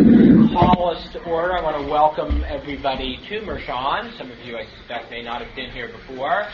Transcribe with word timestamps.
call 0.00 0.90
us 0.90 1.12
to 1.12 1.22
order. 1.24 1.52
I 1.52 1.62
want 1.62 1.84
to 1.84 1.90
welcome 1.90 2.42
everybody 2.48 3.18
to 3.28 3.40
Mershon. 3.42 4.16
Some 4.16 4.30
of 4.30 4.38
you, 4.38 4.56
I 4.56 4.64
suspect, 4.78 5.10
may 5.10 5.22
not 5.22 5.44
have 5.44 5.54
been 5.54 5.70
here 5.70 5.92
before. 5.92 6.44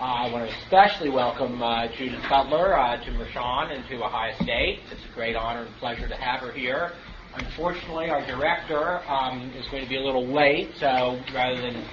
Uh, 0.00 0.02
I 0.02 0.32
want 0.32 0.48
to 0.48 0.56
especially 0.64 1.10
welcome 1.10 1.62
uh, 1.62 1.88
Judith 1.98 2.22
Butler 2.28 2.78
uh, 2.78 2.96
to 3.04 3.10
Mershon 3.10 3.76
and 3.76 3.86
to 3.88 4.02
Ohio 4.02 4.34
State. 4.42 4.80
It's 4.90 5.02
a 5.04 5.14
great 5.14 5.36
honor 5.36 5.64
and 5.64 5.76
pleasure 5.76 6.08
to 6.08 6.14
have 6.14 6.40
her 6.40 6.52
here. 6.52 6.92
Unfortunately, 7.34 8.08
our 8.08 8.24
director 8.26 9.02
um, 9.10 9.50
is 9.50 9.68
going 9.68 9.82
to 9.82 9.88
be 9.88 9.96
a 9.96 10.02
little 10.02 10.26
late, 10.26 10.70
so 10.80 11.20
rather 11.34 11.60
than 11.60 11.84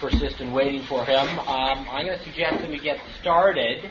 persist 0.00 0.40
in 0.40 0.52
waiting 0.52 0.86
for 0.88 1.04
him, 1.04 1.26
um, 1.40 1.88
I'm 1.90 2.06
going 2.06 2.18
to 2.18 2.24
suggest 2.24 2.60
that 2.60 2.70
we 2.70 2.78
get 2.78 2.98
started. 3.20 3.90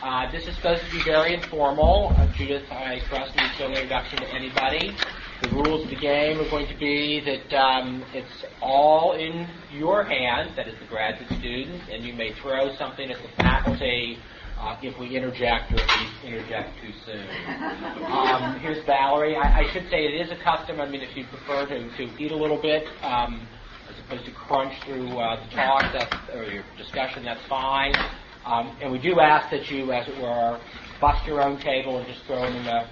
Uh, 0.00 0.30
this 0.30 0.46
is 0.46 0.54
supposed 0.54 0.84
to 0.84 0.90
be 0.92 1.02
very 1.02 1.34
informal. 1.34 2.14
Uh, 2.16 2.32
Judith, 2.36 2.70
I 2.70 3.00
trust 3.08 3.34
needs 3.34 3.54
no 3.58 3.66
introduction 3.66 4.20
to 4.20 4.28
anybody. 4.28 4.96
The 5.42 5.50
rules 5.50 5.84
of 5.84 5.90
the 5.90 5.96
game 5.96 6.40
are 6.40 6.50
going 6.50 6.66
to 6.66 6.76
be 6.78 7.20
that 7.20 7.56
um, 7.56 8.04
it's 8.12 8.44
all 8.60 9.12
in 9.12 9.46
your 9.70 10.02
hands, 10.02 10.56
that 10.56 10.66
is 10.66 10.74
the 10.80 10.86
graduate 10.86 11.28
students, 11.38 11.84
and 11.92 12.02
you 12.02 12.12
may 12.12 12.32
throw 12.42 12.74
something 12.76 13.08
at 13.08 13.22
the 13.22 13.28
faculty 13.36 14.18
uh, 14.58 14.76
if 14.82 14.98
we 14.98 15.16
interject 15.16 15.70
or 15.70 15.76
if 15.78 16.22
we 16.22 16.28
interject 16.28 16.70
too 16.82 16.90
soon. 17.06 17.26
Um, 18.04 18.58
here's 18.58 18.84
Valerie. 18.84 19.36
I, 19.36 19.60
I, 19.60 19.72
should 19.72 19.88
say 19.90 20.06
it 20.06 20.26
is 20.26 20.32
a 20.32 20.42
custom. 20.42 20.80
I 20.80 20.88
mean, 20.88 21.02
if 21.02 21.16
you 21.16 21.24
prefer 21.26 21.66
to, 21.66 21.96
to 21.96 22.18
eat 22.18 22.32
a 22.32 22.36
little 22.36 22.60
bit 22.60 22.88
um, 23.02 23.46
as 23.88 23.94
opposed 24.04 24.24
to 24.26 24.32
crunch 24.32 24.74
through 24.84 25.16
uh, 25.18 25.44
the 25.44 25.54
talk 25.54 25.84
that's, 25.92 26.16
or 26.34 26.44
your 26.44 26.64
discussion, 26.76 27.24
that's 27.24 27.46
fine. 27.48 27.94
Um, 28.44 28.76
and 28.82 28.90
we 28.90 28.98
do 28.98 29.20
ask 29.20 29.50
that 29.50 29.70
you, 29.70 29.92
as 29.92 30.08
it 30.08 30.20
were, 30.20 30.58
bust 31.00 31.24
your 31.26 31.42
own 31.42 31.60
table 31.60 31.98
and 31.98 32.08
just 32.08 32.26
throw 32.26 32.42
them 32.42 32.56
in 32.56 32.64
the, 32.64 32.88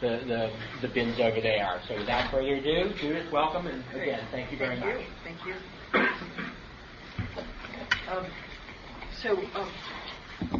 the, 0.00 0.08
the, 0.26 0.88
the 0.88 0.94
bins 0.94 1.18
over 1.20 1.40
there. 1.40 1.80
So 1.88 1.98
without 1.98 2.30
further 2.30 2.56
ado, 2.56 2.94
Judith, 3.00 3.32
welcome, 3.32 3.66
and 3.66 3.84
again, 3.90 4.28
thank 4.30 4.52
you 4.52 4.58
very 4.58 4.78
thank 4.80 4.84
much. 4.84 5.00
You. 5.00 5.14
Thank 5.24 5.46
you. 5.46 5.54
Um, 8.10 8.26
so, 9.22 9.30
um, 9.58 9.72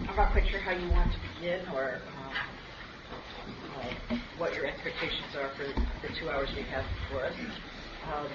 I'm 0.09 0.17
not 0.17 0.33
quite 0.33 0.49
sure 0.51 0.61
how 0.61 0.73
you 0.73 0.89
want 0.91 1.13
to 1.13 1.19
begin 1.21 1.69
or 1.69 2.01
um, 2.17 2.37
uh, 3.75 4.17
what 4.39 4.53
your 4.55 4.67
expectations 4.67 5.35
are 5.37 5.53
for 5.57 5.67
the 6.03 6.15
two 6.19 6.31
hours 6.31 6.49
we 6.57 6.65
have 6.65 6.85
before 7.03 7.27
us. 7.27 7.37
Um, 8.05 8.29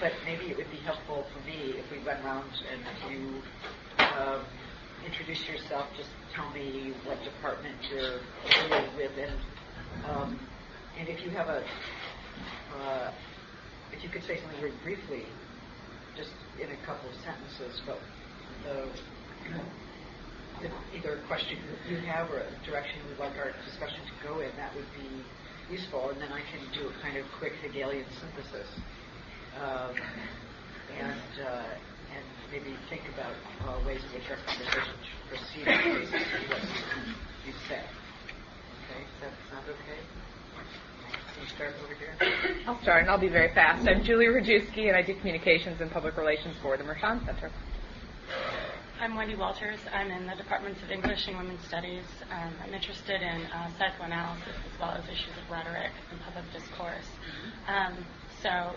but 0.00 0.12
maybe 0.24 0.50
it 0.50 0.56
would 0.56 0.70
be 0.70 0.78
helpful 0.84 1.24
for 1.32 1.40
me 1.40 1.74
if 1.78 1.90
we 1.90 1.98
went 2.04 2.20
around 2.20 2.52
and 2.70 2.84
you 3.10 3.42
um, 4.18 4.46
introduce 5.06 5.40
yourself, 5.48 5.88
just 5.96 6.10
tell 6.34 6.50
me 6.52 6.92
what 7.04 7.22
department 7.24 7.76
you're 7.90 8.20
affiliated 8.44 8.96
with, 8.96 9.12
and 9.18 9.38
um, 10.08 10.38
and 10.98 11.08
if 11.08 11.24
you 11.24 11.30
have 11.30 11.48
a, 11.48 11.62
uh, 12.76 13.12
if 13.92 14.02
you 14.02 14.10
could 14.10 14.22
say 14.24 14.40
something 14.40 14.60
very 14.60 14.72
briefly, 14.82 15.24
just 16.16 16.32
in 16.60 16.70
a 16.70 16.78
couple 16.86 17.08
of 17.08 17.16
sentences, 17.24 17.80
but 17.86 18.00
the, 18.64 18.90
the, 20.62 20.68
either 20.98 21.18
a 21.18 21.26
question 21.26 21.58
you 21.88 21.96
have 22.06 22.30
or 22.30 22.38
a 22.38 22.50
direction 22.66 23.00
you 23.02 23.08
would 23.10 23.18
like 23.18 23.36
our 23.38 23.52
discussion 23.64 24.04
to 24.06 24.14
go 24.28 24.40
in, 24.40 24.50
that 24.56 24.74
would 24.76 24.90
be 24.94 25.24
useful, 25.70 26.10
and 26.10 26.20
then 26.20 26.32
I 26.32 26.42
can 26.52 26.60
do 26.76 26.88
a 26.88 26.94
kind 27.02 27.16
of 27.16 27.24
quick 27.38 27.52
Hegelian 27.64 28.06
synthesis. 28.20 28.68
Um, 29.56 29.94
and 30.92 31.32
uh, 31.40 31.68
and 32.12 32.26
maybe 32.52 32.76
think 32.90 33.08
about 33.14 33.36
uh, 33.64 33.80
ways 33.86 34.02
in 34.04 34.12
which 34.12 34.28
our 34.28 34.36
conversation 34.44 34.96
should 35.00 35.24
proceed 35.28 35.64
based 35.64 36.12
on 36.12 36.50
what 36.52 36.60
you, 37.46 37.52
say. 37.68 38.01
Okay, 38.92 39.04
does 39.20 39.32
that 39.50 39.64
okay? 39.72 40.00
Can 41.32 41.42
you 41.42 41.48
start 41.48 41.74
over 41.82 41.94
here? 41.94 42.14
I'll 42.66 42.80
start, 42.82 43.02
and 43.02 43.10
I'll 43.10 43.18
be 43.18 43.28
very 43.28 43.52
fast. 43.54 43.88
I'm 43.88 44.04
Julie 44.04 44.26
Rajewski, 44.26 44.88
and 44.88 44.96
I 44.96 45.00
do 45.00 45.14
communications 45.14 45.80
and 45.80 45.90
public 45.90 46.16
relations 46.18 46.56
for 46.60 46.76
the 46.76 46.84
Mershon 46.84 47.24
Center. 47.24 47.50
I'm 49.00 49.16
Wendy 49.16 49.34
Walters. 49.34 49.80
I'm 49.94 50.10
in 50.10 50.26
the 50.26 50.34
Departments 50.34 50.82
of 50.82 50.90
English 50.90 51.26
and 51.26 51.38
Women's 51.38 51.64
Studies. 51.66 52.04
Um, 52.30 52.52
I'm 52.62 52.74
interested 52.74 53.22
in 53.22 53.46
uh, 53.46 53.70
psychoanalysis 53.78 54.44
as 54.46 54.80
well 54.80 54.90
as 54.90 55.04
issues 55.08 55.32
of 55.42 55.50
rhetoric 55.50 55.92
and 56.10 56.20
public 56.20 56.44
discourse. 56.52 57.08
Um, 57.68 57.96
so 58.42 58.72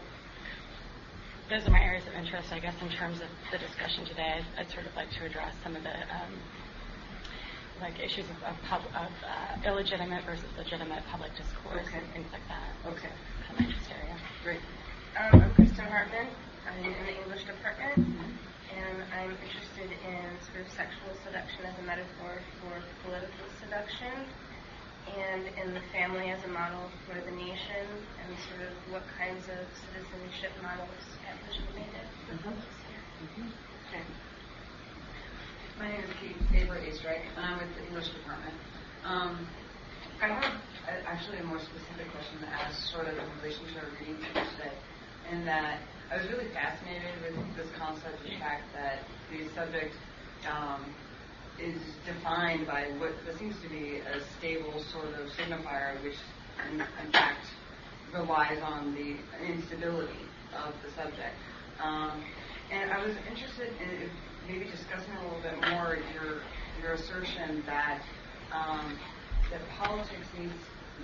those 1.50 1.68
are 1.68 1.72
my 1.72 1.84
areas 1.84 2.08
of 2.08 2.14
interest, 2.14 2.54
I 2.54 2.60
guess, 2.60 2.76
in 2.82 2.90
terms 2.90 3.20
of 3.20 3.28
the 3.52 3.58
discussion 3.58 4.06
today. 4.06 4.40
I'd, 4.40 4.66
I'd 4.66 4.72
sort 4.72 4.86
of 4.88 4.96
like 4.96 5.12
to 5.20 5.26
address 5.26 5.54
some 5.62 5.76
of 5.76 5.84
the 5.84 5.92
um, 5.92 6.40
like 7.82 8.00
issues 8.00 8.26
of, 8.30 8.40
of, 8.44 8.56
pub, 8.64 8.82
of 8.96 9.12
uh, 9.24 9.68
illegitimate 9.68 10.24
versus 10.26 10.46
legitimate 10.58 11.04
public 11.12 11.32
discourse 11.36 11.88
okay. 11.88 12.00
and 12.00 12.08
things 12.14 12.30
like 12.32 12.46
that. 12.48 12.70
Okay. 12.88 13.12
Kind 13.48 13.60
of 13.60 13.66
interest 13.66 13.90
area. 13.92 14.16
Great. 14.44 14.64
Um, 15.20 15.42
I'm 15.42 15.54
Kristen 15.54 15.86
Hartman. 15.86 16.28
I'm 16.66 16.84
in 16.84 16.98
the 17.06 17.16
English 17.24 17.46
department, 17.46 17.94
mm-hmm. 17.94 18.32
and 18.74 18.98
I'm 19.14 19.32
interested 19.38 19.92
in 19.92 20.26
sort 20.50 20.66
of 20.66 20.68
sexual 20.74 21.14
seduction 21.24 21.62
as 21.66 21.78
a 21.78 21.86
metaphor 21.86 22.42
for 22.60 22.74
political 23.06 23.46
seduction 23.62 24.26
and 25.14 25.46
in 25.62 25.74
the 25.78 25.84
family 25.94 26.34
as 26.34 26.44
a 26.44 26.50
model 26.50 26.90
for 27.06 27.14
the 27.14 27.32
nation 27.38 27.86
and 28.26 28.30
sort 28.50 28.66
of 28.66 28.74
what 28.90 29.06
kinds 29.22 29.46
of 29.54 29.62
citizenship 29.78 30.50
models 30.66 30.90
should 31.54 31.70
be 31.70 31.86
made 31.86 31.94
mm-hmm. 32.34 32.50
mm-hmm. 32.50 33.48
Okay. 33.86 34.02
My 35.78 35.92
name 35.92 36.00
is 36.00 36.10
Kate 36.22 36.40
Saber 36.52 36.80
Astrike, 36.80 37.28
and 37.36 37.46
I'm 37.46 37.60
with 37.60 37.68
the 37.76 37.84
English 37.88 38.08
department. 38.08 38.56
Um, 39.04 39.46
I 40.24 40.28
have 40.28 40.54
a, 40.88 41.04
actually 41.04 41.40
a 41.40 41.44
more 41.44 41.60
specific 41.60 42.08
question 42.16 42.40
to 42.40 42.48
ask, 42.48 42.80
sort 42.94 43.08
of 43.08 43.18
in 43.18 43.28
relation 43.44 43.68
to 43.74 43.80
our 43.84 43.92
reading 44.00 44.16
today, 44.56 44.72
in 45.32 45.44
that 45.44 45.82
I 46.10 46.16
was 46.16 46.32
really 46.32 46.48
fascinated 46.56 47.12
with 47.20 47.36
this 47.58 47.68
concept 47.78 48.16
of 48.16 48.24
the 48.24 48.40
fact 48.40 48.64
that 48.72 49.04
the 49.28 49.52
subject 49.52 49.92
um, 50.48 50.96
is 51.60 51.76
defined 52.08 52.68
by 52.68 52.88
what, 52.96 53.12
what 53.28 53.38
seems 53.38 53.60
to 53.60 53.68
be 53.68 54.00
a 54.00 54.24
stable 54.40 54.80
sort 54.96 55.12
of 55.20 55.28
signifier, 55.36 56.02
which 56.04 56.16
in, 56.72 56.80
in 56.80 57.12
fact 57.12 57.52
relies 58.14 58.64
on 58.64 58.96
the 58.96 59.20
instability 59.44 60.24
of 60.56 60.72
the 60.88 60.90
subject. 60.96 61.36
Um, 61.84 62.24
and 62.72 62.92
I 62.92 63.04
was 63.06 63.16
interested 63.28 63.76
in 63.84 64.10
maybe 64.48 64.66
discussing 64.66 65.14
a 65.14 65.24
little 65.24 65.42
bit 65.42 65.58
more 65.72 65.98
your 66.14 66.42
your 66.82 66.94
assertion 66.94 67.64
that 67.66 68.02
um, 68.54 68.98
that 69.52 69.62
politics 69.80 70.28
needs 70.38 70.54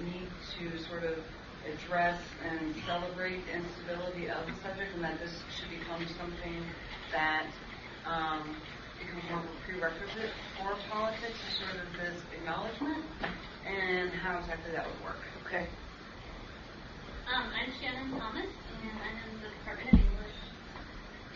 need 0.03 0.29
to 0.57 0.79
sort 0.85 1.03
of 1.03 1.18
address 1.66 2.19
and 2.44 2.75
celebrate 2.88 3.46
the 3.46 3.53
instability 3.53 4.30
of 4.30 4.46
the 4.47 4.56
subject, 4.62 4.96
and 4.96 5.03
that 5.03 5.19
this 5.19 5.44
should 5.53 5.69
become 5.69 6.01
something 6.18 6.63
that 7.12 7.47
um, 8.06 8.56
becomes 9.00 9.24
more 9.30 9.40
of 9.40 9.46
a 9.46 9.56
prerequisite 9.66 10.31
for 10.57 10.75
politics, 10.90 11.38
sort 11.59 11.75
of 11.78 11.91
this 11.94 12.18
acknowledgement, 12.38 13.06
and 13.66 14.09
how 14.12 14.40
exactly 14.40 14.72
that 14.72 14.85
would 14.88 15.03
work. 15.03 15.22
Okay. 15.46 15.68
Um, 17.30 17.51
I'm 17.53 17.72
Shannon 17.80 18.12
Thomas, 18.19 18.50
and 18.81 18.91
I'm 18.91 19.18
in 19.30 19.41
the 19.41 19.50
Department 19.50 19.94
of 19.94 20.00
English. 20.00 20.50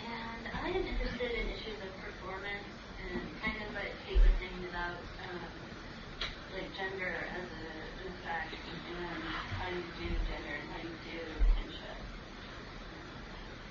And 0.06 0.44
I 0.54 0.70
am 0.70 0.86
interested 0.86 1.32
in 1.34 1.50
issues 1.50 1.82
of 1.82 1.90
performance 1.98 2.70
and 3.02 3.26
kind 3.42 3.58
of 3.58 3.74
what 3.74 3.90
Kate 4.06 4.22
was 4.22 4.34
saying 4.38 4.62
about 4.70 5.02
um, 5.26 5.42
like 6.54 6.70
gender 6.78 7.10
as 7.10 7.50
a 7.50 7.76
an 8.06 8.14
effect 8.14 8.54
and 8.54 9.18
how 9.58 9.68
you 9.74 9.82
do 9.98 10.08
gender 10.30 10.56
and 10.62 10.68
how 10.70 10.82
you 10.86 10.94
do 11.10 11.18
kinship. 11.58 11.98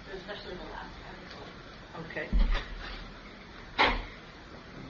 So 0.07 0.19
especially 0.19 0.59
the 0.59 0.69
last 0.75 0.91
article. 1.07 1.47
Okay. 2.03 2.27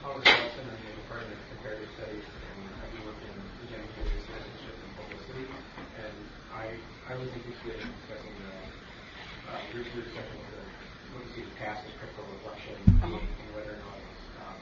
Thomas 0.01 0.25
Nelson, 0.25 0.65
I'm 0.65 0.81
in 0.81 0.85
the 0.85 0.97
Department 1.05 1.37
of 1.37 1.45
Comparative 1.53 1.89
Studies, 1.97 2.25
and 2.25 2.57
I 2.81 2.85
do 2.89 2.97
work 3.05 3.21
in 3.21 3.37
gender 3.69 3.89
citizenship 3.93 4.75
and 4.81 4.91
publicity. 4.97 5.45
And 5.45 6.17
I, 6.53 6.73
I 7.05 7.13
was 7.21 7.29
interested 7.29 7.85
in 7.85 7.89
discussing 8.01 8.33
the, 8.33 8.53
uh, 9.49 9.61
your, 9.73 9.85
your 9.93 10.05
discussion 10.09 10.41
of 10.41 10.49
the, 10.57 10.64
what 11.15 11.23
you 11.23 11.31
see 11.31 11.47
as 11.47 11.53
past 11.55 11.79
as 11.87 11.93
critical 11.95 12.27
reflection 12.35 12.75
Uh-huh. 12.99 13.15
and 13.15 13.49
whether 13.55 13.79
or 13.79 13.81
not 13.87 13.95
it's, 14.03 14.23
um, 14.43 14.59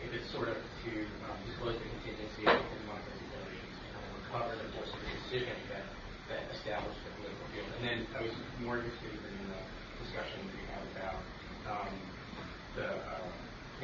if 0.00 0.10
it's 0.16 0.28
sort 0.32 0.48
of 0.48 0.56
to 0.56 0.92
um, 1.28 1.36
disclose 1.44 1.76
the 1.76 1.88
contingency 2.00 2.48
within 2.48 2.82
one 2.88 2.96
of 2.96 3.04
those 3.04 3.20
evaluations 3.20 3.76
to 3.76 3.88
kind 3.92 4.04
of 4.08 4.12
recover 4.24 4.52
the 4.56 4.68
course 4.72 4.88
of 4.96 5.00
the 5.04 5.12
decision 5.28 5.56
that, 5.68 5.84
that 6.32 6.42
established 6.56 7.00
the 7.04 7.12
political 7.20 7.44
field. 7.52 7.68
And 7.76 7.82
then 7.84 7.98
I 8.16 8.20
was 8.24 8.32
more 8.64 8.80
interested 8.80 9.12
in 9.12 9.36
the 9.52 9.60
discussion 10.08 10.40
we 10.56 10.64
had 10.72 10.82
about 10.96 11.20
um, 11.68 11.92
the 12.72 12.88
uh, 13.04 13.28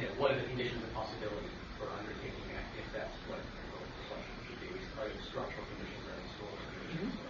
you 0.00 0.08
know, 0.08 0.12
what 0.18 0.32
are 0.32 0.40
the 0.40 0.48
conditions 0.48 0.80
of 0.88 0.90
possibility 0.96 1.52
for 1.76 1.86
undertaking 1.92 2.48
that, 2.50 2.64
if 2.80 2.86
that's 2.96 3.14
what 3.28 3.38
the 3.44 3.60
reflection 4.08 4.34
should 4.48 4.58
be? 4.64 4.72
Are 4.98 5.06
there 5.06 5.20
structural 5.30 5.62
conditions 5.68 6.02
or 6.08 6.16
historical 6.16 6.64
conditions? 6.80 7.12
Mm-hmm. 7.14 7.28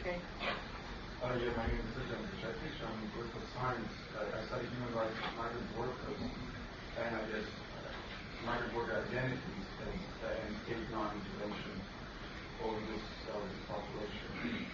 Okay. 0.00 0.18
Uh, 1.22 1.38
yeah, 1.38 1.54
my 1.54 1.70
name 1.70 1.78
is 1.78 1.94
Bichetich. 1.94 2.82
I'm 2.82 2.98
with 3.14 3.30
the 3.30 3.42
science. 3.54 3.94
I, 4.18 4.26
I 4.26 4.40
study 4.50 4.66
human 4.74 4.90
rights 4.90 5.14
migrant 5.38 5.70
workers, 5.78 6.18
and 6.98 7.14
I 7.14 7.22
guess 7.30 7.46
uh, 7.46 8.42
migrant 8.42 8.74
worker 8.74 9.06
identities 9.06 9.38
and, 9.86 9.94
uh, 10.18 10.42
and 10.42 10.50
state 10.66 10.82
non-intervention 10.90 11.78
over 12.66 12.82
this, 12.90 13.06
uh, 13.30 13.38
this 13.38 13.62
population. 13.70 14.66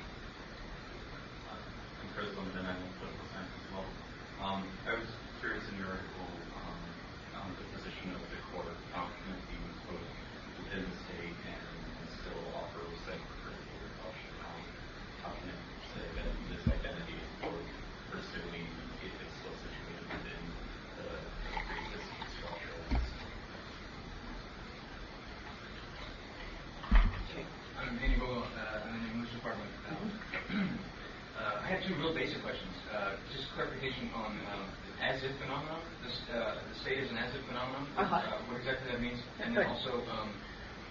I 31.68 31.76
have 31.76 31.84
two 31.84 32.00
real 32.00 32.16
basic 32.16 32.40
questions. 32.40 32.72
Uh, 32.88 33.12
just 33.28 33.44
clarification 33.52 34.08
on 34.16 34.32
um, 34.56 34.64
the 34.88 35.04
as-if 35.04 35.36
phenomenon. 35.36 35.84
This, 36.00 36.16
uh, 36.32 36.64
the 36.64 36.76
state 36.80 36.96
is 37.04 37.12
an 37.12 37.20
as-if 37.20 37.44
phenomenon. 37.44 37.84
Uh-huh. 37.92 38.08
Uh, 38.08 38.40
what 38.48 38.56
exactly 38.56 38.88
that 38.88 39.04
means, 39.04 39.20
and 39.44 39.52
then 39.52 39.68
also 39.68 40.00
um, 40.08 40.32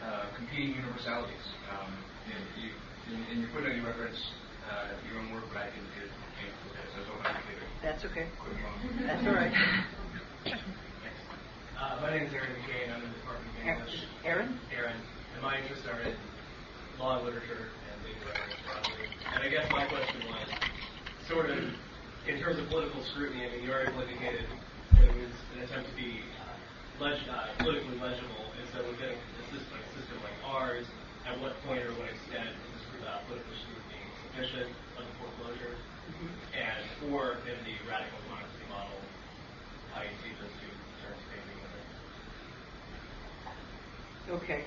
uh, 0.06 0.30
competing 0.38 0.78
universalities. 0.78 1.42
Um, 1.74 1.98
you 2.30 2.34
know, 2.38 2.46
you, 2.62 2.70
in, 3.10 3.18
in 3.34 3.36
your 3.42 3.50
footnote, 3.58 3.74
you 3.74 3.90
reference 3.90 4.22
uh, 4.70 5.02
your 5.10 5.18
own 5.18 5.34
work, 5.34 5.50
but 5.50 5.66
I 5.66 5.74
didn't 5.74 5.90
get 5.98 6.06
it. 6.06 6.14
Okay, 6.14 6.50
so 6.94 6.94
I 6.94 7.00
was 7.02 7.10
hoping 7.10 7.26
I 7.26 7.34
could 7.42 7.50
get 7.50 7.58
it. 7.58 7.74
That's 7.82 8.04
okay. 8.14 8.26
Quick 8.38 8.62
one. 8.62 8.78
That's 9.02 9.26
all 9.26 9.34
right. 9.34 9.54
Uh, 11.74 12.06
my 12.06 12.10
name 12.14 12.30
is 12.30 12.34
Aaron 12.38 12.54
McCain. 12.54 12.94
I'm 12.94 13.02
in 13.02 13.10
the 13.10 13.18
Department 13.18 13.50
of 13.50 13.66
English. 13.66 13.98
Aaron? 14.30 14.62
Aaron. 14.78 15.02
And 15.34 15.42
my 15.42 15.58
interests 15.58 15.90
are 15.90 16.06
in 16.06 16.14
law 17.02 17.18
and 17.18 17.26
literature 17.26 17.74
and 17.90 17.98
legal 18.06 18.30
writing 18.30 18.54
broadly. 18.62 19.02
And 19.34 19.42
I 19.42 19.50
guess 19.50 19.66
my 19.74 19.86
question 19.90 20.22
was 20.30 20.50
sort 21.28 21.52
of 21.52 21.60
in 22.28 22.40
terms 22.40 22.60
of 22.60 22.68
political 22.72 23.04
scrutiny. 23.12 23.44
I 23.44 23.50
mean, 23.52 23.64
you 23.64 23.72
already 23.72 23.92
indicated 23.92 24.48
that 24.96 25.06
it 25.06 25.16
was 25.16 25.36
an 25.56 25.60
attempt 25.68 25.92
to 25.92 25.96
be 25.96 26.24
uh, 26.40 27.04
leg- 27.04 27.28
uh, 27.28 27.60
politically 27.60 28.00
legible. 28.00 28.56
And 28.56 28.66
so 28.72 28.88
within 28.88 29.12
a 29.14 29.44
system, 29.52 29.68
like, 29.76 29.84
a 29.84 29.94
system 30.00 30.18
like 30.24 30.38
ours, 30.48 30.88
at 31.28 31.36
what 31.44 31.60
point 31.68 31.84
or 31.84 31.92
what 32.00 32.08
extent 32.08 32.48
is 32.48 32.64
this 32.72 33.04
uh, 33.04 33.20
political 33.28 33.52
scrutiny 33.68 34.02
sufficient 34.32 34.72
of 34.96 35.04
the 35.04 35.14
foreclosure? 35.20 35.76
And 36.56 37.14
or 37.14 37.44
in 37.46 37.58
the 37.68 37.76
radical 37.86 38.18
democracy 38.26 38.66
model, 38.72 38.98
how 39.92 40.02
you 40.02 40.16
see 40.24 40.32
those 40.40 40.56
two 40.64 40.72
terms 41.04 41.22
facing 41.30 41.58
with 41.62 41.74
it? 41.76 41.86
Okay. 44.40 44.62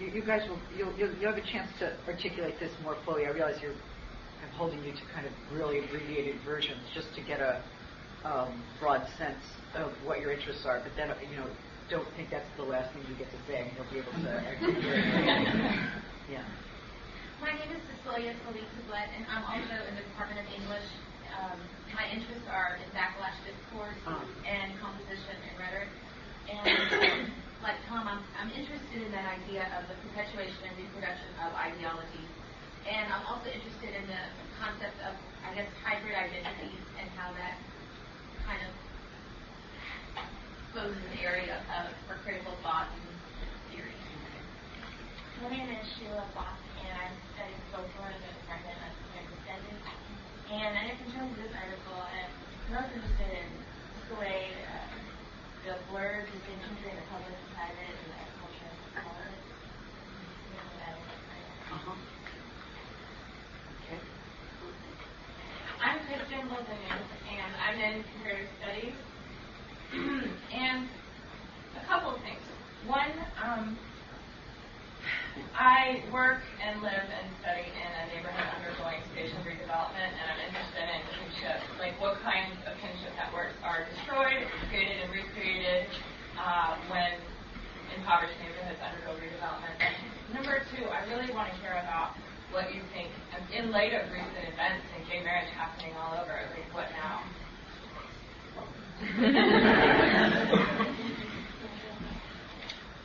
You, 0.00 0.08
you 0.18 0.22
guys 0.24 0.42
will, 0.48 0.58
you'll, 0.74 0.92
you'll, 0.98 1.12
you'll 1.20 1.30
have 1.36 1.38
a 1.38 1.46
chance 1.52 1.68
to 1.78 1.94
articulate 2.22 2.54
this 2.60 2.70
more 2.84 2.96
fully. 3.04 3.26
I 3.26 3.30
realize 3.30 3.58
you're, 3.60 3.74
I'm 3.74 4.54
holding 4.54 4.78
you 4.84 4.92
to 4.92 5.04
kind 5.12 5.26
of 5.26 5.32
really 5.50 5.82
abbreviated 5.82 6.36
versions 6.46 6.78
just 6.94 7.10
to 7.16 7.20
get 7.22 7.40
a 7.40 7.58
um, 8.24 8.62
broad 8.78 9.02
sense 9.18 9.42
of 9.74 9.90
what 10.06 10.20
your 10.20 10.30
interests 10.30 10.62
are. 10.64 10.78
But 10.78 10.94
then, 10.94 11.10
you 11.30 11.34
know, 11.36 11.50
don't 11.90 12.06
think 12.14 12.30
that's 12.30 12.46
the 12.56 12.62
last 12.62 12.94
thing 12.94 13.02
you 13.10 13.16
get 13.18 13.26
to 13.26 13.38
say, 13.50 13.66
and 13.66 13.70
you'll 13.74 13.90
be 13.90 13.98
able 13.98 14.14
to 14.22 14.30
yeah. 16.30 16.46
My 17.42 17.50
name 17.58 17.74
is 17.74 17.82
Cecilia 17.90 18.38
Felipe 18.46 18.70
Sublette, 18.78 19.10
and 19.18 19.26
I'm 19.26 19.42
also 19.42 19.74
in 19.90 19.98
the 19.98 20.06
Department 20.14 20.46
of 20.46 20.46
English. 20.54 20.86
Um, 21.42 21.58
my 21.90 22.06
interests 22.14 22.46
are 22.46 22.78
in 22.78 22.86
backlash 22.94 23.34
discourse 23.42 23.98
Um. 24.06 24.22
and 24.46 24.78
composition 24.78 25.34
and 25.42 25.58
rhetoric. 25.58 25.90
And 26.46 26.70
um, 27.02 27.34
like 27.62 27.78
Tom, 27.86 28.10
I'm, 28.10 28.18
I'm 28.42 28.50
interested 28.50 29.06
in 29.06 29.14
that 29.14 29.38
idea 29.38 29.62
of 29.78 29.86
the 29.86 29.94
perpetuation 30.02 30.66
and 30.66 30.74
reproduction 30.82 31.30
of 31.46 31.54
ideologies. 31.54 32.30
And 32.82 33.06
I'm 33.06 33.22
also 33.30 33.46
interested 33.46 33.94
in 33.94 34.04
the 34.10 34.22
concept 34.58 34.98
of, 35.06 35.14
I 35.46 35.54
guess, 35.54 35.70
hybrid 35.86 36.10
identities 36.10 36.82
and 36.98 37.06
how 37.14 37.30
that 37.38 37.54
kind 38.42 38.58
of 38.66 38.74
exposes 40.58 40.98
an 40.98 41.14
area 41.22 41.62
of, 41.70 41.94
for 42.10 42.18
critical 42.26 42.50
thought 42.66 42.90
and 42.90 43.06
theory. 43.70 43.94
My 45.46 45.54
name 45.54 45.70
is 45.70 45.86
Sheila 45.94 46.26
Fox, 46.34 46.58
and 46.82 46.90
I'm 46.98 47.14
studying 47.38 47.62
in 47.62 48.18
the 48.26 48.30
Department 48.42 48.74
of 48.74 48.94
Studies. 49.46 49.78
And 50.50 50.70
I 50.74 50.82
guess 50.90 50.98
in 50.98 51.10
terms 51.14 51.30
of 51.30 51.38
this 51.46 51.54
article, 51.54 51.94
I'm 51.94 52.30
most 52.74 52.90
interested 52.90 53.30
in 53.38 53.48
the 54.10 54.18
way 54.18 54.51
the 55.72 56.28
distinction 56.28 56.76
between 56.76 56.96
the 57.00 57.06
public 57.08 57.32
and 57.32 57.48
private 57.56 57.80
and 57.80 58.08
the 58.12 58.20
culture 58.44 58.68
and 58.68 58.92
color. 58.92 59.28
You 59.32 60.52
know, 60.52 60.68
that 60.84 60.92
is 61.00 61.16
kind 61.24 61.44
of- 61.48 61.72
Uh-huh. 61.72 61.96
Okay. 63.80 64.00
I'm 65.80 65.98
Kristen 66.04 66.44
Wilson, 66.52 66.76
and 67.32 67.50
I'm 67.56 67.80
in 67.80 68.04
comparative 68.04 68.50
studies. 68.60 68.94
and 70.52 70.88
a 71.76 71.84
couple 71.86 72.16
of 72.16 72.20
things. 72.20 72.44
One, 72.86 73.12
um, 73.42 73.78
I 75.56 76.02
work 76.12 76.42
and 76.60 76.82
live 76.82 77.08
and 77.08 77.28
study 77.40 77.64
in 77.72 77.90
a 77.96 78.06
neighborhood 78.12 78.48
undergoing 78.60 79.00
station 79.12 79.40
redevelopment, 79.44 80.12
and 80.20 80.26
I'm 80.32 80.40
interested 80.48 80.71
in 80.71 80.71
kinship, 81.42 81.60
like 81.78 81.98
what 82.00 82.22
kinds 82.22 82.54
of 82.66 82.78
kinship 82.78 83.10
networks 83.18 83.54
are 83.64 83.86
destroyed, 83.90 84.46
created, 84.70 85.02
and 85.02 85.10
recreated 85.10 85.86
uh, 86.38 86.78
when 86.88 87.18
impoverished 87.98 88.38
neighborhoods 88.38 88.78
undergo 88.78 89.18
redevelopment. 89.18 89.74
And 89.82 89.94
number 90.34 90.62
two, 90.74 90.86
I 90.86 91.02
really 91.10 91.34
want 91.34 91.50
to 91.50 91.56
hear 91.58 91.72
about 91.72 92.14
what 92.52 92.74
you 92.74 92.82
think, 92.94 93.10
in 93.52 93.70
light 93.70 93.92
of 93.92 94.10
recent 94.12 94.46
events 94.46 94.86
and 94.94 95.08
gay 95.08 95.22
marriage 95.24 95.50
happening 95.56 95.94
all 95.98 96.14
over, 96.14 96.38
like 96.54 96.74
what 96.74 96.86
now? 96.94 97.22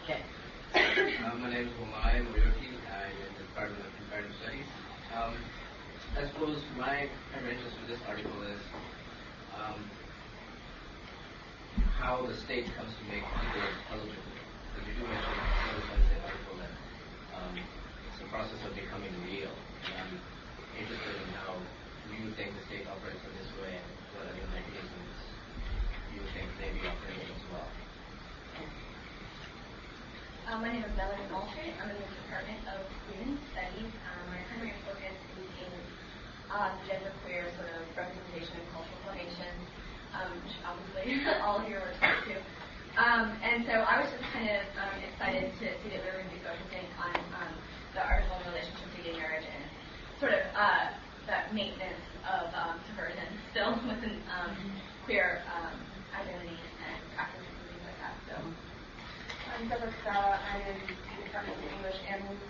Okay. 0.04 0.22
Uh, 1.26 1.36
my 1.40 1.50
name 1.50 1.68
is 1.68 1.74
Humay 1.74 2.22
Moyoki. 2.28 2.70
I'm 2.86 3.12
in 3.18 3.32
the 3.34 3.44
Department 3.50 3.82
of 3.88 3.92
Comparative 3.98 4.36
Studies. 4.44 4.68
Um, 5.16 5.34
I 6.18 6.26
suppose 6.34 6.58
my 6.74 7.06
interest 7.38 7.78
with 7.78 7.94
this 7.94 8.02
article 8.10 8.42
is 8.50 8.58
um, 9.54 9.78
how 11.94 12.26
the 12.26 12.34
state 12.42 12.66
comes 12.74 12.90
to 12.90 13.04
make 13.06 13.22
people 13.22 13.62
eligible. 13.94 14.34
Because 14.74 14.90
you 14.90 14.98
do 14.98 15.06
mention 15.14 15.30
in 15.30 16.02
the 16.10 16.18
article 16.26 16.58
that 16.58 16.74
um, 17.38 17.54
it's 17.54 18.18
a 18.26 18.28
process 18.34 18.58
of 18.66 18.74
becoming 18.74 19.14
real. 19.30 19.54
And 19.86 19.94
I'm 19.94 20.14
interested 20.82 21.22
in 21.22 21.30
how 21.38 21.54
you 22.10 22.34
think 22.34 22.50
the 22.50 22.66
state 22.66 22.90
operates 22.90 23.22
in 23.22 23.38
this 23.38 23.54
way 23.62 23.78
and 23.78 23.86
what 24.18 24.26
other 24.26 24.42
mechanisms 24.58 25.18
you 26.18 26.26
think 26.34 26.50
may 26.58 26.74
be 26.74 26.82
operating 26.82 27.30
as 27.30 27.46
well. 27.54 27.70
Um, 30.50 30.66
my 30.66 30.74
name 30.74 30.82
is 30.82 30.98
Melanie 30.98 31.30
Moultrie. 31.30 31.78
I'm 31.78 31.94
in 31.94 32.02
the 32.02 32.10
Department 32.26 32.66
of 32.74 32.82
Women's 33.06 33.38
Studies. 33.54 33.94
Um, 34.02 34.34
my 34.34 34.42
primary 34.50 34.74
focus 34.82 35.14
is 35.14 35.46
in 35.62 35.76
uh, 36.58 36.74
genderqueer 36.90 37.54
sort 37.56 37.70
of 37.70 37.86
representation 37.94 38.66
and 38.66 38.68
cultural 38.74 38.98
formation, 39.06 39.70
um, 40.18 40.42
which 40.42 40.58
obviously 40.66 41.22
all 41.46 41.62
here 41.62 41.78
are 41.86 41.92
exposed 41.94 42.26
to. 42.34 42.38
Um, 42.98 43.38
and 43.46 43.62
so 43.70 43.74
I 43.86 44.02
was 44.02 44.10
just 44.10 44.26
kind 44.34 44.50
of 44.50 44.62
um, 44.74 44.96
excited 45.06 45.54
to 45.62 45.66
see 45.86 45.90
that 45.94 46.02
we 46.02 46.08
were 46.10 46.18
going 46.26 46.34
to 46.34 46.38
be 46.38 46.42
focusing 46.42 46.90
on 46.98 47.14
um, 47.38 47.54
the 47.94 48.02
article 48.02 48.42
relationship 48.50 48.90
to 48.90 49.00
gay 49.06 49.14
marriage 49.14 49.46
and 49.46 49.70
sort 50.18 50.34
of 50.34 50.42
uh, 50.58 50.98
that 51.30 51.54
maintenance 51.54 52.10
of 52.26 52.50
um, 52.58 52.82
subversion 52.90 53.38
still 53.54 53.78
within 53.90 54.26
um, 54.26 54.82
queer 55.06 55.46
um, 55.46 55.86
identities 56.18 56.74
and 56.82 57.06
practices 57.14 57.54
and 57.62 57.70
things 57.70 57.86
like 57.86 58.00
that. 58.02 58.18
So. 58.26 58.58
I'm 59.48 59.70
Deborah 59.70 59.96
Scala. 60.04 60.44
I'm 60.44 60.60
in 60.60 61.24
Department 61.24 61.64
of 61.64 61.72
English 61.72 61.96
and. 62.04 62.28
Um, 62.28 62.47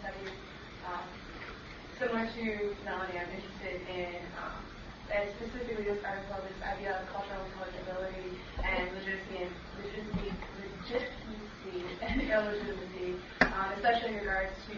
similar 2.00 2.30
to 2.30 2.76
Melanie, 2.86 3.18
I'm 3.18 3.30
interested 3.34 3.82
in, 3.90 4.22
um, 4.38 4.62
and 5.10 5.34
specifically 5.42 5.82
this 5.82 5.98
article, 6.06 6.38
this 6.46 6.62
idea 6.62 6.94
of 6.94 7.10
cultural 7.10 7.42
intelligibility 7.50 8.38
and 8.62 8.94
legitimacy 8.94 9.50
and 9.50 9.54
legitimacy, 9.82 10.30
legitimacy 10.62 11.78
and 12.06 12.22
illegitimacy, 12.22 13.18
um, 13.50 13.74
especially 13.82 14.14
in 14.14 14.22
regards 14.22 14.54
to 14.70 14.78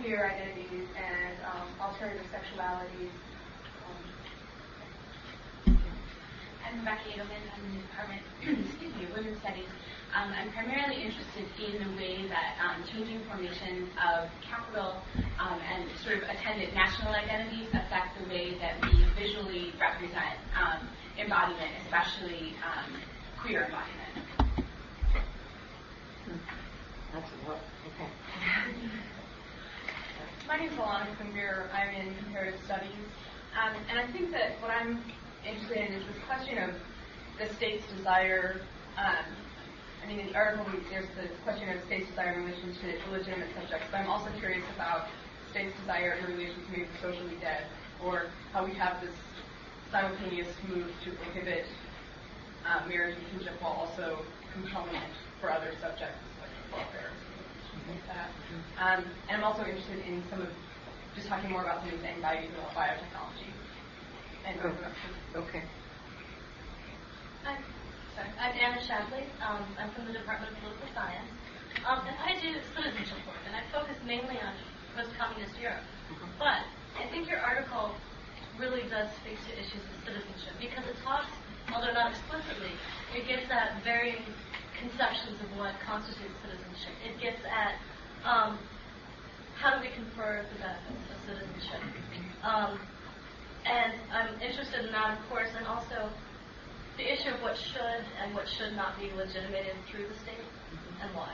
queer 0.00 0.32
identities 0.32 0.88
and 0.96 1.36
um, 1.44 1.68
alternative 1.76 2.24
sexualities. 2.32 3.12
Um, 3.84 5.76
I'm 6.64 6.80
Rebecca 6.80 7.04
Edelman. 7.12 7.42
I'm 7.52 7.64
in 7.68 7.72
the 7.76 7.84
Department 7.84 8.22
excuse 8.64 8.92
me, 8.96 9.04
Women's 9.12 9.40
Studies. 9.44 9.68
Um, 10.14 10.32
I'm 10.32 10.50
primarily 10.52 11.02
interested 11.02 11.44
in 11.58 11.82
the 11.82 11.96
way 11.96 12.26
that 12.28 12.56
um, 12.62 12.84
changing 12.90 13.20
formations 13.28 13.90
of 14.00 14.28
capital 14.40 15.02
um, 15.38 15.58
and 15.60 15.84
sort 16.04 16.18
of 16.18 16.22
attendant 16.24 16.74
national 16.74 17.12
identities 17.12 17.68
affect 17.68 18.18
the 18.22 18.28
way 18.28 18.56
that 18.58 18.80
we 18.82 19.04
visually 19.18 19.72
represent 19.80 20.38
um, 20.56 20.88
embodiment, 21.18 21.70
especially 21.84 22.54
um, 22.64 22.92
queer 23.42 23.64
embodiment. 23.64 24.26
That's 27.12 27.30
a 27.30 27.48
lot. 27.48 27.60
Okay. 27.94 28.08
My 30.48 30.56
name 30.56 30.70
is 30.70 30.78
Alana 30.78 31.16
Quimbeer. 31.16 31.68
I'm 31.74 31.94
in 31.94 32.14
comparative 32.22 32.60
studies. 32.64 32.92
Um, 33.60 33.74
and 33.90 33.98
I 33.98 34.12
think 34.12 34.30
that 34.32 34.60
what 34.60 34.70
I'm 34.70 35.02
interested 35.46 35.78
in 35.78 35.92
is 35.94 36.06
this 36.06 36.22
question 36.26 36.58
of 36.58 36.70
the 37.38 37.52
state's 37.54 37.84
desire. 37.96 38.60
Um, 40.06 40.12
I 40.12 40.14
mean, 40.14 40.26
in 40.26 40.32
the 40.32 40.38
article, 40.38 40.66
there's 40.90 41.08
the 41.16 41.28
question 41.42 41.68
of 41.68 41.80
the 41.80 41.86
state's 41.86 42.08
desire 42.08 42.34
in 42.34 42.44
relation 42.44 42.74
to 42.74 43.08
illegitimate 43.08 43.48
subjects, 43.58 43.86
but 43.90 43.98
I'm 43.98 44.10
also 44.10 44.30
curious 44.38 44.64
about 44.74 45.06
the 45.44 45.50
state's 45.50 45.74
desire 45.80 46.18
in 46.20 46.26
relation 46.32 46.54
to 46.64 46.70
maybe 46.70 46.88
socially 47.02 47.36
dead, 47.40 47.66
or 48.04 48.30
how 48.52 48.64
we 48.64 48.72
have 48.74 49.00
this 49.00 49.14
simultaneous 49.90 50.48
move 50.68 50.90
to 51.04 51.10
prohibit 51.10 51.66
uh, 52.66 52.86
marriage 52.88 53.16
and 53.16 53.26
kinship 53.30 53.60
while 53.62 53.72
also 53.72 54.18
compelling 54.52 54.94
it 54.94 55.10
for 55.40 55.50
other 55.50 55.72
subjects 55.80 56.18
like 56.40 56.50
welfare 56.72 57.10
and 57.10 57.82
things 57.86 58.02
like 58.06 58.16
that. 58.16 58.30
Um, 58.78 59.04
and 59.28 59.42
I'm 59.42 59.44
also 59.44 59.64
interested 59.64 60.00
in 60.06 60.22
some 60.30 60.42
of 60.42 60.48
just 61.14 61.28
talking 61.28 61.50
more 61.50 61.62
about 61.62 61.80
some 61.80 61.90
of 61.90 61.94
these 61.98 62.04
anxieties 62.04 62.50
about 62.58 62.74
biotechnology 62.74 63.50
and 64.46 64.60
Go. 64.60 64.68
interruption. 64.68 65.10
Okay. 65.34 65.62
I'm 67.46 67.62
sorry. 68.16 68.32
I'm 68.40 68.56
Anna 68.56 68.80
Shadley. 68.80 69.28
Um, 69.44 69.60
I'm 69.76 69.92
from 69.92 70.08
the 70.08 70.16
Department 70.16 70.48
of 70.48 70.56
Political 70.64 70.88
Science. 70.96 71.28
Um, 71.84 72.00
and 72.08 72.16
I 72.16 72.32
do 72.40 72.56
citizenship 72.72 73.20
work, 73.28 73.36
and 73.44 73.52
I 73.52 73.60
focus 73.68 74.00
mainly 74.08 74.40
on 74.40 74.56
post-communist 74.96 75.52
Europe. 75.60 75.84
But 76.40 76.64
I 76.96 77.04
think 77.12 77.28
your 77.28 77.44
article 77.44 77.92
really 78.56 78.88
does 78.88 79.12
speak 79.20 79.36
to 79.44 79.52
issues 79.52 79.84
of 79.84 79.96
citizenship 80.08 80.56
because 80.56 80.88
it 80.88 80.96
talks, 81.04 81.28
although 81.76 81.92
not 81.92 82.16
explicitly, 82.16 82.72
it 83.12 83.28
gets 83.28 83.52
at 83.52 83.84
varying 83.84 84.24
conceptions 84.80 85.36
of 85.44 85.52
what 85.60 85.76
constitutes 85.84 86.32
citizenship. 86.40 86.96
It 87.04 87.20
gets 87.20 87.44
at 87.44 87.76
um, 88.24 88.56
how 89.60 89.76
do 89.76 89.84
we 89.84 89.92
confer 89.92 90.40
the 90.40 90.56
benefits 90.56 91.04
of 91.12 91.18
citizenship. 91.28 91.84
Um, 92.40 92.80
and 93.68 93.92
I'm 94.08 94.40
interested 94.40 94.88
in 94.88 94.92
that, 94.96 95.20
of 95.20 95.28
course, 95.28 95.52
and 95.52 95.68
also 95.68 96.08
the 96.96 97.12
issue 97.12 97.28
of 97.28 97.42
what 97.42 97.56
should 97.56 98.04
and 98.24 98.34
what 98.34 98.48
should 98.48 98.74
not 98.74 98.98
be 98.98 99.12
legitimated 99.12 99.76
through 99.90 100.08
the 100.08 100.16
state 100.24 100.40
mm-hmm. 100.40 101.02
and 101.04 101.14
why. 101.14 101.32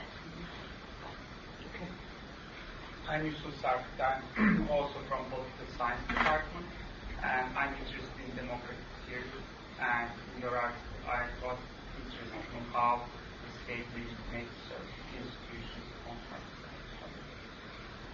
I'm 3.07 3.25
Yusuf 3.25 3.51
Sarktan, 3.59 4.23
also 4.71 4.95
from 5.11 5.27
Political 5.27 5.67
Science 5.75 5.99
Department, 6.07 6.67
and 7.19 7.51
I'm 7.51 7.75
interested 7.75 8.15
in 8.23 8.31
democratic 8.35 8.79
theory. 9.07 9.27
And 9.79 10.07
in 10.35 10.41
your 10.41 10.55
article, 10.55 11.03
I 11.03 11.27
was 11.43 11.59
interested 11.99 12.31
in 12.31 12.63
how 12.71 13.03
the 13.03 13.51
state 13.67 13.83
legitimates 13.91 14.55
certain 14.71 15.19
institutions 15.19 15.87
contract. 16.07 16.47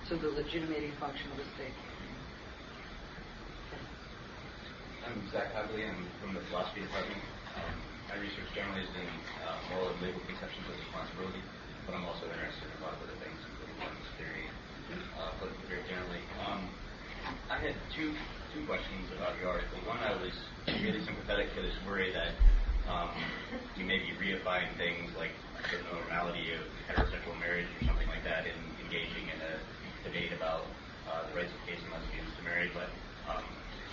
So 0.09 0.17
the 0.17 0.33
legitimating 0.33 0.93
function 0.97 1.29
of 1.33 1.37
the 1.37 1.45
state. 1.53 1.77
I'm 5.05 5.21
Zach 5.29 5.53
Hadley. 5.53 5.85
I'm 5.85 6.01
from 6.21 6.33
the 6.33 6.41
philosophy 6.49 6.81
department. 6.81 7.21
My 8.09 8.17
research 8.21 8.49
generally 8.53 8.85
is 8.85 8.91
in 8.93 9.09
uh, 9.45 9.57
moral 9.73 9.89
and 9.93 9.99
legal 10.01 10.21
conceptions 10.25 10.65
of 10.69 10.75
responsibility, 10.77 11.41
but 11.85 11.97
I'm 11.97 12.05
also 12.05 12.25
interested 12.29 12.69
in 12.69 12.75
a 12.77 12.81
lot 12.85 12.93
of 12.97 13.05
other 13.05 13.17
things, 13.21 13.37
including 13.37 13.77
feminist 13.81 14.13
theory, 14.17 14.45
uh, 15.17 15.33
theory 15.69 15.85
generally. 15.89 16.23
Um, 16.45 16.69
I 17.49 17.57
had 17.61 17.77
two 17.93 18.13
two 18.53 18.65
questions 18.65 19.05
about 19.13 19.37
your 19.37 19.53
article. 19.53 19.77
One, 19.85 20.01
I 20.01 20.17
was 20.17 20.33
really 20.81 21.01
sympathetic 21.05 21.53
to 21.53 21.61
this 21.61 21.77
worry 21.85 22.09
that 22.13 22.33
um, 22.89 23.13
you 23.77 23.85
may 23.85 24.01
be 24.01 24.17
reifying 24.17 24.73
things 24.77 25.13
like 25.13 25.33
the 25.69 25.77
normality 25.93 26.57
of 26.57 26.65
heterosexual 26.89 27.37
marriage 27.37 27.69
or 27.77 27.85
something 27.85 28.09
like 28.09 28.25
that 28.25 28.49
in 28.49 28.57
engaging 28.81 29.29
in 29.29 29.37
a 29.37 29.53
debate 30.01 30.33
about 30.33 30.65
uh, 31.05 31.29
the 31.29 31.37
rights 31.37 31.53
of 31.53 31.61
gays 31.69 31.77
and 31.85 31.93
lesbians 31.93 32.33
to 32.37 32.41
marry, 32.41 32.73
but 32.73 32.89
um, 33.29 33.45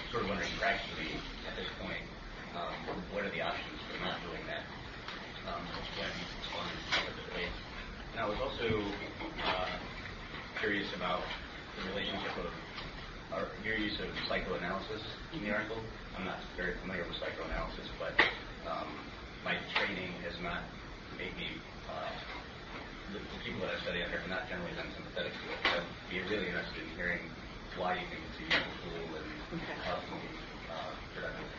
sort 0.09 0.25
of 0.25 0.33
wondering 0.33 0.49
practically 0.57 1.13
at 1.45 1.53
this 1.57 1.69
point, 1.85 2.01
um, 2.57 2.73
what 3.13 3.23
are 3.25 3.33
the 3.33 3.45
options 3.45 3.77
for 3.93 4.01
not 4.01 4.17
doing 4.25 4.45
that 4.49 4.65
um, 5.53 5.63
when 6.01 6.09
of 6.09 7.13
the 7.13 7.25
debate? 7.29 7.53
And 8.17 8.19
I 8.25 8.27
was 8.27 8.41
also 8.41 8.67
uh, 9.45 9.69
curious 10.61 10.89
about 10.97 11.21
the 11.77 11.93
relationship 11.93 12.33
of 12.41 12.49
or 13.37 13.53
your 13.67 13.77
use 13.77 13.99
of 14.01 14.09
psychoanalysis 14.31 15.03
in 15.37 15.45
the 15.45 15.53
article. 15.53 15.77
I'm 16.17 16.25
not 16.25 16.41
very 16.57 16.79
familiar 16.81 17.05
with 17.05 17.19
psychoanalysis, 17.21 17.85
but 18.01 18.15
um, 18.65 18.89
my 19.45 19.59
training 19.77 20.17
has 20.25 20.33
not 20.41 20.65
made 21.21 21.37
me. 21.37 21.61
Uh, 21.91 22.09
the, 23.13 23.21
the 23.21 23.39
people 23.45 23.63
that 23.63 23.71
I 23.71 23.79
study 23.87 24.03
under 24.03 24.19
have 24.19 24.31
not 24.31 24.49
generally 24.51 24.75
been 24.75 24.91
sympathetic 24.97 25.31
to 25.31 25.45
it. 25.53 25.59
So 25.63 25.79
I'd 25.79 26.11
be 26.11 26.19
really 26.27 26.49
interested 26.51 26.83
in 26.83 26.91
hearing 26.99 27.23
why 27.79 28.01
you 28.01 28.07
think 28.11 28.19
it's 28.25 28.41
a 28.41 28.45
useful 28.49 28.75
tool 28.83 29.07
and 29.21 29.27
Okay. 29.47 29.77
how 29.87 30.01
it 30.01 30.05
can 30.11 30.19
be 30.27 30.33
uh, 30.67 30.91
productive. 31.15 31.56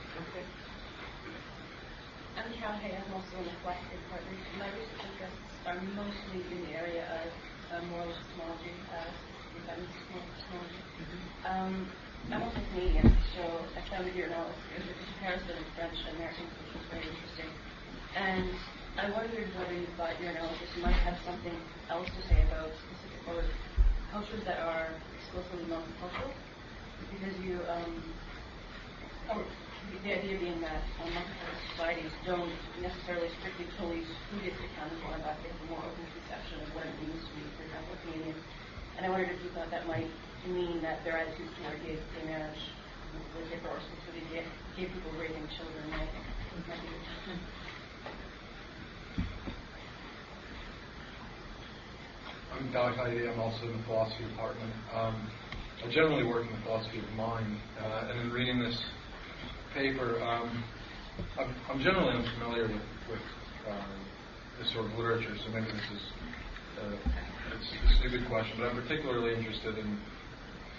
I'm 2.38 2.53
Carol 2.53 2.77
Hay. 2.86 2.94
I'm 2.94 3.10
also 3.17 3.34
in 3.41 3.50
the 3.50 3.58
philosophy 3.65 3.98
department. 3.98 4.38
My 4.62 4.70
research 4.70 5.10
interests 5.10 5.58
are 5.65 5.82
mostly 5.98 6.46
in 6.53 6.70
the 6.70 6.77
area 6.77 7.01
of 7.10 7.34
uh, 7.74 7.82
moral 7.89 8.13
epistemology, 8.13 8.77
uh, 8.94 9.10
epistemology. 9.65 10.82
Um, 11.50 11.89
I'm 12.29 12.46
also 12.46 12.62
Canadian, 12.70 13.10
so 13.34 13.41
I 13.74 13.82
found 13.89 14.06
your 14.13 14.29
analysis, 14.29 14.53
the 14.70 14.94
comparison 15.17 15.50
of 15.50 15.65
French 15.74 15.98
and 15.98 16.13
American 16.22 16.46
culture 16.62 16.86
very 16.94 17.10
interesting. 17.10 17.50
And 18.13 18.53
I 19.01 19.10
wondered 19.17 19.50
whether 19.58 19.74
you 19.74 19.89
thought 19.98 20.13
your 20.22 20.29
analysis 20.29 20.70
might 20.77 21.00
have 21.10 21.17
something 21.25 21.58
else 21.89 22.06
to 22.06 22.22
say 22.29 22.38
about 22.53 22.70
specific 22.86 23.34
or 23.34 23.41
cultures 24.13 24.46
that 24.46 24.62
are 24.62 24.94
explicitly 25.17 25.65
multicultural, 25.74 26.29
because 27.10 27.34
you, 27.41 27.65
um, 27.65 27.98
the- 29.91 30.13
idea 30.13 30.39
being 30.39 30.62
that 30.62 30.82
uh, 31.00 31.08
societies 31.72 32.12
don't 32.25 32.51
necessarily 32.82 33.29
strictly 33.39 33.67
police 33.77 34.08
who 34.32 34.38
gets 34.39 34.56
accounted 34.56 34.98
for, 35.03 35.12
but 35.20 35.36
they 35.44 35.50
have 35.51 35.62
a 35.62 35.70
more 35.70 35.84
open 35.84 36.06
conception 36.15 36.63
of 36.63 36.70
what 36.75 36.86
it 36.88 36.96
means 37.03 37.20
to 37.27 37.32
be, 37.36 37.44
for 37.56 37.63
example, 37.67 37.94
Canadian. 38.08 38.38
And 38.98 39.06
I 39.06 39.10
wondered 39.10 39.29
if 39.36 39.44
you 39.44 39.50
thought 39.51 39.70
that 39.72 39.86
might 39.88 40.10
mean 40.48 40.82
that 40.82 41.03
their 41.03 41.17
attitudes 41.17 41.51
toward 41.60 41.77
gay, 41.84 42.00
gay 42.00 42.25
marriage 42.25 42.62
would 43.36 43.48
differ, 43.51 43.67
or 43.67 43.79
specifically 43.84 44.25
gay, 44.32 44.44
gay 44.79 44.88
people 44.89 45.12
raising 45.20 45.44
children 45.60 45.86
might, 45.91 46.12
might 46.65 46.82
be 46.82 46.88
different. 46.88 47.41
I'm 52.58 52.72
Doug 52.72 52.96
Heidi. 52.96 53.27
I'm 53.27 53.39
also 53.39 53.70
in 53.70 53.77
the 53.77 53.84
philosophy 53.84 54.24
department. 54.34 54.74
Um, 54.96 55.15
I 55.86 55.89
generally 55.89 56.24
work 56.24 56.48
in 56.48 56.51
the 56.58 56.62
philosophy 56.65 57.00
of 57.00 57.12
mind, 57.13 57.58
uh, 57.79 58.10
and 58.10 58.20
in 58.22 58.32
reading 58.32 58.60
this 58.60 58.82
paper, 59.77 60.17
um, 60.25 60.63
I'm, 61.38 61.53
I'm 61.69 61.79
generally 61.79 62.17
unfamiliar 62.17 62.63
with, 62.63 62.81
with 63.13 63.25
uh, 63.69 63.93
this 64.57 64.74
sort 64.74 64.86
of 64.89 64.98
literature, 64.98 65.38
so 65.46 65.51
maybe 65.53 65.69
this 65.69 65.89
is 65.93 66.03
uh, 66.81 66.98
it's, 67.53 68.05
a 68.05 68.10
good 68.10 68.27
question. 68.27 68.57
But 68.57 68.74
I'm 68.74 68.81
particularly 68.81 69.38
interested 69.38 69.77
in 69.77 70.00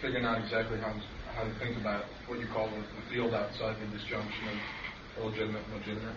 figuring 0.03 0.25
out 0.25 0.43
exactly 0.43 0.79
how 0.79 0.95
how 1.35 1.45
to 1.45 1.55
think 1.61 1.79
about 1.79 2.05
what 2.27 2.41
you 2.41 2.47
call 2.53 2.67
the, 2.71 2.77
the 2.83 3.05
field 3.11 3.35
outside 3.35 3.77
the 3.79 3.87
disjunction 3.97 4.49
of 4.51 5.23
illegitimate 5.23 5.63
and 5.63 5.75
legitimate. 5.79 6.17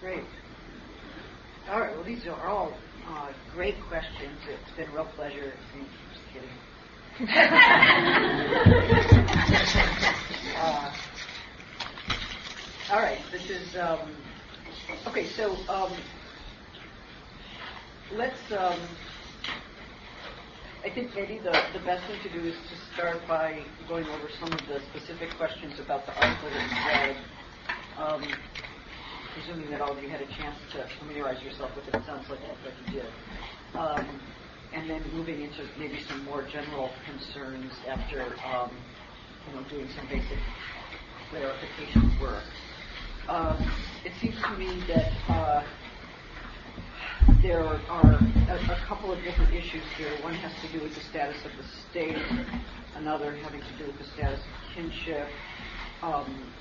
Great. 0.00 0.24
All 1.70 1.80
right. 1.80 1.96
Well, 1.96 2.04
these 2.04 2.26
are 2.26 2.46
all 2.46 2.72
uh, 3.08 3.32
great 3.54 3.76
questions. 3.88 4.36
It's 4.48 4.76
been 4.76 4.90
a 4.90 4.94
real 4.94 5.08
pleasure. 5.16 5.52
Just 6.12 6.24
kidding. 6.32 6.48
Uh, 7.20 7.24
all 12.90 13.02
right. 13.02 13.30
This 13.32 13.42
is 13.42 13.74
um, 13.76 14.24
okay. 15.08 15.32
So 15.36 15.66
um, 15.68 16.04
let's. 18.10 18.52
Um, 18.52 18.98
I 20.84 20.94
think 20.94 21.12
maybe 21.14 21.40
the, 21.42 21.70
the 21.74 21.80
best 21.84 22.06
thing 22.06 22.20
to 22.22 22.30
do 22.30 22.46
is 22.46 22.54
to 22.70 22.76
start 22.94 23.26
by 23.28 23.74
going 23.88 24.08
over 24.08 24.30
some 24.40 24.54
of 24.54 24.66
the 24.66 24.78
specific 24.90 25.36
questions 25.36 25.78
about 25.80 26.06
the 26.06 26.14
article 26.14 26.52
that 26.52 26.70
you 26.70 26.82
read. 26.84 27.26
Um, 27.96 28.42
presuming 29.32 29.70
that 29.70 29.80
all 29.80 29.96
of 29.96 30.02
you 30.02 30.10
had 30.10 30.20
a 30.22 30.30
chance 30.38 30.58
to 30.72 30.88
familiarize 30.98 31.42
yourself 31.42 31.72
with 31.76 31.86
it, 31.88 31.94
it 31.94 32.02
sounds 32.06 32.26
like, 32.30 32.40
like 32.64 32.80
you 32.80 32.88
did. 32.88 33.12
And 34.72 34.88
then 34.88 35.02
moving 35.12 35.42
into 35.42 35.66
maybe 35.78 35.98
some 36.08 36.24
more 36.24 36.46
general 36.46 36.90
concerns 37.04 37.72
after, 37.88 38.36
um, 38.44 38.70
you 39.46 39.54
know, 39.54 39.68
doing 39.68 39.88
some 39.96 40.06
basic 40.08 40.38
clarification 41.30 42.18
work. 42.20 42.44
Um, 43.28 43.72
it 44.04 44.12
seems 44.20 44.34
to 44.34 44.56
me 44.56 44.84
that 44.88 45.32
uh, 45.32 45.62
there 47.42 47.64
are 47.64 48.14
a, 48.14 48.56
a 48.72 48.86
couple 48.88 49.12
of 49.12 49.22
different 49.22 49.54
issues 49.54 49.84
here. 49.96 50.16
One 50.22 50.34
has 50.34 50.52
to 50.62 50.72
do 50.72 50.82
with 50.82 50.94
the 50.94 51.00
status 51.00 51.44
of 51.44 51.52
the 51.56 51.64
state, 51.90 52.16
another 52.96 53.36
having 53.42 53.60
to 53.60 53.78
do 53.78 53.86
with 53.86 53.98
the 53.98 54.06
status 54.14 54.40
of 54.40 54.74
kinship, 54.74 55.28
um, 56.02 56.52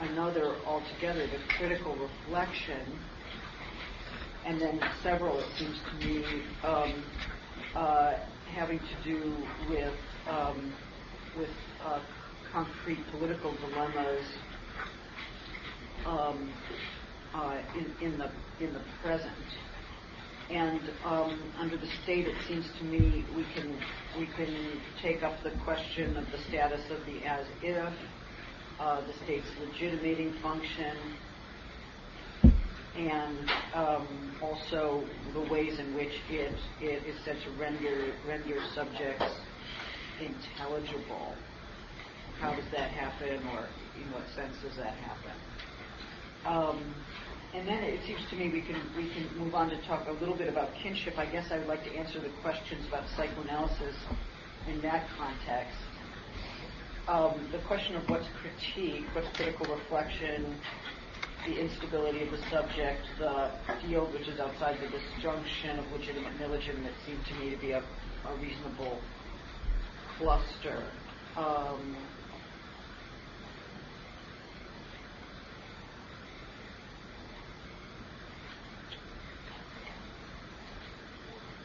another 0.00 0.56
altogether, 0.66 1.26
the 1.26 1.42
critical 1.58 1.94
reflection, 1.96 2.98
and 4.44 4.60
then 4.60 4.80
several, 5.02 5.38
it 5.38 5.56
seems 5.58 5.78
to 5.90 5.96
me, 5.96 6.44
um, 6.64 7.04
uh, 7.74 8.12
having 8.54 8.78
to 8.78 9.04
do 9.04 9.32
with 9.68 9.94
um, 10.28 10.72
with 11.38 11.48
uh, 11.84 12.00
concrete 12.52 13.02
political 13.10 13.52
dilemmas 13.52 14.26
um, 16.06 16.52
uh, 17.34 17.58
in, 17.74 18.06
in 18.06 18.18
the 18.18 18.30
in 18.64 18.72
the 18.74 18.80
present. 19.02 19.32
And 20.50 20.80
um, 21.04 21.40
under 21.58 21.76
the 21.78 21.86
state, 22.02 22.26
it 22.26 22.36
seems 22.46 22.66
to 22.78 22.84
me 22.84 23.24
we 23.34 23.44
can 23.54 23.74
we 24.18 24.26
can 24.36 24.80
take 25.02 25.22
up 25.22 25.42
the 25.42 25.52
question 25.64 26.16
of 26.16 26.24
the 26.30 26.38
status 26.48 26.82
of 26.90 27.06
the 27.06 27.24
as 27.24 27.46
if, 27.62 27.94
uh, 28.78 29.00
the 29.06 29.14
state's 29.24 29.48
legitimating 29.60 30.34
function, 30.42 31.16
and 32.96 33.50
um, 33.74 34.36
also 34.42 35.04
the 35.32 35.40
ways 35.40 35.78
in 35.78 35.94
which 35.94 36.12
it, 36.28 36.52
it 36.80 37.06
is 37.06 37.16
said 37.24 37.36
to 37.44 37.50
render 37.52 38.12
render 38.26 38.58
subjects 38.74 39.24
intelligible, 40.20 41.34
how 42.38 42.54
does 42.54 42.64
that 42.72 42.90
happen, 42.90 43.40
or 43.48 43.66
in 43.96 44.12
what 44.12 44.22
sense 44.36 44.56
does 44.62 44.76
that 44.76 44.94
happen? 44.94 45.32
Um, 46.44 46.94
and 47.54 47.68
then 47.68 47.82
it 47.84 48.00
seems 48.06 48.20
to 48.30 48.36
me 48.36 48.48
we 48.48 48.62
can 48.62 48.80
we 48.96 49.08
can 49.12 49.28
move 49.38 49.54
on 49.54 49.70
to 49.70 49.80
talk 49.86 50.08
a 50.08 50.12
little 50.12 50.36
bit 50.36 50.48
about 50.48 50.70
kinship. 50.82 51.18
I 51.18 51.26
guess 51.26 51.46
I 51.50 51.58
would 51.58 51.68
like 51.68 51.84
to 51.84 51.92
answer 51.94 52.20
the 52.20 52.30
questions 52.42 52.86
about 52.88 53.04
psychoanalysis 53.16 53.96
in 54.68 54.80
that 54.82 55.06
context. 55.16 55.76
Um, 57.08 57.48
the 57.50 57.58
question 57.66 57.96
of 57.96 58.08
what's 58.08 58.26
critique, 58.40 59.04
what's 59.12 59.28
critical 59.36 59.66
reflection, 59.74 60.56
the 61.46 61.58
instability 61.58 62.22
of 62.22 62.30
the 62.30 62.38
subject, 62.50 63.02
the 63.18 63.50
field 63.82 64.12
which 64.12 64.28
is 64.28 64.38
outside 64.38 64.78
the 64.80 64.88
disjunction 64.88 65.78
of 65.78 65.92
legitimate 65.92 66.32
and 66.32 66.42
illegitimate 66.42 66.92
seemed 67.04 67.24
to 67.26 67.34
me 67.34 67.50
to 67.50 67.56
be 67.56 67.72
a, 67.72 67.82
reasonable 68.40 68.98
cluster. 70.18 70.84
Um, 71.36 71.96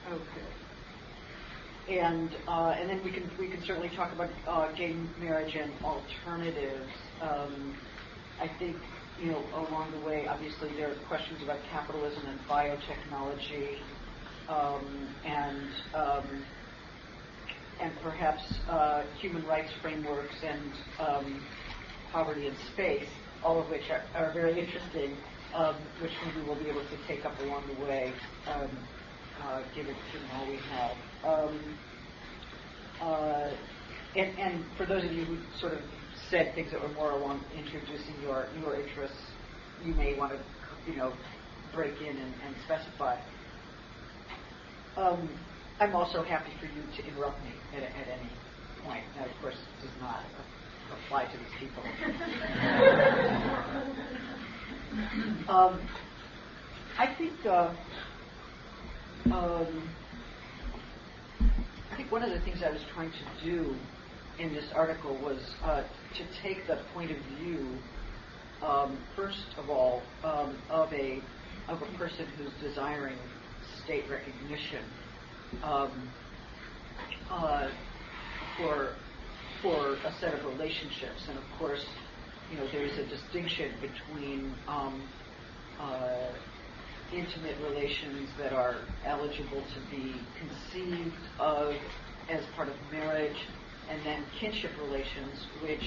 Okay. 0.09 1.99
And 1.99 2.29
uh, 2.47 2.75
and 2.79 2.89
then 2.89 3.01
we 3.03 3.11
can 3.11 3.29
we 3.37 3.47
can 3.49 3.61
certainly 3.65 3.89
talk 3.95 4.13
about 4.13 4.29
uh, 4.47 4.71
gay 4.73 4.95
marriage 5.19 5.55
and 5.55 5.71
alternatives. 5.83 6.89
Um, 7.21 7.75
I 8.41 8.47
think 8.59 8.75
you 9.17 9.31
know 9.31 9.47
along 9.69 9.91
the 9.93 9.99
way, 9.99 10.27
obviously 10.31 10.75
there 10.75 10.91
are 10.93 11.01
questions 11.07 11.43
about 11.43 11.63
capitalism 11.71 12.25
and 12.27 12.47
biotechnology, 12.47 13.91
um, 14.49 15.17
and 15.23 15.73
um, 15.95 16.47
and 17.79 17.99
perhaps 18.01 18.41
uh, 18.69 19.03
human 19.21 19.43
rights 19.43 19.73
frameworks 19.81 20.35
and 20.43 20.73
um, 20.99 21.49
poverty 22.11 22.47
in 22.47 22.57
space, 22.73 23.13
all 23.43 23.61
of 23.61 23.69
which 23.69 23.89
are, 23.91 24.09
are 24.15 24.33
very 24.33 24.59
interesting, 24.59 25.23
um, 25.53 25.93
which 25.99 26.13
maybe 26.23 26.41
we'll 26.41 26.59
be 26.59 26.69
able 26.69 26.85
to 26.89 26.97
take 27.07 27.25
up 27.25 27.39
along 27.39 27.67
the 27.67 27.75
way. 27.75 28.23
Um, 28.47 28.89
uh, 29.37 29.69
given, 29.75 29.95
all 30.31 30.47
we 30.47 30.61
have. 30.69 30.97
Um, 31.23 31.81
uh, 32.99 33.57
and, 34.15 34.39
and 34.39 34.77
for 34.77 34.87
those 34.87 35.05
of 35.05 35.11
you 35.13 35.25
who 35.25 35.47
sort 35.59 35.75
of 35.75 35.91
said 36.29 36.53
things 36.55 36.71
that 36.71 36.81
were 36.81 36.93
more 36.93 37.11
along 37.11 37.45
introducing 37.55 38.19
your 38.21 38.51
your 38.55 38.79
interests, 38.79 39.17
you 39.79 39.93
may 39.93 40.15
want 40.17 40.31
to 40.33 40.91
you 40.91 40.97
know 40.97 41.13
break 41.73 41.99
in 42.01 42.17
and, 42.17 42.33
and 42.45 42.55
specify. 42.63 43.15
Um, 44.97 45.29
I'm 45.79 45.95
also 45.95 46.23
happy 46.23 46.51
for 46.59 46.65
you 46.67 46.83
to 46.97 47.05
interrupt 47.07 47.43
me 47.43 47.61
at, 47.73 47.83
at 47.83 48.07
any 48.09 48.39
point. 48.83 49.03
That, 49.15 49.29
of 49.29 49.39
course, 49.41 49.57
does 49.81 49.91
not 49.99 50.25
apply 50.91 51.25
to 51.25 51.37
these 51.37 51.53
people. 51.59 51.83
um, 55.49 55.87
I 56.97 57.07
think. 57.17 57.45
Uh, 57.45 57.73
um, 59.31 59.89
I 61.91 61.95
think 61.95 62.11
one 62.11 62.23
of 62.23 62.31
the 62.31 62.39
things 62.45 62.59
I 62.65 62.71
was 62.71 62.81
trying 62.93 63.11
to 63.11 63.25
do 63.43 63.79
in 64.39 64.53
this 64.53 64.65
article 64.75 65.15
was 65.17 65.39
uh, 65.63 65.81
to 66.15 66.23
take 66.43 66.67
the 66.67 66.77
point 66.93 67.11
of 67.11 67.17
view, 67.39 67.67
um, 68.61 68.97
first 69.15 69.55
of 69.57 69.69
all, 69.69 70.01
um, 70.23 70.57
of 70.69 70.91
a 70.93 71.21
of 71.69 71.81
a 71.81 71.97
person 71.97 72.25
who's 72.37 72.69
desiring 72.69 73.17
state 73.83 74.05
recognition 74.09 74.83
um, 75.63 76.09
uh, 77.31 77.67
for 78.57 78.89
for 79.61 79.93
a 79.95 80.13
set 80.19 80.33
of 80.33 80.45
relationships, 80.45 81.25
and 81.29 81.37
of 81.37 81.43
course, 81.57 81.83
you 82.51 82.57
know, 82.57 82.67
there's 82.71 82.97
a 82.99 83.05
distinction 83.09 83.71
between 83.81 84.53
um, 84.67 85.01
uh, 85.81 86.31
intimate 87.13 87.55
relations 87.63 88.29
that 88.37 88.53
are 88.53 88.75
eligible 89.05 89.63
to 89.73 89.79
be 89.89 90.13
conceived 90.37 91.15
of 91.39 91.73
as 92.29 92.43
part 92.55 92.67
of 92.69 92.75
marriage, 92.91 93.37
and 93.89 94.05
then 94.05 94.25
kinship 94.39 94.71
relations, 94.77 95.47
which 95.61 95.83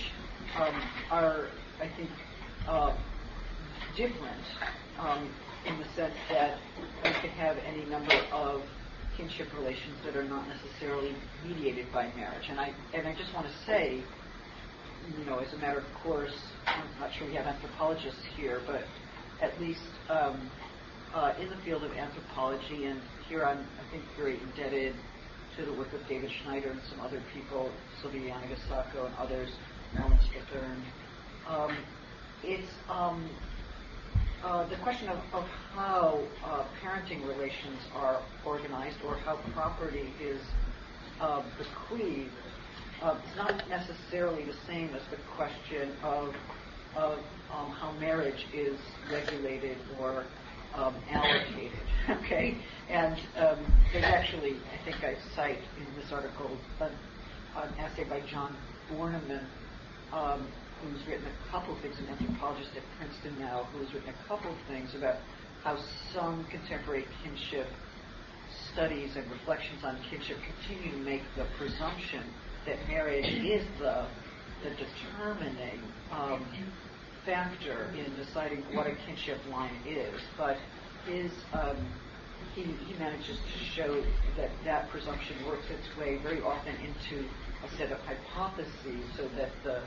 um, 0.58 0.90
are, 1.10 1.48
I 1.80 1.88
think, 1.96 2.10
uh, 2.66 2.96
different 3.96 4.44
um, 4.98 5.34
in 5.64 5.78
the 5.78 5.84
sense 5.96 6.14
that 6.30 6.58
you 7.04 7.14
can 7.20 7.30
have 7.30 7.56
any 7.58 7.84
number 7.84 8.12
of 8.32 8.62
kinship 9.16 9.52
relations 9.54 9.98
that 10.04 10.16
are 10.16 10.24
not 10.28 10.48
necessarily 10.48 11.16
mediated 11.44 11.92
by 11.92 12.12
marriage. 12.14 12.46
And 12.48 12.60
I 12.60 12.74
and 12.94 13.06
I 13.06 13.14
just 13.14 13.34
want 13.34 13.46
to 13.46 13.52
say, 13.66 14.04
you 15.18 15.24
know, 15.24 15.38
as 15.38 15.52
a 15.52 15.58
matter 15.58 15.78
of 15.78 15.92
course, 16.02 16.34
I'm 16.76 16.98
not 16.98 17.10
sure 17.18 17.26
we 17.26 17.34
have 17.34 17.46
anthropologists 17.46 18.24
here, 18.36 18.62
but 18.66 18.82
at 19.40 19.60
least 19.60 19.80
um, 20.08 20.50
uh, 21.12 21.32
in 21.40 21.50
the 21.50 21.56
field 21.64 21.84
of 21.84 21.92
anthropology, 21.92 22.84
and 22.84 23.00
here 23.28 23.44
I'm, 23.44 23.66
I 23.78 23.84
think, 23.90 24.04
very 24.16 24.40
indebted 24.42 24.94
the 25.64 25.72
work 25.72 25.92
of 25.92 26.06
David 26.08 26.30
Schneider 26.42 26.70
and 26.70 26.80
some 26.90 27.00
other 27.00 27.22
people, 27.34 27.70
Sylvia 28.00 28.34
Yanagisako 28.34 29.06
and 29.06 29.14
others, 29.16 29.50
Ellen 29.98 30.18
Strathern. 30.28 30.80
Um, 31.48 31.76
it's 32.44 32.70
um, 32.88 33.28
uh, 34.44 34.68
the 34.68 34.76
question 34.76 35.08
of, 35.08 35.18
of 35.32 35.44
how 35.74 36.20
uh, 36.44 36.64
parenting 36.82 37.26
relations 37.28 37.78
are 37.94 38.22
organized 38.46 38.96
or 39.06 39.16
how 39.16 39.36
property 39.52 40.12
is 40.22 40.40
uh, 41.20 41.42
bequeathed 41.58 42.30
uh, 43.02 43.18
is 43.24 43.36
not 43.36 43.68
necessarily 43.68 44.44
the 44.44 44.56
same 44.66 44.90
as 44.94 45.02
the 45.10 45.18
question 45.36 45.92
of, 46.02 46.34
of 46.96 47.18
um, 47.52 47.70
how 47.72 47.92
marriage 48.00 48.46
is 48.54 48.78
regulated 49.10 49.76
or 50.00 50.24
um, 50.74 50.94
allocated. 51.10 51.78
okay, 52.24 52.56
and 52.88 53.16
um, 53.36 53.58
there's 53.92 54.04
actually, 54.04 54.56
I 54.72 54.84
think 54.84 55.04
I 55.04 55.14
cite 55.34 55.58
in 55.78 55.86
this 55.96 56.12
article 56.12 56.50
an, 56.80 56.92
an 57.56 57.68
essay 57.78 58.04
by 58.04 58.20
John 58.30 58.56
Borneman, 58.90 59.44
um, 60.12 60.46
who's 60.82 61.06
written 61.06 61.26
a 61.26 61.50
couple 61.50 61.74
of 61.74 61.80
things, 61.82 61.96
an 61.98 62.08
anthropologist 62.08 62.70
at 62.76 62.82
Princeton 62.98 63.38
now, 63.38 63.68
who's 63.72 63.92
written 63.92 64.10
a 64.10 64.28
couple 64.28 64.50
of 64.50 64.58
things 64.68 64.94
about 64.94 65.16
how 65.62 65.76
some 66.14 66.46
contemporary 66.50 67.04
kinship 67.22 67.66
studies 68.72 69.16
and 69.16 69.30
reflections 69.30 69.84
on 69.84 69.98
kinship 70.10 70.36
continue 70.42 70.92
to 70.92 71.04
make 71.04 71.22
the 71.36 71.46
presumption 71.58 72.24
that 72.66 72.76
marriage 72.88 73.26
is 73.26 73.64
the 73.78 74.06
the 74.62 74.70
determining 74.70 75.80
um, 76.12 76.44
factor 77.24 77.92
in 77.96 78.14
deciding 78.16 78.64
what 78.74 78.86
a 78.86 78.94
kinship 79.06 79.40
line 79.50 79.82
is, 79.86 80.20
but 80.36 80.56
his 81.06 81.32
um, 81.52 81.76
he, 82.54 82.62
he 82.62 82.94
manages 82.98 83.38
to 83.38 83.58
show 83.76 84.02
that 84.36 84.50
that 84.64 84.90
presumption 84.90 85.44
works 85.44 85.66
its 85.70 85.86
way 85.96 86.18
very 86.22 86.40
often 86.40 86.74
into 86.76 87.28
a 87.64 87.68
set 87.76 87.92
of 87.92 87.98
hypotheses, 88.00 89.04
so 89.16 89.28
that 89.36 89.50
the 89.62 89.82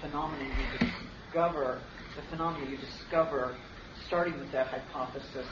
phenomena 0.00 0.44
you 0.44 0.66
discover, 0.66 1.82
the 2.16 2.22
phenomena 2.30 2.66
you 2.70 2.76
discover, 2.78 3.54
starting 4.06 4.38
with 4.38 4.50
that 4.52 4.68
hypothesis, 4.68 5.46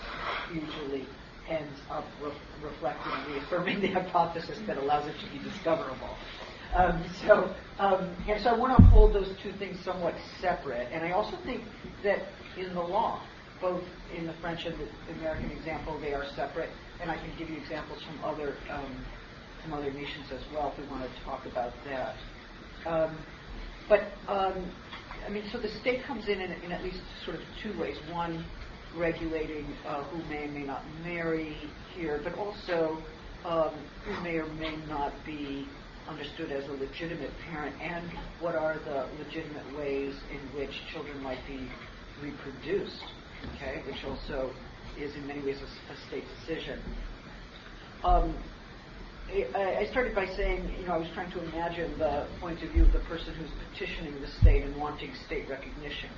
usually 0.53 1.09
ends 1.49 1.79
up 1.90 2.09
re- 2.20 2.33
reflecting 2.61 3.12
reaffirming 3.25 3.81
the 3.81 3.88
hypothesis 3.92 4.59
that 4.66 4.77
allows 4.79 5.09
it 5.09 5.18
to 5.20 5.31
be 5.31 5.38
discoverable. 5.38 6.16
Um, 6.77 7.03
so, 7.27 7.55
um, 7.79 8.15
and 8.29 8.43
so 8.43 8.51
I 8.51 8.59
want 8.59 8.77
to 8.77 8.85
hold 8.85 9.15
those 9.15 9.35
two 9.43 9.53
things 9.53 9.79
somewhat 9.83 10.15
separate. 10.43 10.89
And 10.93 11.03
I 11.05 11.12
also 11.12 11.39
think 11.47 11.62
that 12.05 12.19
in 12.59 12.75
the 12.75 12.83
law, 12.83 13.23
both 13.62 13.83
in 14.15 14.27
the 14.27 14.35
French 14.35 14.67
and 14.67 14.75
the 14.79 15.15
American 15.15 15.51
example, 15.53 15.99
they 15.99 16.12
are 16.12 16.27
separate. 16.35 16.69
And 17.01 17.11
I 17.11 17.17
can 17.17 17.31
give 17.39 17.49
you 17.49 17.57
examples 17.57 18.03
from 18.03 18.23
other 18.23 18.55
um, 18.71 19.07
from 19.62 19.73
other 19.73 19.91
nations 19.91 20.27
as 20.33 20.43
well 20.53 20.71
if 20.73 20.79
we 20.79 20.85
want 20.91 21.03
to 21.03 21.23
talk 21.25 21.47
about 21.47 21.73
that. 21.85 22.17
Um, 22.85 23.17
but 23.89 24.19
um, 24.29 24.71
I 25.27 25.31
mean, 25.31 25.45
so 25.51 25.59
the 25.59 25.69
state 25.69 26.05
comes 26.05 26.29
in, 26.29 26.41
in 26.41 26.53
in 26.62 26.73
at 26.73 26.85
least 26.85 27.01
sort 27.25 27.37
of 27.37 27.43
two 27.62 27.79
ways. 27.81 27.97
One, 28.11 28.45
regulating 28.95 29.67
uh, 29.87 30.05
who 30.05 30.23
may 30.29 30.45
and 30.45 30.55
may 30.55 30.65
not 30.65 30.85
marry 31.03 31.57
here, 31.95 32.21
but 32.23 32.35
also 32.35 32.99
um, 33.45 33.71
who 34.05 34.23
may 34.23 34.37
or 34.37 34.47
may 34.47 34.77
not 34.89 35.25
be 35.25 35.69
understood 36.09 36.53
as 36.53 36.69
a 36.69 36.73
legitimate 36.73 37.31
parent, 37.49 37.75
and 37.81 38.09
what 38.40 38.55
are 38.55 38.79
the 38.85 39.09
legitimate 39.25 39.77
ways 39.77 40.14
in 40.31 40.38
which 40.59 40.71
children 40.92 41.21
might 41.23 41.45
be 41.47 41.69
reproduced, 42.23 43.05
okay, 43.57 43.83
which 43.87 44.05
also 44.05 44.51
is 44.99 45.14
in 45.16 45.27
many 45.27 45.42
ways 45.42 45.59
a, 45.61 45.92
a 45.92 45.97
state 46.09 46.25
decision. 46.40 46.81
Um, 48.05 48.35
I, 49.29 49.88
started 49.90 50.14
by 50.14 50.27
saying, 50.37 50.73
you 50.79 50.87
know, 50.87 50.95
I 50.95 50.99
was 50.99 51.09
trying 51.14 51.33
to 51.33 51.42
imagine 51.51 51.99
the 51.99 52.29
point 52.40 52.62
of 52.62 52.71
view 52.71 52.85
of 52.85 52.92
the 52.92 53.01
person 53.11 53.35
who's 53.35 53.51
petitioning 53.71 54.21
the 54.21 54.29
state 54.40 54.62
and 54.62 54.77
wanting 54.77 55.12
state 55.27 55.49
recognition. 55.51 56.11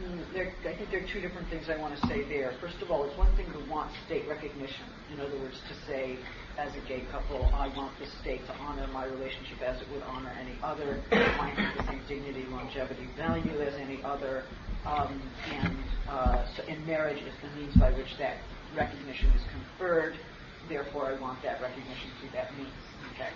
Mm, 0.00 0.32
there, 0.32 0.52
I 0.64 0.74
think 0.74 0.90
there 0.90 1.04
are 1.04 1.12
two 1.12 1.20
different 1.20 1.48
things 1.50 1.66
I 1.68 1.76
want 1.76 1.94
to 2.00 2.06
say 2.08 2.24
there. 2.24 2.56
First 2.60 2.80
of 2.80 2.90
all, 2.90 3.04
it's 3.04 3.16
one 3.18 3.30
thing 3.36 3.46
to 3.52 3.60
want 3.70 3.92
state 4.06 4.26
recognition. 4.26 4.88
In 5.12 5.20
other 5.20 5.38
words, 5.38 5.54
to 5.68 5.74
say, 5.86 6.16
as 6.58 6.74
a 6.76 6.80
gay 6.80 7.06
couple, 7.10 7.52
I 7.54 7.68
want 7.68 7.98
the 7.98 8.06
state 8.06 8.46
to 8.46 8.54
honor 8.54 8.88
my 8.88 9.04
relationship 9.04 9.60
as 9.62 9.82
it 9.82 9.90
would 9.90 10.02
honor 10.02 10.32
any 10.32 10.60
other, 10.64 11.06
mine 11.34 11.70
the 11.74 11.80
same 11.86 12.04
dignity, 12.06 12.46
longevity, 12.48 13.14
value 13.16 13.60
as 13.62 13.74
any 13.74 14.02
other, 14.04 14.50
um, 14.84 15.40
and, 15.44 15.88
uh, 16.06 16.44
so, 16.56 16.64
and 16.68 16.86
marriage 16.86 17.22
is 17.22 17.40
the 17.42 17.48
means 17.50 17.76
by 17.78 17.90
which 17.92 18.08
that 18.18 18.48
recognition 18.70 19.32
is 19.32 19.46
conferred. 19.50 20.16
Therefore, 20.62 21.16
I 21.16 21.20
want 21.20 21.42
that 21.44 21.60
recognition 21.62 22.16
through 22.20 22.32
that 22.32 22.56
means. 22.56 22.82
Okay. 23.06 23.30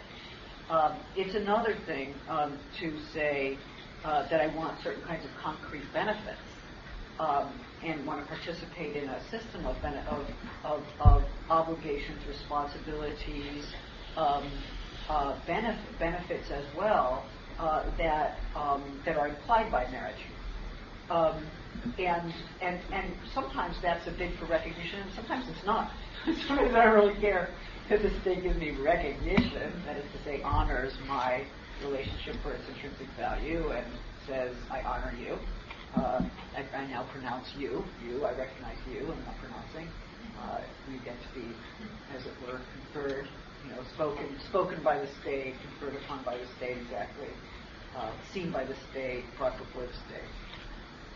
Um, 0.69 1.11
it's 1.15 1.35
another 1.37 1.85
thing 1.87 2.25
um, 2.29 2.69
to 2.81 2.99
say 3.15 3.67
uh, 4.05 4.25
that 4.31 4.41
I 4.41 4.55
want 4.55 4.83
certain 4.83 5.05
kinds 5.07 5.27
of 5.27 5.33
concrete 5.35 5.93
benefits 5.93 6.49
um, 7.19 7.68
and 7.83 8.07
want 8.07 8.21
to 8.21 8.27
participate 8.27 8.97
in 8.97 9.09
a 9.09 9.21
system 9.31 9.67
of, 9.67 9.77
of, 10.11 10.27
of, 10.65 10.87
of 11.01 11.23
obligations, 11.49 12.27
responsibilities, 12.27 13.65
um, 14.17 14.65
uh, 15.09 15.41
benef- 15.49 15.99
benefits 15.99 16.51
as 16.51 16.67
well 16.77 17.31
uh, 17.59 17.91
that 17.99 18.45
um, 18.55 19.01
that 19.05 19.17
are 19.17 19.29
implied 19.29 19.71
by 19.73 19.91
marriage. 19.91 20.21
Um, 21.11 21.51
and 21.99 22.35
and 22.61 22.81
and 22.93 23.15
sometimes 23.35 23.77
that's 23.83 24.07
a 24.07 24.13
bid 24.13 24.39
for 24.39 24.47
recognition, 24.47 25.01
and 25.01 25.13
sometimes 25.15 25.47
it's 25.49 25.65
not. 25.65 25.93
sometimes 26.49 26.75
I 26.75 26.85
don't 26.85 26.95
really 26.95 27.21
care 27.21 27.57
if 27.89 28.03
the 28.03 28.21
state 28.21 28.43
gives 28.43 28.57
me 28.57 28.77
recognition, 28.79 29.83
that 29.87 29.97
is 29.99 30.13
to 30.13 30.19
say, 30.25 30.43
honors 30.45 30.93
my 31.07 31.49
relationship 31.81 32.43
for 32.43 32.53
its 32.55 32.69
intrinsic 32.69 33.09
value 33.17 33.71
and 33.73 33.99
says, 34.27 34.57
I 34.71 34.79
honor 34.89 35.15
you. 35.19 35.39
Uh, 35.95 36.21
I, 36.57 36.61
I, 36.77 36.87
now 36.87 37.05
pronounce 37.13 37.49
you, 37.57 37.83
you, 38.05 38.25
I 38.25 38.33
recognize 38.33 38.77
you, 38.87 39.11
I'm 39.11 39.25
not 39.25 39.39
pronouncing. 39.39 39.89
Uh, 40.39 40.61
get 41.05 41.17
to 41.17 41.35
be, 41.35 41.55
as 42.15 42.27
it 42.27 42.33
were, 42.43 42.61
conferred, 42.93 43.27
you 43.65 43.71
know, 43.73 43.83
spoken, 43.95 44.39
spoken 44.49 44.83
by 44.83 44.99
the 44.99 45.09
state, 45.23 45.55
conferred 45.63 45.97
upon 46.03 46.25
by 46.25 46.37
the 46.37 46.47
state 46.57 46.77
exactly, 46.77 47.29
uh, 47.97 48.13
seen 48.33 48.53
by 48.53 48.65
the 48.65 48.77
state, 48.91 49.25
brought 49.39 49.57
before 49.59 49.87
the 49.87 49.93
state. 49.93 50.29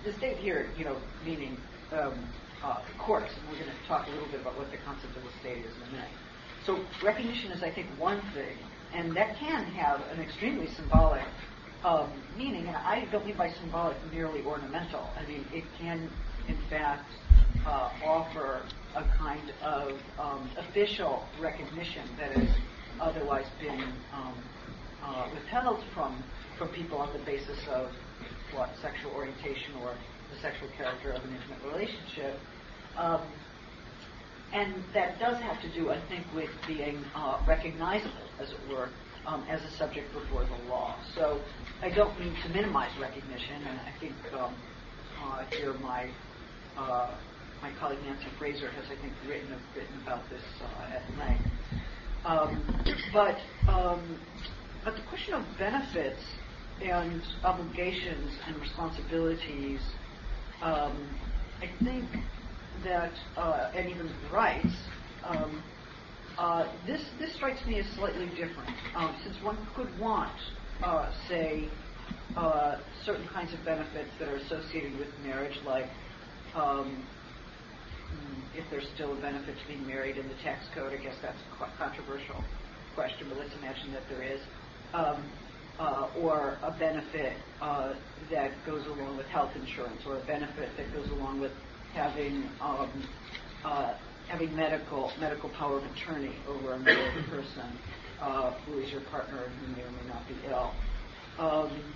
The 0.05 0.13
state 0.15 0.39
here, 0.39 0.73
you 0.77 0.85
know, 0.85 0.97
meaning 1.25 1.57
um, 1.93 2.33
uh, 2.65 2.81
courts, 2.99 3.31
and 3.37 3.49
we're 3.49 3.59
going 3.65 3.77
to 3.77 3.89
talk 3.89 4.07
a 4.07 4.11
little 4.11 4.29
bit 4.29 4.41
about 4.41 4.57
what 4.57 4.71
the 4.71 4.79
concept 4.79 5.17
of 5.17 5.23
the 5.23 5.33
state 5.41 5.65
is 5.65 5.77
in 5.77 5.83
a 5.83 5.93
minute. 5.93 6.11
So 6.65 6.79
recognition 7.05 7.53
is, 7.53 7.63
I 7.63 7.71
think, 7.75 7.87
one 7.99 8.21
thing, 8.33 8.57
and 8.95 9.15
that 9.17 9.37
can 9.39 9.65
have 9.73 10.01
an 10.13 10.23
extremely 10.23 10.67
symbolic 10.69 11.25
um, 11.85 12.11
meaning, 12.37 12.67
and 12.67 12.77
I 12.77 13.07
don't 13.11 13.27
mean 13.27 13.37
by 13.37 13.51
symbolic 13.61 13.97
merely 14.13 14.43
ornamental. 14.45 15.11
I 15.17 15.27
mean 15.27 15.45
it 15.53 15.65
can, 15.79 16.09
in 16.49 16.59
fact, 16.71 17.11
uh, 17.67 17.91
offer 18.05 18.63
a 18.95 19.05
kind 19.19 19.53
of 19.63 19.99
um, 20.19 20.51
official 20.59 21.25
recognition 21.41 22.03
that 22.19 22.37
has 22.37 22.49
otherwise 23.01 23.47
been 23.61 23.81
um, 24.13 24.35
uh, 25.03 25.29
withheld 25.35 25.83
from 25.95 26.23
from 26.59 26.69
people 26.69 26.99
on 26.99 27.13
the 27.13 27.25
basis 27.25 27.59
of 27.71 27.91
what 28.55 28.71
sexual 28.83 29.11
orientation 29.13 29.75
or 29.83 29.95
the 30.31 30.41
sexual 30.41 30.69
character 30.77 31.11
of 31.11 31.25
an 31.25 31.35
intimate 31.35 31.63
relationship. 31.73 32.39
Um, 32.97 33.23
and 34.53 34.85
that 34.93 35.19
does 35.19 35.41
have 35.43 35.61
to 35.63 35.69
do, 35.73 35.91
I 35.91 35.99
think, 36.09 36.27
with 36.35 36.51
being 36.67 37.03
uh, 37.15 37.41
recognizable, 37.47 38.13
as 38.39 38.51
it 38.51 38.59
were, 38.71 38.91
um, 39.27 39.45
as 39.49 39.63
a 39.63 39.71
subject 39.77 40.13
before 40.13 40.45
the 40.45 40.69
law. 40.69 40.95
So 41.15 41.41
I 41.83 41.91
don't 41.91 42.19
mean 42.19 42.35
to 42.43 42.49
minimize 42.51 42.91
recognition, 43.01 43.63
and 43.67 43.81
I 43.81 43.93
think 44.01 44.15
um, 44.35 44.55
uh, 45.23 45.45
here 45.47 45.75
my 45.75 46.09
uh, 46.77 47.11
my 47.61 47.71
colleague 47.79 48.01
Nancy 48.05 48.27
Fraser 48.39 48.69
has, 48.71 48.85
I 48.87 49.01
think, 49.01 49.13
written 49.29 49.55
written 49.77 50.01
about 50.03 50.29
this 50.31 50.43
uh, 50.63 50.97
at 50.97 51.03
length. 51.19 51.45
Um, 52.25 52.85
but 53.13 53.39
um, 53.71 54.19
but 54.85 54.97
the 54.97 55.03
question 55.03 55.35
of 55.35 55.45
benefits 55.59 56.23
and 56.83 57.23
obligations 57.45 58.33
and 58.47 58.57
responsibilities, 58.61 59.81
um, 60.63 61.09
I 61.61 61.85
think 61.85 62.05
that 62.85 63.13
uh, 63.37 63.71
and 63.75 63.89
even 63.89 64.11
rights. 64.33 64.75
Uh, 66.39 66.65
this 66.87 67.01
this 67.19 67.35
strikes 67.37 67.65
me 67.67 67.79
as 67.79 67.87
slightly 67.97 68.29
different, 68.31 68.77
um, 68.95 69.17
since 69.25 69.37
one 69.43 69.69
could 69.77 69.99
want, 69.99 70.39
uh, 70.83 71.11
say, 71.29 71.73
uh, 72.37 72.73
certain 73.05 73.29
kinds 73.29 73.53
of 73.55 73.65
benefits 73.65 74.11
that 74.19 74.29
are 74.29 74.37
associated 74.37 74.99
with 74.99 75.09
marriage, 75.19 75.57
like 75.65 75.91
um, 76.55 77.09
mm, 78.15 78.45
if 78.55 78.71
there's 78.71 78.89
still 78.95 79.13
a 79.13 79.21
benefit 79.21 79.59
to 79.59 79.67
being 79.69 79.87
married 79.87 80.17
in 80.17 80.29
the 80.29 80.37
tax 80.37 80.65
code. 80.75 80.93
I 80.93 81.03
guess 81.03 81.17
that's 81.23 81.41
a 81.43 81.79
controversial 81.79 82.45
question, 82.95 83.29
but 83.29 83.39
let's 83.39 83.55
imagine 83.55 83.93
that 83.93 84.09
there 84.09 84.23
is. 84.23 84.41
Um, 84.95 85.33
or 86.17 86.61
a 86.63 86.79
benefit 86.79 87.39
that 88.31 88.65
goes 88.67 88.87
along 88.87 89.17
with 89.17 89.27
health 89.29 89.53
insurance, 89.57 90.03
or 90.07 90.19
a 90.23 90.25
benefit 90.27 90.77
that 90.77 90.93
goes 90.93 91.11
along 91.11 91.41
with 91.41 91.53
having 91.93 92.57
having 94.33 94.57
medical 94.57 95.15
medical 95.21 95.51
power 95.51 95.79
of 95.79 95.85
attorney 95.93 96.43
over 96.49 96.75
another 96.75 97.13
person 97.29 97.79
uh, 98.19 98.53
who 98.65 98.79
is 98.79 98.91
your 98.91 99.03
partner 99.03 99.45
and 99.45 99.61
who 99.61 99.67
may 99.69 99.83
or 99.83 99.93
may 99.93 100.05
not 100.05 100.27
be 100.27 100.43
ill. 100.51 100.81
Um, 101.39 101.95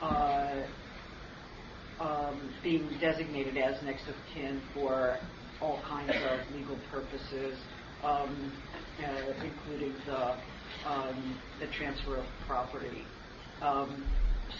uh, 0.00 0.62
um, 2.00 2.54
being 2.62 2.98
designated 3.00 3.56
as 3.56 3.82
next 3.84 4.08
of 4.08 4.14
kin 4.32 4.62
for 4.72 5.18
all 5.60 5.82
kinds 5.88 6.20
of 6.22 6.50
legal 6.50 6.78
purposes, 6.90 7.58
um, 8.02 8.62
uh, 8.98 9.32
including 9.42 10.02
the 10.06 10.36
um, 10.88 11.40
the 11.60 11.66
transfer 11.78 12.18
of 12.18 12.26
property. 12.40 13.14
Um, 13.60 14.12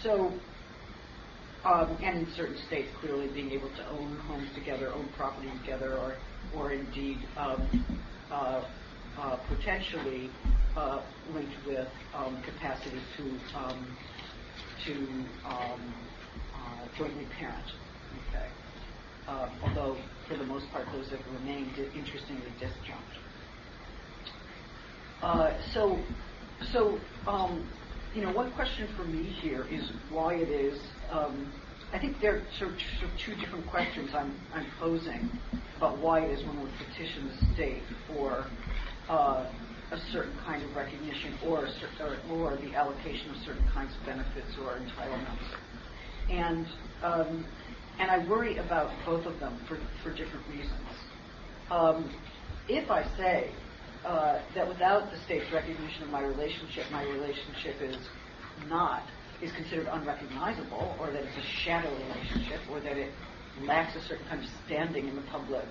so 0.03 0.41
um, 1.65 1.97
and 2.01 2.27
in 2.27 2.33
certain 2.35 2.57
states, 2.67 2.91
clearly 2.99 3.27
being 3.33 3.51
able 3.51 3.73
to 3.75 3.83
own 3.89 4.17
homes 4.17 4.53
together, 4.53 4.93
own 4.93 5.11
property 5.13 5.49
together, 5.61 5.97
or, 5.97 6.21
or 6.51 6.71
indeed 6.73 7.31
um, 7.37 7.87
uh, 8.31 8.61
uh, 9.17 9.37
potentially 9.49 10.39
uh, 10.75 11.01
linked 11.25 11.55
with 11.65 11.89
um, 12.13 12.41
capacity 12.43 13.07
to 13.17 13.49
um, 13.53 13.99
to 14.85 15.39
um, 15.45 16.11
uh, 16.53 16.87
jointly 16.97 17.27
parent. 17.39 17.67
Okay, 18.13 18.49
um, 19.27 19.59
although 19.63 20.09
for 20.27 20.37
the 20.37 20.45
most 20.45 20.71
part 20.71 20.89
those 20.93 21.09
have 21.11 21.25
remained 21.27 21.77
interestingly 21.95 22.57
disjunct. 22.61 23.13
Uh, 25.21 25.49
so, 25.73 26.13
so 26.73 27.09
you 28.13 28.21
know, 28.23 28.31
one 28.31 28.53
question 28.53 28.95
for 28.95 29.05
me 29.05 29.23
here 29.41 29.65
is 29.65 29.91
why 30.09 30.35
it 30.35 30.49
is 30.49 30.79
um, 31.11 31.61
I 31.93 31.99
think 31.99 32.19
there 32.19 32.37
are 32.37 32.41
sort 32.57 32.71
of, 32.71 32.79
sort 32.99 33.11
of 33.11 33.19
two 33.19 33.35
different 33.35 33.67
questions 33.67 34.09
I'm, 34.15 34.33
I'm, 34.55 34.65
posing 34.79 35.29
about 35.77 35.99
why 35.99 36.21
it 36.21 36.31
is 36.31 36.43
one 36.43 36.59
would 36.63 36.71
petition 36.79 37.29
the 37.29 37.53
state 37.53 37.83
for 38.07 38.47
uh, 39.09 39.45
a 39.91 39.97
certain 40.11 40.35
kind 40.43 40.63
of 40.63 40.75
recognition 40.75 41.37
or, 41.45 41.67
or, 42.01 42.17
or, 42.31 42.57
the 42.57 42.73
allocation 42.73 43.29
of 43.29 43.37
certain 43.45 43.67
kinds 43.67 43.93
of 43.95 44.03
benefits 44.07 44.57
or 44.63 44.79
entitlements. 44.79 45.45
And, 46.31 46.65
um, 47.03 47.45
and 47.99 48.09
I 48.09 48.27
worry 48.27 48.57
about 48.57 48.89
both 49.05 49.27
of 49.27 49.39
them 49.39 49.59
for, 49.67 49.77
for 50.01 50.09
different 50.09 50.47
reasons. 50.49 50.73
Um, 51.69 52.11
if 52.67 52.89
I 52.89 53.03
say 53.17 53.51
uh, 54.03 54.39
that 54.55 54.67
without 54.67 55.11
the 55.11 55.19
state's 55.25 55.51
recognition 55.53 56.01
of 56.01 56.09
my 56.09 56.21
relationship, 56.21 56.85
my 56.91 57.03
relationship 57.03 57.79
is 57.83 57.97
not 58.67 59.03
is 59.43 59.51
considered 59.53 59.87
unrecognizable, 59.91 60.95
or 60.99 61.11
that 61.11 61.23
it's 61.23 61.37
a 61.37 61.63
shadow 61.63 61.91
relationship, 62.07 62.61
or 62.71 62.79
that 62.79 62.97
it 62.97 63.11
lacks 63.61 63.95
a 63.95 64.01
certain 64.07 64.25
kind 64.27 64.41
of 64.43 64.49
standing 64.65 65.07
in 65.07 65.15
the 65.15 65.21
public 65.23 65.65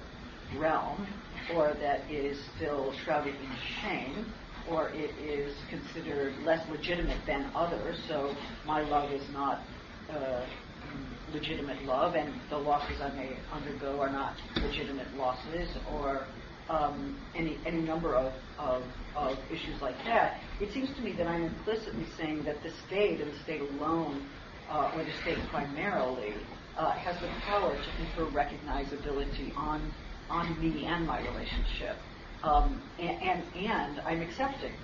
realm, 0.58 1.06
or 1.54 1.74
that 1.80 2.00
it 2.10 2.24
is 2.24 2.38
still 2.56 2.92
shrouded 3.04 3.34
in 3.34 3.56
shame, 3.80 4.32
or 4.70 4.90
it 4.90 5.10
is 5.18 5.56
considered 5.70 6.34
less 6.44 6.60
legitimate 6.70 7.18
than 7.26 7.50
others. 7.54 7.96
So 8.08 8.34
my 8.66 8.82
love 8.82 9.10
is 9.10 9.28
not 9.32 9.62
uh, 10.10 10.46
legitimate 11.32 11.82
love, 11.84 12.14
and 12.14 12.32
the 12.50 12.58
losses 12.58 13.00
I 13.00 13.10
may 13.10 13.38
undergo 13.50 14.00
are 14.00 14.10
not 14.10 14.36
legitimate 14.62 15.12
losses, 15.16 15.68
or 15.90 16.26
um, 16.68 17.26
any 17.34 17.62
any 17.66 17.82
number 17.82 18.16
of, 18.16 18.34
of, 18.58 18.92
of 19.14 19.38
issues 19.50 19.80
like 19.80 20.04
that, 20.04 20.34
it 20.60 20.72
seems 20.72 20.94
to 20.96 21.02
me 21.02 21.14
that 21.18 21.26
I'm 21.26 21.44
implicitly 21.44 22.06
saying 22.16 22.44
that 22.44 22.62
the 22.62 22.70
state 22.70 23.20
and 23.20 23.32
the 23.32 23.38
state 23.38 23.62
alone, 23.62 24.30
uh, 24.70 24.90
or 24.94 25.04
the 25.04 25.12
state 25.12 25.48
primarily, 25.50 26.50
uh, 26.76 26.92
has 26.92 27.20
the 27.20 27.34
power 27.44 27.80
to 27.80 27.92
confer 27.94 28.30
recognizability 28.30 29.52
on 29.56 29.94
on 30.30 30.58
me 30.60 30.86
and 30.86 31.06
my 31.06 31.20
relationship, 31.20 31.98
um, 32.42 32.90
and, 32.98 33.22
and 33.22 33.56
and 33.56 34.00
I'm 34.06 34.22
accepting. 34.22 34.78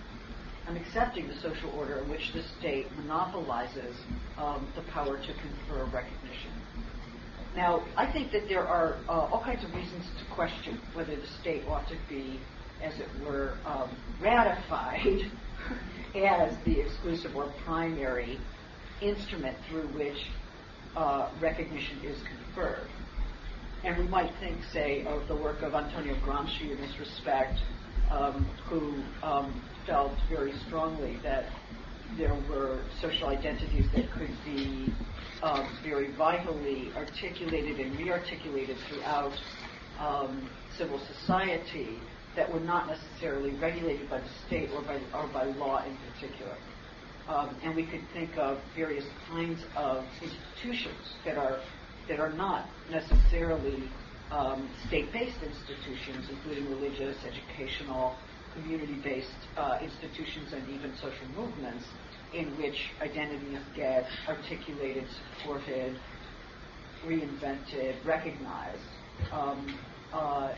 I'm 0.66 0.76
accepting 0.76 1.28
the 1.28 1.36
social 1.36 1.70
order 1.70 2.02
in 2.02 2.08
which 2.10 2.32
the 2.34 2.42
state 2.42 2.94
monopolizes 2.94 4.06
um, 4.36 4.72
the 4.76 4.82
power 4.82 5.18
to 5.18 5.34
confer 5.34 5.86
recognition. 5.86 6.47
Now, 7.56 7.84
I 7.96 8.10
think 8.10 8.30
that 8.32 8.48
there 8.48 8.66
are 8.66 8.98
uh, 9.08 9.12
all 9.12 9.42
kinds 9.42 9.64
of 9.64 9.74
reasons 9.74 10.04
to 10.18 10.34
question 10.34 10.80
whether 10.94 11.16
the 11.16 11.26
state 11.40 11.64
ought 11.66 11.88
to 11.88 11.96
be, 12.08 12.40
as 12.82 12.98
it 13.00 13.08
were, 13.24 13.54
um, 13.64 13.90
ratified 14.20 15.30
as 16.14 16.54
the 16.64 16.80
exclusive 16.80 17.34
or 17.34 17.52
primary 17.64 18.38
instrument 19.00 19.56
through 19.68 19.88
which 19.88 20.16
uh, 20.96 21.30
recognition 21.40 21.98
is 22.04 22.18
conferred. 22.22 22.88
And 23.84 23.96
we 23.96 24.08
might 24.08 24.32
think, 24.40 24.58
say, 24.72 25.04
of 25.06 25.28
the 25.28 25.36
work 25.36 25.62
of 25.62 25.74
Antonio 25.74 26.14
Gramsci 26.24 26.72
in 26.72 26.80
this 26.80 26.98
respect, 26.98 27.58
um, 28.10 28.44
who 28.68 29.02
um, 29.22 29.62
felt 29.86 30.12
very 30.28 30.52
strongly 30.66 31.18
that 31.22 31.46
there 32.18 32.34
were 32.50 32.82
social 33.00 33.28
identities 33.28 33.86
that 33.94 34.10
could 34.12 34.34
be 34.44 34.92
um, 35.42 35.68
very 35.84 36.12
vitally 36.16 36.90
articulated 36.96 37.78
and 37.78 37.96
rearticulated 37.96 38.76
throughout 38.88 39.32
um, 40.00 40.50
civil 40.76 41.00
society 41.20 41.98
that 42.34 42.52
were 42.52 42.60
not 42.60 42.88
necessarily 42.88 43.52
regulated 43.58 44.10
by 44.10 44.18
the 44.18 44.28
state 44.46 44.68
or 44.74 44.82
by, 44.82 45.00
or 45.14 45.28
by 45.32 45.44
law 45.44 45.84
in 45.84 45.96
particular. 46.12 46.56
Um, 47.28 47.56
and 47.62 47.76
we 47.76 47.86
could 47.86 48.02
think 48.12 48.36
of 48.36 48.58
various 48.74 49.04
kinds 49.28 49.60
of 49.76 50.04
institutions 50.22 51.14
that 51.24 51.36
are 51.36 51.60
that 52.08 52.20
are 52.20 52.32
not 52.32 52.66
necessarily 52.90 53.82
um, 54.30 54.68
state-based 54.88 55.36
institutions, 55.42 56.26
including 56.30 56.70
religious, 56.70 57.16
educational, 57.24 58.16
community-based 58.54 59.28
uh, 59.58 59.78
institutions, 59.82 60.54
and 60.54 60.66
even 60.70 60.94
social 60.96 61.28
movements, 61.36 61.84
in 62.34 62.46
which 62.58 62.76
identities 63.00 63.58
get 63.74 64.06
articulated, 64.28 65.04
supported, 65.38 65.98
reinvented, 67.06 68.04
recognized, 68.04 68.82
um, 69.32 69.78
uh, 70.12 70.52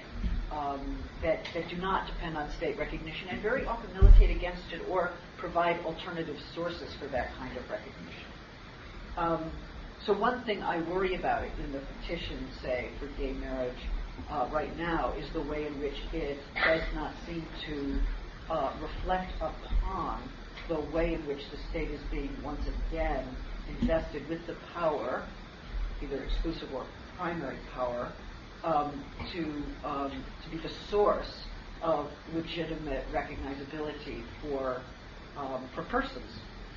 um, 0.50 0.98
that, 1.22 1.44
that 1.54 1.68
do 1.68 1.76
not 1.76 2.06
depend 2.06 2.36
on 2.36 2.50
state 2.56 2.76
recognition 2.76 3.28
and 3.30 3.42
very 3.42 3.64
often 3.66 3.92
militate 3.94 4.36
against 4.36 4.72
it 4.72 4.82
or 4.88 5.12
provide 5.38 5.78
alternative 5.84 6.36
sources 6.54 6.92
for 6.98 7.06
that 7.08 7.28
kind 7.38 7.56
of 7.56 7.62
recognition. 7.70 8.30
Um, 9.16 9.50
so 10.06 10.18
one 10.18 10.44
thing 10.44 10.62
I 10.62 10.80
worry 10.90 11.14
about 11.14 11.44
in 11.44 11.72
the 11.72 11.78
petition, 11.78 12.48
say, 12.62 12.90
for 12.98 13.06
gay 13.20 13.32
marriage 13.32 13.78
uh, 14.32 14.48
right 14.52 14.76
now 14.76 15.12
is 15.18 15.30
the 15.34 15.42
way 15.42 15.66
in 15.66 15.78
which 15.80 15.96
it 16.12 16.38
does 16.54 16.82
not 16.94 17.14
seem 17.26 17.46
to 17.66 18.00
uh, 18.50 18.72
reflect 18.80 19.32
upon 19.40 20.22
the 20.70 20.80
way 20.96 21.14
in 21.14 21.26
which 21.26 21.40
the 21.50 21.58
state 21.68 21.90
is 21.90 22.00
being 22.10 22.30
once 22.42 22.60
again 22.88 23.26
invested 23.80 24.26
with 24.28 24.46
the 24.46 24.56
power, 24.72 25.26
either 26.02 26.22
exclusive 26.22 26.72
or 26.72 26.86
primary 27.18 27.58
power, 27.74 28.12
um, 28.62 29.04
to 29.32 29.42
um, 29.86 30.24
to 30.44 30.50
be 30.50 30.56
the 30.62 30.72
source 30.88 31.44
of 31.82 32.08
legitimate 32.34 33.04
recognizability 33.12 34.22
for 34.40 34.80
um, 35.36 35.68
for 35.74 35.82
persons. 35.84 36.30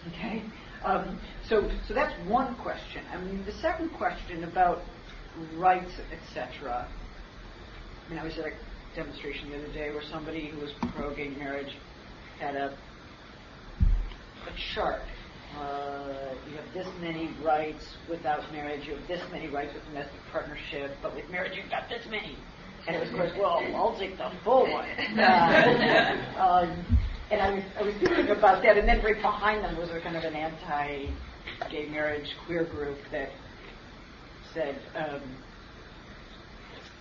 Okay, 0.07 0.43
um, 0.83 1.19
so 1.47 1.69
so 1.87 1.93
that's 1.93 2.13
one 2.27 2.55
question. 2.55 3.03
I 3.13 3.21
mean, 3.21 3.45
the 3.45 3.53
second 3.61 3.89
question 3.91 4.43
about 4.43 4.81
rights, 5.55 5.91
etc. 6.11 6.87
I 8.05 8.09
mean, 8.09 8.19
I 8.19 8.23
was 8.23 8.37
at 8.39 8.45
a 8.45 8.51
demonstration 8.95 9.51
the 9.51 9.57
other 9.57 9.73
day 9.73 9.91
where 9.91 10.03
somebody 10.09 10.47
who 10.47 10.59
was 10.59 10.71
pro-gay 10.95 11.29
marriage 11.29 11.75
had 12.39 12.55
a 12.55 12.75
a 14.47 14.73
chart. 14.73 15.01
Uh, 15.59 16.33
you 16.49 16.55
have 16.57 16.73
this 16.73 16.87
many 16.99 17.29
rights 17.43 17.95
without 18.09 18.51
marriage. 18.51 18.87
You 18.87 18.95
have 18.95 19.07
this 19.07 19.21
many 19.31 19.47
rights 19.47 19.73
with 19.73 19.85
domestic 19.85 20.19
partnership, 20.31 20.97
but 21.01 21.15
with 21.15 21.29
marriage 21.29 21.55
you've 21.55 21.69
got 21.69 21.89
this 21.89 22.05
many. 22.09 22.35
And 22.87 22.95
it 22.95 22.99
was, 22.99 23.09
of 23.09 23.15
course, 23.15 23.31
well, 23.37 23.63
I'll 23.75 23.97
take 23.97 24.17
the 24.17 24.31
full 24.43 24.69
one. 24.69 24.85
Uh, 25.17 26.17
um, 26.39 26.97
and 27.31 27.41
I 27.41 27.53
was, 27.53 27.63
I 27.79 27.81
was 27.83 27.95
thinking 27.95 28.29
about 28.29 28.61
that, 28.63 28.77
and 28.77 28.87
then 28.87 29.01
right 29.03 29.21
behind 29.21 29.63
them 29.63 29.77
was 29.77 29.89
a 29.89 29.99
kind 30.01 30.17
of 30.17 30.23
an 30.23 30.35
anti-gay 30.35 31.87
marriage 31.89 32.35
queer 32.45 32.65
group 32.65 32.97
that 33.11 33.29
said, 34.53 34.79
um, 34.95 35.21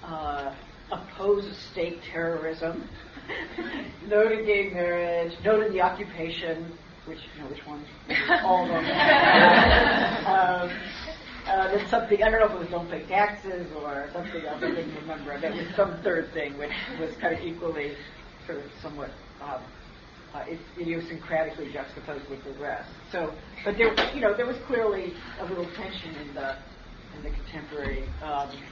uh, 0.04 0.54
oppose 0.90 1.56
state 1.72 2.00
terrorism, 2.02 2.88
no 4.08 4.28
to 4.28 4.42
gay 4.44 4.70
marriage, 4.70 5.32
no 5.44 5.62
to 5.62 5.70
the 5.70 5.80
occupation, 5.80 6.72
which 7.06 7.18
you 7.34 7.42
know 7.42 7.48
which 7.48 7.64
one? 7.66 7.84
All 8.44 8.64
of 8.64 8.84
them. 8.84 8.96
um, 10.26 10.70
uh, 11.48 11.68
then 11.76 11.86
something 11.90 12.18
I 12.22 12.30
don't 12.30 12.40
know 12.40 12.46
if 12.46 12.52
it 12.52 12.58
was 12.60 12.70
don't 12.70 12.90
pay 12.90 13.06
taxes 13.06 13.72
or 13.74 14.10
something 14.12 14.44
else. 14.46 14.62
I 14.62 14.74
didn't 14.74 14.94
remember. 14.94 15.38
That 15.40 15.52
was 15.54 15.66
some 15.76 16.00
third 16.02 16.32
thing, 16.32 16.58
which 16.58 16.70
was 16.98 17.10
kind 17.20 17.34
of 17.34 17.40
equally 17.42 17.96
sort 18.46 18.64
of 18.64 18.70
somewhat. 18.82 19.10
Um, 19.40 19.66
uh, 20.34 20.40
idiosyncratically 20.80 21.70
juxtaposed 21.72 22.28
with 22.30 22.42
the 22.44 22.52
rest. 22.52 22.88
So, 23.10 23.36
but 23.64 23.74
there, 23.76 23.92
you 24.14 24.22
know, 24.22 24.34
there 24.36 24.46
was 24.46 24.56
clearly 24.66 25.12
a 25.40 25.44
little 25.44 25.66
tension 25.76 26.16
in 26.16 26.32
the 26.34 26.56
in 27.14 27.22
the 27.22 27.30
contemporary. 27.30 28.08
Um, 28.22 28.64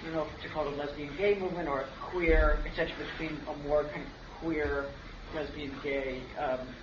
I 0.00 0.04
don't 0.04 0.12
know 0.14 0.28
if 0.34 0.42
to 0.42 0.48
call 0.50 0.68
it 0.68 0.74
a 0.74 0.76
lesbian 0.76 1.16
gay 1.16 1.38
movement 1.40 1.68
or 1.68 1.80
a 1.80 1.88
queer, 2.10 2.62
etc., 2.68 2.88
between 2.98 3.40
a 3.48 3.56
more 3.56 3.88
kind 3.88 4.02
of 4.02 4.08
queer 4.40 4.90
lesbian 5.34 5.80
gay 5.82 6.28
um, 6.38 6.74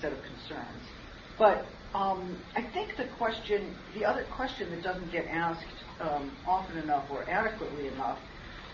set 0.00 0.12
of 0.12 0.18
concerns. 0.22 0.82
But 1.38 1.66
um, 1.94 2.38
I 2.56 2.62
think 2.62 2.96
the 2.96 3.06
question, 3.16 3.74
the 3.94 4.04
other 4.04 4.24
question 4.34 4.70
that 4.70 4.82
doesn't 4.82 5.10
get 5.12 5.26
asked 5.26 5.64
um, 6.00 6.30
often 6.46 6.78
enough 6.78 7.10
or 7.10 7.28
adequately 7.28 7.88
enough, 7.88 8.18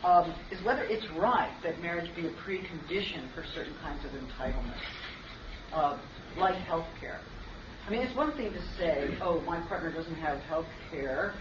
um, 0.04 0.34
is 0.52 0.62
whether 0.64 0.82
it's 0.84 1.06
right 1.16 1.52
that 1.62 1.80
marriage 1.80 2.14
be 2.14 2.26
a 2.26 2.30
precondition 2.30 3.32
for 3.34 3.44
certain 3.54 3.74
kinds 3.82 4.04
of 4.04 4.10
entitlements, 4.12 4.82
uh, 5.72 5.98
like 6.36 6.54
health 6.54 6.86
care. 7.00 7.20
I 7.86 7.90
mean, 7.90 8.02
it's 8.02 8.16
one 8.16 8.32
thing 8.36 8.52
to 8.52 8.62
say, 8.78 9.16
oh, 9.22 9.40
my 9.42 9.60
partner 9.62 9.92
doesn't 9.92 10.16
have 10.16 10.38
health 10.42 10.66
care, 10.90 11.34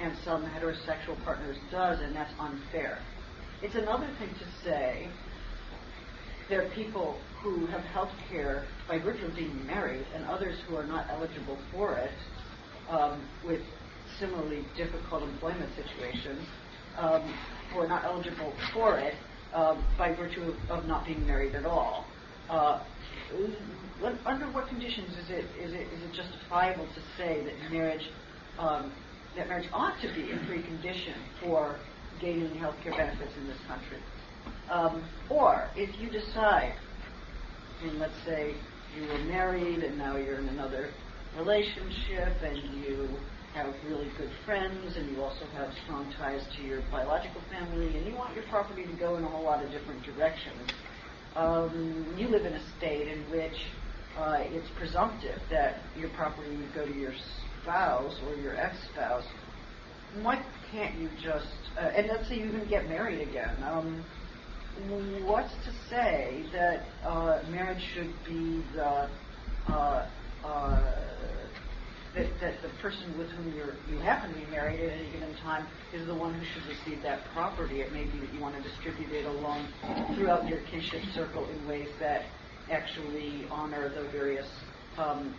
and 0.00 0.12
some 0.24 0.44
heterosexual 0.44 1.22
partners 1.24 1.56
does, 1.70 2.00
and 2.00 2.14
that's 2.14 2.32
unfair. 2.38 2.98
It's 3.62 3.74
another 3.74 4.08
thing 4.18 4.30
to 4.30 4.64
say 4.64 5.08
there 6.48 6.66
are 6.66 6.70
people 6.70 7.16
who 7.42 7.66
have 7.66 7.80
health 7.80 8.10
care 8.30 8.64
by 8.88 8.98
virtue 8.98 9.26
of 9.26 9.34
being 9.34 9.66
married 9.66 10.04
and 10.14 10.24
others 10.26 10.56
who 10.68 10.76
are 10.76 10.86
not 10.86 11.06
eligible 11.10 11.58
for 11.72 11.96
it 11.98 12.10
um, 12.88 13.20
with 13.44 13.60
similarly 14.20 14.64
difficult 14.76 15.22
employment 15.22 15.70
situations 15.74 16.46
um, 16.98 17.22
who 17.72 17.80
are 17.80 17.88
not 17.88 18.04
eligible 18.04 18.52
for 18.72 18.98
it 18.98 19.14
um, 19.54 19.84
by 19.98 20.14
virtue 20.14 20.54
of 20.70 20.86
not 20.86 21.04
being 21.04 21.26
married 21.26 21.54
at 21.54 21.66
all. 21.66 22.04
Uh, 22.48 22.80
under 24.26 24.46
what 24.52 24.68
conditions 24.68 25.08
is 25.24 25.30
it, 25.30 25.44
is 25.60 25.72
it 25.72 25.86
is 25.94 26.02
it 26.02 26.12
justifiable 26.14 26.86
to 26.86 27.00
say 27.16 27.42
that 27.44 27.72
marriage 27.72 28.02
um, 28.58 28.92
that 29.36 29.48
marriage 29.48 29.68
ought 29.72 29.94
to 30.02 30.08
be 30.14 30.30
a 30.30 30.36
precondition 30.44 31.14
for 31.42 31.78
gaining 32.20 32.54
health 32.56 32.74
care 32.82 32.92
benefits 32.92 33.32
in 33.38 33.46
this 33.46 33.56
country? 33.66 33.98
Um, 34.70 35.04
or 35.30 35.68
if 35.76 35.98
you 36.00 36.10
decide, 36.10 36.74
and 37.84 37.98
let's 37.98 38.14
say 38.24 38.54
you 38.96 39.02
were 39.02 39.18
married 39.24 39.82
and 39.82 39.98
now 39.98 40.16
you're 40.16 40.38
in 40.38 40.48
another 40.48 40.90
relationship 41.36 42.36
and 42.42 42.58
you 42.74 43.08
have 43.54 43.74
really 43.86 44.08
good 44.16 44.30
friends 44.44 44.96
and 44.96 45.10
you 45.10 45.22
also 45.22 45.46
have 45.54 45.68
strong 45.84 46.12
ties 46.18 46.42
to 46.56 46.62
your 46.62 46.82
biological 46.90 47.42
family 47.50 47.96
and 47.96 48.06
you 48.06 48.14
want 48.14 48.34
your 48.34 48.44
property 48.50 48.84
to 48.84 48.92
go 48.98 49.16
in 49.16 49.24
a 49.24 49.28
whole 49.28 49.44
lot 49.44 49.64
of 49.64 49.70
different 49.70 50.02
directions. 50.04 50.68
Um, 51.36 52.14
you 52.16 52.28
live 52.28 52.44
in 52.44 52.52
a 52.52 52.76
state 52.76 53.08
in 53.08 53.30
which 53.30 53.56
uh, 54.18 54.36
it's 54.52 54.68
presumptive 54.78 55.40
that 55.50 55.84
your 55.96 56.10
property 56.10 56.56
would 56.56 56.74
go 56.74 56.86
to 56.86 56.94
your 56.94 57.12
spouse 57.62 58.18
or 58.26 58.36
your 58.36 58.56
ex-spouse. 58.56 59.24
Why 60.22 60.42
can't 60.70 60.98
you 60.98 61.08
just, 61.22 61.70
uh, 61.80 61.88
and 61.96 62.08
let's 62.14 62.28
say 62.28 62.36
you 62.36 62.46
even 62.46 62.68
get 62.68 62.88
married 62.88 63.26
again. 63.26 63.64
Um, 63.64 64.04
what's 65.24 65.52
to 65.64 65.72
say 65.90 66.44
that 66.52 66.84
uh, 67.06 67.42
marriage 67.50 67.82
should 67.94 68.12
be 68.26 68.64
the 68.74 69.08
uh, 69.68 70.06
uh, 70.44 70.80
that, 72.14 72.60
the 72.62 72.68
person 72.82 73.16
with 73.16 73.28
whom 73.30 73.54
you 73.54 73.64
you 73.90 73.98
happen 73.98 74.32
to 74.32 74.38
be 74.38 74.46
married 74.46 74.80
at 74.80 74.98
any 74.98 75.10
given 75.12 75.34
time 75.42 75.66
is 75.94 76.06
the 76.06 76.14
one 76.14 76.34
who 76.34 76.44
should 76.44 76.68
receive 76.68 77.02
that 77.02 77.20
property. 77.32 77.80
It 77.80 77.92
may 77.92 78.04
be 78.04 78.18
that 78.20 78.34
you 78.34 78.40
want 78.40 78.56
to 78.56 78.62
distribute 78.62 79.12
it 79.12 79.24
along 79.26 79.68
throughout 80.14 80.46
your 80.46 80.60
kinship 80.70 81.02
circle 81.14 81.48
in 81.48 81.66
ways 81.66 81.88
that 82.00 82.22
actually 82.70 83.46
honor 83.50 83.88
the 83.88 84.10
various 84.10 84.46
um, 84.98 85.34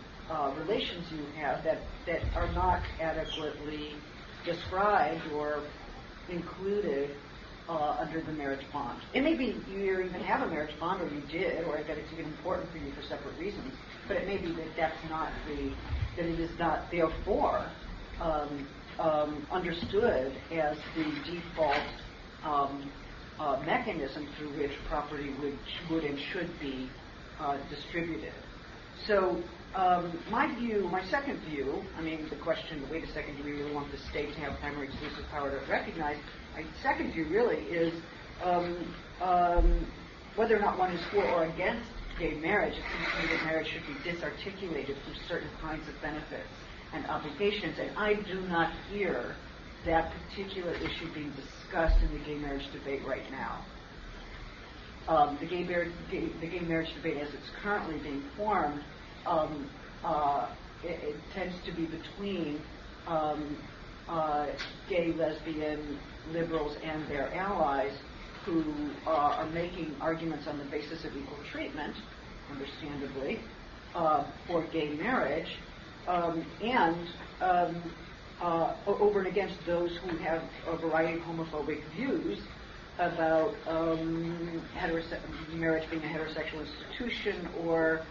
relations 0.58 1.06
you 1.12 1.24
have 1.40 1.62
that, 1.64 1.82
that 2.06 2.22
are 2.34 2.50
not 2.52 2.82
adequately 3.00 3.94
described 4.44 5.22
or 5.32 5.62
included 6.28 7.10
uh, 7.68 7.96
under 8.00 8.22
the 8.22 8.32
marriage 8.32 8.66
bond. 8.72 9.02
It 9.14 9.22
may 9.22 9.36
be 9.36 9.64
you 9.66 10.00
even 10.00 10.20
have 10.20 10.42
a 10.42 10.50
marriage 10.50 10.78
bond, 10.78 11.00
or 11.02 11.08
you 11.08 11.22
did, 11.22 11.64
or 11.64 11.78
that 11.78 11.96
it's 11.98 12.12
even 12.12 12.26
important 12.26 12.70
for 12.70 12.78
you 12.78 12.92
for 12.92 13.02
separate 13.02 13.38
reasons. 13.38 13.74
But 14.06 14.18
it 14.18 14.26
may 14.26 14.38
be 14.38 14.54
that 14.56 14.74
that's 14.76 15.02
not 15.08 15.32
the 15.46 15.70
that 16.16 16.26
it 16.26 16.40
is 16.40 16.50
not 16.58 16.90
therefore 16.92 17.72
um, 18.20 18.68
um, 18.98 19.46
understood 19.50 20.42
as 20.52 20.78
the 20.94 21.22
default 21.24 21.90
um, 22.42 22.92
uh, 23.38 23.56
mechanism 23.66 24.28
through 24.36 24.56
which 24.56 24.72
property 24.88 25.34
would, 25.40 25.58
would 25.90 26.04
and 26.04 26.18
should 26.32 26.58
be 26.60 26.92
uh, 27.40 27.58
distributed. 27.68 28.34
So 29.08 29.42
um, 29.74 30.22
my 30.28 30.54
view, 30.54 30.88
my 30.92 31.02
second 31.10 31.40
view, 31.40 31.82
I 31.96 32.02
mean 32.02 32.28
the 32.30 32.36
question, 32.36 32.88
wait 32.88 33.02
a 33.02 33.12
second, 33.12 33.36
do 33.36 33.44
we 33.44 33.52
really 33.52 33.74
want 33.74 33.90
the 33.90 33.98
state 34.10 34.34
to 34.34 34.40
have 34.40 34.60
primary 34.60 34.86
exclusive 34.86 35.28
power 35.30 35.50
to 35.50 35.66
recognize? 35.66 36.18
My 36.54 36.62
second 36.82 37.12
view 37.12 37.26
really 37.28 37.64
is 37.66 37.92
um, 38.44 38.94
um, 39.20 39.86
whether 40.36 40.56
or 40.56 40.60
not 40.60 40.78
one 40.78 40.92
is 40.92 41.04
for 41.10 41.24
or 41.24 41.44
against 41.50 41.90
gay 42.18 42.38
marriage, 42.38 42.74
it 42.78 42.84
seems 42.92 43.08
to 43.12 43.18
me 43.22 43.26
that 43.28 43.42
marriage 43.42 43.66
should 43.74 43.86
be 43.86 43.98
disarticulated 44.08 44.96
from 45.02 45.14
certain 45.28 45.50
kinds 45.60 45.88
of 45.88 46.00
benefits 46.00 46.54
and 46.92 47.06
obligations, 47.06 47.74
and 47.80 47.90
I 47.98 48.14
do 48.22 48.46
not 48.46 48.72
hear 48.88 49.36
that 49.84 50.12
particular 50.12 50.74
issue 50.74 51.12
being 51.12 51.34
discussed 51.34 52.02
in 52.02 52.12
the 52.12 52.24
gay 52.24 52.36
marriage 52.36 52.66
debate 52.72 53.02
right 53.04 53.28
now. 53.32 53.66
Um, 55.08 55.38
the, 55.40 55.46
gay 55.46 55.64
mar- 55.64 55.92
gay, 56.08 56.32
the 56.40 56.46
gay 56.46 56.60
marriage 56.60 56.88
debate, 56.94 57.18
as 57.20 57.34
it's 57.34 57.50
currently 57.62 57.98
being 57.98 58.30
formed, 58.36 58.82
um, 59.26 59.70
uh, 60.04 60.54
it, 60.82 61.16
it, 61.16 61.30
tends 61.34 61.54
to 61.66 61.72
be 61.72 61.86
between 61.86 62.64
um, 63.06 63.56
uh, 64.08 64.46
gay, 64.88 65.12
lesbian, 65.18 65.98
liberals, 66.32 66.76
and 66.84 67.06
their 67.08 67.32
allies 67.34 67.92
who 68.44 68.62
uh, 69.06 69.10
are 69.10 69.50
making 69.50 69.94
arguments 70.00 70.46
on 70.46 70.58
the 70.58 70.64
basis 70.64 71.04
of 71.04 71.16
equal 71.16 71.38
treatment, 71.50 71.94
understandably, 72.50 73.40
uh, 73.94 74.24
for 74.46 74.62
gay 74.72 74.94
marriage, 74.96 75.48
um, 76.08 76.44
and 76.60 77.08
um, 77.40 77.82
uh, 78.42 78.74
over 78.86 79.20
and 79.20 79.28
against 79.28 79.54
those 79.66 79.90
who 80.02 80.16
have 80.18 80.42
a 80.68 80.76
variety 80.76 81.18
of 81.18 81.24
homophobic 81.24 81.80
views 81.96 82.38
about 82.98 83.54
um, 83.66 84.62
heterose- 84.76 85.54
marriage 85.54 85.88
being 85.90 86.02
a 86.02 86.06
heterosexual 86.06 86.60
institution 86.60 87.48
or 87.64 88.02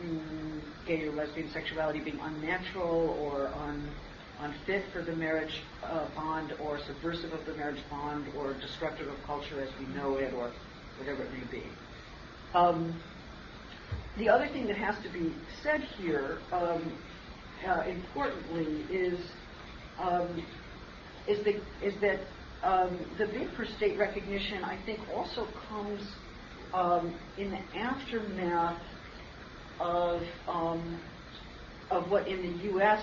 um, 0.00 0.62
gay 0.86 1.02
or 1.06 1.12
lesbian 1.12 1.50
sexuality 1.52 2.00
being 2.00 2.18
unnatural 2.20 3.16
or 3.20 3.48
un- 3.48 3.90
unfit 4.40 4.84
for 4.92 5.02
the 5.02 5.14
marriage 5.14 5.52
uh, 5.82 6.06
bond 6.14 6.52
or 6.60 6.78
subversive 6.86 7.32
of 7.32 7.44
the 7.46 7.54
marriage 7.54 7.82
bond 7.90 8.26
or 8.36 8.54
destructive 8.54 9.08
of 9.08 9.16
culture 9.26 9.62
as 9.62 9.68
we 9.80 9.86
know 9.86 10.16
it 10.16 10.32
or 10.32 10.52
whatever 10.98 11.24
it 11.24 11.32
may 11.32 11.44
be. 11.50 11.64
Um, 12.54 12.94
the 14.16 14.28
other 14.28 14.48
thing 14.48 14.66
that 14.66 14.76
has 14.78 15.02
to 15.04 15.10
be 15.10 15.32
said 15.62 15.80
here, 15.96 16.38
um, 16.52 16.92
uh, 17.66 17.88
importantly, 17.88 18.86
is 18.90 19.18
um, 20.00 20.46
is, 21.26 21.44
the, 21.44 21.86
is 21.86 21.94
that 22.00 22.68
um, 22.68 22.98
the 23.18 23.26
bid 23.26 23.54
for 23.56 23.64
state 23.64 23.98
recognition, 23.98 24.64
I 24.64 24.76
think, 24.84 25.00
also 25.14 25.48
comes 25.68 26.00
um, 26.72 27.14
in 27.36 27.50
the 27.50 27.78
aftermath 27.78 28.82
of 29.78 30.22
um, 30.48 31.00
of 31.90 32.10
what 32.10 32.28
in 32.28 32.42
the 32.42 32.64
U.S. 32.64 33.00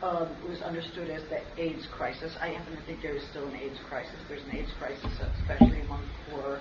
Uh, 0.00 0.24
was 0.48 0.62
understood 0.62 1.10
as 1.10 1.20
the 1.28 1.44
AIDS 1.60 1.84
crisis. 1.92 2.32
I 2.40 2.56
happen 2.56 2.74
to 2.74 2.80
think 2.88 3.02
there 3.02 3.14
is 3.14 3.22
still 3.28 3.44
an 3.44 3.54
AIDS 3.54 3.76
crisis. 3.86 4.16
There's 4.28 4.40
an 4.48 4.56
AIDS 4.56 4.72
crisis, 4.80 5.12
especially 5.44 5.84
among 5.84 6.00
poor 6.24 6.58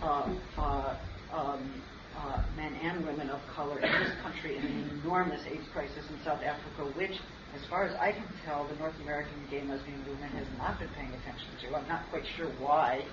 uh, 0.00 0.32
uh, 0.56 0.96
um, 1.30 1.82
uh, 2.16 2.42
men 2.56 2.72
and 2.80 3.04
women 3.04 3.28
of 3.28 3.40
color 3.54 3.78
in 3.78 3.92
this 3.92 4.16
country, 4.22 4.56
and 4.56 4.64
an 4.64 5.00
enormous 5.04 5.44
AIDS 5.52 5.68
crisis 5.70 6.00
in 6.08 6.16
South 6.24 6.40
Africa, 6.40 6.88
which 6.96 7.12
as 7.52 7.60
far 7.68 7.84
as 7.84 7.94
I 8.00 8.12
can 8.12 8.24
tell, 8.46 8.66
the 8.66 8.76
North 8.76 8.96
American 9.02 9.36
gay 9.50 9.60
and 9.60 9.68
lesbian 9.68 10.00
movement 10.08 10.32
has 10.32 10.48
not 10.56 10.80
been 10.80 10.88
paying 10.96 11.12
attention 11.12 11.48
to. 11.68 11.76
I'm 11.76 11.88
not 11.88 12.08
quite 12.08 12.24
sure 12.36 12.48
why 12.56 13.04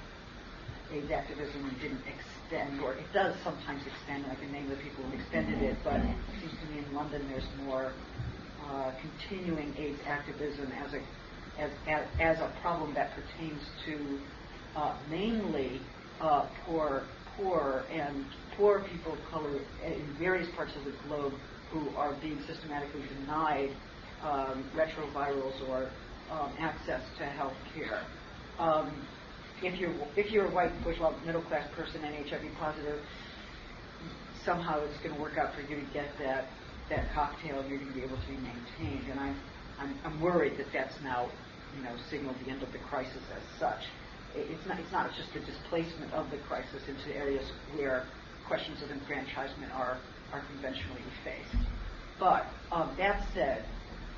AIDS 0.94 1.12
activism 1.12 1.68
didn't 1.82 2.04
extend, 2.08 2.80
or 2.80 2.94
it 2.94 3.12
does 3.12 3.36
sometimes 3.44 3.84
extend, 3.84 4.24
I 4.32 4.36
can 4.36 4.52
name 4.52 4.70
the 4.70 4.80
people 4.80 5.04
who 5.04 5.20
extended 5.20 5.62
it, 5.62 5.76
but 5.84 6.00
it 6.00 6.16
seems 6.40 6.56
to 6.64 6.66
me 6.72 6.80
in 6.80 6.96
London 6.96 7.28
there's 7.28 7.48
more 7.66 7.92
uh, 8.70 8.92
continuing 9.02 9.76
AIDS 9.78 10.00
activism 10.08 10.72
as 10.72 10.94
a 10.94 11.02
as, 11.58 11.72
as, 11.88 12.06
as, 12.20 12.38
a 12.40 12.52
problem 12.62 12.94
that 12.94 13.12
pertains 13.16 13.62
to 13.86 14.20
uh, 14.76 14.94
mainly 15.10 15.80
uh, 16.20 16.48
poor 16.66 17.04
poor 17.38 17.86
and 17.92 18.26
poor 18.58 18.84
people 18.92 19.14
of 19.14 19.20
color 19.32 19.60
in 19.86 20.16
various 20.20 20.48
parts 20.56 20.74
of 20.78 20.84
the 20.86 20.92
globe 21.08 21.34
who 21.72 21.90
are 21.96 22.14
being 22.22 22.40
systematically 22.48 23.02
denied 23.20 23.70
um, 24.24 24.64
retrovirals 24.76 25.68
or 25.70 25.90
um, 26.32 26.54
access 26.60 27.02
to 27.18 27.24
health 27.24 27.54
care. 27.74 28.02
Um, 28.60 28.92
if 29.62 29.80
you're 29.80 29.94
if 30.16 30.32
you're 30.32 30.48
a 30.48 30.54
white 30.54 30.72
bourgeois 30.84 31.14
middle 31.26 31.42
class 31.44 31.68
person 31.76 32.04
and 32.04 32.28
HIV 32.28 32.44
positive, 32.60 33.00
somehow 34.46 34.82
it's 34.84 34.98
going 35.04 35.16
to 35.16 35.22
work 35.22 35.38
out 35.38 35.56
for 35.56 35.62
you 35.62 35.80
to 35.80 35.94
get 35.94 36.12
that 36.20 36.50
that 36.90 37.12
cocktail 37.14 37.64
you're 37.68 37.80
going 37.80 37.92
to 37.92 37.98
be 37.98 38.04
able 38.04 38.18
to 38.18 38.28
be 38.28 38.38
maintained. 38.38 39.10
And 39.10 39.20
I'm 39.20 39.36
I'm, 39.80 39.96
I'm 40.06 40.22
worried 40.22 40.58
that 40.58 40.68
that's 40.72 40.96
now 41.04 41.30
you 41.76 41.84
know 41.84 41.96
signaled 42.10 42.36
the 42.46 42.52
end 42.52 42.64
of 42.64 42.72
the 42.72 42.80
crisis 42.80 43.22
as 43.36 43.44
such. 43.60 43.84
it's 44.36 44.66
not 44.68 44.80
it's 44.80 44.92
not 44.92 45.10
just 45.16 45.34
the 45.34 45.40
displacement 45.40 46.14
of 46.14 46.30
the 46.32 46.38
crisis 46.38 46.82
into 46.88 47.16
areas 47.16 47.46
where 47.76 48.06
questions 48.48 48.82
of 48.84 48.92
enfranchisement 48.92 49.72
are 49.74 49.98
are 50.32 50.42
conventionally 50.54 51.02
faced. 51.24 51.64
But 52.20 52.48
um, 52.72 52.92
that 52.98 53.26
said, 53.34 53.66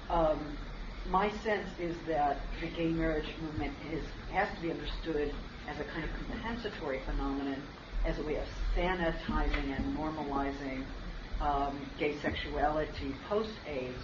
um, 0.10 0.58
my 1.10 1.30
sense 1.44 1.70
is 1.80 1.96
that 2.08 2.40
the 2.62 2.68
gay 2.68 2.90
marriage 2.90 3.28
movement 3.42 3.74
is, 3.92 4.04
has 4.32 4.54
to 4.56 4.62
be 4.62 4.72
understood 4.72 5.34
as 5.70 5.80
a 5.80 5.84
kind 5.86 6.04
of 6.04 6.10
compensatory 6.30 7.00
phenomenon, 7.06 7.62
as 8.06 8.18
a 8.20 8.24
way 8.24 8.36
of 8.36 8.46
sanitizing 8.76 9.76
and 9.76 9.98
normalizing 9.98 10.84
um, 11.42 11.80
gay 12.00 12.20
sexuality 12.22 13.14
post-AIDS, 13.30 14.02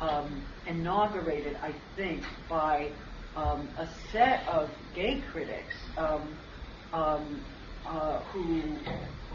um, 0.00 0.42
inaugurated, 0.66 1.56
I 1.62 1.72
think, 1.96 2.22
by 2.48 2.90
um, 3.36 3.68
a 3.78 3.88
set 4.10 4.46
of 4.48 4.68
gay 4.94 5.22
critics 5.32 5.74
um, 5.96 6.36
um, 6.92 7.40
uh, 7.86 8.20
who, 8.32 8.76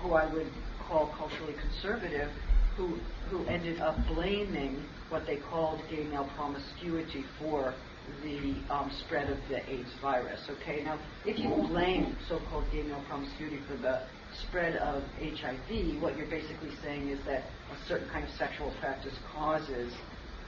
who 0.01 0.13
I 0.13 0.31
would 0.33 0.47
call 0.88 1.07
culturally 1.17 1.53
conservative, 1.53 2.29
who, 2.75 2.97
who 3.29 3.45
ended 3.47 3.79
up 3.79 3.97
blaming 4.07 4.83
what 5.10 5.25
they 5.25 5.38
called 5.38 5.79
gay 5.89 6.03
male 6.03 6.29
promiscuity 6.36 7.23
for 7.39 7.73
the 8.23 8.55
um, 8.73 8.91
spread 9.05 9.29
of 9.29 9.38
the 9.49 9.57
AIDS 9.69 9.91
virus. 10.01 10.39
Okay, 10.49 10.83
now 10.83 10.97
if 11.25 11.38
you 11.39 11.49
blame 11.67 12.15
so-called 12.29 12.63
gay 12.71 12.83
male 12.83 13.03
promiscuity 13.07 13.60
for 13.67 13.75
the 13.77 14.01
spread 14.41 14.76
of 14.78 15.04
HIV, 15.21 16.02
what 16.02 16.17
you're 16.17 16.28
basically 16.28 16.71
saying 16.84 17.10
is 17.10 17.19
that 17.26 17.43
a 17.71 17.88
certain 17.88 18.08
kind 18.10 18.23
of 18.23 18.32
sexual 18.32 18.71
practice 18.80 19.13
causes 19.34 19.93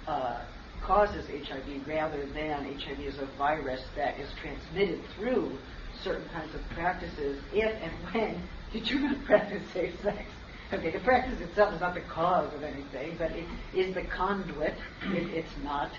uh, 0.08 0.42
causes 0.82 1.26
HIV 1.28 1.88
rather 1.88 2.26
than 2.28 2.80
HIV 2.80 3.00
is 3.02 3.18
a 3.20 3.26
virus 3.38 3.82
that 3.96 4.20
is 4.20 4.30
transmitted 4.42 5.02
through 5.16 5.58
certain 6.04 6.28
kinds 6.30 6.56
of 6.56 6.62
practices 6.70 7.42
if 7.54 7.76
and 7.82 7.92
when 8.14 8.42
you 8.72 8.82
do 8.82 9.00
not 9.00 9.24
practice 9.26 9.64
safe 9.74 9.94
sex. 10.02 10.24
Okay, 10.72 10.92
the 10.92 11.00
practice 11.00 11.40
itself 11.42 11.74
is 11.74 11.82
not 11.82 11.96
the 11.96 12.02
cause 12.02 12.54
of 12.54 12.64
anything, 12.64 13.16
but 13.18 13.32
it 13.32 13.46
is 13.74 13.94
the 13.96 14.04
conduit 14.04 14.76
if 15.02 15.34
it's 15.34 15.58
not 15.64 15.92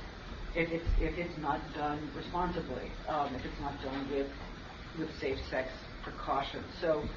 if 0.54 0.70
it's 0.70 0.88
if 1.00 1.16
it's 1.18 1.38
not 1.38 1.60
done 1.74 2.10
responsibly, 2.16 2.90
um, 3.08 3.34
if 3.34 3.44
it's 3.44 3.60
not 3.60 3.80
done 3.82 4.08
with 4.10 4.28
with 4.98 5.08
safe 5.20 5.38
sex 5.50 5.70
precautions. 6.02 6.72
So, 6.80 7.08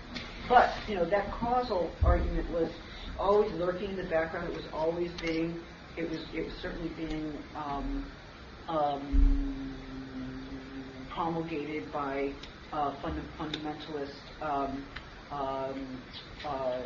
but 0.47 0.83
you 0.87 0.95
know 0.95 1.05
that 1.09 1.31
causal 1.39 2.01
argument 2.03 2.49
was 2.49 2.69
always 3.17 3.51
lurking 3.53 3.91
in 3.91 3.97
the 3.97 4.09
background. 4.09 4.49
It 4.49 4.53
was 4.55 4.67
always 4.73 5.11
being 5.21 5.63
it 5.95 6.09
was 6.09 6.21
it 6.33 6.43
was 6.45 6.53
certainly 6.61 6.89
being 6.95 7.43
um, 7.55 8.11
um, 8.67 9.07
promulgated 11.09 11.91
by 11.91 12.15
uh, 12.71 12.91
funda- 13.01 13.29
fundamentalist 13.39 14.31
um, 14.41 14.89
um 15.31 16.03
uh, 16.43 16.81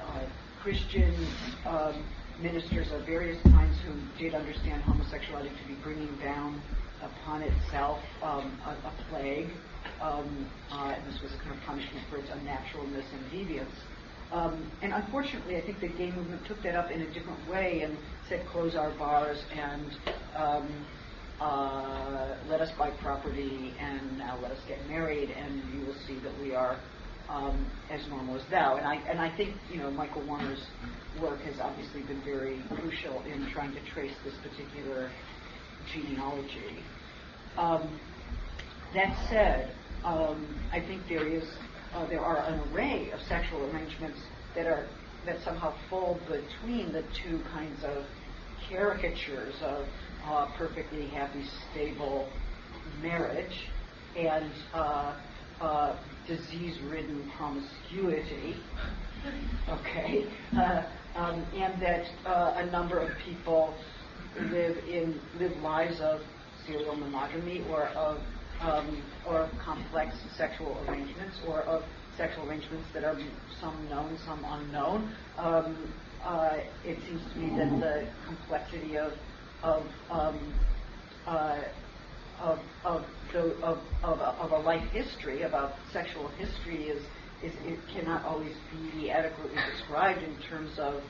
uh, 0.00 0.26
Christian 0.56 1.36
um, 1.66 2.10
ministers 2.38 2.90
of 2.92 3.04
various 3.06 3.42
kinds 3.50 3.78
who 3.84 4.06
did 4.16 4.34
understand 4.34 4.82
homosexuality 4.82 5.54
to 5.56 5.64
be 5.66 5.74
bringing 5.82 6.18
down 6.18 6.62
upon 7.00 7.42
itself 7.42 7.98
um, 8.22 8.60
a, 8.66 8.70
a, 8.88 8.92
plague. 9.08 9.64
Um, 10.02 10.50
uh, 10.72 10.92
and 10.96 11.06
this 11.06 11.20
was 11.22 11.32
a 11.34 11.38
kind 11.44 11.58
of 11.58 11.66
punishment 11.66 12.06
for 12.08 12.18
its 12.18 12.30
unnaturalness 12.30 13.12
and 13.12 13.24
deviance. 13.30 13.76
Um, 14.32 14.72
and 14.82 14.92
unfortunately, 14.94 15.56
I 15.56 15.66
think 15.66 15.80
the 15.80 15.88
gay 15.88 16.10
movement 16.12 16.46
took 16.46 16.62
that 16.62 16.76
up 16.76 16.90
in 16.90 17.02
a 17.02 17.10
different 17.10 17.46
way 17.48 17.82
and 17.84 17.98
said, 18.28 18.46
close 18.46 18.76
our 18.76 18.92
bars 18.92 19.38
and 19.52 19.92
um, 20.38 20.86
uh, 21.40 22.36
let 22.46 22.60
us 22.60 22.70
buy 22.78 22.90
property 23.02 23.76
and 23.80 24.16
now 24.16 24.38
let 24.40 24.52
us 24.52 24.58
get 24.68 24.86
married, 24.88 25.30
and 25.30 25.64
you 25.72 25.84
will 25.84 25.96
see 26.06 26.20
that 26.20 26.38
we 26.38 26.54
are 26.54 26.80
um, 27.28 27.72
as 27.90 28.06
normal 28.08 28.36
as 28.36 28.42
thou. 28.50 28.76
And 28.76 28.86
I 28.86 28.96
and 29.10 29.20
I 29.20 29.36
think 29.36 29.56
you 29.68 29.78
know 29.78 29.90
Michael 29.90 30.22
Warner's 30.22 30.62
work 31.14 31.42
has 31.44 31.54
obviously 31.62 32.02
been 32.02 32.22
very 32.22 32.66
crucial 32.76 33.22
in 33.22 33.50
trying 33.54 33.72
to 33.74 33.80
trace 33.94 34.14
this 34.24 34.34
particular 34.42 35.10
genealogy. 35.94 36.84
Um, 37.58 38.00
that 38.94 39.16
said, 39.30 39.79
um, 40.04 40.46
I 40.72 40.80
think 40.80 41.02
there 41.08 41.26
is 41.26 41.44
uh, 41.94 42.06
there 42.08 42.20
are 42.20 42.38
an 42.46 42.60
array 42.72 43.10
of 43.12 43.20
sexual 43.28 43.68
arrangements 43.70 44.18
that 44.54 44.66
are 44.66 44.86
that 45.26 45.36
somehow 45.44 45.74
fall 45.88 46.18
between 46.26 46.92
the 46.92 47.02
two 47.22 47.40
kinds 47.52 47.82
of 47.84 48.04
caricatures 48.68 49.54
of 49.62 49.86
uh, 50.24 50.46
perfectly 50.56 51.08
happy, 51.08 51.44
stable 51.70 52.28
marriage 53.02 53.68
and 54.16 54.50
uh, 54.72 55.16
uh, 55.60 55.96
disease-ridden 56.26 57.30
promiscuity. 57.36 58.56
Okay, 59.68 60.24
uh, 60.56 60.82
um, 61.14 61.44
and 61.54 61.82
that 61.82 62.06
uh, 62.24 62.54
a 62.56 62.70
number 62.70 62.98
of 62.98 63.10
people 63.22 63.74
live 64.50 64.78
in 64.88 65.20
live 65.38 65.54
lives 65.58 66.00
of 66.00 66.22
serial 66.66 66.96
monogamy 66.96 67.62
or 67.68 67.88
of 67.88 68.18
um, 68.62 69.02
or 69.26 69.48
complex 69.64 70.14
sexual 70.36 70.76
arrangements 70.86 71.40
or 71.46 71.62
of 71.62 71.82
sexual 72.16 72.48
arrangements 72.48 72.86
that 72.92 73.04
are 73.04 73.18
some 73.60 73.88
known, 73.88 74.18
some 74.26 74.44
unknown. 74.44 75.14
Um, 75.38 75.92
uh, 76.24 76.58
it 76.84 76.98
seems 77.06 77.22
to 77.32 77.38
me 77.38 77.56
that 77.56 77.80
the 77.80 78.08
complexity 78.26 78.98
of 78.98 79.12
of 79.62 79.82
um, 80.10 80.54
uh, 81.26 81.60
of 82.40 82.58
of, 82.84 83.04
the, 83.32 83.54
of, 83.62 83.78
of, 84.02 84.18
a, 84.18 84.28
of 84.40 84.52
a 84.52 84.58
life 84.58 84.86
history 84.92 85.42
about 85.42 85.74
sexual 85.92 86.28
history 86.28 86.84
is 86.84 87.02
is 87.42 87.52
it 87.64 87.78
cannot 87.94 88.24
always 88.24 88.54
be 88.92 89.10
adequately 89.10 89.58
described 89.74 90.22
in 90.22 90.36
terms 90.42 90.78
of 90.78 91.02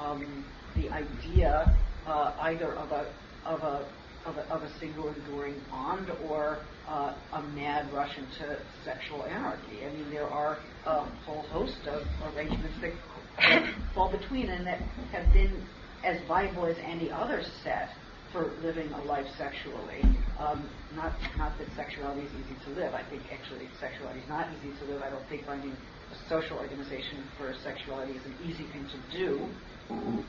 um, 0.00 0.44
the 0.74 0.90
idea 0.90 1.76
uh, 2.06 2.32
either 2.40 2.74
of 2.74 2.90
a 2.90 3.06
of 3.44 3.60
a 3.62 3.86
of 4.26 4.36
a, 4.36 4.42
of 4.52 4.62
a 4.62 4.78
single 4.78 5.08
enduring 5.08 5.54
bond 5.70 6.10
or 6.28 6.58
uh, 6.88 7.14
a 7.32 7.42
mad 7.54 7.92
rush 7.92 8.16
into 8.18 8.58
sexual 8.84 9.24
anarchy. 9.24 9.84
I 9.86 9.92
mean, 9.92 10.10
there 10.10 10.28
are 10.28 10.58
a 10.84 11.04
whole 11.24 11.42
host 11.42 11.86
of 11.88 12.02
arrangements 12.34 12.74
that 12.80 13.72
fall 13.94 14.10
between 14.10 14.48
and 14.48 14.66
that 14.66 14.80
have 15.12 15.32
been 15.32 15.62
as 16.04 16.20
viable 16.28 16.66
as 16.66 16.76
any 16.82 17.10
other 17.10 17.42
set 17.62 17.90
for 18.32 18.52
living 18.62 18.90
a 18.92 19.02
life 19.04 19.26
sexually. 19.38 20.02
Um, 20.38 20.68
not 20.94 21.14
not 21.38 21.56
that 21.58 21.68
sexuality 21.76 22.22
is 22.22 22.32
easy 22.32 22.56
to 22.66 22.70
live. 22.80 22.94
I 22.94 23.02
think 23.08 23.22
actually 23.32 23.68
sexuality 23.80 24.20
is 24.20 24.28
not 24.28 24.48
easy 24.58 24.76
to 24.78 24.84
live. 24.92 25.02
I 25.02 25.10
don't 25.10 25.26
think 25.28 25.46
finding 25.46 25.72
a 25.72 26.28
social 26.28 26.58
organization 26.58 27.24
for 27.38 27.54
sexuality 27.62 28.12
is 28.12 28.24
an 28.24 28.34
easy 28.44 28.66
thing 28.72 28.86
to 28.90 29.18
do. 29.18 29.48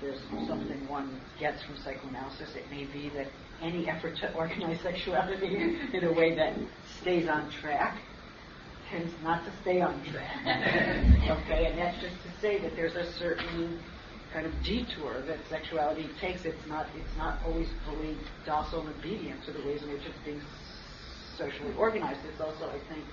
There's 0.01 0.19
something 0.47 0.87
one 0.87 1.19
gets 1.39 1.63
from 1.63 1.77
psychoanalysis. 1.77 2.55
It 2.55 2.69
may 2.69 2.85
be 2.85 3.09
that 3.09 3.27
any 3.61 3.89
effort 3.89 4.17
to 4.17 4.33
organize 4.33 4.79
sexuality 4.81 5.79
in 5.93 6.03
a 6.03 6.13
way 6.13 6.35
that 6.35 6.53
stays 7.01 7.27
on 7.27 7.49
track 7.49 7.97
tends 8.89 9.13
not 9.23 9.43
to 9.45 9.51
stay 9.61 9.81
on 9.81 10.01
track. 10.05 10.45
okay, 10.45 11.65
and 11.65 11.77
that's 11.77 11.99
just 12.01 12.15
to 12.23 12.41
say 12.41 12.59
that 12.59 12.75
there's 12.75 12.95
a 12.95 13.11
certain 13.13 13.79
kind 14.31 14.45
of 14.45 14.53
detour 14.63 15.21
that 15.21 15.39
sexuality 15.49 16.09
takes. 16.21 16.45
It's 16.45 16.67
not 16.67 16.87
it's 16.95 17.17
not 17.17 17.39
always 17.45 17.67
fully 17.85 18.15
docile 18.45 18.81
and 18.81 18.95
obedient 18.95 19.43
to 19.45 19.51
the 19.51 19.59
ways 19.65 19.83
in 19.83 19.91
which 19.91 20.05
it's 20.05 20.17
being 20.23 20.41
socially 21.37 21.73
organized. 21.77 22.19
It's 22.31 22.41
also, 22.41 22.69
I 22.69 22.79
think, 22.93 23.05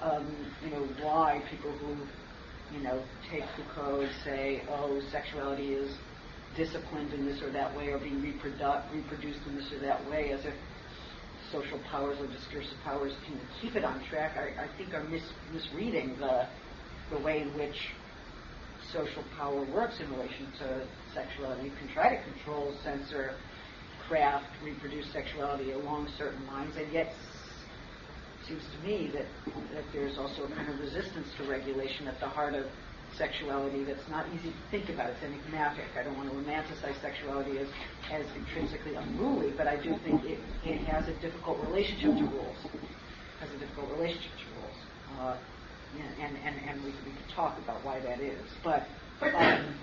um, 0.00 0.26
you 0.64 0.70
know, 0.70 0.86
why 1.02 1.42
people 1.50 1.72
who 1.72 1.96
you 2.72 2.82
know 2.82 3.02
take 3.30 3.44
Foucault 3.56 4.00
and 4.00 4.10
say, 4.24 4.62
oh, 4.70 5.00
sexuality 5.10 5.74
is 5.74 5.94
disciplined 6.56 7.12
in 7.12 7.26
this 7.26 7.42
or 7.42 7.50
that 7.52 7.76
way, 7.76 7.88
or 7.88 7.98
being 7.98 8.20
reprodu- 8.20 8.92
reproduced 8.92 9.40
in 9.46 9.56
this 9.56 9.72
or 9.72 9.80
that 9.80 10.08
way, 10.10 10.32
as 10.32 10.44
if 10.44 10.54
social 11.50 11.78
powers 11.90 12.16
or 12.20 12.26
discursive 12.26 12.78
powers 12.84 13.12
can 13.26 13.38
keep 13.60 13.76
it 13.76 13.84
on 13.84 14.02
track, 14.08 14.36
I, 14.36 14.64
I 14.64 14.68
think 14.76 14.94
are 14.94 15.04
mis- 15.04 15.32
misreading 15.52 16.16
the 16.18 16.46
the 17.10 17.18
way 17.18 17.42
in 17.42 17.48
which 17.58 17.76
social 18.92 19.22
power 19.36 19.64
works 19.64 20.00
in 20.00 20.10
relation 20.10 20.50
to 20.58 20.86
sexuality. 21.14 21.68
You 21.68 21.76
can 21.78 21.88
try 21.92 22.16
to 22.16 22.22
control, 22.32 22.74
censor, 22.82 23.36
craft, 24.08 24.46
reproduce 24.64 25.12
sexuality 25.12 25.72
along 25.72 26.08
certain 26.18 26.46
lines, 26.46 26.74
and 26.76 26.92
yet 26.92 27.14
seems 28.48 28.62
to 28.62 28.78
me 28.86 29.10
that, 29.12 29.26
that 29.74 29.84
there's 29.92 30.18
also 30.18 30.44
a 30.44 30.48
kind 30.54 30.68
of 30.68 30.78
resistance 30.80 31.28
to 31.38 31.44
regulation 31.48 32.08
at 32.08 32.18
the 32.20 32.26
heart 32.26 32.54
of 32.54 32.66
sexuality 33.16 33.84
that's 33.84 34.08
not 34.08 34.26
easy 34.32 34.50
to 34.50 34.62
think 34.70 34.88
about. 34.88 35.10
It's 35.10 35.22
enigmatic. 35.22 35.84
I 35.98 36.02
don't 36.02 36.16
want 36.16 36.30
to 36.30 36.36
romanticize 36.36 37.00
sexuality 37.00 37.58
as, 37.58 37.68
as 38.10 38.24
intrinsically 38.36 38.94
unruly, 38.94 39.52
but 39.56 39.66
I 39.66 39.76
do 39.76 39.94
think 40.04 40.24
it, 40.24 40.38
it 40.64 40.78
has 40.88 41.08
a 41.08 41.14
difficult 41.20 41.58
relationship 41.66 42.16
to 42.18 42.24
rules. 42.24 42.56
Has 43.40 43.50
a 43.54 43.58
difficult 43.58 43.90
relationship 43.92 44.32
to 44.32 44.46
rules. 44.60 44.78
Uh, 45.20 45.36
and, 46.20 46.36
and, 46.38 46.56
and 46.68 46.84
we, 46.84 46.90
we 47.04 47.12
could 47.12 47.30
talk 47.36 47.58
about 47.58 47.84
why 47.84 48.00
that 48.00 48.20
is. 48.20 48.40
But 48.64 48.86
um, 49.20 49.74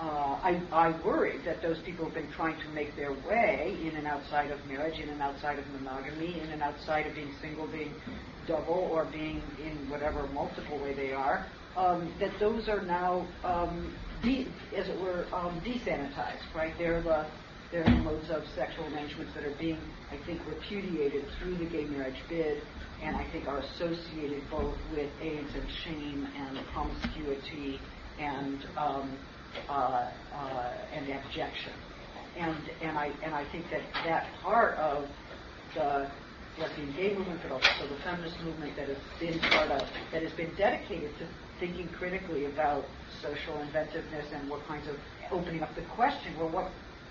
uh, 0.00 0.04
I, 0.42 0.62
I 0.72 0.90
worry 1.04 1.42
that 1.44 1.62
those 1.62 1.80
people 1.82 2.06
have 2.06 2.14
been 2.14 2.30
trying 2.32 2.60
to 2.62 2.68
make 2.70 2.96
their 2.96 3.12
way 3.14 3.80
in 3.84 3.96
and 3.96 4.06
outside 4.06 4.50
of 4.50 4.66
marriage, 4.66 4.98
in 4.98 5.10
and 5.10 5.22
outside 5.22 5.58
of 5.58 5.68
monogamy, 5.68 6.40
in 6.40 6.50
and 6.50 6.62
outside 6.62 7.06
of 7.06 7.14
being 7.14 7.32
single, 7.40 7.68
being 7.68 8.00
double, 8.46 8.74
or 8.92 9.10
being 9.10 9.56
in 9.58 9.88
whatever 9.88 10.28
multiple 10.28 10.80
way 10.80 10.94
they 10.94 11.12
are, 11.12 11.52
um, 11.76 12.16
that 12.20 12.38
those 12.40 12.68
are 12.68 12.84
now, 12.84 13.36
um, 13.44 14.00
de- 14.20 14.56
as 14.76 14.88
it 14.88 14.98
were, 14.98 15.34
um, 15.34 15.60
desanitized, 15.62 16.54
right? 16.54 16.74
They're 16.78 17.02
the 17.02 17.30
they're 17.70 17.90
the 17.90 17.96
modes 17.96 18.30
of 18.30 18.44
sexual 18.54 18.86
arrangements 18.86 19.34
that 19.34 19.44
are 19.44 19.56
being, 19.58 19.94
I 20.10 20.18
think, 20.26 20.46
repudiated 20.46 21.30
through 21.38 21.58
the 21.58 21.66
gay 21.66 21.86
marriage 21.86 22.22
bid 22.28 22.64
and 23.00 23.16
I 23.16 23.30
think 23.32 23.48
are 23.48 23.60
associated 23.60 24.48
both 24.50 24.78
with 24.86 25.12
AIDS 25.20 25.54
and 25.54 25.68
shame 25.84 26.24
and 26.36 26.66
promiscuity 26.68 27.88
and 28.18 28.64
um, 28.76 29.20
uh, 29.68 30.10
uh, 30.34 30.72
and 30.92 31.08
abjection. 31.08 31.72
And 32.36 32.56
and 32.80 32.98
I 32.98 33.12
and 33.22 33.34
I 33.34 33.44
think 33.52 33.70
that 33.70 33.82
that 34.04 34.26
part 34.42 34.76
of 34.78 35.06
the 35.74 36.10
lesbian 36.58 36.92
gay 36.92 37.14
movement, 37.14 37.40
but 37.42 37.52
also 37.52 37.88
the 37.88 38.00
feminist 38.02 38.40
movement 38.40 38.76
that 38.76 38.88
has 38.88 38.98
been 39.20 39.38
part 39.50 39.70
of 39.70 39.82
that 40.12 40.22
has 40.22 40.32
been 40.32 40.54
dedicated 40.56 41.10
to 41.18 41.26
thinking 41.60 41.88
critically 41.88 42.46
about 42.46 42.84
social 43.20 43.60
inventiveness 43.60 44.26
and 44.32 44.48
what 44.48 44.66
kinds 44.66 44.88
of 44.88 44.96
opening 45.30 45.62
up 45.62 45.74
the 45.74 45.82
question. 45.94 46.34
Well, 46.38 46.50
what 46.50 46.70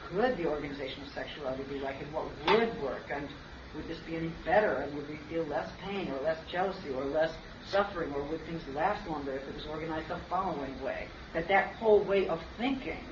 could 0.10 0.38
the 0.38 0.48
organization 0.48 1.04
of 1.04 1.10
sexuality 1.10 1.64
be 1.70 1.80
like, 1.80 2.02
and 2.02 2.12
what 2.14 2.26
would 2.48 2.82
work, 2.82 3.04
and 3.14 3.28
would 3.76 3.88
this 3.88 4.00
be 4.06 4.16
any 4.16 4.32
better? 4.44 4.74
And 4.84 4.96
would 4.96 5.08
we 5.08 5.20
feel 5.30 5.46
less 5.46 5.70
pain 5.86 6.12
or 6.12 6.22
less 6.22 6.38
jealousy 6.52 6.90
or 6.90 7.06
less 7.06 7.32
suffering? 7.72 8.12
Or 8.14 8.24
would 8.24 8.46
things 8.46 8.62
last 8.76 9.08
longer 9.08 9.34
if 9.38 9.48
it 9.48 9.56
was 9.56 9.66
organized 9.66 10.10
the 10.10 10.20
following 10.30 10.80
way? 10.82 11.08
That 11.34 11.48
that 11.48 11.76
whole 11.76 12.04
way 12.04 12.28
of 12.28 12.40
thinking 12.58 13.06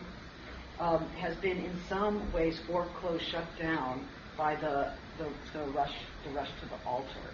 um, 0.80 1.10
has 1.18 1.36
been 1.38 1.58
in 1.58 1.80
some 1.88 2.32
ways 2.32 2.60
foreclosed, 2.68 3.24
shut 3.32 3.48
down 3.60 4.08
by 4.38 4.56
the, 4.56 4.94
the, 5.18 5.28
the 5.54 5.66
rush 5.72 5.94
the 6.24 6.32
rush 6.32 6.50
to 6.62 6.66
the 6.68 6.76
altar. 6.88 7.34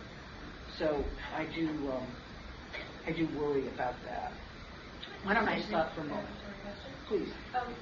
So 0.78 1.04
I 1.38 1.46
do 1.56 1.68
um, 1.92 2.08
I 3.08 3.12
do 3.12 3.28
worry 3.38 3.68
about 3.68 3.96
that. 4.06 4.34
Why 5.24 5.34
don't 5.34 5.48
I 5.48 5.62
stop 5.62 5.94
for 5.96 6.02
a 6.02 6.06
moment? 6.06 6.28
Please. 7.08 7.30
Um, 7.54 7.74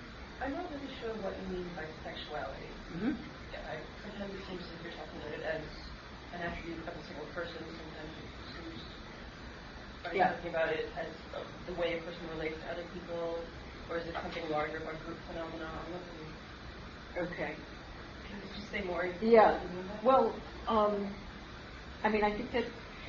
I'm 0.43 0.51
not 0.51 0.67
really 0.71 0.91
sure 0.99 1.15
what 1.23 1.39
you 1.39 1.47
mean 1.55 1.67
by 1.75 1.87
sexuality. 2.03 2.67
Mm-hmm. 2.91 3.15
I, 3.63 3.79
sometimes 4.03 4.35
it 4.35 4.43
seems 4.51 4.63
if 4.67 4.83
you're 4.83 4.91
talking 4.99 5.23
about 5.23 5.31
it 5.31 5.43
as 5.47 5.63
an 6.35 6.41
attribute 6.43 6.83
of 6.83 6.93
a 6.99 7.03
single 7.07 7.27
person. 7.31 7.63
Seems 7.63 7.92
are 10.05 10.11
you 10.11 10.19
Yeah. 10.19 10.33
talking 10.33 10.49
about 10.49 10.69
it 10.69 10.91
as 10.97 11.13
the 11.65 11.73
way 11.73 11.99
a 11.99 12.01
person 12.03 12.27
relates 12.29 12.59
to 12.61 12.71
other 12.71 12.83
people, 12.93 13.45
or 13.89 13.97
is 13.97 14.07
it 14.07 14.13
something 14.21 14.49
larger, 14.49 14.77
a 14.77 14.95
group 15.05 15.17
phenomenon? 15.27 15.91
What 15.91 16.01
do 16.11 16.17
you- 16.17 17.27
Okay. 17.31 17.55
Can 18.27 18.41
you 18.41 18.47
just 18.55 18.71
say 18.71 18.81
more? 18.81 19.05
Yeah. 19.21 19.59
Well, 20.03 20.41
um, 20.67 21.13
I 22.03 22.09
mean, 22.09 22.23
I 22.23 22.31
think 22.35 22.51
that 22.53 22.65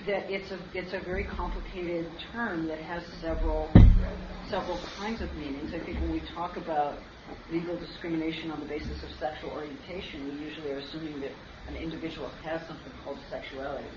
that 0.07 0.29
it's 0.31 0.51
a 0.51 0.59
it's 0.75 0.93
a 0.93 0.99
very 1.01 1.25
complicated 1.25 2.07
term 2.33 2.67
that 2.67 2.79
has 2.81 3.03
several 3.21 3.71
several 4.51 4.79
kinds 4.99 5.23
of 5.23 5.33
meanings. 5.37 5.73
I 5.73 5.79
think 5.85 6.01
when 6.01 6.13
we 6.13 6.21
talk 6.35 6.57
about 6.57 6.99
legal 7.51 7.77
discrimination 7.79 8.51
on 8.51 8.61
the 8.61 8.67
basis 8.67 9.03
of 9.03 9.11
sexual 9.19 9.51
orientation, 9.51 10.29
we 10.29 10.45
usually 10.45 10.71
are 10.73 10.79
assuming 10.79 11.21
that 11.21 11.33
an 11.69 11.77
individual 11.77 12.29
has 12.43 12.61
something 12.67 12.93
called 13.05 13.19
sexuality. 13.31 13.89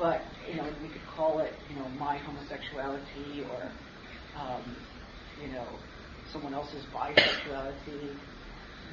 But 0.00 0.22
you 0.48 0.56
know, 0.56 0.64
we 0.82 0.88
could 0.88 1.06
call 1.14 1.40
it 1.40 1.52
you 1.68 1.76
know 1.76 1.86
my 1.90 2.16
homosexuality 2.16 3.44
or 3.52 3.70
um, 4.40 4.76
you 5.42 5.52
know 5.52 5.66
someone 6.32 6.54
else's 6.54 6.84
bisexuality. 6.94 8.16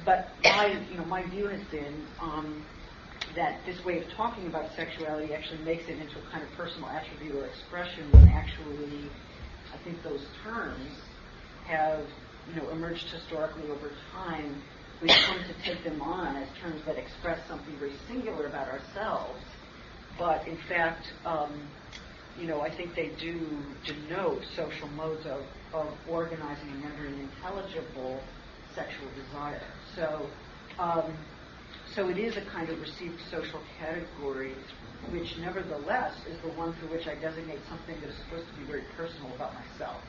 But 0.04 0.28
my 0.44 0.86
you 0.90 0.98
know 0.98 1.06
my 1.06 1.28
view 1.30 1.46
has 1.46 1.62
been 1.70 2.06
um, 2.20 2.64
that 3.34 3.60
this 3.64 3.82
way 3.86 3.98
of 3.98 4.04
talking 4.16 4.46
about 4.46 4.70
sexuality 4.76 5.32
actually 5.32 5.64
makes 5.64 5.84
it 5.88 5.98
into 5.98 6.18
a 6.18 6.30
kind 6.30 6.42
of 6.42 6.50
personal 6.56 6.88
attribute 6.90 7.34
or 7.34 7.46
expression 7.46 8.10
when 8.12 8.28
actually 8.28 9.08
I 9.72 9.82
think 9.84 10.02
those 10.04 10.24
terms 10.44 10.90
have 11.66 12.04
you 12.48 12.60
know 12.60 12.68
emerged 12.70 13.06
historically 13.10 13.70
over 13.70 13.92
time 14.12 14.60
we 15.00 15.08
come 15.08 15.38
to 15.38 15.54
take 15.64 15.84
them 15.84 16.02
on 16.02 16.36
as 16.36 16.48
terms 16.60 16.82
that 16.84 16.96
express 16.96 17.38
something 17.48 17.78
very 17.78 17.94
singular 18.08 18.46
about 18.46 18.68
ourselves. 18.68 19.40
But 20.18 20.46
in 20.46 20.58
fact, 20.68 21.06
um, 21.24 21.68
you 22.38 22.46
know, 22.46 22.60
I 22.60 22.74
think 22.74 22.94
they 22.94 23.10
do 23.20 23.38
denote 23.84 24.42
social 24.56 24.88
modes 24.88 25.26
of, 25.26 25.42
of 25.72 25.92
organizing 26.08 26.70
and 26.70 26.84
rendering 26.84 27.18
intelligible 27.20 28.20
sexual 28.74 29.08
desire. 29.14 29.62
So, 29.96 30.26
um, 30.78 31.16
so 31.94 32.08
it 32.08 32.18
is 32.18 32.36
a 32.36 32.44
kind 32.50 32.68
of 32.68 32.80
received 32.80 33.18
social 33.30 33.60
category, 33.78 34.54
which 35.10 35.36
nevertheless 35.38 36.14
is 36.28 36.40
the 36.42 36.48
one 36.48 36.74
through 36.78 36.90
which 36.90 37.06
I 37.06 37.14
designate 37.16 37.58
something 37.68 38.00
that 38.00 38.10
is 38.10 38.16
supposed 38.24 38.46
to 38.46 38.54
be 38.60 38.66
very 38.66 38.84
personal 38.96 39.34
about 39.34 39.54
myself. 39.54 40.02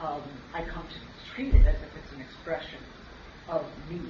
Um, 0.00 0.22
I 0.52 0.64
come 0.64 0.84
to 0.84 0.98
treat 1.34 1.54
it 1.54 1.66
as 1.66 1.76
if 1.76 1.88
it's 1.96 2.12
an 2.12 2.20
expression 2.20 2.80
of 3.48 3.64
me, 3.88 4.00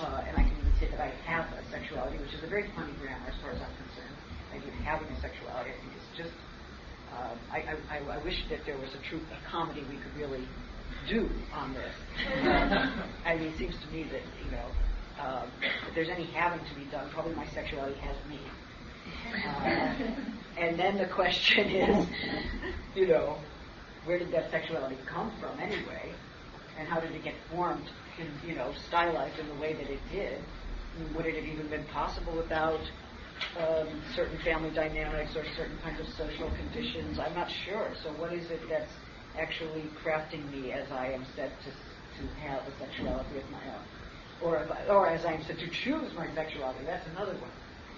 uh, 0.00 0.24
and 0.28 0.36
I 0.36 0.42
can 0.42 0.56
even 0.56 0.72
say 0.80 0.88
that 0.90 1.00
I 1.00 1.12
have 1.26 1.52
a 1.52 1.62
sexuality, 1.70 2.18
which 2.18 2.32
is 2.32 2.42
a 2.44 2.46
very 2.46 2.70
funny 2.74 2.92
grammar 3.00 3.28
as 3.28 3.34
far 3.42 3.50
as 3.50 3.60
I'm 3.60 3.76
concerned. 3.76 4.03
I 4.54 4.60
think 4.60 4.74
having 4.84 5.08
a 5.08 5.20
sexuality, 5.20 5.70
I 5.70 5.80
think, 5.80 5.92
is 5.96 6.16
just 6.16 6.34
um, 7.12 7.38
I, 7.52 7.64
I, 7.90 7.98
I, 7.98 8.18
wish 8.18 8.44
that 8.50 8.64
there 8.66 8.76
was 8.76 8.90
a 8.94 8.98
true 9.08 9.20
a 9.30 9.48
comedy 9.50 9.84
we 9.88 9.96
could 9.96 10.16
really 10.16 10.46
do 11.08 11.30
on 11.52 11.74
this. 11.74 11.94
I 13.24 13.36
mean, 13.36 13.48
it 13.48 13.58
seems 13.58 13.76
to 13.76 13.86
me 13.88 14.04
that 14.04 14.22
you 14.44 14.50
know, 14.50 14.66
um, 15.22 15.48
if 15.88 15.94
there's 15.94 16.08
any 16.08 16.24
having 16.24 16.64
to 16.66 16.74
be 16.74 16.84
done, 16.90 17.08
probably 17.10 17.34
my 17.34 17.46
sexuality 17.48 17.98
has 18.00 18.16
me. 18.28 18.40
Uh, 19.46 19.94
and 20.58 20.78
then 20.78 20.96
the 20.98 21.06
question 21.06 21.68
is, 21.68 22.06
you 22.94 23.06
know, 23.06 23.38
where 24.04 24.18
did 24.18 24.32
that 24.32 24.50
sexuality 24.50 24.96
come 25.06 25.30
from 25.40 25.58
anyway, 25.60 26.12
and 26.78 26.88
how 26.88 27.00
did 27.00 27.12
it 27.12 27.22
get 27.22 27.34
formed, 27.50 27.90
and 28.18 28.28
you 28.46 28.54
know, 28.54 28.72
stylized 28.88 29.38
in 29.38 29.48
the 29.48 29.54
way 29.56 29.72
that 29.74 29.88
it 29.88 30.00
did? 30.10 30.38
Would 31.16 31.26
it 31.26 31.34
have 31.36 31.44
even 31.44 31.66
been 31.68 31.84
possible 31.86 32.34
without 32.34 32.80
um, 33.58 33.88
certain 34.14 34.38
family 34.44 34.70
dynamics 34.70 35.36
or 35.36 35.44
certain 35.56 35.78
kinds 35.82 36.00
of 36.00 36.06
social 36.14 36.50
conditions. 36.56 37.18
I'm 37.18 37.34
not 37.34 37.50
sure. 37.50 37.92
So 38.02 38.10
what 38.12 38.32
is 38.32 38.50
it 38.50 38.60
that's 38.68 38.92
actually 39.38 39.90
crafting 40.04 40.50
me 40.50 40.72
as 40.72 40.90
I 40.90 41.12
am 41.12 41.24
set 41.36 41.50
to, 41.62 41.70
to 41.70 42.22
have 42.40 42.62
a 42.66 42.72
sexuality 42.78 43.38
of 43.38 43.50
my 43.50 43.64
own? 43.74 43.84
Or, 44.42 44.56
if 44.58 44.70
I, 44.70 44.86
or 44.88 45.08
as 45.08 45.24
I 45.24 45.32
am 45.32 45.42
set 45.44 45.58
to 45.58 45.68
choose 45.70 46.12
my 46.16 46.26
sexuality. 46.34 46.84
That's 46.86 47.06
another 47.08 47.34
one. 47.38 47.50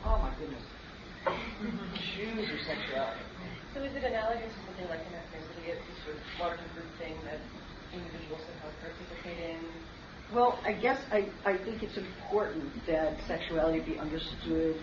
Oh 0.04 0.18
my 0.18 0.30
goodness. 0.38 0.62
choose 2.14 2.48
your 2.48 2.60
sexuality. 2.66 3.20
So 3.74 3.82
is 3.82 3.94
it 3.96 4.04
analogous 4.04 4.54
to 4.54 4.60
something 4.66 4.88
like 4.88 5.00
an 5.00 5.18
ethnicity, 5.20 5.72
a 5.72 6.04
sort 6.04 6.16
of 6.16 6.22
larger 6.40 6.64
group 6.74 6.88
thing 6.98 7.16
that 7.24 7.40
individuals 7.92 8.40
somehow 8.46 8.70
participate 8.80 9.38
in? 9.38 9.60
Well, 10.32 10.58
I 10.64 10.72
guess 10.72 10.98
I, 11.12 11.28
I 11.44 11.56
think 11.58 11.82
it's 11.82 11.96
important 11.96 12.86
that 12.86 13.16
sexuality 13.26 13.80
be 13.80 13.98
understood 13.98 14.80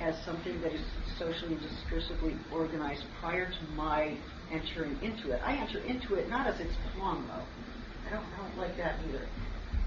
as 0.00 0.14
something 0.24 0.60
that 0.62 0.72
is 0.72 0.80
socially 1.18 1.56
discursively 1.56 2.36
organized 2.52 3.04
prior 3.20 3.50
to 3.50 3.72
my 3.74 4.16
entering 4.50 4.96
into 5.02 5.30
it. 5.32 5.40
I 5.44 5.56
enter 5.56 5.78
into 5.80 6.14
it 6.14 6.28
not 6.28 6.46
as 6.46 6.58
its 6.58 6.72
plum, 6.94 7.28
though. 7.28 7.44
I 8.08 8.10
don't, 8.14 8.24
I 8.24 8.48
don't 8.48 8.58
like 8.58 8.76
that 8.78 8.98
either. 9.08 9.26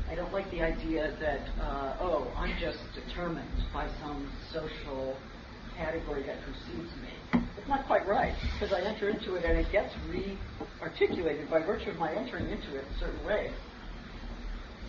I 0.09 0.16
don't 0.16 0.32
like 0.32 0.49
the 0.51 0.61
idea 0.61 1.16
that, 1.20 1.41
uh, 1.61 1.97
oh, 1.99 2.32
I'm 2.38 2.55
just 2.59 2.80
determined 2.93 3.49
by 3.74 3.89
some 4.01 4.32
social 4.51 5.18
category 5.76 6.24
that 6.24 6.38
precedes 6.43 6.91
me. 7.01 7.41
It's 7.57 7.68
not 7.68 7.88
quite 7.88 8.05
right, 8.07 8.36
because 8.53 8.74
I 8.74 8.82
enter 8.82 9.09
into 9.09 9.36
it 9.36 9.45
and 9.45 9.57
it 9.57 9.72
gets 9.72 9.93
re-articulated 10.09 11.49
by 11.49 11.66
virtue 11.66 11.89
of 11.89 11.97
my 11.97 12.14
entering 12.14 12.49
into 12.49 12.78
it 12.78 12.86
in 12.86 12.99
certain 12.99 13.26
ways. 13.26 13.51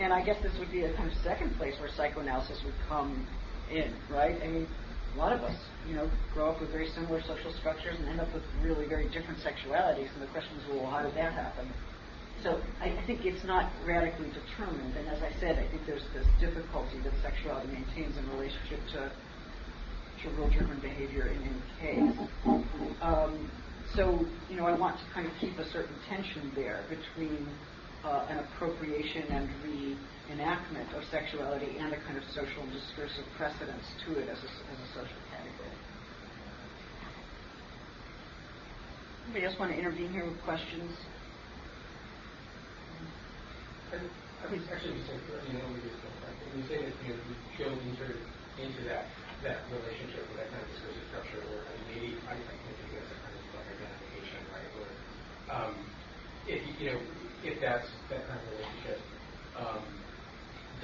And 0.00 0.12
I 0.12 0.24
guess 0.24 0.42
this 0.42 0.52
would 0.58 0.70
be 0.72 0.84
a 0.84 0.92
kind 0.94 1.10
of 1.10 1.16
second 1.22 1.56
place 1.56 1.74
where 1.80 1.88
psychoanalysis 1.96 2.60
would 2.64 2.74
come 2.88 3.26
in, 3.70 3.94
right? 4.10 4.36
I 4.42 4.48
mean, 4.48 4.66
a 5.14 5.18
lot 5.18 5.32
of 5.32 5.40
us, 5.42 5.56
you 5.88 5.94
know, 5.94 6.10
grow 6.32 6.50
up 6.50 6.60
with 6.60 6.70
very 6.70 6.88
similar 6.90 7.20
social 7.22 7.52
structures 7.60 7.96
and 7.98 8.08
end 8.08 8.20
up 8.20 8.32
with 8.34 8.42
really 8.62 8.86
very 8.86 9.08
different 9.10 9.38
sexualities. 9.40 10.12
And 10.14 10.22
the 10.22 10.30
question 10.32 10.56
is, 10.58 10.64
well, 10.70 10.90
how 10.90 11.02
did 11.02 11.14
that 11.14 11.32
happen? 11.32 11.70
So 12.42 12.60
I, 12.80 12.90
I 12.90 13.06
think 13.06 13.24
it's 13.24 13.44
not 13.44 13.70
radically 13.86 14.28
determined. 14.34 14.96
And 14.96 15.08
as 15.08 15.22
I 15.22 15.30
said, 15.40 15.58
I 15.58 15.70
think 15.70 15.86
there's 15.86 16.04
this 16.12 16.26
difficulty 16.40 16.98
that 17.04 17.12
sexuality 17.22 17.68
maintains 17.68 18.16
in 18.16 18.28
relationship 18.30 18.80
to 18.94 19.10
to 20.22 20.30
rule-driven 20.30 20.80
behavior 20.80 21.26
in 21.26 21.42
any 21.42 21.62
case. 21.80 22.28
Um, 23.02 23.50
so, 23.94 24.24
you 24.48 24.56
know, 24.56 24.64
I 24.64 24.72
want 24.72 24.98
to 24.98 25.04
kind 25.12 25.26
of 25.26 25.32
keep 25.38 25.58
a 25.58 25.68
certain 25.70 25.94
tension 26.08 26.50
there 26.54 26.84
between 26.88 27.46
uh, 28.04 28.26
an 28.30 28.38
appropriation 28.38 29.24
and 29.30 29.48
reenactment 30.30 30.88
of 30.96 31.04
sexuality 31.10 31.76
and 31.78 31.92
a 31.92 32.00
kind 32.04 32.16
of 32.16 32.24
social 32.34 32.62
and 32.62 32.72
discursive 32.72 33.24
precedence 33.36 33.84
to 34.06 34.18
it 34.18 34.28
as 34.28 34.38
a, 34.38 34.50
as 34.72 34.78
a 34.80 34.88
social 34.94 35.20
category. 35.30 35.74
Anybody 39.24 39.44
else 39.46 39.56
want 39.58 39.72
to 39.72 39.78
intervene 39.78 40.12
here 40.12 40.26
with 40.28 40.40
questions? 40.44 40.92
I 43.92 44.52
was 44.52 44.60
actually 44.68 45.00
just 45.00 45.08
you 45.48 45.56
know, 45.56 45.70
when 45.70 45.80
you 45.80 46.66
say 46.68 46.84
that 46.84 46.94
you 47.00 47.16
know 47.16 47.20
you 47.24 47.36
go 47.56 47.68
into 47.72 48.06
into 48.60 48.82
that 48.90 49.08
that 49.40 49.64
relationship 49.72 50.28
with 50.28 50.36
that 50.40 50.50
kind 50.52 50.60
of 50.60 50.68
discursive 50.68 51.04
structure, 51.08 51.40
or 51.40 51.64
maybe 51.88 52.16
I, 52.28 52.36
I 52.36 52.54
think 52.64 52.76
of 52.76 53.00
as 53.00 53.08
a 53.08 53.16
kind 53.24 53.32
of 53.32 53.42
like 53.56 53.68
identification, 53.72 54.40
right? 54.52 54.68
Where 54.76 54.94
um, 55.48 55.72
if 56.46 56.60
you 56.80 56.92
know 56.92 56.98
if 57.44 57.56
that's 57.60 57.88
that 58.12 58.28
kind 58.28 58.40
of 58.40 58.46
relationship, 58.52 58.98
um, 59.56 60.03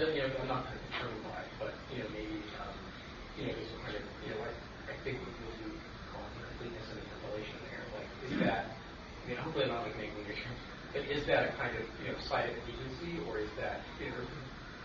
you 0.09 0.23
know, 0.25 0.31
I'm 0.41 0.49
not 0.49 0.65
kind 0.67 0.79
of 0.81 0.85
determined 0.91 1.25
by 1.25 1.43
it, 1.45 1.53
but 1.59 1.85
you 1.91 1.99
know, 2.01 2.09
maybe 2.11 2.53
um, 2.57 2.93
you 3.37 3.47
know, 3.47 3.53
there's 3.55 3.73
a 3.73 3.81
kind 3.85 3.97
of 3.97 4.05
you 4.25 4.31
know, 4.33 4.41
I, 4.43 4.51
I 4.93 4.97
think 5.05 5.21
what 5.27 5.55
you 5.61 5.81
call 6.09 6.33
completeness 6.49 6.89
and 6.91 6.99
interpellation 7.01 7.61
there. 7.63 7.89
Like, 7.93 8.11
is 8.23 8.39
that? 8.41 8.81
I 9.23 9.29
mean, 9.29 9.37
hopefully 9.37 9.65
I'm 9.65 9.73
not 9.73 9.85
like 9.85 9.97
making 9.97 10.25
weird 10.25 10.37
terms, 10.43 10.61
but 10.93 11.03
is 11.05 11.27
that 11.27 11.53
a 11.53 11.57
kind 11.57 11.77
of 11.77 11.85
you 12.01 12.09
know 12.13 12.19
side 12.19 12.51
of 12.51 12.57
agency, 12.65 13.21
or 13.21 13.39
is 13.39 13.53
that 13.57 13.85
you 14.01 14.11
know, 14.11 14.25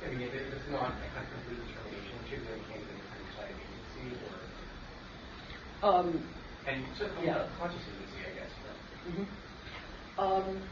I 0.03 0.09
mean, 0.11 0.21
if 0.21 0.33
it's 0.33 0.67
not 0.69 0.99
a 0.99 1.07
kind 1.15 1.25
of 1.25 1.31
complete 1.31 1.65
determination, 1.67 2.25
should 2.27 2.41
we 2.43 2.53
be 2.67 2.73
a 2.83 3.07
kind 3.09 3.23
of 3.23 3.29
side 3.33 3.51
of 3.51 3.57
agency, 3.59 4.19
or 4.27 4.51
um, 5.83 6.23
and 6.65 6.85
certainly 6.97 7.27
yeah. 7.27 7.47
conscious 7.57 7.87
agency, 7.87 8.19
I 8.27 8.33
guess. 8.35 8.51
But. 8.63 8.77
Mm-hmm. 9.07 9.23
Um, 10.17 10.69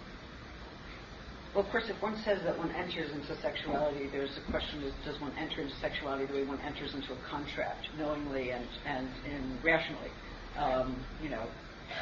well, 1.54 1.64
of 1.64 1.70
course, 1.70 1.86
if 1.88 2.02
one 2.02 2.16
says 2.26 2.40
that 2.46 2.58
one 2.58 2.72
enters 2.72 3.12
into 3.12 3.40
sexuality, 3.42 4.08
there's 4.12 4.38
a 4.38 4.52
question: 4.52 4.82
is, 4.84 4.94
does 5.06 5.20
one 5.22 5.32
enter 5.38 5.62
into 5.62 5.76
sexuality 5.82 6.26
the 6.26 6.34
way 6.34 6.44
one 6.46 6.60
enters 6.62 6.94
into 6.96 7.14
a 7.14 7.18
contract, 7.30 7.88
knowingly 7.98 8.52
and 8.52 8.66
and, 8.86 9.08
and 9.26 9.64
rationally? 9.64 10.10
Um, 10.58 10.96
you 11.22 11.30
know, 11.30 11.46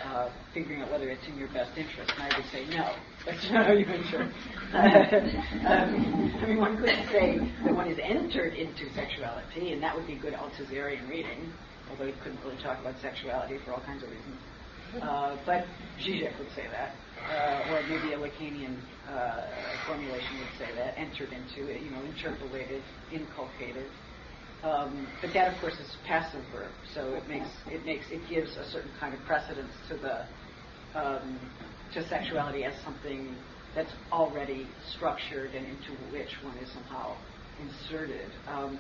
uh, 0.06 0.30
figuring 0.54 0.82
out 0.82 0.92
whether 0.92 1.10
it's 1.10 1.26
in 1.28 1.38
your 1.38 1.48
best 1.50 1.78
interest. 1.78 2.12
And 2.16 2.32
I 2.32 2.38
would 2.38 2.48
say 2.52 2.66
no. 2.70 2.96
That's 3.26 3.52
not 3.52 3.66
how 3.66 3.74
you 3.74 3.86
enter. 3.86 4.24
um, 5.68 6.40
I 6.42 6.46
mean, 6.48 6.58
one 6.58 6.78
could 6.78 6.90
say 7.12 7.40
that 7.66 7.76
one 7.76 7.88
is 7.88 8.00
entered 8.02 8.54
into 8.54 8.94
sexuality, 8.94 9.74
and 9.74 9.84
that 9.84 9.96
would 9.96 10.08
be 10.08 10.16
good 10.16 10.34
Althusserian 10.34 11.10
reading, 11.10 11.52
although 11.90 12.06
you 12.06 12.16
couldn't 12.24 12.40
really 12.44 12.62
talk 12.64 12.80
about 12.80 12.96
sexuality 13.02 13.58
for 13.66 13.74
all 13.74 13.82
kinds 13.82 14.04
of 14.04 14.10
reasons. 14.10 14.38
Uh, 15.00 15.38
but 15.46 15.66
Zizek 16.00 16.38
would 16.40 16.50
say 16.56 16.68
that 16.72 16.96
uh, 17.30 17.64
or 17.70 17.82
maybe 17.84 18.14
a 18.14 18.18
Lacanian 18.18 18.76
uh, 19.10 19.78
formulation 19.86 20.38
would 20.40 20.52
say 20.58 20.68
that, 20.76 20.98
entered 20.98 21.30
into 21.32 21.70
it, 21.70 21.82
you 21.82 21.92
know, 21.92 22.02
interpellated, 22.04 22.82
inculcated. 23.14 23.88
Um, 24.64 25.08
but 25.22 25.34
that, 25.34 25.54
of 25.54 25.60
course, 25.60 25.74
is 25.74 25.98
passive 26.06 26.42
verb, 26.52 26.72
so 26.94 27.14
it 27.16 27.28
makes 27.28 27.48
it 27.68 27.84
makes 27.86 28.06
it 28.12 28.22
gives 28.30 28.56
a 28.58 28.70
certain 28.70 28.92
kind 29.00 29.14
of 29.14 29.20
precedence 29.26 29.72
to 29.90 29.98
the 29.98 31.00
um, 31.00 31.40
to 31.94 32.08
sexuality 32.10 32.64
as 32.64 32.74
something 32.84 33.36
that's 33.76 33.92
already 34.12 34.68
structured 34.96 35.52
and 35.56 35.66
into 35.66 35.92
which 36.12 36.30
one 36.44 36.58
is 36.58 36.70
somehow 36.74 37.16
inserted. 37.60 38.30
Um, 38.48 38.78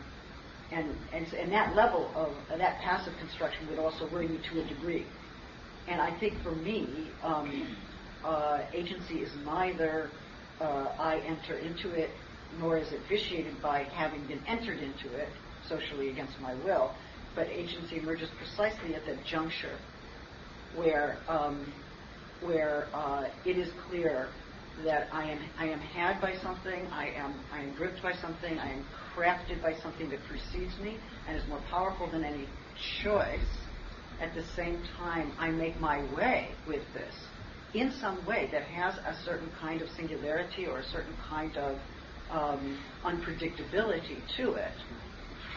and, 0.71 0.95
and, 1.13 1.25
and 1.33 1.51
that 1.51 1.75
level 1.75 2.11
of 2.15 2.29
uh, 2.51 2.57
that 2.57 2.79
passive 2.81 3.13
construction 3.19 3.67
would 3.69 3.79
also 3.79 4.07
worry 4.11 4.27
you 4.27 4.39
to 4.53 4.61
a 4.61 4.67
degree. 4.73 5.05
And 5.87 6.01
I 6.01 6.17
think 6.19 6.41
for 6.43 6.55
me, 6.55 7.11
um, 7.23 7.77
uh, 8.23 8.59
agency 8.73 9.15
is 9.15 9.31
neither 9.43 10.11
uh, 10.59 10.89
I 10.99 11.19
enter 11.27 11.57
into 11.57 11.91
it, 11.91 12.11
nor 12.59 12.77
is 12.77 12.91
it 12.91 13.01
vitiated 13.09 13.61
by 13.61 13.87
having 13.93 14.27
been 14.27 14.41
entered 14.47 14.79
into 14.79 15.15
it 15.15 15.29
socially 15.67 16.09
against 16.09 16.39
my 16.39 16.53
will, 16.53 16.91
but 17.35 17.47
agency 17.47 17.97
emerges 17.97 18.29
precisely 18.37 18.95
at 18.95 19.05
that 19.05 19.25
juncture 19.25 19.77
where 20.75 21.23
um, 21.27 21.73
where 22.41 22.89
uh, 22.93 23.23
it 23.45 23.57
is 23.57 23.69
clear 23.87 24.29
that 24.85 25.07
I 25.11 25.29
am 25.31 25.39
I 25.57 25.65
am 25.65 25.79
had 25.79 26.21
by 26.21 26.33
something, 26.41 26.87
I 26.91 27.09
am 27.17 27.33
I 27.51 27.59
am 27.59 27.73
gripped 27.75 28.01
by 28.01 28.13
something, 28.13 28.57
I 28.57 28.71
am 28.71 28.85
crafted 29.15 29.61
by 29.61 29.73
something 29.81 30.09
that 30.09 30.19
precedes 30.27 30.77
me 30.79 30.97
and 31.27 31.37
is 31.37 31.47
more 31.47 31.61
powerful 31.69 32.09
than 32.11 32.23
any 32.23 32.47
choice. 33.03 33.60
At 34.19 34.33
the 34.35 34.43
same 34.55 34.81
time, 34.97 35.31
I 35.39 35.49
make 35.49 35.79
my 35.79 36.03
way 36.15 36.49
with 36.67 36.83
this 36.93 37.15
in 37.73 37.91
some 38.01 38.23
way 38.25 38.49
that 38.51 38.63
has 38.63 38.95
a 38.95 39.15
certain 39.23 39.49
kind 39.59 39.81
of 39.81 39.89
singularity 39.95 40.65
or 40.65 40.79
a 40.79 40.83
certain 40.83 41.15
kind 41.29 41.55
of 41.57 41.77
um, 42.29 42.77
unpredictability 43.03 44.19
to 44.37 44.53
it, 44.53 44.73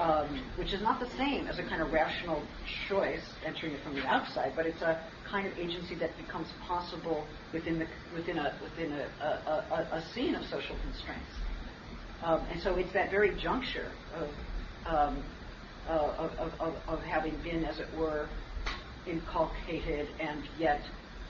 um, 0.01 0.45
which 0.57 0.73
is 0.73 0.81
not 0.83 1.01
the 1.01 1.11
same 1.17 1.47
as 1.47 1.59
a 1.59 1.63
kind 1.65 1.83
of 1.83 1.93
rational 1.93 2.43
choice 2.89 3.23
entering 3.45 3.73
it 3.73 3.83
from 3.83 3.95
the 3.95 4.07
outside, 4.07 4.53
but 4.57 4.67
it's 4.67 4.83
a 4.83 5.01
kind 5.29 5.47
of 5.47 5.59
agency 5.59 5.95
that 5.97 6.17
becomes 6.17 6.49
possible 6.67 7.27
within 7.53 7.79
the 7.79 7.87
within 8.15 8.39
a 8.39 8.55
within 8.63 8.93
a, 8.93 9.09
a, 9.23 9.65
a, 9.93 9.97
a 9.97 10.05
scene 10.15 10.35
of 10.35 10.43
social 10.45 10.77
constraints. 10.83 11.35
Um, 12.25 12.41
and 12.51 12.61
so 12.63 12.77
it's 12.77 12.93
that 12.95 13.11
very 13.11 13.37
juncture 13.41 13.91
of, 14.15 14.29
um, 14.87 15.23
uh, 15.89 15.93
of, 15.93 16.31
of, 16.39 16.61
of, 16.61 16.75
of 16.89 17.01
having 17.03 17.37
been, 17.43 17.65
as 17.65 17.79
it 17.81 17.89
were, 17.99 18.29
inculcated 19.07 20.09
and 20.21 20.43
yet 20.59 20.81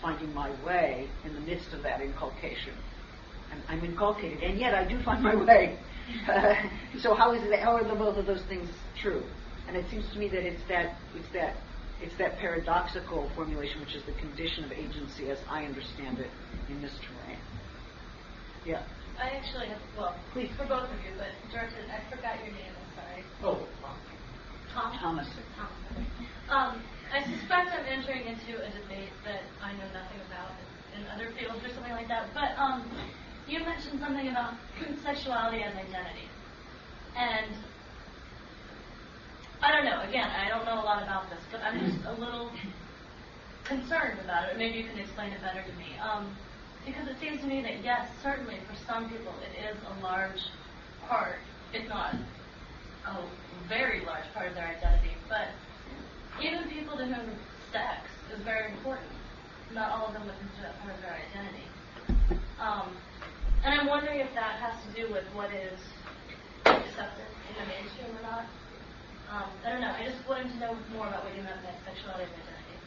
finding 0.00 0.32
my 0.34 0.50
way 0.64 1.08
in 1.24 1.34
the 1.34 1.40
midst 1.40 1.72
of 1.72 1.82
that 1.82 2.00
inculcation. 2.00 2.74
I'm, 3.52 3.62
I'm 3.68 3.84
inculcated, 3.84 4.42
and 4.42 4.58
yet 4.58 4.74
I 4.74 4.84
do 4.86 5.02
find 5.02 5.22
my 5.22 5.34
way. 5.34 5.78
Uh, 6.28 6.54
so 7.00 7.14
how 7.14 7.32
is 7.32 7.42
it? 7.42 7.58
How 7.60 7.76
are 7.76 7.84
the 7.84 7.94
both 7.94 8.16
of 8.16 8.26
those 8.26 8.42
things 8.48 8.68
true? 9.00 9.22
And 9.68 9.76
it 9.76 9.86
seems 9.90 10.04
to 10.12 10.18
me 10.18 10.28
that 10.28 10.44
it's 10.44 10.62
that 10.68 10.96
it's 11.14 11.32
that 11.32 11.56
it's 12.02 12.16
that 12.18 12.38
paradoxical 12.38 13.30
formulation, 13.34 13.80
which 13.80 13.94
is 13.94 14.04
the 14.04 14.12
condition 14.20 14.64
of 14.64 14.72
agency, 14.72 15.30
as 15.30 15.38
I 15.48 15.64
understand 15.64 16.18
it, 16.18 16.30
in 16.68 16.82
this 16.82 16.92
terrain. 17.00 17.38
Yeah. 18.66 18.82
I 19.20 19.30
actually 19.30 19.68
have, 19.68 19.80
well, 19.96 20.16
Please. 20.32 20.50
for 20.58 20.66
both 20.66 20.90
of 20.90 20.98
you, 21.06 21.14
but 21.16 21.30
directed, 21.52 21.84
I 21.88 22.02
forgot 22.10 22.44
your 22.44 22.52
name, 22.52 22.72
I'm 22.74 22.90
sorry. 22.98 23.24
Oh, 23.44 23.68
Tom? 24.74 24.92
Thomas. 24.98 25.28
Tom. 25.56 25.70
Um, 26.50 26.82
I 27.14 27.22
suspect 27.22 27.70
I'm 27.70 27.86
entering 27.86 28.26
into 28.26 28.58
a 28.58 28.70
debate 28.74 29.14
that 29.24 29.46
I 29.62 29.70
know 29.74 29.86
nothing 29.94 30.18
about 30.26 30.50
in 30.98 31.06
other 31.14 31.30
fields 31.38 31.64
or 31.64 31.70
something 31.72 31.92
like 31.92 32.08
that, 32.08 32.26
but 32.34 32.58
um, 32.58 32.82
you 33.46 33.60
mentioned 33.60 34.00
something 34.00 34.26
about 34.26 34.54
sexuality 35.04 35.62
as 35.62 35.76
identity. 35.76 36.26
And 37.16 37.54
I 39.62 39.70
don't 39.70 39.84
know, 39.84 40.02
again, 40.02 40.28
I 40.28 40.48
don't 40.48 40.64
know 40.64 40.74
a 40.74 40.82
lot 40.82 41.04
about 41.04 41.30
this, 41.30 41.38
but 41.52 41.60
I'm 41.62 41.78
just 41.78 42.04
a 42.04 42.18
little 42.18 42.50
concerned 43.62 44.18
about 44.18 44.50
it. 44.50 44.58
Maybe 44.58 44.78
you 44.78 44.84
can 44.84 44.98
explain 44.98 45.30
it 45.30 45.40
better 45.40 45.62
to 45.62 45.72
me. 45.78 45.94
Um, 46.02 46.34
because 46.84 47.06
it 47.06 47.14
seems 47.20 47.40
to 47.42 47.46
me 47.46 47.62
that, 47.62 47.84
yes, 47.84 48.08
certainly 48.24 48.58
for 48.66 48.74
some 48.90 49.08
people 49.08 49.32
it 49.46 49.70
is 49.70 49.78
a 49.86 50.02
large 50.02 50.50
part, 51.06 51.38
if 51.72 51.88
not 51.88 52.16
a 53.06 53.22
very 53.68 54.04
large 54.04 54.26
part 54.34 54.48
of 54.48 54.56
their 54.56 54.66
identity. 54.66 55.14
But 55.28 55.54
even 56.40 56.68
people 56.68 56.96
to 56.96 57.04
whom 57.06 57.30
sex 57.72 58.10
is 58.34 58.42
very 58.42 58.72
important, 58.72 59.10
not 59.72 59.90
all 59.90 60.08
of 60.08 60.14
them 60.14 60.26
would 60.26 60.38
consider 60.38 60.68
that 60.68 60.80
part 60.80 60.94
of 60.94 61.00
their 61.02 61.14
identity. 61.14 61.68
Um, 62.58 62.96
and 63.64 63.80
I'm 63.80 63.86
wondering 63.86 64.20
if 64.20 64.34
that 64.34 64.60
has 64.60 64.74
to 64.84 64.90
do 64.94 65.12
with 65.12 65.24
what 65.34 65.52
is 65.54 65.78
accepted 66.68 67.26
in 67.48 67.54
the 67.58 67.66
mainstream 67.66 68.16
or 68.16 68.22
not. 68.22 68.46
Um, 69.30 69.50
I 69.64 69.72
don't 69.72 69.80
know. 69.80 69.94
I 69.94 70.04
just 70.04 70.20
wanted 70.28 70.52
to 70.52 70.58
know 70.60 70.76
more 70.92 71.08
about 71.08 71.24
what 71.24 71.34
you 71.34 71.42
meant 71.42 71.62
by 71.64 71.72
sexuality 71.88 72.28
and 72.28 72.44
identity. 72.44 72.78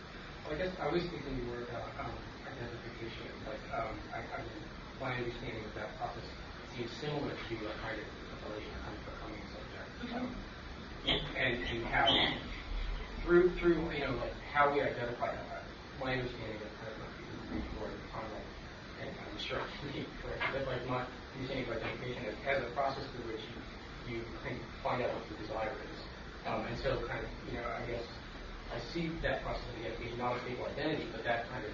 Well, 0.45 0.53
I 0.53 0.57
guess 0.61 0.73
I 0.79 0.87
was 0.93 1.03
thinking 1.09 1.43
more 1.49 1.65
about 1.65 1.89
um, 1.99 2.13
identification. 2.45 3.27
Like, 3.43 3.63
um, 3.73 3.97
I, 4.13 4.19
I 4.21 4.37
mean, 4.45 4.61
my 5.01 5.11
understanding 5.17 5.65
of 5.65 5.73
that 5.75 5.97
process 5.97 6.23
seems 6.77 6.91
similar 7.01 7.33
to 7.33 7.53
a 7.67 7.73
kind 7.81 7.97
of 7.97 8.07
kind 8.85 8.95
of 8.95 9.01
becoming 9.01 9.43
subject, 9.49 9.89
um, 10.13 10.29
and 11.35 11.55
and 11.63 11.83
how 11.89 12.05
through 13.27 13.51
through 13.59 13.75
you 13.91 14.07
know 14.07 14.15
like 14.23 14.31
how 14.55 14.71
we 14.71 14.79
identify 14.79 15.27
that. 15.27 15.61
My 15.99 16.15
understanding 16.15 16.63
of 16.63 16.71
kind 16.79 16.95
of 16.95 16.97
like 17.03 17.15
before 17.59 17.91
the 17.91 17.99
and 19.03 19.11
I'm 19.11 19.35
sure 19.43 19.59
I 19.59 19.67
can 19.67 19.91
be 19.91 20.07
correct, 20.23 20.39
but 20.55 20.63
like 20.63 20.87
my 20.87 21.03
understanding 21.35 21.67
of 21.67 21.75
identification 21.75 22.23
is 22.23 22.39
as 22.47 22.63
a 22.63 22.71
process 22.71 23.03
through 23.11 23.35
which 23.35 23.43
you 24.07 24.15
you 24.15 24.17
of 24.55 24.63
find 24.79 25.03
out 25.03 25.11
what 25.11 25.27
your 25.27 25.43
desire 25.43 25.75
is, 25.75 25.99
um, 26.47 26.63
and 26.71 26.79
so 26.79 27.03
kind 27.03 27.19
of 27.19 27.27
you 27.51 27.59
know 27.59 27.67
I 27.67 27.83
guess 27.83 28.07
I 28.71 28.79
see 28.95 29.11
that 29.27 29.43
process 29.43 29.67
of 29.75 29.83
identification 29.83 30.15
not 30.23 30.39
a 30.39 30.39
stable 30.47 30.63
identity, 30.71 31.11
but 31.11 31.27
that 31.27 31.51
kind 31.51 31.67
of 31.67 31.73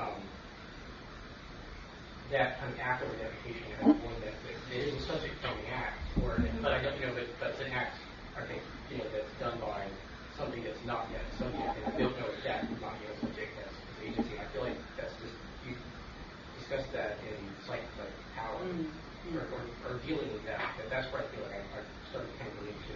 um, 0.00 0.20
that 2.32 2.56
kind 2.64 2.72
of 2.72 2.80
act 2.80 3.04
of 3.04 3.12
identification 3.12 3.76
as 3.76 3.92
one 3.92 4.16
that, 4.24 4.32
that, 4.32 4.56
that 4.72 4.80
isn't 4.88 5.04
subject 5.04 5.36
to 5.44 5.52
the 5.52 5.68
act, 5.68 6.00
or 6.24 6.40
but 6.64 6.72
I 6.72 6.80
don't 6.80 6.96
you 6.96 7.12
know 7.12 7.12
but 7.12 7.28
that's 7.36 7.60
an 7.60 7.76
act 7.76 8.00
I 8.40 8.48
think 8.48 8.64
you 8.88 9.04
know 9.04 9.08
that's 9.12 9.28
done 9.36 9.60
by 9.60 9.84
something 10.38 10.62
that's 10.64 10.84
not 10.86 11.10
yet 11.10 11.26
subject, 11.34 11.76
and 11.76 11.86
I 11.86 11.98
don't 11.98 12.16
know 12.18 12.30
if 12.30 12.42
that 12.44 12.70
not 12.80 13.02
yet 13.02 13.18
subject 13.20 13.58
as 13.58 13.74
agency. 14.00 14.38
I 14.38 14.46
feel 14.54 14.62
like 14.62 14.78
that's 14.96 15.16
just 15.18 15.34
you 15.66 15.76
discussed 16.54 16.92
that 16.94 17.18
in 17.26 17.56
psych 17.66 17.90
like 17.98 18.14
how, 18.34 18.62
Mm-hmm. 18.62 19.36
or, 19.36 19.42
or, 19.50 19.62
or 19.84 19.98
dealing 20.06 20.32
with 20.32 20.44
that. 20.46 20.78
But 20.78 20.88
that's 20.90 21.10
where 21.12 21.22
I 21.22 21.28
feel 21.34 21.42
like 21.42 21.52
I, 21.52 21.62
I 21.78 21.80
started 22.08 22.38
kind 22.38 22.48
of 22.50 22.56
relating 22.62 22.80
to 22.86 22.94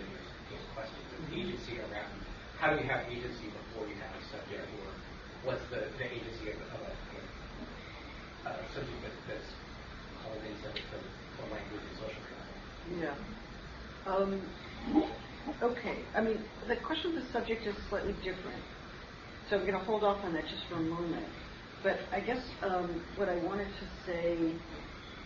these 0.49 0.65
questions 0.73 1.11
of 1.13 1.21
agency 1.35 1.81
around 1.81 2.23
how 2.57 2.71
do 2.71 2.79
we 2.81 2.87
have 2.87 3.11
agency 3.11 3.51
before 3.51 3.85
we 3.87 3.95
have 3.99 4.15
a 4.15 4.23
subject, 4.23 4.71
or 4.79 4.95
what's 5.43 5.67
the, 5.69 5.91
the 5.99 6.07
agency 6.07 6.51
of, 6.55 6.63
of 6.71 6.81
a 6.87 6.95
uh, 8.49 8.67
subject 8.75 9.03
that, 9.03 9.15
that's 9.27 9.51
called 10.23 10.45
in 10.45 10.57
subject 10.63 10.87
to, 10.91 10.99
to 11.37 11.43
language 11.51 11.83
and 11.83 11.97
social 11.99 12.23
content. 12.31 12.63
Yeah. 12.85 13.15
Um, 14.07 14.55
okay. 15.49 16.11
I 16.17 16.21
mean, 16.23 16.45
the 16.61 16.77
question 16.87 17.17
of 17.17 17.25
the 17.25 17.33
subject 17.33 17.67
is 17.67 17.75
slightly 17.89 18.15
different. 18.23 18.65
So 19.49 19.57
I'm 19.57 19.63
going 19.63 19.79
to 19.79 19.85
hold 19.85 20.05
off 20.05 20.25
on 20.25 20.33
that 20.35 20.45
just 20.45 20.69
for 20.69 20.77
a 20.77 20.83
moment. 20.83 21.27
But 21.83 21.97
I 22.13 22.21
guess 22.21 22.43
um, 22.63 23.05
what 23.17 23.29
I 23.29 23.37
wanted 23.37 23.69
to 23.69 23.87
say, 24.07 24.61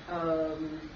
um, 0.08 0.90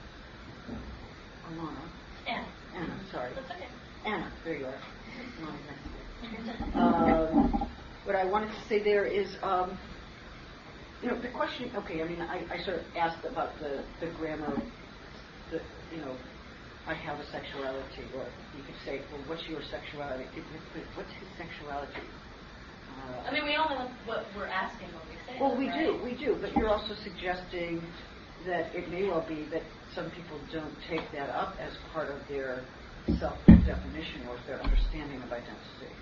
Alana. 1.44 1.90
Anna. 2.26 2.54
Anna, 2.74 2.98
sorry. 3.10 3.34
That's 3.34 3.50
okay. 3.50 3.70
Anna, 4.06 4.32
there 4.44 4.56
you 4.56 4.66
are. 4.66 4.80
Alana, 5.38 5.66
next 5.66 5.84
to 5.90 5.98
you. 5.98 6.80
Um, 6.80 7.52
what 8.04 8.16
I 8.16 8.24
wanted 8.24 8.48
to 8.48 8.60
say 8.68 8.82
there 8.84 9.06
is, 9.06 9.36
um, 9.42 9.78
you 11.02 11.08
know, 11.10 11.20
the 11.20 11.28
question. 11.30 11.72
Okay, 11.76 12.02
I 12.02 12.08
mean, 12.08 12.20
I, 12.20 12.54
I 12.54 12.58
sort 12.64 12.78
of 12.78 12.84
asked 12.96 13.24
about 13.30 13.58
the 13.58 13.84
the 14.00 14.12
grammar. 14.12 14.56
The 15.50 15.58
you 15.90 16.00
know, 16.02 16.18
I 16.86 16.94
have 16.94 17.20
a 17.20 17.26
sexuality, 17.30 18.08
or 18.16 18.24
you 18.56 18.62
could 18.64 18.80
say, 18.84 19.00
well, 19.12 19.20
what's 19.28 19.44
your 19.46 19.60
sexuality? 19.70 20.24
What's 20.96 21.12
his 21.20 21.28
sexuality? 21.36 22.00
Uh, 22.00 23.28
I 23.28 23.32
mean, 23.32 23.44
we 23.44 23.54
all 23.54 23.68
know 23.68 23.90
what 24.06 24.24
we're 24.34 24.48
asking 24.48 24.88
when 24.88 25.04
we 25.08 25.16
say 25.28 25.38
well, 25.40 25.50
that, 25.50 25.58
we 25.58 25.68
right? 25.68 25.86
do, 25.86 26.00
we 26.02 26.16
do, 26.16 26.36
but 26.40 26.56
you're 26.56 26.72
also 26.72 26.94
suggesting 27.04 27.82
that 28.46 28.74
it 28.74 28.88
may 28.90 29.04
well 29.04 29.24
be 29.28 29.46
that 29.52 29.62
some 29.94 30.10
people 30.10 30.40
don't 30.52 30.74
take 30.88 31.04
that 31.12 31.28
up 31.30 31.54
as 31.60 31.72
part 31.92 32.08
of 32.08 32.16
their 32.28 32.64
self-definition 33.20 34.26
or 34.28 34.40
their 34.46 34.60
understanding 34.62 35.20
of 35.22 35.30
identity. 35.30 35.92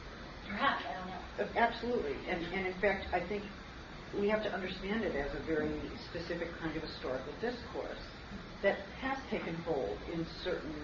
Perhaps, 0.46 0.84
I 0.86 0.94
don't 0.94 1.10
know. 1.10 1.60
Absolutely, 1.60 2.16
and, 2.30 2.40
and 2.54 2.66
in 2.66 2.74
fact, 2.80 3.06
I 3.12 3.20
think 3.26 3.42
we 4.18 4.28
have 4.28 4.42
to 4.44 4.52
understand 4.54 5.04
it 5.04 5.14
as 5.14 5.28
a 5.36 5.42
very 5.44 5.74
specific 6.08 6.48
kind 6.62 6.74
of 6.76 6.82
historical 6.82 7.32
discourse 7.42 8.00
that 8.62 8.78
has 9.00 9.18
taken 9.30 9.54
hold 9.66 9.98
in 10.12 10.26
certain 10.44 10.74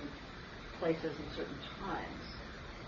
places 0.78 1.12
and 1.18 1.28
certain 1.36 1.58
times. 1.80 2.24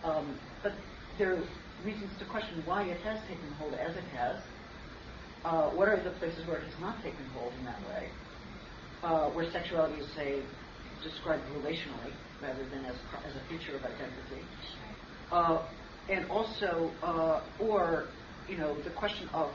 Um, 0.05 0.39
but 0.63 0.73
there 1.19 1.35
are 1.35 1.43
reasons 1.85 2.11
to 2.19 2.25
question 2.27 2.63
why 2.65 2.85
it 2.85 3.01
has 3.03 3.19
taken 3.29 3.51
hold 3.59 3.75
as 3.75 3.97
it 3.97 4.05
has. 4.15 4.37
Uh, 5.45 5.71
what 5.71 5.89
are 5.89 6.03
the 6.03 6.11
places 6.19 6.47
where 6.47 6.59
it 6.59 6.65
has 6.65 6.81
not 6.81 7.03
taken 7.03 7.25
hold 7.35 7.53
in 7.59 7.65
that 7.65 7.81
way? 7.89 8.09
Uh, 9.03 9.31
where 9.31 9.51
sexuality 9.53 10.01
is, 10.01 10.09
say, 10.15 10.43
described 11.03 11.43
relationally 11.55 12.13
rather 12.43 12.65
than 12.71 12.85
as, 12.85 12.97
as 13.25 13.35
a 13.37 13.43
feature 13.49 13.77
of 13.77 13.85
identity. 13.85 14.43
Uh, 15.31 15.59
and 16.09 16.31
also, 16.31 16.91
uh, 17.03 17.41
or, 17.59 18.07
you 18.49 18.57
know, 18.57 18.77
the 18.85 18.91
question 18.91 19.29
of 19.35 19.51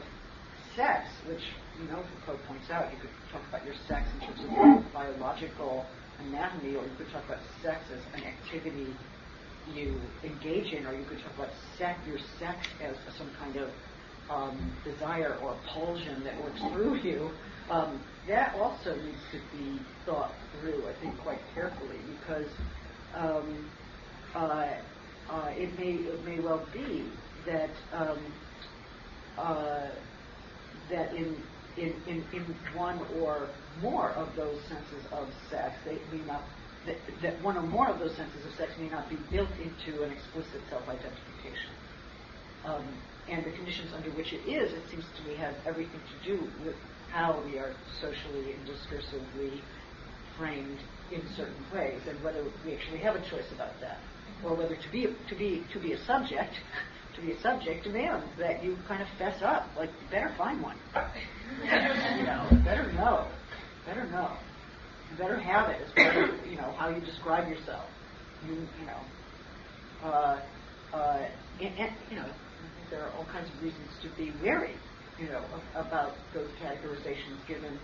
sex, 0.76 1.08
which, 1.28 1.44
you 1.80 1.88
know, 1.88 2.04
Foucault 2.26 2.40
points 2.48 2.70
out, 2.70 2.92
you 2.94 3.00
could 3.00 3.10
talk 3.32 3.48
about 3.48 3.66
your 3.66 3.76
sex 3.76 4.10
in 4.14 4.22
terms 4.22 4.44
of 4.46 4.52
biological 4.94 5.92
anatomy, 6.20 6.76
or 6.76 6.88
you 6.88 6.98
could 6.98 7.12
talk 7.12 7.26
about 7.26 7.44
sex 7.64 7.92
as 7.92 8.06
an 8.14 8.24
activity 8.26 9.02
you 9.66 10.20
engage 10.24 10.74
in, 10.74 10.86
or 10.86 10.96
you 11.00 11.08
could 11.08 11.22
talk 11.24 11.36
about 11.36 11.52
sex, 11.78 12.02
your 12.08 12.20
sex 12.40 12.66
as 12.82 12.98
some 13.18 13.34
kind 13.40 13.58
of 13.58 13.76
um, 14.30 14.82
desire 14.84 15.40
or 15.40 15.62
pulsion 15.74 16.24
that 16.26 16.40
works 16.42 16.62
through 16.72 17.02
you. 17.04 17.40
Um, 17.70 18.08
that 18.28 18.56
also 18.56 18.96
needs 19.02 19.22
to 19.32 19.48
be 19.52 19.92
thought 20.06 20.38
through, 20.52 20.90
I 20.96 21.00
think, 21.00 21.20
quite 21.20 21.42
carefully, 21.54 22.04
because 22.08 22.52
um, 23.18 23.74
uh, 24.36 24.40
uh, 25.34 25.48
it 25.58 25.76
may 25.76 26.12
it 26.14 26.24
may 26.24 26.40
well 26.42 26.70
be 26.74 27.26
that 27.46 27.76
um, 27.98 28.42
uh, 29.38 29.90
that 30.90 31.08
in, 31.18 31.51
in 31.78 31.94
in 32.08 32.24
in 32.34 32.44
one 32.76 33.00
or 33.20 33.50
more 33.82 34.12
of 34.12 34.36
those 34.36 34.60
senses 34.68 35.06
of 35.12 35.28
sex, 35.50 35.76
they 35.86 35.98
may 36.12 36.24
not 36.26 36.44
that, 36.86 36.98
that 37.22 37.42
one 37.44 37.58
or 37.58 37.62
more 37.62 37.88
of 37.90 38.00
those 38.00 38.16
senses 38.16 38.46
of 38.46 38.52
sex 38.58 38.72
may 38.80 38.90
not 38.90 39.10
be 39.10 39.18
built 39.32 39.50
into 39.62 40.04
an 40.04 40.12
explicit 40.12 40.62
self-identification. 40.70 41.72
Um, 42.66 42.84
and 43.30 43.46
the 43.46 43.52
conditions 43.52 43.94
under 43.96 44.10
which 44.12 44.34
it 44.34 44.44
is, 44.50 44.74
it 44.74 44.84
seems 44.90 45.06
to 45.18 45.30
me, 45.30 45.36
have 45.38 45.54
everything 45.66 46.02
to 46.02 46.18
do 46.28 46.44
with 46.66 46.76
how 47.12 47.42
we 47.46 47.58
are 47.58 47.74
socially 48.02 48.54
and 48.54 48.62
discursively 48.66 49.62
framed 50.38 50.80
in 51.12 51.22
certain 51.36 51.66
ways, 51.74 52.02
and 52.10 52.22
whether 52.24 52.44
we 52.66 52.74
actually 52.74 53.00
have 53.00 53.16
a 53.16 53.22
choice 53.30 53.50
about 53.54 53.80
that, 53.82 54.00
or 54.44 54.56
whether 54.56 54.76
to 54.76 54.92
be 54.92 55.08
to 55.30 55.36
be 55.36 55.64
to 55.74 55.80
be 55.80 55.94
a 55.94 56.06
subject, 56.06 56.54
to 57.16 57.22
be 57.22 57.32
a 57.34 57.42
subject 57.42 57.84
demands 57.84 58.26
that 58.40 58.64
you 58.64 58.78
kind 58.88 59.02
of 59.02 59.08
fess 59.18 59.42
up. 59.44 59.68
Like, 59.78 59.90
you 59.90 60.10
better 60.10 60.34
find 60.38 60.62
one. 60.62 60.78
You 62.18 62.24
know, 62.24 62.50
better 62.64 62.92
know, 62.94 63.32
better 63.86 64.10
know. 64.10 64.38
You 65.10 65.18
better 65.18 65.40
have 65.40 65.70
it 65.70 65.94
part 65.96 66.16
of 66.16 66.46
you 66.48 66.56
know 66.58 66.74
how 66.78 66.90
you 66.90 67.02
describe 67.02 67.50
yourself. 67.50 67.90
You 68.42 68.68
you 68.80 68.86
know, 68.86 69.06
uh, 70.04 70.40
uh, 70.94 71.18
and, 71.60 71.78
and 71.78 71.90
you 72.10 72.16
know, 72.16 72.28
there 72.90 73.06
are 73.06 73.12
all 73.12 73.26
kinds 73.26 73.50
of 73.50 73.62
reasons 73.62 73.90
to 74.02 74.10
be 74.10 74.34
wary, 74.42 74.76
you 75.18 75.28
know, 75.30 75.46
about 75.76 76.32
those 76.34 76.50
categorizations 76.62 77.46
given 77.48 77.80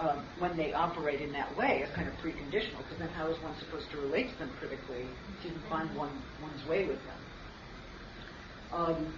um, 0.00 0.26
when 0.38 0.56
they 0.56 0.72
operate 0.72 1.20
in 1.20 1.32
that 1.32 1.56
way 1.56 1.82
as 1.86 1.94
kind 1.94 2.08
of 2.08 2.14
preconditional, 2.14 2.78
because 2.78 2.98
then 2.98 3.08
how 3.08 3.30
is 3.30 3.40
one 3.42 3.54
supposed 3.58 3.90
to 3.90 3.98
relate 3.98 4.32
to 4.32 4.38
them 4.38 4.50
critically 4.58 5.16
to 5.42 5.50
find 5.68 5.94
one, 5.96 6.22
one's 6.40 6.64
way 6.66 6.86
with 6.86 7.04
them? 7.04 7.20
Um, 8.72 9.14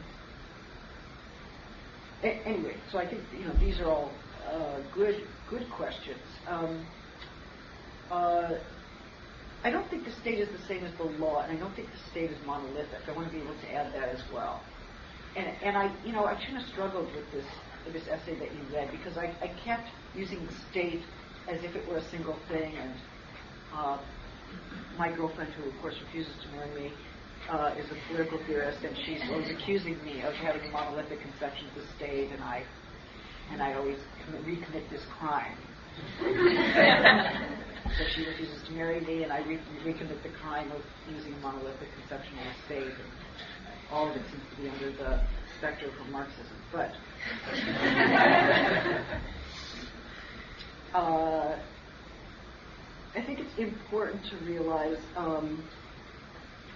anyway, 2.22 2.76
so 2.90 2.98
I 2.98 3.08
think 3.08 3.22
you 3.32 3.46
know 3.46 3.54
these 3.58 3.80
are 3.80 3.90
all 3.90 4.12
uh, 4.46 4.80
good 4.94 5.28
good 5.48 5.68
questions. 5.70 6.20
Um, 6.46 6.86
uh, 8.10 8.48
I 9.62 9.70
don't 9.70 9.88
think 9.90 10.04
the 10.04 10.12
state 10.12 10.38
is 10.40 10.48
the 10.48 10.66
same 10.66 10.84
as 10.84 10.96
the 10.96 11.04
law, 11.04 11.42
and 11.42 11.52
I 11.52 11.60
don't 11.60 11.74
think 11.76 11.88
the 11.92 12.10
state 12.10 12.30
is 12.30 12.38
monolithic. 12.46 13.00
I 13.08 13.12
want 13.12 13.30
to 13.30 13.32
be 13.32 13.42
able 13.44 13.58
to 13.60 13.70
add 13.72 13.92
that 13.94 14.08
as 14.08 14.22
well. 14.32 14.64
And, 15.36 15.46
and 15.62 15.76
I, 15.76 15.94
you 16.04 16.12
know, 16.12 16.24
I 16.24 16.34
kind 16.34 16.56
of 16.56 16.64
struggled 16.72 17.14
with 17.14 17.30
this 17.32 17.46
with 17.84 17.94
this 17.94 18.08
essay 18.08 18.34
that 18.38 18.52
you 18.54 18.60
read 18.74 18.90
because 18.90 19.16
I, 19.16 19.36
I 19.42 19.48
kept 19.64 19.88
using 20.14 20.44
the 20.44 20.52
state 20.70 21.04
as 21.48 21.62
if 21.62 21.76
it 21.76 21.86
were 21.88 21.96
a 21.96 22.10
single 22.10 22.38
thing, 22.48 22.76
and 22.76 22.94
uh, 23.72 23.98
my 24.98 25.10
girlfriend, 25.14 25.52
who 25.54 25.70
of 25.70 25.80
course 25.80 25.94
refuses 26.04 26.34
to 26.44 26.48
marry 26.50 26.74
me, 26.74 26.96
uh, 27.48 27.74
is 27.78 27.86
a 27.90 27.96
political 28.08 28.38
theorist, 28.46 28.84
and 28.84 28.96
she's 29.04 29.22
always 29.30 29.50
accusing 29.50 30.02
me 30.04 30.22
of 30.22 30.34
having 30.34 30.62
a 30.62 30.70
monolithic 30.70 31.20
conception 31.20 31.66
of 31.68 31.74
the 31.76 31.86
state, 31.96 32.30
and 32.32 32.42
I 32.42 32.64
and 33.52 33.62
I 33.62 33.74
always 33.74 33.98
commit, 34.24 34.44
recommit 34.46 34.88
this 34.90 35.02
crime. 35.18 35.56
so 37.98 38.04
she 38.14 38.24
refuses 38.24 38.62
to 38.68 38.72
marry 38.72 39.00
me, 39.00 39.24
and 39.24 39.32
I 39.32 39.40
re- 39.42 39.58
recommit 39.84 40.22
the 40.22 40.28
crime 40.40 40.70
of 40.70 40.82
using 41.12 41.34
a 41.34 41.38
monolithic 41.38 41.88
conception 41.98 42.38
of 42.38 42.44
the 42.44 42.54
state. 42.66 42.92
And 42.94 43.10
all 43.90 44.08
of 44.08 44.16
it 44.16 44.22
seems 44.30 44.44
to 44.54 44.62
be 44.62 44.68
under 44.68 44.92
the 44.92 45.20
specter 45.58 45.86
of 45.86 46.08
Marxism, 46.10 46.56
but. 46.72 46.92
uh, 50.94 51.58
I 53.16 53.20
think 53.22 53.40
it's 53.40 53.58
important 53.58 54.24
to 54.26 54.36
realize 54.44 54.98
um, 55.16 55.64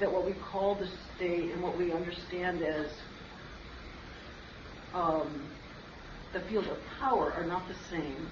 that 0.00 0.12
what 0.12 0.24
we 0.24 0.32
call 0.32 0.74
the 0.74 0.88
state 1.16 1.52
and 1.52 1.62
what 1.62 1.76
we 1.78 1.92
understand 1.92 2.62
as 2.62 2.88
um, 4.92 5.48
the 6.32 6.40
field 6.40 6.66
of 6.66 6.78
power 6.98 7.32
are 7.32 7.44
not 7.44 7.66
the 7.68 7.74
same, 7.90 8.26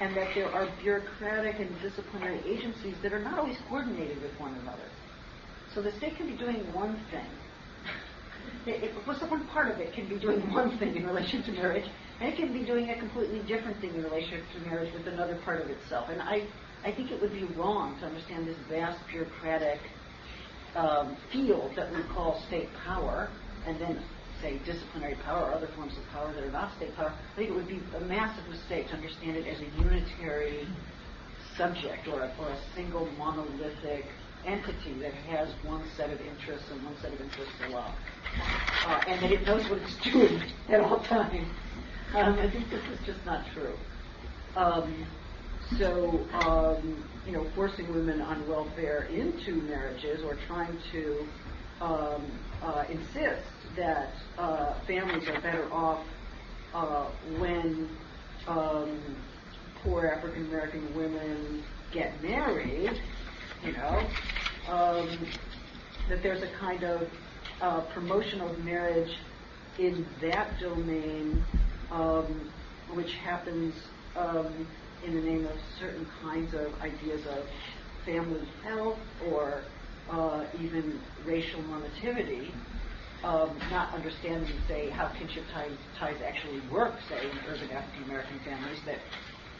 and 0.00 0.16
that 0.16 0.34
there 0.34 0.48
are 0.48 0.68
bureaucratic 0.82 1.58
and 1.58 1.80
disciplinary 1.80 2.40
agencies 2.46 2.94
that 3.02 3.12
are 3.12 3.22
not 3.22 3.38
always 3.38 3.56
coordinated 3.68 4.20
with 4.22 4.38
one 4.40 4.54
another. 4.62 4.88
So 5.74 5.82
the 5.82 5.92
state 5.92 6.16
can 6.16 6.26
be 6.26 6.36
doing 6.36 6.72
one 6.72 6.98
thing. 7.10 7.26
It, 8.66 8.84
it, 8.84 8.94
well, 9.06 9.16
one 9.16 9.46
part 9.48 9.70
of 9.70 9.78
it 9.78 9.92
can 9.92 10.08
be 10.08 10.16
doing 10.16 10.40
one 10.52 10.76
thing 10.78 10.96
in 10.96 11.06
relation 11.06 11.42
to 11.44 11.52
marriage, 11.52 11.88
and 12.20 12.28
it 12.28 12.36
can 12.36 12.52
be 12.52 12.64
doing 12.64 12.90
a 12.90 12.98
completely 12.98 13.40
different 13.40 13.80
thing 13.80 13.94
in 13.94 14.02
relation 14.02 14.42
to 14.54 14.60
marriage 14.68 14.92
with 14.92 15.06
another 15.06 15.36
part 15.36 15.62
of 15.62 15.70
itself. 15.70 16.08
And 16.10 16.20
I, 16.20 16.46
I 16.84 16.92
think 16.92 17.10
it 17.10 17.20
would 17.20 17.32
be 17.32 17.44
wrong 17.44 17.98
to 18.00 18.06
understand 18.06 18.46
this 18.46 18.56
vast 18.68 18.98
bureaucratic 19.08 19.80
um, 20.76 21.16
field 21.32 21.72
that 21.76 21.90
we 21.92 22.02
call 22.14 22.44
state 22.48 22.70
power, 22.84 23.30
and 23.66 23.80
then 23.80 24.04
say 24.40 24.58
disciplinary 24.64 25.16
power 25.24 25.46
or 25.46 25.54
other 25.54 25.68
forms 25.74 25.92
of 25.98 26.06
power 26.12 26.32
that 26.32 26.42
are 26.42 26.50
not 26.50 26.76
state 26.76 26.94
power. 26.96 27.14
I 27.32 27.36
think 27.36 27.50
it 27.50 27.54
would 27.54 27.68
be 27.68 27.82
a 27.96 28.00
massive 28.00 28.48
mistake 28.48 28.88
to 28.88 28.94
understand 28.94 29.36
it 29.36 29.46
as 29.46 29.60
a 29.60 29.66
unitary 29.66 30.68
subject 31.56 32.08
or 32.08 32.22
a, 32.22 32.34
or 32.38 32.50
a 32.50 32.58
single 32.74 33.06
monolithic 33.18 34.06
entity 34.46 35.00
that 35.02 35.14
has 35.14 35.48
one 35.62 35.88
set 35.96 36.10
of 36.10 36.20
interests 36.20 36.70
and 36.70 36.82
one 36.84 36.96
set 37.02 37.12
of 37.12 37.20
interests 37.20 37.60
alone. 37.60 37.94
Uh, 38.86 39.02
and 39.08 39.22
that 39.22 39.30
it 39.32 39.46
knows 39.46 39.68
what 39.68 39.78
it's 39.78 39.96
doing 40.12 40.40
at 40.72 40.80
all 40.80 41.04
times. 41.08 41.48
Um, 42.14 42.38
I 42.38 42.50
think 42.50 42.70
this 42.70 42.82
is 42.98 42.98
just 43.06 43.24
not 43.26 43.44
true. 43.54 43.76
Um, 44.56 45.06
so, 45.78 46.26
um, 46.34 47.04
you 47.26 47.32
know, 47.32 47.50
forcing 47.54 47.92
women 47.94 48.20
on 48.20 48.48
welfare 48.48 49.04
into 49.04 49.62
marriages 49.62 50.22
or 50.24 50.34
trying 50.46 50.78
to 50.92 51.26
um, 51.80 52.26
uh, 52.62 52.82
insist 52.90 53.76
that 53.76 54.12
uh, 54.38 54.74
families 54.86 55.28
are 55.28 55.40
better 55.40 55.72
off 55.72 56.06
uh, 56.74 57.04
when 57.38 57.88
um, 58.46 59.16
poor 59.82 60.06
African 60.18 60.46
American 60.46 60.94
women 60.94 61.64
get 61.92 62.22
married, 62.22 62.90
you 63.64 63.72
know, 63.72 64.10
um, 64.68 65.18
that 66.08 66.22
there's 66.22 66.42
a 66.42 66.50
kind 66.58 66.84
of 66.84 67.08
uh, 67.60 67.80
promotion 67.94 68.40
of 68.40 68.58
marriage 68.58 69.10
in 69.78 70.06
that 70.20 70.58
domain, 70.60 71.44
um, 71.90 72.50
which 72.94 73.10
happens 73.24 73.74
um, 74.16 74.66
in 75.04 75.14
the 75.14 75.20
name 75.20 75.46
of 75.46 75.56
certain 75.78 76.06
kinds 76.22 76.54
of 76.54 76.72
ideas 76.80 77.20
of 77.26 77.44
family 78.04 78.46
health 78.62 78.98
or 79.28 79.62
uh, 80.10 80.44
even 80.60 81.00
racial 81.24 81.62
normativity, 81.62 82.50
um, 83.22 83.56
not 83.70 83.94
understanding, 83.94 84.52
say, 84.66 84.90
how 84.90 85.08
kinship 85.18 85.44
ties, 85.52 85.76
ties 85.98 86.16
actually 86.24 86.60
work, 86.70 86.94
say, 87.08 87.20
in 87.20 87.38
urban 87.48 87.70
African 87.70 88.04
American 88.04 88.40
families 88.44 88.78
that, 88.86 88.98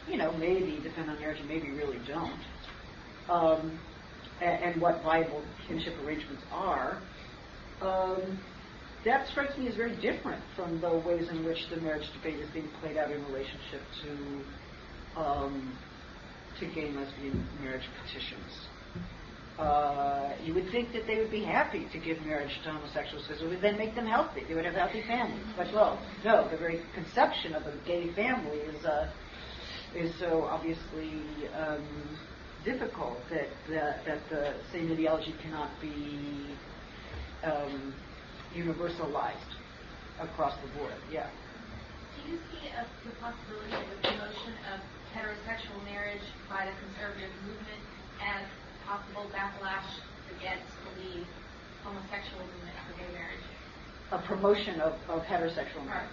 you 0.09 0.17
know, 0.17 0.31
maybe 0.37 0.79
depend 0.83 1.09
on 1.09 1.19
marriage 1.19 1.39
and 1.39 1.47
maybe 1.47 1.71
really 1.71 1.99
don't, 2.07 2.39
um, 3.29 3.79
and, 4.41 4.63
and, 4.63 4.81
what 4.81 5.03
viable 5.03 5.43
kinship 5.67 5.93
arrangements 6.03 6.41
are. 6.51 7.01
Um, 7.81 8.39
that 9.05 9.27
strikes 9.29 9.57
me 9.57 9.67
as 9.67 9.75
very 9.75 9.95
different 10.01 10.43
from 10.55 10.81
the 10.81 10.97
ways 11.05 11.29
in 11.29 11.45
which 11.45 11.57
the 11.69 11.77
marriage 11.77 12.05
debate 12.13 12.39
is 12.39 12.49
being 12.51 12.69
played 12.81 12.97
out 12.97 13.11
in 13.11 13.23
relationship 13.25 13.81
to 14.03 14.43
um, 15.15 15.77
to 16.59 16.65
gay 16.67 16.91
lesbian 16.91 17.47
marriage 17.61 17.87
petitions. 18.01 18.67
Uh, 19.59 20.31
you 20.43 20.53
would 20.53 20.69
think 20.71 20.91
that 20.93 21.05
they 21.05 21.17
would 21.17 21.29
be 21.29 21.43
happy 21.43 21.87
to 21.91 21.99
give 21.99 22.19
marriage 22.25 22.57
to 22.63 22.71
homosexuals 22.71 23.27
because 23.27 23.43
it 23.43 23.47
would 23.47 23.61
then 23.61 23.77
make 23.77 23.93
them 23.95 24.07
healthy. 24.07 24.41
They 24.47 24.55
would 24.55 24.65
have 24.65 24.73
healthy 24.73 25.03
families. 25.07 25.45
But 25.55 25.67
well, 25.73 26.01
no, 26.23 26.49
the 26.49 26.57
very 26.57 26.81
conception 26.95 27.53
of 27.53 27.63
a 27.67 27.77
gay 27.85 28.11
family 28.13 28.57
is 28.57 28.83
uh, 28.85 29.11
is 29.93 30.17
so 30.19 30.45
obviously 30.45 31.47
um, 31.53 32.17
difficult 32.63 33.21
that, 33.29 33.49
that 33.69 34.05
that 34.05 34.29
the 34.29 34.53
same 34.71 34.91
ideology 34.91 35.35
cannot 35.43 35.79
be 35.81 36.57
um, 37.43 37.93
universalized 38.55 39.51
across 40.19 40.53
the 40.61 40.67
board. 40.79 40.93
Yeah. 41.11 41.27
Do 42.15 42.29
you 42.29 42.39
see 42.49 42.67
a, 42.69 42.87
the 43.07 43.13
possibility 43.15 43.73
of 43.73 44.01
the 44.01 44.07
promotion 44.07 44.53
of 44.73 44.79
heterosexual 45.15 45.83
marriage 45.85 46.23
by 46.49 46.65
the 46.65 46.75
conservative 46.85 47.31
movement 47.45 47.81
as 48.21 48.45
possible 48.85 49.29
backlash 49.33 49.87
against 50.37 50.71
the 50.95 51.23
homosexual 51.83 52.41
movement 52.41 52.75
for 52.87 52.97
gay 52.99 53.11
marriage? 53.13 53.45
A 54.11 54.19
promotion 54.19 54.79
of, 54.81 54.93
of 55.09 55.23
heterosexual 55.23 55.85
marriage. 55.85 56.11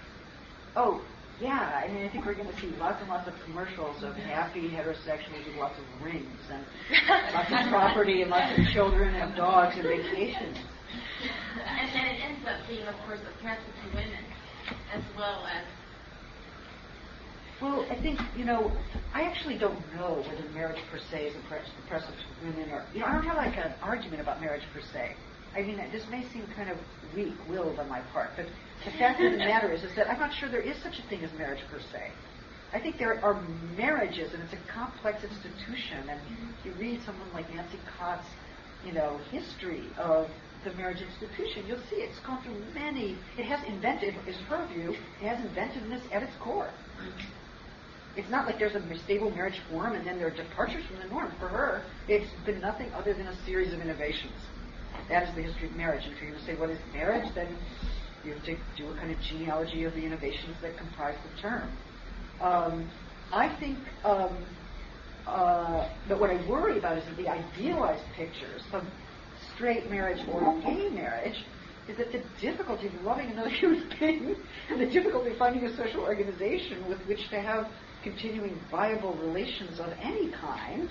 Oh, 0.76 1.02
yeah. 1.40 1.82
I 1.84 1.88
mean, 1.92 2.04
I 2.04 2.08
think 2.08 2.26
we're 2.26 2.34
going 2.34 2.48
to 2.48 2.60
see 2.60 2.72
lots 2.78 3.00
and 3.00 3.08
lots 3.08 3.28
of 3.28 3.34
commercials 3.44 4.02
of 4.02 4.14
mm-hmm. 4.14 4.28
happy 4.28 4.68
heterosexuals 4.68 5.46
with 5.46 5.56
lots 5.56 5.78
of 5.78 5.84
rings 6.02 6.42
and 6.50 6.64
lots 7.34 7.50
of 7.50 7.70
property 7.70 8.22
and 8.22 8.30
lots 8.30 8.58
of 8.58 8.66
children 8.66 9.14
and 9.14 9.34
dogs 9.36 9.76
and 9.76 9.84
vacations. 9.84 10.58
And 11.66 11.88
then 11.92 12.06
it 12.06 12.20
ends 12.24 12.46
up 12.46 12.66
being, 12.68 12.86
of 12.86 12.94
course, 13.06 13.20
a 13.20 13.42
threat 13.42 13.58
to 13.58 13.96
women 13.96 14.24
as 14.94 15.02
well 15.16 15.46
as 15.46 15.64
well, 17.60 17.84
I 17.90 17.96
think, 17.96 18.20
you 18.36 18.44
know, 18.44 18.70
I 19.12 19.22
actually 19.22 19.58
don't 19.58 19.78
know 19.94 20.22
whether 20.28 20.48
marriage 20.54 20.80
per 20.90 20.98
se 20.98 21.28
is 21.28 21.34
oppressive 21.36 22.14
to 22.14 22.46
women 22.46 22.70
or, 22.70 22.84
you 22.94 23.00
know, 23.00 23.06
I 23.06 23.12
don't 23.12 23.24
have 23.24 23.36
like 23.36 23.56
an 23.56 23.74
argument 23.82 24.22
about 24.22 24.40
marriage 24.40 24.62
per 24.72 24.80
se. 24.80 25.14
I 25.56 25.62
mean, 25.62 25.76
this 25.90 26.04
may 26.10 26.24
seem 26.32 26.46
kind 26.54 26.70
of 26.70 26.78
weak-willed 27.16 27.78
on 27.78 27.88
my 27.88 28.00
part, 28.12 28.30
but 28.36 28.46
the 28.84 28.90
fact 28.92 29.20
of 29.20 29.32
the 29.32 29.38
matter 29.38 29.72
is, 29.72 29.82
is 29.82 29.94
that 29.96 30.08
I'm 30.08 30.20
not 30.20 30.32
sure 30.32 30.48
there 30.48 30.60
is 30.60 30.76
such 30.82 30.98
a 30.98 31.02
thing 31.08 31.24
as 31.24 31.32
marriage 31.32 31.62
per 31.70 31.80
se. 31.80 32.12
I 32.72 32.78
think 32.78 32.98
there 32.98 33.18
are 33.24 33.40
marriages, 33.76 34.34
and 34.34 34.42
it's 34.42 34.52
a 34.52 34.72
complex 34.72 35.24
institution. 35.24 36.08
And 36.08 36.20
you 36.64 36.72
read 36.72 37.00
someone 37.04 37.32
like 37.32 37.52
Nancy 37.54 37.78
Cott's, 37.98 38.26
you 38.84 38.92
know, 38.92 39.18
history 39.32 39.84
of 39.96 40.28
the 40.64 40.72
marriage 40.74 41.00
institution, 41.00 41.64
you'll 41.66 41.82
see 41.88 41.96
it's 41.96 42.18
gone 42.20 42.42
through 42.42 42.60
many. 42.74 43.16
It 43.38 43.44
has 43.46 43.64
invented, 43.66 44.14
is 44.26 44.36
her 44.48 44.66
view, 44.66 44.94
it 45.22 45.26
has 45.26 45.44
inventiveness 45.44 46.02
at 46.12 46.22
its 46.22 46.32
core. 46.40 46.70
It's 48.18 48.30
not 48.30 48.46
like 48.46 48.58
there's 48.58 48.74
a 48.74 48.82
stable 49.04 49.30
marriage 49.30 49.58
form 49.70 49.94
and 49.94 50.04
then 50.04 50.18
there 50.18 50.26
are 50.26 50.36
departures 50.36 50.84
from 50.86 50.98
the 50.98 51.06
norm. 51.06 51.32
For 51.38 51.48
her, 51.48 51.82
it's 52.08 52.28
been 52.44 52.60
nothing 52.60 52.90
other 52.92 53.14
than 53.14 53.28
a 53.28 53.44
series 53.46 53.72
of 53.72 53.80
innovations. 53.80 54.34
That 55.08 55.28
is 55.28 55.34
the 55.36 55.42
history 55.42 55.68
of 55.68 55.76
marriage. 55.76 56.02
And 56.04 56.14
if 56.14 56.38
to 56.40 56.44
say 56.44 56.54
what 56.56 56.68
is 56.68 56.78
marriage, 56.92 57.32
then 57.36 57.56
you 58.24 58.32
have 58.32 58.44
to 58.44 58.56
do 58.76 58.88
a 58.90 58.94
kind 58.96 59.12
of 59.12 59.18
genealogy 59.30 59.84
of 59.84 59.94
the 59.94 60.04
innovations 60.04 60.56
that 60.62 60.76
comprise 60.76 61.14
the 61.22 61.40
term. 61.40 61.70
Um, 62.42 62.90
I 63.32 63.56
think 63.60 63.78
um, 64.04 64.44
uh, 65.28 65.88
but 66.08 66.18
what 66.18 66.30
I 66.30 66.48
worry 66.48 66.78
about 66.78 66.98
is 66.98 67.04
that 67.04 67.16
the 67.16 67.28
idealized 67.28 68.04
pictures 68.16 68.62
of 68.72 68.82
straight 69.54 69.90
marriage 69.90 70.26
or 70.32 70.58
gay 70.62 70.88
marriage 70.88 71.36
is 71.88 71.96
that 71.98 72.12
the 72.12 72.22
difficulty 72.40 72.86
of 72.86 72.94
loving 73.04 73.30
another 73.30 73.50
human 73.60 73.88
being 74.00 74.36
and 74.70 74.80
the 74.80 74.86
difficulty 74.86 75.30
of 75.30 75.36
finding 75.36 75.64
a 75.66 75.76
social 75.76 76.00
organization 76.00 76.88
with 76.88 76.98
which 77.06 77.20
to 77.30 77.40
have 77.40 77.66
continuing 78.02 78.58
viable 78.70 79.14
relations 79.14 79.80
of 79.80 79.92
any 80.00 80.30
kind 80.30 80.88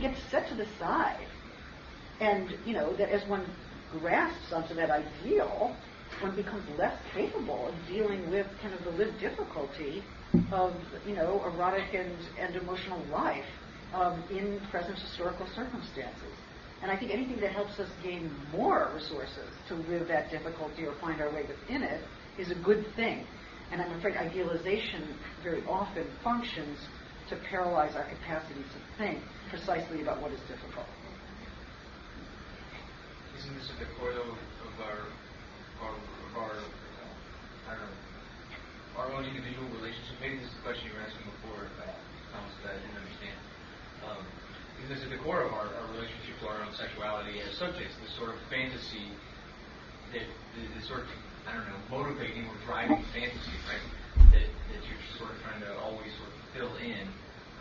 gets 0.00 0.18
set 0.30 0.48
to 0.48 0.54
the 0.54 0.66
side. 0.78 1.26
And, 2.20 2.54
you 2.66 2.74
know, 2.74 2.92
that 2.96 3.08
as 3.08 3.26
one 3.28 3.44
grasps 3.98 4.52
onto 4.52 4.74
that 4.74 4.90
ideal, 4.90 5.74
one 6.20 6.36
becomes 6.36 6.62
less 6.78 6.96
capable 7.14 7.68
of 7.68 7.74
dealing 7.88 8.30
with 8.30 8.46
kind 8.60 8.74
of 8.74 8.84
the 8.84 8.90
lived 8.90 9.18
difficulty 9.20 10.02
of, 10.52 10.74
you 11.06 11.14
know, 11.14 11.42
erotic 11.46 11.94
and, 11.94 12.14
and 12.38 12.56
emotional 12.56 13.02
life 13.10 13.44
um, 13.94 14.22
in 14.30 14.60
present 14.70 14.98
historical 14.98 15.46
circumstances. 15.54 16.34
And 16.82 16.90
I 16.90 16.96
think 16.96 17.10
anything 17.12 17.40
that 17.40 17.52
helps 17.52 17.78
us 17.78 17.88
gain 18.02 18.30
more 18.52 18.90
resources 18.94 19.48
to 19.68 19.74
live 19.74 20.08
that 20.08 20.30
difficulty 20.30 20.84
or 20.84 20.94
find 21.00 21.20
our 21.20 21.30
way 21.30 21.44
within 21.46 21.82
it 21.82 22.00
is 22.38 22.50
a 22.50 22.54
good 22.54 22.84
thing. 22.96 23.26
And 23.70 23.80
I'm 23.80 23.92
afraid 23.98 24.16
idealization 24.16 25.14
very 25.42 25.62
often 25.66 26.06
functions 26.24 26.78
to 27.30 27.36
paralyze 27.48 27.94
our 27.94 28.02
capacity 28.10 28.60
to 28.60 28.78
think 28.98 29.22
precisely 29.48 30.02
about 30.02 30.20
what 30.20 30.32
is 30.32 30.40
difficult. 30.50 30.86
Isn't 33.38 33.54
this 33.54 33.70
at 33.70 33.78
the 33.78 33.86
core 33.94 34.10
of 34.10 34.74
our, 34.82 35.06
our, 35.86 35.94
of 35.94 36.32
our, 36.34 36.54
uh, 36.58 37.70
I 37.70 37.78
don't 37.78 37.86
know, 37.86 38.98
our 38.98 39.08
own 39.14 39.24
individual 39.24 39.70
relationship? 39.78 40.18
Maybe 40.18 40.42
this 40.42 40.50
is 40.50 40.56
the 40.58 40.66
question 40.66 40.90
you 40.90 40.94
were 40.98 41.06
asking 41.06 41.30
before, 41.38 41.70
uh, 41.78 41.94
Thomas, 42.34 42.52
that 42.66 42.74
I 42.74 42.78
didn't 42.82 42.98
understand. 42.98 43.38
Um, 44.02 44.22
is 44.82 44.86
this 44.90 45.00
at 45.06 45.10
the 45.14 45.22
core 45.22 45.46
of 45.46 45.54
our, 45.54 45.70
our 45.70 45.86
relationship 45.94 46.42
to 46.42 46.50
our 46.50 46.66
own 46.66 46.74
sexuality 46.74 47.38
as 47.38 47.54
subjects, 47.54 47.94
this 48.02 48.10
sort 48.18 48.34
of 48.34 48.38
fantasy 48.50 49.14
that 50.10 50.26
is 50.26 50.84
sort 50.90 51.06
of 51.06 51.10
I 51.50 51.56
don't 51.56 51.66
know, 51.66 51.82
motivating 51.90 52.46
or 52.46 52.54
driving 52.64 53.02
fantasy, 53.12 53.58
right? 53.66 53.82
That, 54.30 54.46
that 54.46 54.82
you're 54.86 55.02
sort 55.18 55.34
of 55.34 55.42
trying 55.42 55.60
to 55.66 55.74
always 55.82 56.14
sort 56.14 56.30
of 56.30 56.38
fill 56.54 56.76
in 56.78 57.08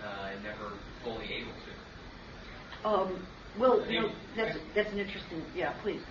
uh, 0.05 0.29
and 0.29 0.43
never 0.43 0.77
fully 1.03 1.25
able 1.33 1.53
to. 1.57 2.87
Um, 2.87 3.25
well, 3.57 3.81
you 3.89 4.01
know, 4.01 4.11
that's, 4.37 4.57
that's 4.75 4.91
an 4.93 4.99
interesting, 4.99 5.41
yeah, 5.55 5.73
please. 5.81 6.01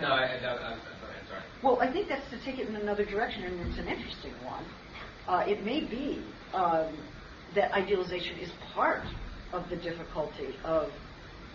No, 0.00 0.08
I, 0.08 0.22
I, 0.22 0.46
I, 0.46 0.72
am 0.72 0.80
sorry. 1.26 1.42
Well, 1.62 1.78
I 1.80 1.90
think 1.90 2.08
that's 2.08 2.28
to 2.30 2.38
take 2.44 2.60
it 2.60 2.68
in 2.68 2.76
another 2.76 3.04
direction, 3.04 3.42
and 3.44 3.60
it's 3.66 3.78
an 3.78 3.88
interesting 3.88 4.32
one. 4.44 4.64
Uh, 5.28 5.44
it 5.46 5.64
may 5.64 5.80
be 5.80 6.22
um, 6.52 6.94
that 7.54 7.72
idealization 7.72 8.38
is 8.38 8.50
part 8.74 9.02
of 9.52 9.68
the 9.70 9.76
difficulty 9.76 10.54
of 10.64 10.90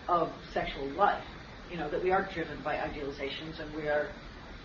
of 0.08 0.32
sexual 0.54 0.88
life. 0.98 1.24
You 1.70 1.78
know, 1.78 1.90
that 1.90 2.04
we 2.04 2.12
are 2.12 2.28
driven 2.34 2.62
by 2.64 2.76
idealizations 2.76 3.60
and 3.62 3.76
we 3.76 3.84
are 3.84 4.10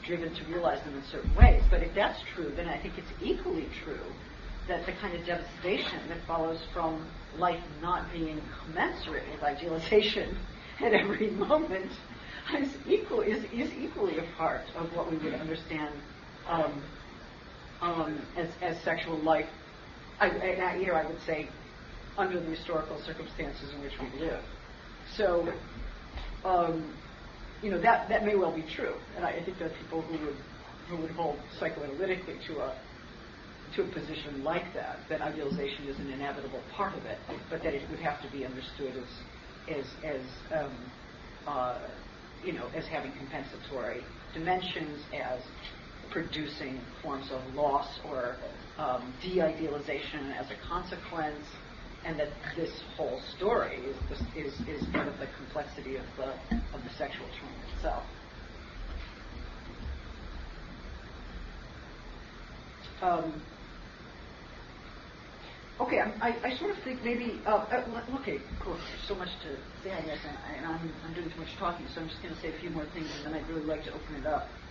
driven 0.07 0.35
to 0.35 0.45
realize 0.45 0.83
them 0.85 0.95
in 0.95 1.03
certain 1.11 1.35
ways. 1.35 1.63
But 1.71 1.83
if 1.83 1.95
that's 1.95 2.21
true, 2.35 2.53
then 2.57 2.69
I 2.69 2.81
think 2.81 2.95
it's 2.99 3.11
equally 3.23 3.69
true 3.85 4.01
that 4.69 4.87
the 4.87 4.93
kind 4.93 5.15
of 5.15 5.27
devastation 5.27 6.09
that 6.09 6.19
follows 6.27 6.59
from 6.73 7.07
life 7.37 7.63
not 7.83 8.11
being 8.13 8.41
commensurate 8.65 9.25
with 9.33 9.43
idealization 9.43 10.37
at 10.81 10.93
every 10.93 11.31
moment 11.31 11.91
is, 12.59 12.75
equal, 12.87 13.21
is, 13.21 13.45
is 13.53 13.73
equally 13.75 14.19
a 14.19 14.25
part 14.37 14.63
of 14.77 14.95
what 14.95 15.11
we 15.11 15.17
would 15.19 15.35
understand 15.35 15.95
um, 16.49 16.83
um, 17.81 18.21
as, 18.37 18.49
as 18.63 18.81
sexual 18.83 19.19
life. 19.19 19.49
I, 20.21 20.29
I, 20.29 20.79
here 20.79 20.95
I 20.95 21.07
would 21.07 21.21
say 21.27 21.49
under 22.17 22.41
the 22.41 22.51
historical 22.51 23.01
circumstances 23.03 23.73
in 23.75 23.81
which 23.81 23.93
we 24.01 24.21
live. 24.21 24.43
So, 25.17 25.53
um, 26.45 26.95
you 27.65 27.71
know, 27.71 27.81
that, 27.81 28.11
that 28.11 28.25
may 28.25 28.37
well 28.37 28.55
be 28.55 28.65
true. 28.77 28.95
And 29.17 29.25
I, 29.25 29.31
I 29.31 29.45
think 29.45 29.59
there 29.59 29.69
are 29.69 29.77
people 29.81 30.03
who 30.03 30.13
would, 30.27 30.37
who 30.91 30.97
would 30.99 31.11
hold 31.13 31.39
psychoanalytically 31.59 32.47
to 32.47 32.61
a, 32.61 32.77
to 33.75 33.83
a 33.83 33.87
position 33.89 34.45
like 34.45 34.73
that, 34.75 34.99
that 35.09 35.23
idealization 35.23 35.89
is 35.89 35.99
an 35.99 36.13
inevitable 36.13 36.61
part 36.77 36.95
of 36.95 37.05
it, 37.07 37.17
but 37.51 37.63
that 37.63 37.73
it 37.73 37.83
would 37.91 38.01
have 38.01 38.21
to 38.23 38.31
be 38.31 38.45
understood 38.45 38.93
as, 38.95 39.79
as, 39.79 39.85
as 40.05 40.21
um, 40.61 40.73
uh, 41.47 41.79
you 42.45 42.53
know, 42.53 42.69
as 42.77 42.85
having 42.87 43.13
compensatory 43.13 44.05
dimensions, 44.35 45.01
as 45.15 45.41
producing 46.13 46.79
forms 47.03 47.31
of 47.33 47.55
loss 47.55 47.89
or 48.07 48.37
um, 48.79 49.15
de-idealization 49.23 50.33
as 50.39 50.47
a 50.51 50.69
consequence, 50.69 51.47
and 52.05 52.19
that 52.21 52.55
this 52.57 52.71
whole 52.97 53.21
story 53.37 53.87
is, 53.87 53.97
is, 54.35 54.53
is 54.67 54.87
part 54.93 55.09
of 55.09 55.19
the 55.19 55.27
complexity 55.37 55.97
of 55.97 56.07
the, 56.17 56.41
of 56.75 56.85
the 56.85 56.91
sexual 56.99 57.29
trauma 57.41 57.63
itself. 57.77 58.07
Um, 63.03 63.43
okay, 65.81 65.97
I, 66.23 66.29
I, 66.29 66.51
sort 66.59 66.77
of 66.77 66.85
think 66.85 67.03
maybe, 67.05 67.45
uh, 67.47 67.51
uh, 67.53 68.21
okay, 68.21 68.47
cool, 68.63 68.79
there's 68.89 69.05
so 69.09 69.15
much 69.17 69.31
to 69.43 69.59
say, 69.85 69.93
I 69.93 70.03
guess, 70.03 70.19
and, 70.25 70.39
I'm, 70.67 70.95
I'm 71.05 71.15
doing 71.15 71.31
too 71.31 71.41
much 71.41 71.57
talking, 71.59 71.89
so 71.95 72.01
I'm 72.03 72.09
just 72.09 72.23
going 72.23 72.35
to 72.35 72.41
say 72.41 72.49
a 72.57 72.61
few 72.61 72.71
more 72.71 72.87
things, 72.95 73.11
and 73.15 73.25
then 73.25 73.35
I'd 73.35 73.49
really 73.49 73.67
like 73.67 73.85
to 73.85 73.93
open 73.93 74.17
it 74.17 74.27
up. 74.27 74.64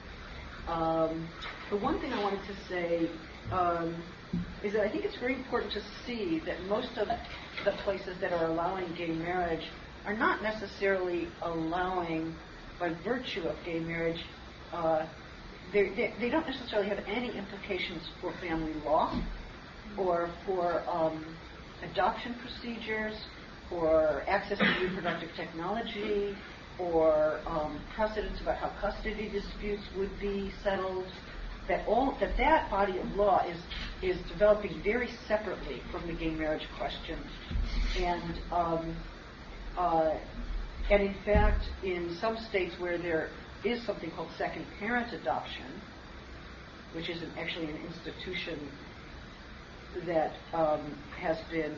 Um, 0.68 1.28
the 1.70 1.78
one 1.78 2.00
thing 2.00 2.14
I 2.14 2.22
wanted 2.22 2.46
to 2.48 2.56
say 2.70 3.10
um, 3.52 4.04
is 4.64 4.74
that 4.74 4.82
I 4.82 4.90
think 4.90 5.06
it's 5.06 5.18
very 5.20 5.36
important 5.36 5.72
to 5.74 5.82
see 6.06 6.42
that 6.46 6.66
most 6.68 6.98
of 6.98 7.08
the 7.66 7.72
places 7.84 8.18
that 8.22 8.32
are 8.32 8.52
allowing 8.52 8.94
gay 8.96 9.14
marriage 9.14 9.64
are 10.06 10.18
not 10.18 10.42
necessarily 10.42 11.30
allowing, 11.42 12.36
by 12.80 12.90
virtue 13.04 13.48
of 13.48 13.56
gay 13.66 13.80
marriage, 13.80 14.20
uh, 14.72 15.06
they, 15.72 16.14
they, 16.20 16.30
don't 16.30 16.46
necessarily 16.46 16.90
have 16.90 17.00
any 17.08 17.38
implications 17.38 18.10
for 18.20 18.34
family 18.42 18.74
law 18.86 19.22
or 19.98 20.34
for 20.46 20.86
um, 20.90 21.38
adoption 21.82 22.36
procedures 22.40 23.14
or 23.70 24.24
access 24.30 24.58
to 24.58 24.86
reproductive 24.88 25.30
technology 25.36 26.38
or 26.80 27.40
um, 27.46 27.80
precedents 27.96 28.42
about 28.42 28.58
how 28.58 28.70
custody 28.82 29.30
disputes 29.30 29.84
would 29.98 30.12
be 30.20 30.52
settled 30.64 31.06
that 31.68 31.88
all 31.88 32.18
that 32.20 32.36
that 32.38 32.70
body 32.70 32.98
of 33.00 33.06
law 33.16 33.42
is 33.48 33.58
is 34.02 34.18
developing 34.30 34.82
very 34.84 35.10
separately 35.28 35.82
from 35.92 36.06
the 36.08 36.14
gay 36.14 36.32
marriage 36.32 36.68
question, 36.78 37.18
and 37.98 38.40
um, 38.52 38.96
uh, 39.78 40.14
and 40.92 41.02
in 41.02 41.16
fact, 41.24 41.64
in 41.84 42.18
some 42.20 42.38
states 42.50 42.76
where 42.80 42.98
there 42.98 43.30
is 43.64 43.86
something 43.86 44.12
called 44.12 44.28
second 44.38 44.66
parent 44.80 45.14
adoption, 45.14 45.82
which 46.94 47.10
is 47.10 47.22
an, 47.22 47.32
actually 47.38 47.70
an 47.70 47.78
institution 47.78 48.60
that 50.06 50.34
um, 50.54 50.98
has 51.18 51.38
been 51.50 51.78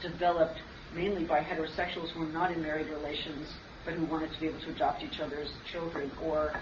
developed 0.00 0.60
mainly 0.94 1.24
by 1.24 1.40
heterosexuals 1.40 2.10
who 2.12 2.22
are 2.22 2.32
not 2.32 2.52
in 2.52 2.62
married 2.62 2.88
relations 2.88 3.48
but 3.84 3.94
who 3.94 4.04
wanted 4.06 4.32
to 4.32 4.40
be 4.40 4.46
able 4.46 4.60
to 4.60 4.70
adopt 4.70 5.02
each 5.02 5.20
other's 5.20 5.50
children, 5.72 6.10
or 6.22 6.52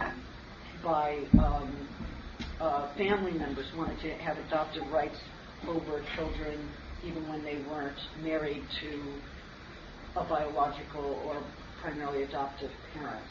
by 0.84 1.18
um, 1.38 1.88
uh, 2.60 2.94
family 2.96 3.32
members 3.32 3.66
wanted 3.76 3.98
to 4.00 4.12
have 4.14 4.36
adoptive 4.38 4.86
rights 4.92 5.18
over 5.66 6.02
children 6.16 6.68
even 7.04 7.28
when 7.28 7.42
they 7.44 7.58
weren't 7.70 7.98
married 8.22 8.62
to 8.80 10.20
a 10.20 10.24
biological 10.24 11.20
or 11.26 11.42
primarily 11.80 12.22
adoptive 12.22 12.70
parent. 12.94 13.24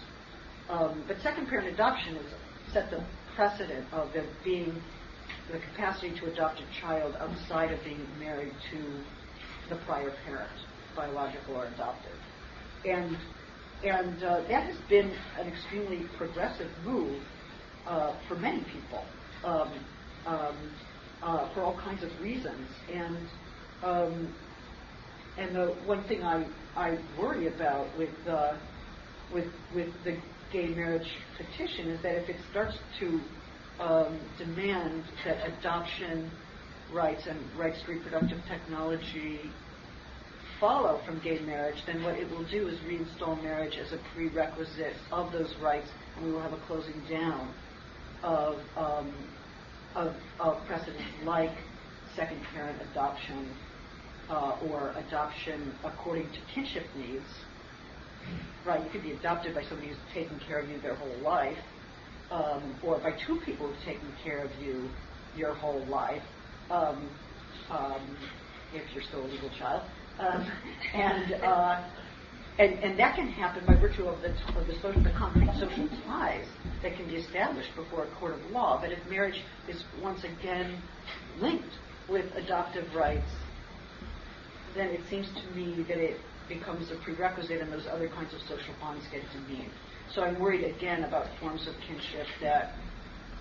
Um, 0.69 1.03
but 1.07 1.17
second 1.21 1.47
parent 1.47 1.67
adoption 1.73 2.15
has 2.15 2.25
set 2.73 2.91
the 2.91 3.03
precedent 3.35 3.85
of 3.93 4.11
there 4.13 4.25
being 4.43 4.81
the 5.51 5.59
capacity 5.59 6.17
to 6.19 6.31
adopt 6.31 6.59
a 6.59 6.81
child 6.81 7.15
outside 7.19 7.71
of 7.71 7.83
being 7.83 8.05
married 8.19 8.53
to 8.71 8.79
the 9.69 9.75
prior 9.85 10.13
parent, 10.25 10.51
biological 10.95 11.55
or 11.55 11.65
adoptive. 11.67 12.17
And 12.85 13.17
and 13.83 14.23
uh, 14.23 14.41
that 14.49 14.63
has 14.63 14.77
been 14.89 15.11
an 15.39 15.47
extremely 15.47 16.05
progressive 16.17 16.69
move 16.83 17.21
uh, 17.85 18.13
for 18.27 18.35
many 18.35 18.63
people 18.63 19.03
um, 19.43 19.71
um, 20.25 20.55
uh, 21.21 21.53
for 21.53 21.61
all 21.61 21.77
kinds 21.77 22.03
of 22.03 22.09
reasons. 22.21 22.67
And 22.93 23.17
um, 23.83 24.35
and 25.37 25.55
the 25.55 25.67
one 25.85 26.03
thing 26.07 26.23
I, 26.23 26.45
I 26.75 26.97
worry 27.19 27.47
about 27.47 27.95
with 27.97 28.09
uh, 28.27 28.57
with 29.33 29.47
with 29.75 29.89
the 30.03 30.17
gay 30.51 30.67
marriage 30.67 31.07
petition 31.37 31.89
is 31.89 32.01
that 32.01 32.15
if 32.15 32.29
it 32.29 32.37
starts 32.49 32.75
to 32.99 33.19
um, 33.79 34.19
demand 34.37 35.03
that 35.25 35.37
adoption 35.59 36.31
rights 36.91 37.27
and 37.29 37.39
rights 37.59 37.77
to 37.85 37.91
reproductive 37.91 38.39
technology 38.47 39.41
follow 40.59 40.99
from 41.05 41.19
gay 41.19 41.39
marriage, 41.39 41.77
then 41.85 42.03
what 42.03 42.15
it 42.15 42.29
will 42.29 42.45
do 42.45 42.67
is 42.67 42.79
reinstall 42.79 43.41
marriage 43.43 43.75
as 43.77 43.93
a 43.93 43.99
prerequisite 44.13 44.95
of 45.11 45.31
those 45.31 45.53
rights, 45.61 45.87
and 46.15 46.25
we 46.25 46.31
will 46.31 46.41
have 46.41 46.53
a 46.53 46.59
closing 46.67 47.01
down 47.09 47.53
of, 48.23 48.55
um, 48.75 49.13
of, 49.95 50.13
of 50.39 50.65
precedents 50.65 51.03
like 51.23 51.51
second 52.15 52.41
parent 52.53 52.81
adoption 52.91 53.49
uh, 54.29 54.57
or 54.69 54.93
adoption 55.07 55.71
according 55.83 56.25
to 56.31 56.39
kinship 56.53 56.85
needs. 56.97 57.25
Right, 58.65 58.83
you 58.83 58.89
could 58.89 59.03
be 59.03 59.11
adopted 59.11 59.55
by 59.55 59.63
somebody 59.63 59.89
who's 59.89 59.97
taken 60.13 60.39
care 60.47 60.59
of 60.59 60.69
you 60.69 60.81
their 60.81 60.95
whole 60.95 61.17
life, 61.23 61.57
um, 62.31 62.75
or 62.83 62.99
by 62.99 63.11
two 63.25 63.39
people 63.45 63.67
who've 63.67 63.85
taken 63.85 64.11
care 64.23 64.43
of 64.43 64.51
you 64.61 64.89
your 65.37 65.53
whole 65.53 65.85
life, 65.85 66.23
um, 66.69 67.07
um, 67.69 68.17
if 68.73 68.83
you're 68.93 69.03
still 69.03 69.21
a 69.23 69.27
legal 69.27 69.49
child. 69.57 69.83
Um, 70.19 70.51
and, 70.93 71.33
uh, 71.43 71.83
and 72.59 72.73
and 72.79 72.99
that 72.99 73.15
can 73.15 73.27
happen 73.27 73.65
by 73.67 73.75
virtue 73.75 74.07
of 74.07 74.21
the 74.21 74.29
of 74.57 74.65
the, 74.65 74.73
social, 74.81 75.01
the 75.03 75.11
concrete 75.11 75.51
social 75.59 75.87
ties 76.05 76.45
that 76.81 76.95
can 76.95 77.07
be 77.07 77.15
established 77.15 77.69
before 77.75 78.05
a 78.05 78.15
court 78.15 78.33
of 78.33 78.51
law. 78.51 78.79
But 78.81 78.91
if 78.91 78.99
marriage 79.09 79.43
is 79.67 79.83
once 80.01 80.23
again 80.23 80.81
linked 81.39 81.69
with 82.09 82.25
adoptive 82.35 82.93
rights, 82.95 83.29
then 84.75 84.87
it 84.89 85.01
seems 85.09 85.27
to 85.27 85.55
me 85.55 85.85
that 85.87 85.97
it 85.97 86.19
becomes 86.49 86.89
a 86.91 86.95
prerequisite 87.03 87.61
and 87.61 87.71
those 87.71 87.87
other 87.91 88.07
kinds 88.07 88.33
of 88.33 88.39
social 88.41 88.73
bonds 88.79 89.05
get 89.11 89.21
demeaned. 89.33 89.71
So 90.13 90.23
I'm 90.23 90.39
worried 90.39 90.63
again 90.63 91.03
about 91.03 91.27
forms 91.39 91.67
of 91.67 91.75
kinship 91.85 92.25
that 92.41 92.73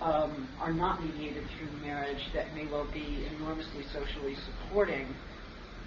um, 0.01 0.47
are 0.59 0.73
not 0.73 1.03
mediated 1.03 1.45
through 1.57 1.71
marriage 1.81 2.21
that 2.33 2.53
may 2.53 2.67
well 2.67 2.87
be 2.93 3.25
enormously 3.35 3.83
socially 3.93 4.35
supporting 4.35 5.07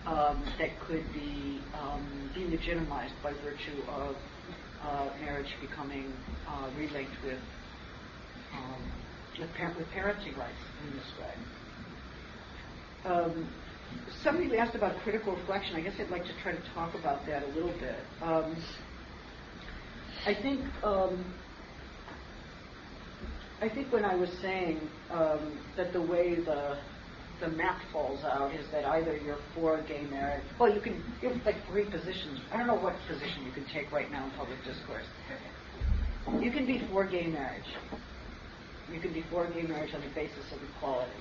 um, 0.07 0.45
that 0.59 0.81
could 0.87 1.05
be 1.13 1.63
um, 1.75 2.31
delegitimized 2.37 3.21
by 3.23 3.33
virtue 3.45 3.83
of 3.89 4.17
uh, 4.83 5.09
marriage 5.21 5.55
becoming 5.61 6.13
uh, 6.49 6.69
relinked 6.77 7.23
with 7.25 7.39
um, 8.53 8.83
with, 9.39 9.55
par- 9.57 9.75
with, 9.79 9.87
parenting 9.89 10.37
rights 10.37 10.59
in 10.85 10.97
this 10.97 11.13
way. 11.21 11.35
Um, 13.05 13.49
somebody 14.23 14.57
asked 14.57 14.75
about 14.75 14.99
critical 15.03 15.35
reflection. 15.35 15.77
I 15.77 15.81
guess 15.81 15.95
I'd 16.01 16.11
like 16.11 16.25
to 16.25 16.33
try 16.43 16.53
to 16.53 16.63
talk 16.75 16.95
about 16.95 17.27
that 17.27 17.43
a 17.43 17.47
little 17.49 17.73
bit. 17.73 17.97
Um, 18.23 18.57
I 20.27 20.35
think 20.35 20.61
um, 20.83 21.25
I 23.63 23.69
think 23.69 23.93
when 23.93 24.05
I 24.05 24.15
was 24.15 24.31
saying 24.43 24.89
that 25.77 25.93
the 25.93 26.01
way 26.01 26.37
the 26.37 26.79
the 27.41 27.49
map 27.49 27.81
falls 27.93 28.23
out 28.25 28.55
is 28.55 28.67
that 28.71 28.85
either 28.85 29.17
you're 29.17 29.39
for 29.55 29.83
gay 29.83 30.03
marriage. 30.11 30.45
Well, 30.59 30.73
you 30.73 30.81
can 30.81 31.03
you 31.23 31.31
have 31.31 31.45
like 31.45 31.57
three 31.69 31.85
positions. 31.85 32.41
I 32.53 32.59
don't 32.59 32.67
know 32.67 32.77
what 32.77 32.95
position 33.09 33.45
you 33.45 33.53
can 33.53 33.65
take 33.73 33.91
right 33.91 34.11
now 34.11 34.25
in 34.25 34.31
public 34.33 34.59
discourse. 34.65 35.07
You 36.41 36.51
can 36.51 36.67
be 36.67 36.83
for 36.93 37.07
gay 37.07 37.27
marriage. 37.27 37.65
You 38.93 39.01
can 39.01 39.13
be 39.13 39.25
for 39.31 39.49
gay 39.49 39.63
marriage 39.63 39.95
on 39.95 40.01
the 40.03 40.13
basis 40.15 40.45
of 40.53 40.59
equality. 40.77 41.13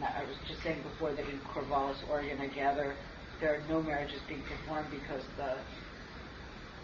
Now, 0.00 0.12
I 0.12 0.24
was 0.24 0.36
just 0.46 0.62
saying 0.62 0.82
before 0.82 1.12
that 1.12 1.24
in 1.24 1.40
Corvallis, 1.54 1.96
Oregon, 2.10 2.38
I 2.40 2.48
gather 2.48 2.94
there 3.40 3.54
are 3.56 3.62
no 3.68 3.82
marriages 3.82 4.20
being 4.28 4.42
performed 4.42 4.88
because 4.90 5.22
the 5.36 5.56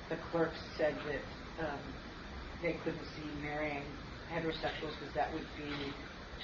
the 0.09 0.20
clerks 0.30 0.59
said 0.76 0.97
that 1.09 1.68
um, 1.68 1.78
they 2.62 2.76
couldn't 2.84 3.05
see 3.16 3.28
marrying 3.43 3.84
heterosexuals 4.32 4.93
because 5.01 5.14
that 5.14 5.32
would 5.32 5.47
be 5.57 5.72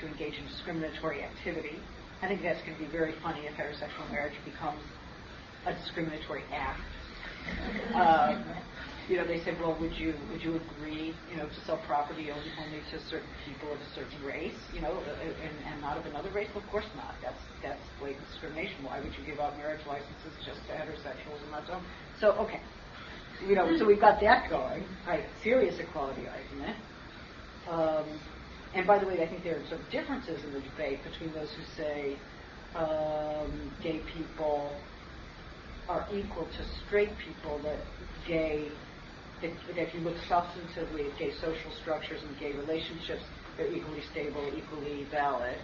to 0.01 0.07
engage 0.07 0.35
in 0.35 0.47
discriminatory 0.47 1.23
activity. 1.23 1.79
I 2.23 2.29
think 2.29 2.43
that's 2.43 2.61
going 2.63 2.77
to 2.77 2.83
be 2.83 2.91
very 2.91 3.15
funny 3.23 3.47
if 3.47 3.55
heterosexual 3.55 4.11
marriage 4.11 4.35
becomes 4.45 4.83
a 5.67 5.75
discriminatory 5.75 6.43
act. 6.53 6.81
Um, 7.95 8.45
you 9.09 9.17
know, 9.17 9.27
they 9.27 9.43
said, 9.43 9.59
well, 9.61 9.77
would 9.81 9.97
you 9.97 10.15
would 10.31 10.43
you 10.43 10.57
agree, 10.57 11.15
you 11.31 11.37
know, 11.37 11.47
to 11.49 11.61
sell 11.65 11.79
property 11.87 12.31
only, 12.31 12.51
only 12.61 12.83
to 12.93 13.01
certain 13.09 13.29
people 13.47 13.73
of 13.73 13.81
a 13.81 13.89
certain 13.95 14.23
race, 14.23 14.59
you 14.75 14.83
know, 14.83 15.01
and, 15.23 15.55
and 15.65 15.81
not 15.81 15.97
of 15.97 16.05
another 16.07 16.31
race? 16.31 16.49
Well, 16.55 16.63
of 16.63 16.71
course 16.71 16.85
not. 16.95 17.15
That's 17.23 17.41
that's 17.63 17.81
blatant 17.99 18.27
discrimination. 18.29 18.85
Why 18.85 19.01
would 19.01 19.15
you 19.17 19.25
give 19.25 19.41
out 19.41 19.57
marriage 19.57 19.81
licenses 19.89 20.37
just 20.45 20.61
to 20.69 20.73
heterosexuals 20.77 21.41
and 21.41 21.51
not 21.51 21.67
to? 21.67 21.81
So 22.21 22.33
okay, 22.45 22.61
you 23.47 23.55
know, 23.55 23.77
so 23.79 23.87
we've 23.87 24.01
got 24.01 24.21
that 24.21 24.51
going. 24.51 24.85
Right, 25.07 25.25
serious 25.43 25.79
equality 25.79 26.27
argument. 26.29 26.77
Um, 27.67 28.21
and 28.75 28.87
by 28.87 28.99
the 28.99 29.07
way, 29.07 29.23
I 29.23 29.27
think 29.27 29.45
there 29.45 29.57
are 29.57 29.67
some 29.69 29.81
differences 29.91 30.45
in 30.45 30.53
the 30.53 30.61
debate 30.61 31.01
between 31.05 31.33
those 31.33 31.49
who 31.55 31.65
say 31.77 32.17
um, 32.75 33.73
gay 33.83 34.01
people 34.15 34.71
are 35.89 36.07
equal 36.13 36.45
to 36.45 36.65
straight 36.87 37.11
people, 37.25 37.59
that 37.63 37.79
gay, 38.27 38.69
that, 39.41 39.51
that 39.69 39.79
if 39.79 39.95
you 39.95 40.01
look 40.01 40.17
substantively 40.29 41.11
at 41.11 41.19
gay 41.19 41.33
social 41.41 41.73
structures 41.81 42.21
and 42.23 42.39
gay 42.39 42.53
relationships, 42.53 43.23
they're 43.57 43.73
equally 43.73 44.03
stable, 44.13 44.45
equally 44.57 45.07
valid. 45.11 45.57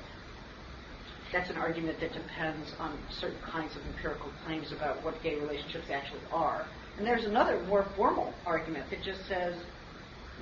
That's 1.33 1.51
an 1.51 1.57
argument 1.57 2.01
that 2.01 2.13
depends 2.13 2.73
on 2.79 2.99
certain 3.21 3.41
kinds 3.43 3.77
of 3.77 3.83
empirical 3.87 4.31
claims 4.47 4.73
about 4.73 5.05
what 5.05 5.21
gay 5.23 5.35
relationships 5.37 5.87
actually 5.93 6.23
are. 6.33 6.67
And 6.97 7.07
there's 7.07 7.25
another 7.25 7.61
more 7.65 7.87
formal 7.97 8.33
argument 8.47 8.89
that 8.91 9.03
just 9.03 9.27
says, 9.29 9.55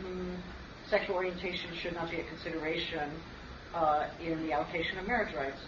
mm, 0.04 0.36
sexual 0.92 1.16
orientation 1.16 1.70
should 1.80 1.94
not 1.94 2.10
be 2.10 2.20
a 2.20 2.24
consideration 2.28 3.10
uh, 3.74 4.08
in 4.20 4.44
the 4.44 4.52
allocation 4.52 4.98
of 4.98 5.06
marriage 5.06 5.34
rights, 5.34 5.58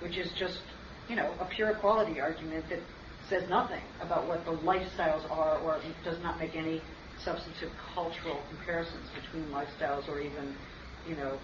which 0.00 0.16
is 0.16 0.32
just, 0.38 0.62
you 1.10 1.14
know, 1.14 1.30
a 1.40 1.44
pure 1.44 1.70
equality 1.76 2.18
argument 2.18 2.64
that 2.70 2.80
says 3.28 3.42
nothing 3.50 3.82
about 4.00 4.26
what 4.26 4.42
the 4.46 4.52
lifestyles 4.64 5.30
are 5.30 5.58
or 5.58 5.78
does 6.04 6.16
not 6.22 6.38
make 6.38 6.56
any 6.56 6.80
substantive 7.22 7.70
cultural 7.94 8.40
comparisons 8.48 9.04
between 9.20 9.44
lifestyles 9.52 10.08
or 10.08 10.20
even, 10.20 10.56
you 11.06 11.16
know, 11.16 11.38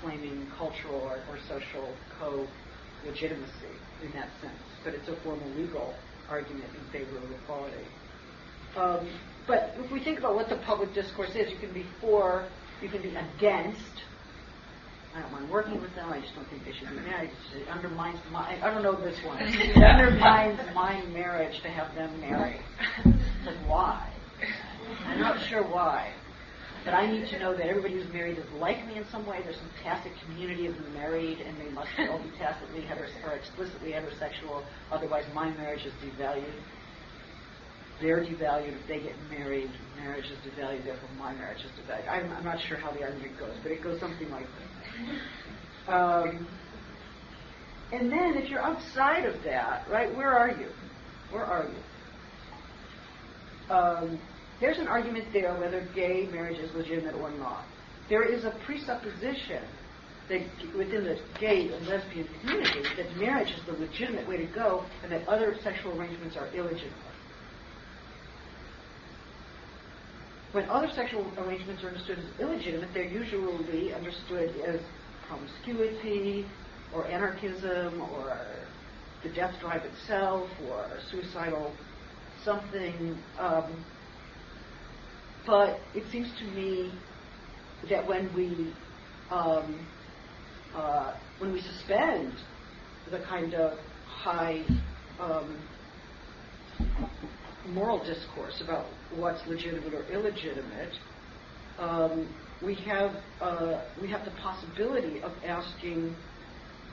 claiming 0.00 0.46
cultural 0.56 1.00
or, 1.00 1.18
or 1.30 1.38
social 1.48 1.88
co-legitimacy 2.20 3.74
in 4.04 4.12
that 4.12 4.28
sense. 4.40 4.62
But 4.84 4.94
it's 4.94 5.08
a 5.08 5.16
formal 5.24 5.48
legal 5.56 5.92
argument 6.30 6.70
in 6.70 6.92
favor 6.92 7.16
of 7.18 7.30
equality. 7.42 7.84
Um, 8.76 9.08
but 9.46 9.74
if 9.78 9.90
we 9.90 10.02
think 10.02 10.18
about 10.18 10.34
what 10.34 10.48
the 10.48 10.56
public 10.56 10.94
discourse 10.94 11.30
is, 11.34 11.50
you 11.50 11.58
can 11.58 11.72
be 11.72 11.84
for, 12.00 12.48
you 12.80 12.88
can 12.88 13.02
be 13.02 13.10
against. 13.10 13.80
I 15.14 15.20
don't 15.20 15.32
mind 15.32 15.50
working 15.50 15.80
with 15.80 15.94
them. 15.94 16.12
I 16.12 16.20
just 16.20 16.34
don't 16.34 16.48
think 16.48 16.64
they 16.64 16.72
should 16.72 16.88
be 16.88 16.96
married. 16.96 17.30
It 17.54 17.68
undermines 17.68 18.18
my. 18.32 18.58
I 18.60 18.72
don't 18.72 18.82
know 18.82 18.96
this 18.96 19.16
one. 19.24 19.38
It 19.42 19.76
undermines 19.76 20.58
my 20.74 21.02
marriage 21.06 21.60
to 21.62 21.68
have 21.68 21.94
them 21.94 22.20
marry. 22.20 22.60
Like 23.04 23.56
why? 23.66 24.12
I'm 25.06 25.20
not 25.20 25.40
sure 25.48 25.62
why. 25.62 26.12
But 26.84 26.94
I 26.94 27.10
need 27.10 27.28
to 27.28 27.38
know 27.38 27.56
that 27.56 27.66
everybody 27.66 27.94
who's 27.94 28.12
married 28.12 28.38
is 28.38 28.44
like 28.58 28.86
me 28.86 28.96
in 28.96 29.06
some 29.10 29.24
way. 29.26 29.40
There's 29.42 29.56
some 29.56 29.70
tacit 29.82 30.12
community 30.26 30.66
of 30.66 30.76
the 30.76 30.88
married, 30.90 31.38
and 31.40 31.58
they 31.58 31.70
must 31.70 31.88
all 32.10 32.18
be 32.18 32.30
tacitly 32.36 32.82
heterosexual 32.82 33.30
or 33.30 33.32
explicitly 33.32 33.92
heterosexual. 33.92 34.62
Otherwise, 34.90 35.24
my 35.32 35.50
marriage 35.50 35.86
is 35.86 35.92
devalued 36.02 36.52
they're 38.00 38.24
devalued 38.24 38.80
if 38.80 38.88
they 38.88 39.00
get 39.00 39.14
married, 39.30 39.70
marriage 39.96 40.26
is 40.26 40.38
devalued, 40.38 40.84
therefore 40.84 41.08
my 41.18 41.34
marriage 41.34 41.60
is 41.60 41.70
devalued. 41.78 42.08
I'm, 42.08 42.30
I'm 42.32 42.44
not 42.44 42.58
sure 42.68 42.76
how 42.76 42.92
the 42.92 43.02
argument 43.02 43.38
goes, 43.38 43.54
but 43.62 43.72
it 43.72 43.82
goes 43.82 44.00
something 44.00 44.30
like 44.30 44.46
this. 44.46 45.20
Um, 45.88 46.46
and 47.92 48.10
then 48.10 48.36
if 48.36 48.50
you're 48.50 48.62
outside 48.62 49.24
of 49.24 49.42
that, 49.44 49.86
right, 49.90 50.14
where 50.16 50.32
are 50.32 50.50
you? 50.50 50.68
Where 51.30 51.44
are 51.44 51.68
you? 51.68 53.74
Um, 53.74 54.18
there's 54.60 54.78
an 54.78 54.88
argument 54.88 55.26
there 55.32 55.54
whether 55.54 55.86
gay 55.94 56.28
marriage 56.30 56.58
is 56.58 56.74
legitimate 56.74 57.14
or 57.14 57.30
not. 57.30 57.64
There 58.08 58.24
is 58.24 58.44
a 58.44 58.50
presupposition 58.64 59.62
that 60.28 60.42
within 60.76 61.04
the 61.04 61.18
gay 61.38 61.70
and 61.72 61.86
lesbian 61.86 62.28
community 62.40 62.82
that 62.96 63.16
marriage 63.16 63.50
is 63.50 63.60
the 63.66 63.72
legitimate 63.72 64.28
way 64.28 64.38
to 64.38 64.46
go 64.46 64.84
and 65.02 65.12
that 65.12 65.26
other 65.28 65.56
sexual 65.62 65.98
arrangements 65.98 66.36
are 66.36 66.48
illegitimate. 66.48 66.92
When 70.54 70.70
other 70.70 70.86
sexual 70.94 71.26
arrangements 71.36 71.82
are 71.82 71.88
understood 71.88 72.20
as 72.20 72.40
illegitimate, 72.40 72.90
they're 72.94 73.02
usually 73.08 73.92
understood 73.92 74.54
as 74.64 74.78
promiscuity 75.26 76.46
or 76.94 77.08
anarchism 77.08 78.00
or 78.00 78.38
the 79.24 79.30
death 79.30 79.52
drive 79.60 79.82
itself 79.84 80.48
or 80.70 80.86
suicidal 81.10 81.72
something. 82.44 83.18
Um, 83.36 83.84
but 85.44 85.80
it 85.92 86.04
seems 86.12 86.28
to 86.38 86.44
me 86.44 86.92
that 87.90 88.06
when 88.06 88.32
we 88.36 88.72
um, 89.32 89.84
uh, 90.76 91.14
when 91.40 91.52
we 91.52 91.62
suspend 91.62 92.32
the 93.10 93.18
kind 93.28 93.54
of 93.54 93.76
high 94.06 94.62
um, 95.18 95.58
moral 97.68 97.98
discourse 97.98 98.60
about 98.62 98.86
what's 99.16 99.40
legitimate 99.46 99.94
or 99.94 100.04
illegitimate, 100.12 100.92
um, 101.78 102.28
we 102.62 102.74
have 102.74 103.12
uh, 103.40 103.82
we 104.00 104.08
have 104.10 104.24
the 104.24 104.30
possibility 104.42 105.20
of 105.22 105.32
asking 105.44 106.14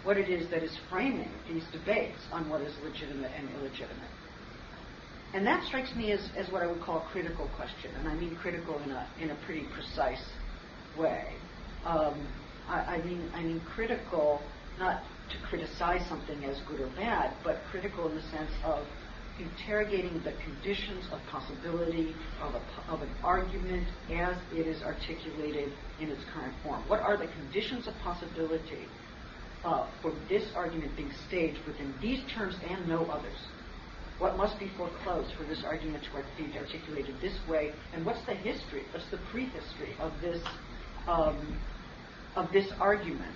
what 0.03 0.17
it 0.17 0.29
is 0.29 0.49
that 0.49 0.63
is 0.63 0.75
framing 0.89 1.29
these 1.47 1.63
debates 1.71 2.17
on 2.31 2.49
what 2.49 2.61
is 2.61 2.73
legitimate 2.83 3.31
and 3.37 3.47
illegitimate. 3.59 4.09
And 5.33 5.45
that 5.47 5.63
strikes 5.67 5.95
me 5.95 6.11
as, 6.11 6.19
as 6.35 6.51
what 6.51 6.61
I 6.61 6.67
would 6.67 6.81
call 6.81 6.97
a 6.97 7.11
critical 7.11 7.49
question, 7.55 7.91
and 7.99 8.07
I 8.07 8.15
mean 8.15 8.35
critical 8.41 8.79
in 8.79 8.91
a, 8.91 9.07
in 9.21 9.29
a 9.31 9.37
pretty 9.45 9.65
precise 9.73 10.23
way. 10.97 11.25
Um, 11.85 12.27
I, 12.67 12.97
I 12.97 13.05
mean 13.05 13.29
I 13.33 13.41
mean 13.41 13.61
critical 13.75 14.41
not 14.79 15.03
to 15.29 15.47
criticize 15.47 16.01
something 16.09 16.43
as 16.45 16.59
good 16.67 16.81
or 16.81 16.89
bad, 16.95 17.33
but 17.43 17.57
critical 17.69 18.09
in 18.09 18.15
the 18.15 18.21
sense 18.23 18.51
of 18.65 18.85
interrogating 19.39 20.21
the 20.23 20.33
conditions 20.43 21.05
of 21.11 21.19
possibility 21.29 22.13
of, 22.41 22.55
a, 22.55 22.91
of 22.91 23.01
an 23.01 23.09
argument 23.23 23.87
as 24.11 24.35
it 24.53 24.67
is 24.67 24.81
articulated 24.83 25.71
in 25.99 26.09
its 26.09 26.21
current 26.33 26.53
form. 26.63 26.87
What 26.87 26.99
are 26.99 27.17
the 27.17 27.27
conditions 27.27 27.87
of 27.87 27.93
possibility 28.03 28.87
uh, 29.63 29.87
for 30.01 30.13
this 30.29 30.43
argument 30.55 30.95
being 30.95 31.11
staged 31.27 31.59
within 31.65 31.93
these 32.01 32.19
terms 32.35 32.55
and 32.69 32.87
no 32.87 33.05
others? 33.05 33.37
What 34.19 34.37
must 34.37 34.59
be 34.59 34.69
foreclosed 34.77 35.33
for 35.35 35.43
this 35.45 35.63
argument 35.65 36.03
to 36.03 36.43
be 36.43 36.57
articulated 36.57 37.15
this 37.21 37.37
way? 37.49 37.71
And 37.93 38.05
what's 38.05 38.23
the 38.27 38.35
history? 38.35 38.83
What's 38.93 39.09
the 39.09 39.19
prehistory 39.31 39.95
of 39.99 40.11
this 40.21 40.41
um, 41.07 41.59
of 42.35 42.51
this 42.53 42.67
argument 42.79 43.35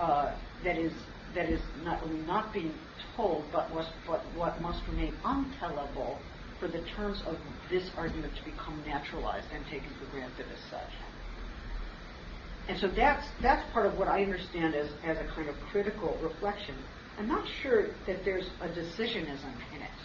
uh, 0.00 0.34
that 0.64 0.76
is 0.76 0.92
that 1.34 1.48
is 1.48 1.60
not 1.84 2.02
only 2.02 2.20
not 2.26 2.52
being 2.52 2.74
told, 3.16 3.44
but, 3.52 3.72
was, 3.74 3.86
but 4.06 4.20
what 4.34 4.60
must 4.60 4.80
remain 4.88 5.14
untellable 5.24 6.16
for 6.58 6.68
the 6.68 6.82
terms 6.96 7.22
of 7.26 7.36
this 7.70 7.90
argument 7.96 8.32
to 8.36 8.44
become 8.44 8.82
naturalized 8.86 9.46
and 9.54 9.64
taken 9.66 9.88
for 9.98 10.06
granted 10.12 10.46
as 10.52 10.70
such. 10.70 10.92
And 12.68 12.78
so 12.78 12.88
that's 12.88 13.26
that's 13.42 13.64
part 13.72 13.86
of 13.86 13.98
what 13.98 14.06
I 14.06 14.22
understand 14.22 14.74
as, 14.74 14.90
as 15.04 15.16
a 15.16 15.24
kind 15.34 15.48
of 15.48 15.56
critical 15.72 16.16
reflection. 16.22 16.76
I'm 17.18 17.26
not 17.26 17.44
sure 17.62 17.88
that 18.06 18.24
there's 18.24 18.46
a 18.60 18.68
decisionism 18.68 19.52
in 19.74 19.82
it. 19.82 19.98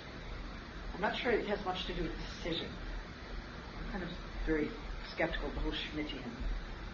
I'm 0.95 1.01
not 1.01 1.15
sure 1.17 1.31
it 1.31 1.45
has 1.47 1.63
much 1.65 1.85
to 1.87 1.93
do 1.93 2.03
with 2.03 2.11
decision. 2.41 2.67
I'm 3.85 3.91
kind 3.91 4.03
of 4.03 4.09
very 4.45 4.71
skeptical 5.13 5.49
of 5.49 5.55
the 5.55 5.61
whole 5.61 5.73
Schmittian 5.73 6.23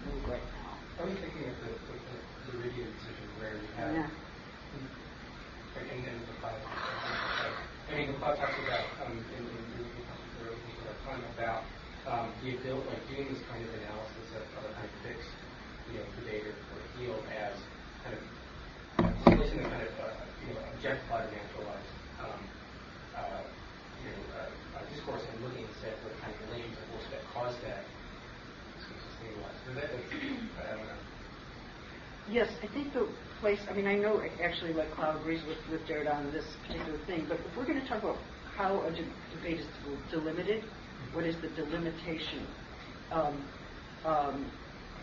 move 0.05 0.27
right 0.27 0.41
now. 0.41 1.05
I'm 1.05 1.15
thinking 1.15 1.49
of 1.49 1.55
the, 1.61 1.71
the, 1.71 2.51
the 2.51 2.57
Rivian 2.57 2.91
decision 2.97 3.27
where 3.39 3.53
you 3.53 3.69
have 3.77 3.93
yeah 3.93 4.09
and, 5.75 6.05
and 6.07 6.27
the. 6.27 6.35
I 7.89 7.95
mean, 7.95 8.13
Laclau 8.15 8.35
talks 8.37 8.59
about 8.59 8.95
um, 9.05 9.25
in, 9.35 9.43
in, 9.51 9.63
in, 9.75 9.83
in 9.99 10.03
talking 11.03 11.25
about 11.33 11.63
um, 12.07 12.33
the 12.41 12.57
ability, 12.57 12.87
like 12.89 13.07
doing 13.07 13.27
this 13.33 13.43
kind 13.49 13.63
of 13.67 13.73
analysis 13.73 14.31
of, 14.35 14.63
a 14.65 14.73
kind 14.73 14.87
of 14.87 14.95
fixed, 15.03 15.29
you 15.87 15.99
know, 15.99 16.05
the 16.15 16.23
data 16.23 16.55
or, 16.71 16.79
the 16.79 16.89
field 16.97 17.25
as 17.27 17.57
kind 18.03 18.15
of 18.15 18.23
placing 19.35 19.59
a 19.59 19.69
kind 19.69 19.83
of 19.83 19.93
uh, 19.99 20.25
you 20.39 20.53
know 20.53 20.61
objectified 20.73 21.29
or 21.29 21.31
naturalized 21.31 21.93
um, 22.19 22.41
uh, 23.15 23.43
you 23.99 24.05
know 24.11 24.19
uh, 24.33 24.49
uh, 24.77 24.83
discourse 24.89 25.23
and 25.33 25.43
looking 25.43 25.67
instead 25.67 25.99
for 26.01 26.09
the 26.09 26.19
kind 26.21 26.33
of 26.33 26.41
relations 26.49 26.77
of 26.79 26.87
force 26.89 27.07
that 27.11 27.23
cause 27.33 27.55
that. 27.63 27.85
That, 29.75 29.91
I 29.93 30.75
don't 30.77 30.87
know. 30.87 31.01
Yes, 32.27 32.49
I 32.63 32.67
think 32.67 32.93
the 32.93 33.15
place, 33.41 33.59
I 33.69 33.73
mean, 33.73 33.87
I 33.87 33.95
know 33.95 34.21
actually 34.43 34.73
like 34.73 34.91
Laclau 34.91 35.19
agrees 35.19 35.43
with, 35.45 35.57
with 35.69 35.89
Derrida 35.89 36.13
on 36.15 36.31
this 36.31 36.45
particular 36.67 36.99
thing, 37.05 37.25
but 37.27 37.39
if 37.39 37.57
we're 37.57 37.65
going 37.65 37.81
to 37.81 37.87
talk 37.89 38.03
about 38.03 38.19
how 38.55 38.85
a 38.87 38.91
de- 38.91 39.11
debate 39.35 39.59
is 39.59 39.67
delimited, 40.11 40.63
what 41.11 41.25
is 41.25 41.35
the 41.41 41.49
delimitation? 41.49 42.47
Um, 43.11 43.49
um, 44.05 44.51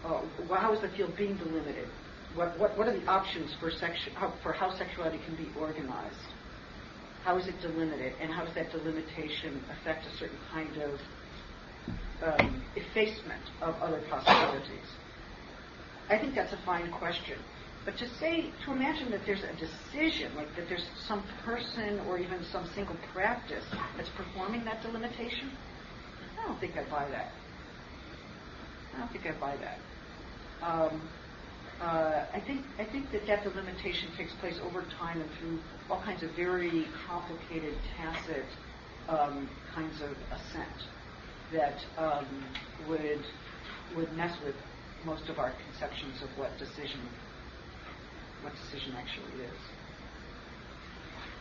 uh, 0.04 0.54
how 0.54 0.72
is 0.72 0.80
the 0.80 0.96
field 0.96 1.16
being 1.16 1.36
delimited? 1.36 1.90
What, 2.32 2.58
what, 2.58 2.78
what 2.78 2.88
are 2.88 2.98
the 2.98 3.06
options 3.06 3.54
for, 3.60 3.70
sexu- 3.70 4.14
how, 4.14 4.38
for 4.42 4.52
how 4.52 4.70
sexuality 4.78 5.18
can 5.26 5.36
be 5.36 5.52
organized? 5.56 6.34
How 7.24 7.36
is 7.38 7.46
it 7.48 7.60
delimited? 7.60 8.14
And 8.20 8.32
how 8.32 8.44
does 8.44 8.54
that 8.54 8.70
delimitation 8.70 9.66
affect 9.70 10.06
a 10.06 10.10
certain 10.16 10.38
kind 10.52 10.76
of 10.78 11.00
um, 12.22 12.62
effacement 12.76 13.50
of 13.62 13.74
other 13.82 14.02
possibilities? 14.08 14.86
I 16.10 16.18
think 16.18 16.34
that's 16.34 16.52
a 16.52 16.64
fine 16.64 16.90
question. 16.92 17.38
But 17.88 17.96
to 18.00 18.08
say, 18.20 18.52
to 18.66 18.72
imagine 18.72 19.10
that 19.12 19.22
there's 19.24 19.40
a 19.44 19.56
decision, 19.56 20.36
like 20.36 20.54
that 20.56 20.68
there's 20.68 20.84
some 21.06 21.24
person 21.42 21.98
or 22.06 22.18
even 22.18 22.44
some 22.52 22.68
single 22.74 22.96
practice 23.14 23.64
that's 23.96 24.10
performing 24.10 24.62
that 24.66 24.82
delimitation, 24.82 25.50
I 26.36 26.46
don't 26.48 26.60
think 26.60 26.76
I 26.76 26.84
buy 26.90 27.08
that. 27.08 27.32
I 28.94 28.98
don't 28.98 29.10
think 29.10 29.24
I 29.24 29.32
buy 29.40 29.56
that. 29.56 29.78
Um, 30.60 31.00
uh, 31.80 32.26
I 32.34 32.42
think 32.46 32.60
I 32.78 32.84
think 32.84 33.10
that 33.10 33.26
that 33.26 33.44
delimitation 33.44 34.10
takes 34.18 34.34
place 34.34 34.60
over 34.68 34.84
time 35.00 35.22
and 35.22 35.30
through 35.40 35.58
all 35.88 36.02
kinds 36.02 36.22
of 36.22 36.28
very 36.36 36.84
complicated, 37.08 37.72
tacit 37.96 38.44
um, 39.08 39.48
kinds 39.74 40.02
of 40.02 40.10
assent 40.36 40.76
that 41.54 41.78
um, 41.96 42.44
would 42.86 43.24
would 43.96 44.14
mess 44.14 44.36
with 44.44 44.56
most 45.06 45.30
of 45.30 45.38
our 45.38 45.54
conceptions 45.64 46.20
of 46.20 46.28
what 46.36 46.50
decision 46.58 47.00
what 48.48 48.56
decision 48.64 48.96
actually 48.96 49.44
is. 49.44 49.60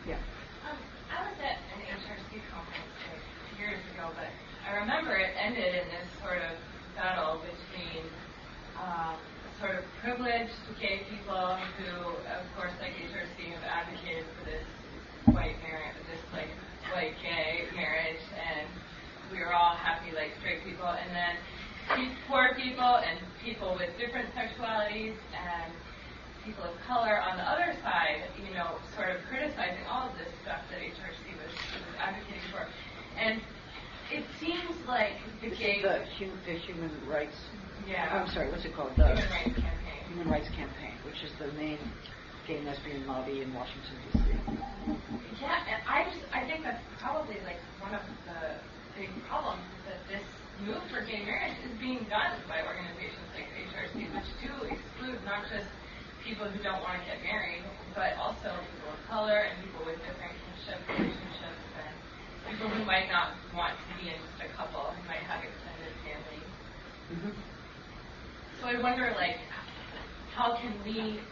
Yeah. 0.04 0.20
Um, 0.68 0.76
I 1.08 1.24
was 1.24 1.36
at 1.40 1.56
an 1.72 1.80
HRC 1.88 2.36
conference 2.52 3.00
years 3.56 3.80
ago, 3.96 4.12
but 4.12 4.28
I 4.68 4.76
remember 4.84 5.16
it 5.16 5.32
ended 5.40 5.72
in 5.72 5.88
this 5.88 6.08
sort 6.20 6.44
of 6.44 6.52
battle 7.00 7.40
between 7.40 8.04
um, 8.76 9.16
sort 9.56 9.80
of 9.80 9.88
privileged 10.04 10.52
gay 10.76 11.08
people 11.08 11.56
who, 11.80 12.12
of 12.28 12.44
course, 12.60 12.76
like 12.76 12.92
HRC, 12.92 13.56
have 13.56 13.64
advocated 13.64 14.28
for 14.36 14.44
this 14.44 14.68
white 15.32 15.56
marriage, 15.64 15.96
this 16.12 16.20
like 16.36 16.52
white 16.92 17.16
gay 17.24 17.72
marriage, 17.72 18.20
and 18.36 18.68
we 19.32 19.40
were 19.40 19.56
all 19.56 19.72
happy 19.80 20.12
like 20.12 20.36
straight 20.44 20.60
people, 20.60 20.92
and 20.92 21.08
then 21.16 21.40
poor 22.28 22.52
people 22.52 23.00
and 23.00 23.16
people 23.40 23.72
with 23.80 23.88
different 23.96 24.28
sexualities 24.36 25.16
and 25.32 25.72
people 26.48 26.64
of 26.64 26.80
color 26.88 27.20
on 27.20 27.36
the 27.36 27.44
other 27.44 27.76
side, 27.84 28.24
you 28.40 28.54
know, 28.56 28.80
sort 28.96 29.12
of 29.12 29.20
criticizing 29.28 29.84
all 29.84 30.08
of 30.08 30.16
this 30.16 30.32
stuff 30.40 30.64
that 30.72 30.80
HRC 30.80 31.20
was, 31.36 31.52
was 31.52 31.96
advocating 32.00 32.48
for. 32.48 32.64
And 33.20 33.36
it 34.08 34.24
seems 34.40 34.72
like 34.88 35.20
the 35.44 35.52
gay... 35.52 35.84
the, 35.84 36.00
the 36.48 36.56
human 36.56 36.88
rights... 37.04 37.36
Yeah. 37.84 38.08
I'm 38.08 38.28
sorry, 38.32 38.48
what's 38.48 38.64
it 38.64 38.72
called? 38.72 38.96
The 38.96 39.12
Human 39.12 39.28
Rights 39.28 39.60
Campaign. 39.60 40.00
Human 40.08 40.28
Rights 40.28 40.48
Campaign, 40.56 40.96
which 41.04 41.20
is 41.20 41.32
the 41.36 41.52
main 41.52 41.78
gay 42.48 42.60
lesbian 42.64 43.04
lobby 43.06 43.44
in 43.44 43.52
Washington, 43.52 43.96
D.C. 44.12 44.24
Yeah, 45.40 45.68
and 45.68 45.80
I 45.84 46.08
just, 46.08 46.24
I 46.32 46.48
think 46.48 46.64
that's 46.64 46.80
probably 47.00 47.36
like 47.44 47.60
one 47.80 47.92
of 47.92 48.00
the 48.24 48.56
big 48.96 49.08
problems 49.28 49.60
is 49.72 49.92
that 49.92 50.00
this 50.08 50.24
move 50.64 50.80
for 50.88 51.00
gay 51.04 51.24
marriage 51.24 51.56
is 51.64 51.72
being 51.80 52.04
done 52.08 52.40
by 52.48 52.60
organizations 52.64 53.24
like 53.36 53.48
HRC, 53.72 54.04
which 54.16 54.30
do 54.40 54.52
exclude 54.68 55.20
not 55.24 55.44
just 55.48 55.68
people 56.28 56.44
who 56.44 56.60
don't 56.60 56.84
want 56.84 57.00
to 57.00 57.04
get 57.08 57.24
married, 57.24 57.64
but 57.96 58.12
also 58.20 58.52
people 58.52 58.92
of 58.92 59.00
color 59.08 59.48
and 59.48 59.56
people 59.64 59.80
with 59.88 59.96
different 60.04 60.36
kinship 60.44 60.76
relationships 60.92 61.64
and 61.80 61.94
people 62.52 62.68
who 62.68 62.84
might 62.84 63.08
not 63.08 63.32
want 63.56 63.72
to 63.72 63.84
be 63.96 64.12
in 64.12 64.18
just 64.20 64.44
a 64.44 64.48
couple, 64.52 64.92
who 64.92 65.00
might 65.08 65.24
have 65.24 65.40
extended 65.40 65.88
families. 66.04 66.52
Mm-hmm. 67.08 67.32
So 68.60 68.62
I 68.68 68.76
wonder, 68.84 69.08
like, 69.16 69.40
how 70.36 70.52
can 70.60 70.76
we 70.84 71.24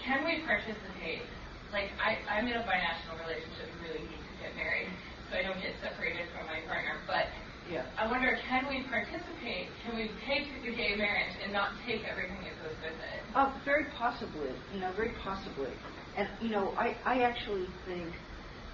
can 0.00 0.24
we 0.24 0.40
participate? 0.48 1.28
Like, 1.74 1.92
I, 2.00 2.16
I'm 2.30 2.48
in 2.48 2.56
a 2.56 2.64
binational 2.64 3.20
relationship 3.26 3.68
and 3.68 3.78
really 3.84 4.06
need 4.08 4.22
to 4.22 4.34
get 4.40 4.54
married, 4.56 4.88
so 5.28 5.36
I 5.36 5.42
don't 5.42 5.58
get 5.60 5.74
separated 5.82 6.30
from 6.32 6.46
my 6.46 6.62
partner. 6.64 6.96
But 7.10 7.28
yeah. 7.70 7.84
I 7.98 8.10
wonder, 8.10 8.38
can 8.48 8.68
we 8.68 8.82
participate? 8.84 9.68
Can 9.84 9.96
we 9.96 10.10
take 10.26 10.46
the 10.62 10.70
gay 10.76 10.94
marriage 10.96 11.34
and 11.42 11.52
not 11.52 11.70
take 11.86 12.02
everything 12.04 12.38
that 12.42 12.62
goes 12.62 12.76
with 12.82 12.92
it? 12.92 13.20
Oh, 13.34 13.52
very 13.64 13.86
possibly. 13.98 14.50
You 14.74 14.80
know, 14.80 14.92
very 14.96 15.12
possibly. 15.22 15.70
And 16.16 16.28
you 16.40 16.50
know, 16.50 16.74
I 16.78 16.96
I 17.04 17.22
actually 17.22 17.66
think, 17.86 18.12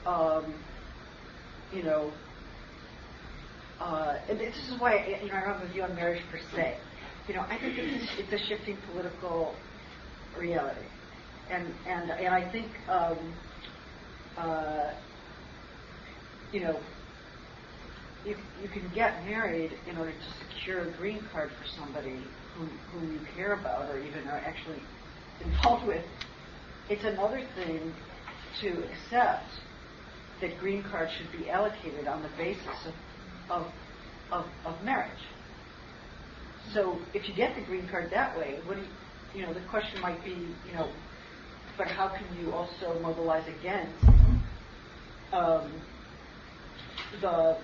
um, 0.06 0.54
you 1.74 1.82
know, 1.82 2.12
uh, 3.80 4.14
and 4.28 4.38
this 4.38 4.54
is 4.68 4.78
why 4.78 5.06
you 5.22 5.28
know 5.28 5.34
I 5.34 5.40
don't 5.40 5.58
have 5.58 5.68
a 5.68 5.72
view 5.72 5.82
on 5.82 5.94
marriage 5.94 6.22
per 6.30 6.38
se. 6.54 6.76
You 7.28 7.34
know, 7.34 7.42
I 7.42 7.56
think 7.58 7.78
it's, 7.78 8.12
it's 8.18 8.42
a 8.42 8.46
shifting 8.46 8.76
political 8.92 9.54
reality, 10.38 10.86
and 11.50 11.66
and 11.88 12.10
and 12.10 12.34
I 12.34 12.50
think, 12.50 12.66
um, 12.88 13.32
uh, 14.38 14.90
you 16.52 16.60
know, 16.60 16.78
you, 18.24 18.36
you 18.62 18.68
can 18.68 18.88
get 18.94 19.24
married 19.24 19.72
in 19.88 19.96
order 19.96 20.12
to 20.12 20.54
secure 20.54 20.80
a 20.88 20.90
green 20.92 21.20
card 21.32 21.50
for 21.50 21.66
somebody 21.76 22.20
whom, 22.54 22.68
whom 22.92 23.12
you 23.12 23.20
care 23.34 23.54
about 23.54 23.90
or 23.90 23.98
even 23.98 24.26
are 24.28 24.38
actually 24.38 24.80
involved 25.44 25.86
with. 25.86 26.04
It's 26.88 27.04
another 27.04 27.42
thing 27.56 27.92
to 28.60 28.68
accept 28.68 29.46
that 30.40 30.58
green 30.58 30.82
cards 30.84 31.12
should 31.12 31.32
be 31.40 31.48
allocated 31.48 32.06
on 32.06 32.22
the 32.22 32.28
basis 32.36 32.66
of, 32.86 32.94
of, 33.50 33.66
of, 34.30 34.46
of 34.64 34.84
marriage. 34.84 35.10
So 36.72 36.98
if 37.14 37.28
you 37.28 37.34
get 37.34 37.54
the 37.54 37.62
green 37.62 37.88
card 37.88 38.10
that 38.12 38.36
way, 38.36 38.58
what 38.66 38.76
do 38.76 38.82
you, 38.82 38.88
you 39.34 39.46
know, 39.46 39.52
the 39.52 39.60
question 39.68 40.00
might 40.00 40.22
be, 40.24 40.30
you 40.68 40.74
know, 40.74 40.88
but 41.78 41.88
how 41.88 42.08
can 42.08 42.26
you 42.40 42.52
also 42.52 42.98
mobilize 43.00 43.46
against 43.48 44.04
um, 45.32 45.72
the 47.20 47.56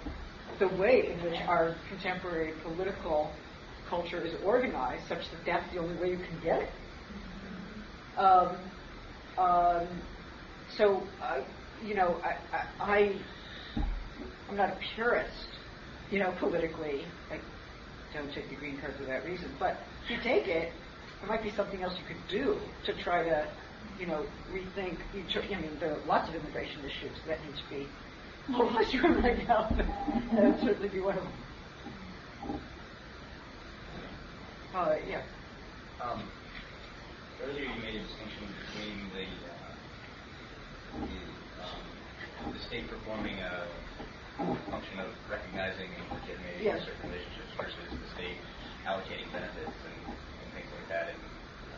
the 0.59 0.69
way 0.69 1.13
in 1.13 1.23
which 1.23 1.41
our 1.47 1.77
contemporary 1.89 2.53
political 2.63 3.31
culture 3.89 4.23
is 4.25 4.35
organized, 4.45 5.03
such 5.09 5.19
that 5.19 5.41
that's 5.47 5.73
the 5.73 5.81
only 5.81 5.97
way 6.01 6.11
you 6.11 6.19
can 6.19 6.41
get 6.43 6.63
it. 6.63 6.71
Um, 8.19 8.57
um, 9.39 9.87
so, 10.77 11.03
I, 11.23 11.45
you 11.85 11.95
know, 11.95 12.21
I, 12.23 12.85
I, 12.85 13.17
I'm 14.51 14.57
not 14.57 14.71
a 14.71 14.79
purist, 14.95 15.31
you 16.11 16.19
know, 16.19 16.35
politically. 16.41 17.05
I 17.31 17.39
don't 18.15 18.33
take 18.35 18.49
the 18.51 18.57
green 18.57 18.81
card 18.81 18.95
for 18.99 19.05
that 19.05 19.25
reason. 19.25 19.55
But 19.59 19.79
if 20.05 20.11
you 20.11 20.17
take 20.23 20.49
it, 20.49 20.73
there 21.21 21.29
might 21.29 21.43
be 21.43 21.53
something 21.57 21.83
else 21.83 21.95
you 21.99 22.15
could 22.15 22.29
do 22.31 22.59
to 22.87 23.03
try 23.03 23.23
to, 23.25 23.47
you 24.01 24.07
know, 24.07 24.25
rethink. 24.53 24.99
I 25.15 25.61
mean, 25.61 25.77
there 25.81 25.93
are 25.93 26.07
lots 26.07 26.29
of 26.29 26.35
immigration 26.35 26.81
issues 26.81 27.17
that 27.27 27.39
need 27.45 27.55
to 27.55 27.75
be 27.75 27.89
mobilized 28.49 28.95
right 28.95 29.47
now. 29.47 29.69
that 30.33 30.45
would 30.45 30.61
certainly 30.61 30.89
be 30.89 31.01
one 31.01 31.17
of 31.17 31.25
them. 31.25 31.33
Uh, 34.75 34.97
yeah. 35.09 35.23
Um, 36.01 36.23
earlier 37.43 37.65
you 37.65 37.83
made 37.83 37.97
a 37.97 38.05
distinction 38.05 38.47
between 38.63 39.11
the, 39.11 39.27
uh, 39.49 39.75
the, 41.03 41.19
um, 41.65 42.53
the 42.53 42.61
state 42.61 42.89
performing 42.89 43.39
a 43.43 43.67
function 44.71 45.03
of 45.03 45.11
recognizing 45.27 45.91
and 45.99 46.07
legitimating 46.15 46.63
yes. 46.63 46.87
certain 46.87 47.11
relationships 47.11 47.51
versus 47.59 47.91
the 47.91 48.09
state 48.15 48.39
allocating 48.87 49.27
benefits 49.35 49.75
and, 49.83 50.15
and 50.15 50.49
things 50.55 50.71
like 50.79 50.89
that 50.89 51.11
and 51.11 51.21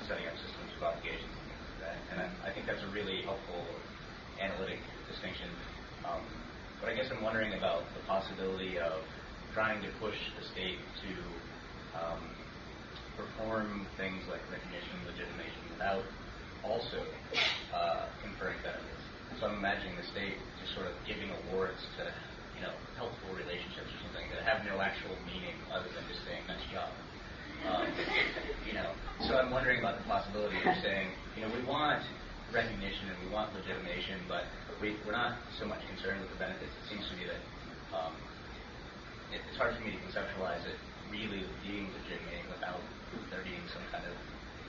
setting 0.04 0.28
up 0.28 0.36
systems 0.36 0.68
of 0.76 0.92
obligations 0.92 1.32
and 1.32 1.46
things 1.48 1.64
like 1.72 1.80
that. 1.88 1.96
And 2.12 2.16
I, 2.20 2.26
I 2.44 2.50
think 2.52 2.68
that's 2.68 2.84
a 2.84 2.92
really 2.92 3.24
helpful 3.24 3.64
analytic 4.36 4.84
distinction. 5.08 5.48
Um, 6.04 6.20
but 6.80 6.90
I 6.90 6.94
guess 6.96 7.06
I'm 7.12 7.22
wondering 7.22 7.52
about 7.54 7.84
the 7.94 8.02
possibility 8.08 8.78
of 8.78 9.04
trying 9.54 9.82
to 9.82 9.88
push 10.00 10.16
the 10.38 10.44
state 10.52 10.80
to 11.04 11.12
um, 11.96 12.22
perform 13.16 13.86
things 13.96 14.24
like 14.32 14.40
recognition, 14.48 15.04
legitimation 15.04 15.62
without 15.76 16.04
also 16.64 17.00
uh, 17.72 18.08
conferring 18.24 18.58
benefits. 18.64 19.04
So 19.38 19.46
I'm 19.46 19.56
imagining 19.60 19.96
the 19.96 20.08
state 20.12 20.36
just 20.60 20.74
sort 20.74 20.88
of 20.88 20.94
giving 21.06 21.28
awards 21.46 21.80
to 21.98 22.04
you 22.60 22.62
know, 22.68 22.76
helpful 23.00 23.32
relationships 23.32 23.88
or 23.88 23.98
something 24.04 24.26
that 24.36 24.44
have 24.44 24.60
no 24.68 24.84
actual 24.84 25.16
meaning 25.24 25.56
other 25.72 25.88
than 25.96 26.04
just 26.12 26.20
saying 26.28 26.44
nice 26.44 26.60
job. 26.68 26.92
Um, 27.64 27.88
you 28.68 28.76
know, 28.76 28.92
so 29.28 29.40
I'm 29.40 29.48
wondering 29.48 29.80
about 29.80 29.96
the 30.00 30.04
possibility 30.04 30.60
of 30.60 30.76
saying, 30.84 31.08
you 31.36 31.44
know, 31.44 31.50
we 31.56 31.64
want 31.64 32.04
recognition 32.52 33.08
and 33.12 33.18
we 33.24 33.28
want 33.32 33.52
legitimation, 33.56 34.24
but 34.28 34.44
we, 34.80 34.96
we're 35.04 35.12
not 35.12 35.36
so 35.60 35.66
much 35.68 35.80
concerned 35.88 36.20
with 36.20 36.32
the 36.32 36.40
benefits. 36.40 36.72
It 36.72 36.86
seems 36.88 37.04
to 37.12 37.14
me 37.16 37.24
that 37.28 37.42
um, 37.92 38.12
it, 39.32 39.40
it's 39.48 39.58
hard 39.60 39.76
for 39.76 39.82
me 39.84 39.92
to 39.92 40.00
conceptualize 40.08 40.64
it 40.64 40.76
really 41.12 41.44
being 41.64 41.88
legitimate 42.00 42.48
without 42.48 42.80
there 43.30 43.44
being 43.44 43.62
some 43.72 43.84
kind 43.92 44.04
of. 44.04 44.14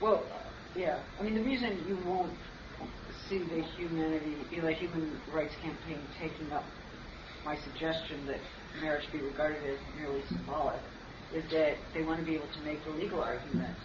Well, 0.00 0.24
yeah. 0.76 1.00
I 1.18 1.22
mean, 1.22 1.34
the 1.34 1.44
reason 1.44 1.80
you 1.88 1.96
won't 2.04 2.32
see 3.28 3.38
the 3.38 3.62
humanity, 3.76 4.36
the 4.50 4.72
human 4.72 5.20
rights 5.32 5.54
campaign 5.62 6.00
taking 6.20 6.52
up 6.52 6.64
my 7.44 7.56
suggestion 7.64 8.26
that 8.26 8.38
marriage 8.80 9.04
be 9.12 9.20
regarded 9.20 9.62
as 9.64 9.78
merely 9.98 10.22
symbolic 10.28 10.80
is 11.34 11.44
that 11.50 11.74
they 11.94 12.02
want 12.02 12.20
to 12.20 12.26
be 12.26 12.34
able 12.34 12.48
to 12.52 12.60
make 12.60 12.82
the 12.84 12.90
legal 12.90 13.20
argument 13.20 13.76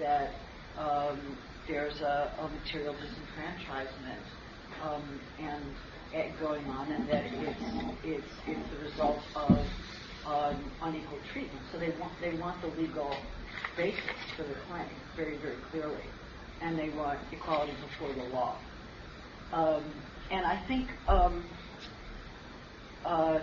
that 0.00 0.34
um, 0.78 1.36
there's 1.68 2.00
a, 2.00 2.32
a, 2.38 2.48
material 2.64 2.94
disenfranchisement 2.94 4.24
um, 4.84 5.20
and, 5.38 5.76
going 6.40 6.66
on, 6.66 6.92
and 6.92 7.08
that 7.08 7.24
it's 7.38 7.60
it's 8.02 8.28
it's 8.46 8.70
the 8.70 8.78
result 8.78 9.24
of 9.34 9.68
um, 10.26 10.76
unequal 10.82 11.22
treatment. 11.32 11.66
So 11.72 11.78
they 11.78 11.90
want 11.98 12.20
they 12.20 12.34
want 12.38 12.62
the 12.62 12.68
legal 12.68 13.34
basis 13.76 14.18
for 14.36 14.46
the 14.48 14.56
claim 14.66 15.02
very 15.16 15.38
very 15.40 15.62
clearly, 15.70 16.14
and 16.60 16.78
they 16.78 16.90
want 16.90 17.32
equality 17.32 17.74
before 17.80 18.14
the 18.14 18.22
law. 18.22 18.64
Um, 19.52 20.04
and 20.30 20.46
I 20.46 20.66
think 20.68 20.90
um, 21.08 21.50
uh, 23.04 23.38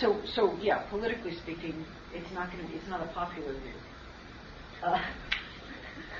so, 0.00 0.22
so 0.34 0.58
yeah, 0.60 0.88
politically 0.90 1.38
speaking, 1.42 1.86
it's 2.10 2.32
not 2.32 2.50
going 2.52 2.64
to 2.64 2.68
be, 2.68 2.74
it's 2.76 2.88
not 2.88 3.02
a 3.02 3.12
popular 3.12 3.58
view. 3.60 3.82
Uh, 4.82 4.98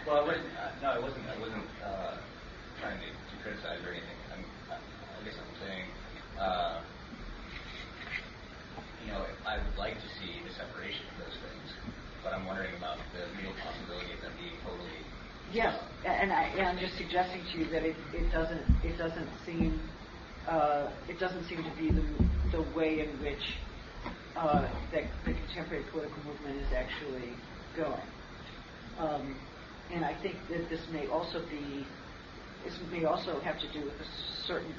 well, 0.06 0.16
I 0.16 0.26
wasn't, 0.26 0.56
uh, 0.56 0.72
no, 0.80 0.88
I 0.88 0.98
wasn't, 1.00 1.28
I 1.28 1.38
wasn't 1.38 1.70
uh, 1.84 2.16
trying 2.78 3.00
to, 3.00 3.06
criticize 3.46 3.78
or 3.86 3.94
anything. 3.94 4.18
I'm, 4.34 4.42
I 4.74 5.22
guess 5.22 5.38
I'm 5.38 5.54
saying, 5.62 5.86
uh, 6.34 6.82
you 8.98 9.06
know, 9.14 9.22
I 9.46 9.62
would 9.62 9.78
like 9.78 9.94
to 9.94 10.08
see 10.18 10.42
the 10.42 10.50
separation 10.58 11.06
of 11.14 11.22
those 11.22 11.38
things, 11.46 11.70
but 12.26 12.34
I'm 12.34 12.44
wondering 12.44 12.74
about 12.74 12.98
the 13.14 13.30
real 13.38 13.54
possibility 13.62 14.18
of 14.18 14.20
them 14.26 14.34
being 14.34 14.58
totally. 14.66 14.98
Yes, 15.54 15.78
and, 16.02 16.32
I, 16.32 16.58
I'm 16.58 16.78
just 16.78 16.98
suggesting 16.98 17.46
to 17.46 17.58
you 17.62 17.70
that 17.70 17.86
it, 17.86 17.96
it 18.10 18.32
doesn't, 18.34 18.66
it 18.82 18.98
doesn't 18.98 19.30
seem 19.46 19.94
uh, 20.50 20.90
it 21.08 21.18
doesn't 21.18 21.46
seem 21.48 21.62
to 21.62 21.74
be 21.76 21.90
the, 21.90 22.06
the 22.56 22.62
way 22.62 23.00
in 23.00 23.18
which 23.20 23.42
uh, 24.36 24.62
that 24.92 25.02
the 25.24 25.32
contemporary 25.34 25.84
political 25.90 26.22
movement 26.22 26.56
is 26.62 26.70
actually 26.70 27.34
going. 27.76 28.06
Um, 28.98 29.40
and 29.90 30.04
I 30.04 30.20
think 30.22 30.48
that 30.48 30.68
this 30.70 30.86
may 30.90 31.06
also 31.08 31.46
be, 31.48 31.88
this 32.64 32.78
may 32.90 33.04
also 33.04 33.40
have 33.40 33.58
to 33.60 33.72
do 33.72 33.84
with 33.84 33.94
a 33.94 34.08
certain 34.46 34.74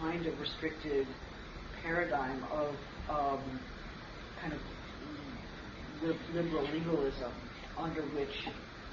kind 0.00 0.26
of 0.26 0.38
restricted 0.38 1.06
paradigm 1.82 2.44
of 2.52 2.74
um, 3.10 3.60
kind 4.40 4.52
of 4.52 4.60
liberal 6.02 6.64
legalism 6.72 7.32
under 7.78 8.02
which 8.02 8.34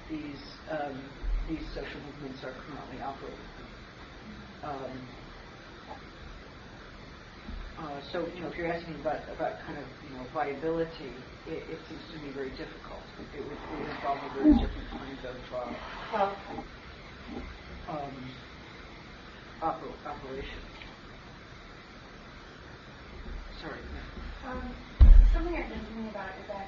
these 0.10 0.42
um, 0.72 1.02
these 1.50 1.66
social 1.76 2.00
movements 2.08 2.44
are 2.44 2.54
currently 2.66 3.02
operating. 3.02 3.40
Um, 4.64 5.08
uh, 7.80 8.00
so, 8.14 8.24
you 8.34 8.42
know, 8.42 8.48
if 8.48 8.56
you're 8.56 8.72
asking 8.72 8.96
about, 9.02 9.20
about 9.36 9.60
kind 9.66 9.78
of, 9.78 9.84
you 10.08 10.16
know, 10.16 10.24
viability, 10.34 11.12
it, 11.50 11.68
it 11.68 11.80
seems 11.90 12.00
to 12.14 12.18
me 12.22 12.32
very 12.32 12.52
difficult. 12.52 13.04
It 13.36 13.44
would, 13.44 13.58
it 13.60 13.76
would 13.76 13.90
involve 13.90 14.24
a 14.24 14.34
very 14.38 14.54
different 14.56 14.88
kind 14.94 15.18
of 15.26 15.36
uh, 15.52 16.54
um, 17.90 18.14
oper- 19.62 20.08
operation. 20.08 20.60
Sorry. 23.62 23.80
Um, 24.48 24.62
something 25.34 25.56
I've 25.56 25.70
been 25.70 25.80
thinking 25.80 26.10
about 26.10 26.30
is 26.42 26.48
that 26.48 26.68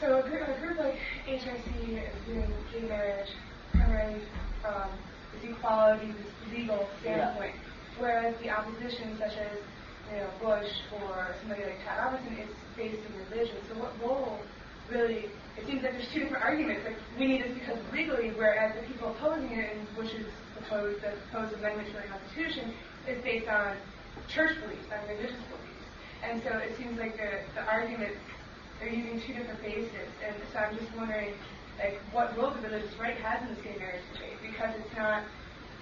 so 0.00 0.18
a 0.18 0.22
group, 0.22 0.46
a 0.46 0.60
group 0.60 0.78
like 0.78 0.98
HRC 1.26 1.98
is 1.98 2.26
doing 2.26 2.52
gay 2.72 2.86
marriage 2.88 3.28
primarily 3.72 4.20
from 4.62 4.90
this 5.34 5.50
equality, 5.50 6.12
this 6.12 6.56
legal 6.56 6.88
standpoint, 7.00 7.54
yeah. 7.54 8.00
whereas 8.02 8.34
the 8.40 8.50
opposition, 8.50 9.18
such 9.18 9.36
as 9.36 9.58
you 10.12 10.18
know, 10.18 10.30
Bush 10.40 10.70
or 11.02 11.34
somebody 11.40 11.62
like 11.64 11.80
Pat 11.84 11.98
Robertson 11.98 12.36
is 12.38 12.48
based 12.76 13.02
in 13.04 13.12
religion. 13.28 13.56
So 13.68 13.74
what 13.80 13.92
role 14.00 14.40
really, 14.90 15.30
it 15.56 15.66
seems 15.66 15.82
like 15.82 15.92
there's 15.92 16.12
two 16.12 16.20
different 16.20 16.44
arguments. 16.44 16.84
Like 16.84 16.96
we 17.18 17.26
need 17.26 17.44
this 17.44 17.54
because 17.54 17.78
legally, 17.92 18.30
whereas 18.36 18.74
the 18.74 18.86
people 18.86 19.10
opposing 19.10 19.52
it 19.52 19.76
in 19.76 19.86
Bush's 19.94 20.26
proposed, 20.56 21.02
the 21.02 21.12
proposed 21.30 21.54
amendment 21.58 21.88
to 21.88 21.94
the 21.94 22.08
Constitution 22.08 22.72
is 23.06 23.22
based 23.22 23.48
on 23.48 23.76
church 24.28 24.56
beliefs, 24.62 24.86
on 24.92 25.00
religious 25.08 25.40
beliefs. 25.48 25.84
And 26.22 26.42
so 26.42 26.50
it 26.58 26.76
seems 26.76 26.98
like 26.98 27.16
the, 27.16 27.42
the 27.54 27.62
arguments, 27.62 28.18
they're 28.80 28.92
using 28.92 29.20
two 29.20 29.34
different 29.34 29.62
bases. 29.62 30.08
And 30.26 30.34
so 30.52 30.58
I'm 30.58 30.76
just 30.76 30.94
wondering, 30.96 31.34
like, 31.78 32.00
what 32.12 32.36
role 32.36 32.50
the 32.50 32.60
religious 32.60 32.90
right 32.98 33.16
has 33.18 33.42
in 33.48 33.54
the 33.54 33.62
gay 33.62 33.76
marriage 33.78 34.02
debate 34.12 34.38
because 34.42 34.74
it's 34.78 34.96
not 34.96 35.22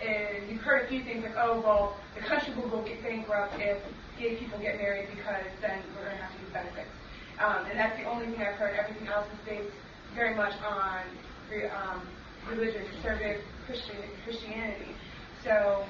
and 0.02 0.50
you've 0.50 0.60
heard 0.60 0.84
a 0.84 0.88
few 0.88 1.02
things 1.02 1.24
like, 1.24 1.36
oh, 1.38 1.60
well, 1.60 1.96
the 2.14 2.20
country 2.20 2.52
will 2.54 2.68
go 2.68 2.82
get 2.82 3.02
bankrupt 3.02 3.54
if 3.58 3.78
gay 4.18 4.36
people 4.36 4.58
get 4.58 4.76
married 4.76 5.08
because 5.14 5.44
then 5.62 5.80
we're 5.96 6.04
going 6.04 6.16
to 6.16 6.22
have 6.22 6.32
to 6.32 6.38
give 6.38 6.52
benefits. 6.52 6.90
Um, 7.40 7.66
and 7.68 7.78
that's 7.78 7.96
the 8.00 8.08
only 8.08 8.26
thing 8.32 8.40
I've 8.40 8.56
heard. 8.58 8.76
Everything 8.76 9.08
else 9.08 9.26
is 9.32 9.40
based 9.44 9.74
very 10.14 10.34
much 10.34 10.52
on 10.64 11.04
um, 11.76 12.00
religion, 12.48 12.86
conservative 12.96 13.44
Christian, 13.66 14.00
Christianity. 14.24 14.96
So 15.44 15.84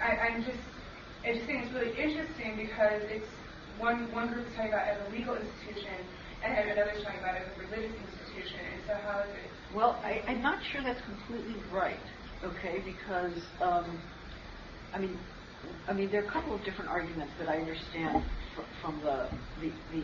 I, 0.00 0.32
I'm 0.32 0.40
just, 0.42 0.62
I 1.24 1.34
just 1.36 1.46
think 1.46 1.64
it's 1.64 1.74
really 1.74 1.92
interesting 1.92 2.56
because 2.56 3.04
it's 3.12 3.28
one 3.78 4.08
one 4.12 4.32
group 4.32 4.48
is 4.48 4.54
talking 4.56 4.72
about 4.72 4.88
as 4.88 4.98
a 5.04 5.08
legal 5.12 5.36
institution, 5.36 6.08
and 6.40 6.70
another 6.72 6.96
is 6.96 7.04
talking 7.04 7.20
about 7.20 7.36
as 7.36 7.52
a 7.52 7.56
religious 7.60 7.92
institution. 7.92 8.60
And 8.72 8.80
so 8.88 8.92
how 9.04 9.20
is 9.28 9.32
it? 9.36 9.50
Well, 9.76 10.00
I, 10.00 10.24
I'm 10.24 10.40
not 10.40 10.58
sure 10.72 10.80
that's 10.80 11.04
completely 11.04 11.60
right 11.70 12.00
okay? 12.44 12.82
Because 12.84 13.36
um, 13.60 13.98
I 14.94 14.98
mean, 14.98 15.18
I 15.88 15.92
mean, 15.92 16.10
there 16.10 16.22
are 16.24 16.28
a 16.28 16.32
couple 16.32 16.54
of 16.54 16.64
different 16.64 16.90
arguments 16.90 17.32
that 17.38 17.48
I 17.48 17.56
understand 17.56 18.24
fr- 18.54 18.62
from 18.82 19.00
the 19.00 19.28
the 19.60 19.70
the, 19.92 20.02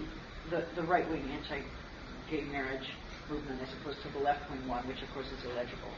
the, 0.53 0.65
the 0.77 0.83
right 0.83 1.09
wing 1.11 1.25
anti-gay 1.33 2.43
marriage 2.53 2.89
movement 3.29 3.61
as 3.63 3.69
opposed 3.81 4.03
to 4.03 4.09
the 4.11 4.19
left 4.19 4.49
wing 4.51 4.69
one, 4.69 4.87
which 4.87 5.03
of 5.03 5.11
course 5.15 5.27
is 5.27 5.45
illegible. 5.51 5.91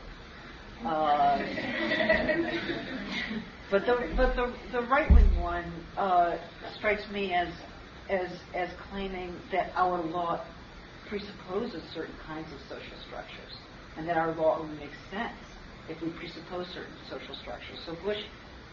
Uh, 0.84 1.38
but 3.70 3.86
the 3.86 4.12
but 4.16 4.34
the 4.36 4.52
the 4.72 4.82
right 4.82 5.10
wing 5.10 5.40
one 5.40 5.64
uh, 5.96 6.36
strikes 6.76 7.08
me 7.10 7.32
as 7.34 7.48
as 8.10 8.30
as 8.54 8.70
claiming 8.90 9.34
that 9.52 9.72
our 9.76 10.02
law 10.02 10.44
presupposes 11.08 11.82
certain 11.94 12.14
kinds 12.26 12.52
of 12.52 12.58
social 12.68 12.98
structures, 13.06 13.54
and 13.96 14.08
that 14.08 14.16
our 14.16 14.34
law 14.34 14.58
only 14.58 14.76
makes 14.76 14.96
sense 15.10 15.38
if 15.88 16.00
we 16.02 16.10
presuppose 16.10 16.66
certain 16.68 16.94
social 17.08 17.34
structures. 17.34 17.78
So 17.86 17.94
Bush 18.04 18.22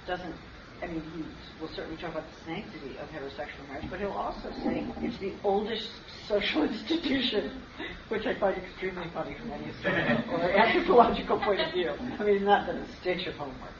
doesn't. 0.07 0.35
I 0.81 0.87
mean, 0.87 1.03
he 1.15 1.23
will 1.61 1.69
certainly 1.75 2.01
talk 2.01 2.11
about 2.11 2.25
the 2.25 2.45
sanctity 2.45 2.97
of 2.97 3.07
heterosexual 3.09 3.67
marriage, 3.69 3.85
but 3.89 3.99
he'll 3.99 4.11
also 4.11 4.49
say 4.63 4.83
it's 5.01 5.17
the 5.19 5.33
oldest 5.43 5.89
social 6.27 6.63
institution, 6.69 7.61
which 8.09 8.25
I 8.25 8.33
find 8.39 8.57
extremely 8.57 9.05
funny 9.13 9.35
from 9.39 9.51
any 9.51 9.65
historical 9.65 10.41
or 10.41 10.49
anthropological 10.49 11.39
point 11.39 11.61
of 11.61 11.71
view. 11.71 11.91
I 12.19 12.23
mean, 12.23 12.43
not 12.43 12.65
that 12.65 12.75
a 12.75 12.85
stitch 12.99 13.27
of 13.27 13.35
homework. 13.35 13.73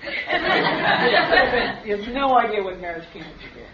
he 1.84 1.90
has 1.90 2.06
no 2.08 2.38
idea 2.38 2.62
when 2.62 2.80
marriage 2.80 3.06
came 3.12 3.22
into 3.22 3.54
being. 3.54 3.66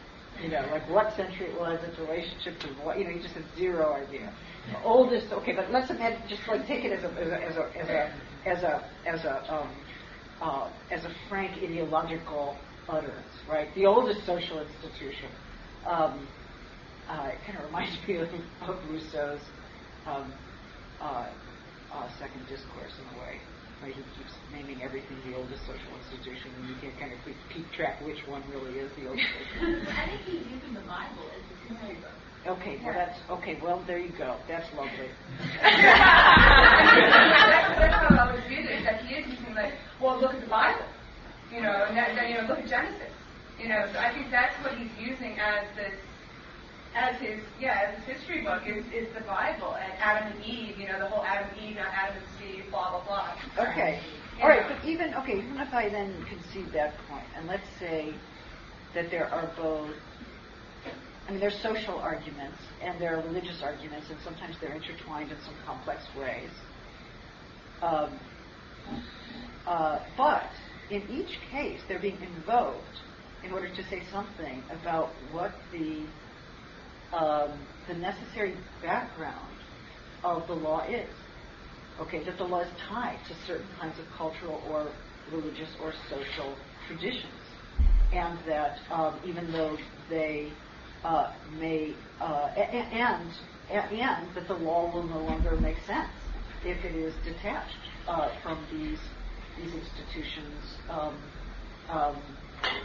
You 0.43 0.49
know, 0.51 0.67
like 0.71 0.89
what 0.91 1.15
century 1.17 1.47
it 1.47 1.59
was, 1.59 1.79
its 1.85 1.99
relationship 1.99 2.59
to 2.61 2.67
what, 2.85 2.99
you 2.99 3.05
know, 3.05 3.11
he 3.11 3.21
just 3.21 3.35
has 3.35 3.45
zero 3.57 3.95
idea. 3.95 4.33
The 4.73 4.83
oldest, 4.83 5.33
okay, 5.33 5.53
but 5.55 5.71
let's 5.71 5.91
imagine, 5.91 6.21
just 6.29 6.47
like 6.49 6.67
take 6.67 6.85
it 6.85 6.93
as 6.93 7.05
a, 7.05 7.09
as 7.13 7.29
a, 7.29 7.45
as 7.47 7.57
a, 7.57 7.79
as 7.79 7.89
a, 7.89 8.13
as 8.47 8.63
a, 8.65 8.85
as 9.07 9.25
a, 9.25 9.55
um, 9.55 9.69
uh, 10.43 10.69
as 10.91 11.05
a 11.05 11.15
frank 11.29 11.53
ideological 11.63 12.57
utterance, 12.89 13.35
right? 13.49 13.69
The 13.75 13.87
oldest 13.87 14.27
social 14.27 14.61
institution. 14.61 15.31
Um, 15.87 16.27
uh, 17.09 17.29
it 17.33 17.39
kind 17.47 17.59
of 17.59 17.67
reminds 17.67 17.97
me 18.09 18.17
of, 18.17 18.29
of 18.69 18.77
Rousseau's 18.89 19.41
um, 20.07 20.33
uh, 21.01 21.29
uh, 21.93 22.09
second 22.19 22.43
discourse 22.49 22.93
in 22.99 23.07
a 23.17 23.21
way. 23.21 23.41
Right? 23.83 23.93
He 23.93 24.03
keeps 24.17 24.33
naming 24.53 24.83
everything 24.83 25.19
the 25.29 25.37
oldest 25.37 25.61
social 25.69 25.93
institution, 26.01 26.49
and 26.57 26.69
you 26.73 26.77
can't 26.81 26.97
kind 26.97 27.13
of 27.13 27.19
keep, 27.25 27.37
keep 27.53 27.67
track 27.77 28.01
which 28.01 28.23
one 28.29 28.43
really 28.49 28.81
is 28.81 28.89
the 28.97 29.09
oldest. 29.09 29.29
I 29.61 30.09
think 30.09 30.23
he's 30.25 30.47
using 30.49 30.73
the 30.73 30.81
Bible 30.89 31.29
as 31.37 31.45
book. 32.01 32.17
Okay, 32.45 32.77
well 32.85 32.93
that's 32.93 33.19
okay. 33.31 33.59
Well, 33.63 33.83
there 33.87 33.99
you 33.99 34.13
go. 34.17 34.37
That's 34.49 34.69
lovely. 34.77 35.09
that's, 35.65 35.81
that's 37.81 37.95
how 38.05 38.17
I 38.21 38.33
was 38.37 38.45
viewed. 38.49 38.69
That 38.85 39.01
he 39.01 39.17
is 39.17 39.33
using 39.33 39.55
like, 39.55 39.73
well, 40.01 40.21
look 40.21 40.35
at 40.35 40.41
the 40.41 40.47
Bible, 40.47 40.85
you 41.55 41.63
know, 41.63 41.87
and 41.87 41.97
that, 41.97 42.15
that, 42.17 42.29
you 42.29 42.35
know, 42.37 42.47
look 42.49 42.59
at 42.59 42.69
Genesis, 42.69 43.15
you 43.59 43.69
know. 43.69 43.87
So 43.93 43.99
I 43.99 44.13
think 44.13 44.31
that's 44.31 44.55
what 44.65 44.77
he's 44.77 44.91
using 44.99 45.39
as 45.39 45.65
this, 45.77 45.95
as 46.95 47.21
his, 47.21 47.41
yeah, 47.61 47.95
as 47.95 48.03
his 48.03 48.19
history 48.19 48.43
book 48.43 48.63
is 48.67 48.85
is 48.91 49.13
the 49.15 49.23
Bible 49.23 49.77
and 49.79 49.93
Adam 50.01 50.33
and 50.33 50.45
Eve, 50.45 50.79
you 50.79 50.89
know, 50.89 50.99
the 50.99 51.07
whole 51.07 51.25
Adam 51.25 51.49
and 51.55 51.59
Eve, 51.63 51.77
not 51.77 51.95
Adam 51.95 52.17
and 52.17 52.27
Steve, 52.37 52.65
blah 52.71 52.91
blah 52.91 53.05
blah. 53.07 53.71
Okay. 53.71 54.01
You 54.37 54.43
All 54.43 54.49
right, 54.49 54.69
know. 54.69 54.75
but 54.75 54.85
even 54.89 55.15
okay, 55.23 55.39
even 55.39 55.59
if 55.61 55.73
I 55.73 55.89
then 55.89 56.11
concede 56.27 56.73
that 56.75 56.95
point, 57.09 57.27
and 57.37 57.47
let's 57.47 57.69
say 57.79 58.15
that 58.95 59.11
there 59.11 59.27
are 59.27 59.51
both 59.57 59.95
I 61.27 61.31
mean, 61.31 61.41
there's 61.41 61.59
social 61.63 61.99
arguments 61.99 62.59
and 62.83 63.01
there 63.01 63.17
are 63.17 63.23
religious 63.23 63.63
arguments, 63.63 64.11
and 64.11 64.19
sometimes 64.23 64.57
they're 64.61 64.75
intertwined 64.75 65.31
in 65.31 65.39
some 65.41 65.55
complex 65.65 66.03
ways. 66.19 66.51
Um, 67.81 68.19
uh, 69.67 70.01
but 70.17 70.51
in 70.91 71.03
each 71.11 71.39
case, 71.51 71.81
they're 71.89 71.99
being 71.99 72.19
invoked 72.21 73.01
in 73.43 73.53
order 73.53 73.69
to 73.69 73.83
say 73.85 74.03
something 74.11 74.63
about 74.71 75.11
what 75.33 75.53
the 75.73 76.03
um, 77.17 77.53
the 77.87 77.95
necessary 77.95 78.55
background 78.83 79.55
of 80.25 80.47
the 80.47 80.55
law 80.55 80.83
is. 80.89 81.09
Okay, 82.01 82.25
that 82.25 82.39
the 82.39 82.45
law 82.45 82.61
is 82.61 82.71
tied 82.89 83.19
to 83.29 83.35
certain 83.47 83.69
kinds 83.79 83.99
of 84.01 84.05
cultural 84.17 84.61
or 84.69 84.91
religious 85.31 85.69
or 85.81 85.93
social 86.11 86.57
traditions, 86.89 87.33
and 88.13 88.39
that 88.47 88.79
um, 88.91 89.15
even 89.25 89.51
though 89.53 89.77
they 90.11 90.53
uh, 91.05 91.33
may 91.59 91.95
uh, 92.21 92.49
and 92.57 93.33
and 93.71 94.35
that 94.35 94.49
the 94.49 94.55
law 94.55 94.93
will 94.93 95.05
no 95.05 95.21
longer 95.21 95.57
make 95.57 95.77
sense 95.87 96.11
if 96.65 96.85
it 96.85 96.95
is 96.97 97.15
detached 97.25 97.77
uh, 98.09 98.31
from 98.43 98.59
these 98.73 98.99
these 99.57 99.73
institutions 99.75 100.63
um, 100.89 101.23
um, 101.89 102.37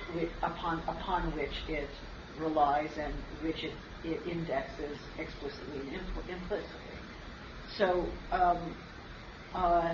wi- 0.09 0.31
upon 0.43 0.81
upon 0.87 1.35
which 1.35 1.53
it 1.67 1.89
relies 2.37 2.91
and 2.97 3.15
which 3.41 3.63
it, 3.63 3.77
it 4.03 4.27
indexes 4.27 4.97
explicitly 5.17 5.79
and 5.79 5.89
impl- 5.89 6.29
implicitly. 6.29 6.99
So, 7.77 8.13
um, 8.31 8.75
uh, 9.53 9.93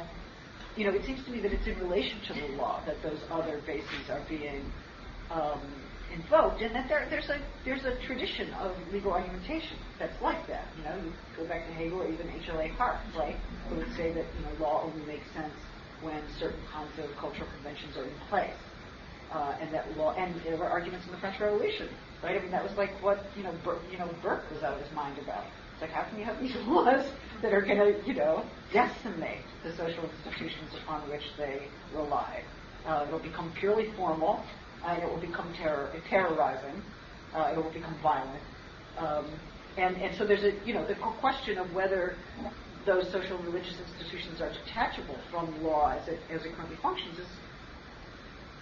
you 0.76 0.86
know, 0.86 0.94
it 0.96 1.06
seems 1.06 1.24
to 1.26 1.32
me 1.32 1.42
that 1.42 1.52
it's 1.52 1.68
in 1.68 1.78
relation 1.80 2.22
to 2.28 2.34
the 2.42 2.56
law 2.56 2.84
that 2.86 3.02
those 3.04 3.22
other 3.32 3.62
bases 3.66 4.10
are 4.10 4.26
being 4.28 4.74
um, 5.30 5.84
invoked, 6.12 6.62
and 6.62 6.76
that 6.76 6.86
there, 6.90 7.08
there's 7.10 7.30
a 7.30 7.40
there's 7.66 7.84
a 7.86 7.98
tradition 8.06 8.54
of 8.54 8.78
legal 8.92 9.12
argumentation 9.12 9.80
that's 10.00 10.20
like 10.22 10.48
that. 10.48 10.72
You 10.76 10.84
know, 10.84 10.96
you 10.98 11.14
go 11.36 11.48
back 11.48 11.68
to 11.68 11.74
Hegel 11.74 12.02
or 12.02 12.08
even 12.10 12.30
H.L.A. 12.30 12.70
Hart, 12.78 13.02
right, 13.18 13.40
who 13.70 13.76
would 13.78 13.92
say 13.98 14.14
that 14.14 14.36
you 14.38 14.44
know 14.44 14.54
law 14.60 14.84
only 14.86 15.06
makes 15.06 15.32
sense 15.34 15.56
when 16.02 16.24
certain 16.40 16.64
kinds 16.72 16.98
of 17.00 17.16
cultural 17.20 17.50
conventions 17.50 17.98
are 17.98 18.08
in 18.08 18.18
place, 18.30 18.60
uh, 19.34 19.54
and 19.62 19.74
that 19.74 19.98
law 19.98 20.14
and 20.14 20.42
there 20.44 20.58
were 20.58 20.70
arguments 20.70 21.06
in 21.06 21.12
the 21.12 21.18
French 21.18 21.40
Revolution, 21.40 21.90
right? 22.22 22.38
I 22.38 22.42
mean, 22.42 22.52
that 22.52 22.64
was 22.64 22.74
like 22.78 23.02
what 23.02 23.32
you 23.36 23.44
know, 23.44 23.54
Bur- 23.64 23.84
you 23.90 23.98
know, 23.98 24.10
Burke 24.22 24.52
was 24.52 24.64
out 24.64 24.74
of 24.76 24.82
his 24.84 24.92
mind 24.94 25.18
about. 25.18 25.46
It's 25.74 25.82
like, 25.82 25.92
how 25.92 26.04
can 26.10 26.18
you 26.20 26.26
have 26.26 26.40
these 26.42 26.56
laws 26.68 27.06
that 27.42 27.54
are 27.54 27.62
going 27.62 27.78
to, 27.78 28.08
you 28.08 28.16
know, 28.16 28.46
decimate 28.72 29.46
the 29.64 29.76
social 29.78 30.10
institutions 30.10 30.72
upon 30.84 31.10
which 31.10 31.24
they 31.38 31.72
rely? 31.92 32.44
Uh, 32.86 33.06
it 33.08 33.12
will 33.12 33.20
become 33.20 33.54
purely 33.60 33.92
formal, 33.96 34.46
and 34.88 35.02
it 35.02 35.10
will 35.10 35.20
become 35.20 35.54
terror, 35.54 35.94
terrorizing. 36.10 36.84
Uh, 37.34 37.52
it 37.52 37.58
will 37.58 37.72
become 37.72 37.98
violent. 38.02 38.44
Um, 38.98 39.40
and, 39.78 39.98
and 39.98 40.16
so 40.18 40.26
there's 40.26 40.44
a, 40.44 40.66
you 40.66 40.74
know, 40.74 40.86
the 40.88 40.96
question 40.96 41.58
of 41.58 41.72
whether 41.74 42.20
those 42.86 43.12
social 43.12 43.38
and 43.38 43.46
religious 43.46 43.80
institutions 43.80 44.42
are 44.42 44.52
detachable 44.52 45.20
from 45.32 45.62
law 45.62 45.90
as 46.00 46.08
it, 46.08 46.22
as 46.30 46.46
it 46.46 46.56
currently 46.56 46.78
functions 46.82 47.20
is, 47.20 47.30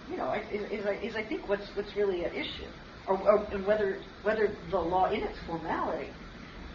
you 0.06 0.16
know, 0.16 0.32
is, 0.34 0.62
is, 0.80 0.86
I- 0.86 1.00
is 1.06 1.14
I 1.16 1.24
think 1.28 1.48
what's, 1.48 1.70
what's 1.74 1.94
really 1.96 2.24
at 2.24 2.34
issue. 2.34 2.70
Or, 3.06 3.18
or 3.18 3.48
and 3.52 3.66
whether, 3.66 4.00
whether 4.22 4.58
the 4.70 4.78
law 4.78 5.10
in 5.12 5.22
its 5.22 5.38
formality 5.46 6.14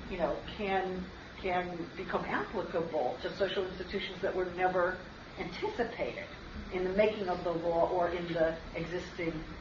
you 0.08 0.18
know, 0.20 0.44
can 0.58 1.06
can 1.42 1.88
become 1.96 2.26
applicable 2.26 3.20
to 3.24 3.36
social 3.38 3.68
institutions 3.68 4.22
that 4.22 4.36
were 4.36 4.54
never 4.56 5.08
anticipated 5.40 6.30
in 6.72 6.84
the 6.84 6.92
making 6.92 7.30
of 7.30 7.44
the 7.44 7.52
law 7.52 7.90
or 7.90 8.10
in 8.12 8.28
the 8.34 8.58
existing 8.76 9.56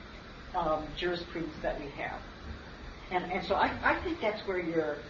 um, 0.54 0.94
jurisprudence 0.96 1.56
that 1.62 1.78
we 1.78 1.90
have. 1.96 2.20
And 3.10 3.32
and 3.32 3.46
so 3.46 3.54
I, 3.56 3.68
I 3.82 4.04
think 4.04 4.20
that's 4.20 4.42
where 4.46 4.60
you're 4.60 5.04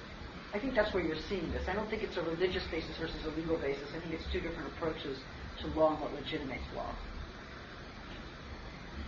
I 0.54 0.58
think 0.58 0.74
that's 0.74 0.92
where 0.94 1.04
you're 1.04 1.20
seeing 1.28 1.52
this. 1.52 1.68
I 1.68 1.74
don't 1.74 1.88
think 1.90 2.02
it's 2.02 2.16
a 2.16 2.24
religious 2.24 2.64
basis 2.70 2.96
versus 2.96 3.20
a 3.28 3.32
legal 3.36 3.58
basis. 3.60 3.84
I 3.92 4.00
think 4.00 4.16
it's 4.16 4.24
two 4.32 4.40
different 4.40 4.72
approaches 4.72 5.20
to 5.60 5.66
law 5.76 5.92
and 5.92 6.00
what 6.00 6.14
legitimates 6.14 6.64
law. 6.74 6.88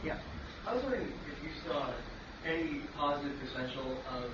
Yeah. 0.04 0.20
I 0.68 0.74
was 0.76 0.84
wondering 0.84 1.08
if 1.08 1.38
you 1.40 1.52
saw 1.64 1.96
any 2.44 2.84
positive 2.92 3.32
potential 3.40 3.96
of, 4.12 4.28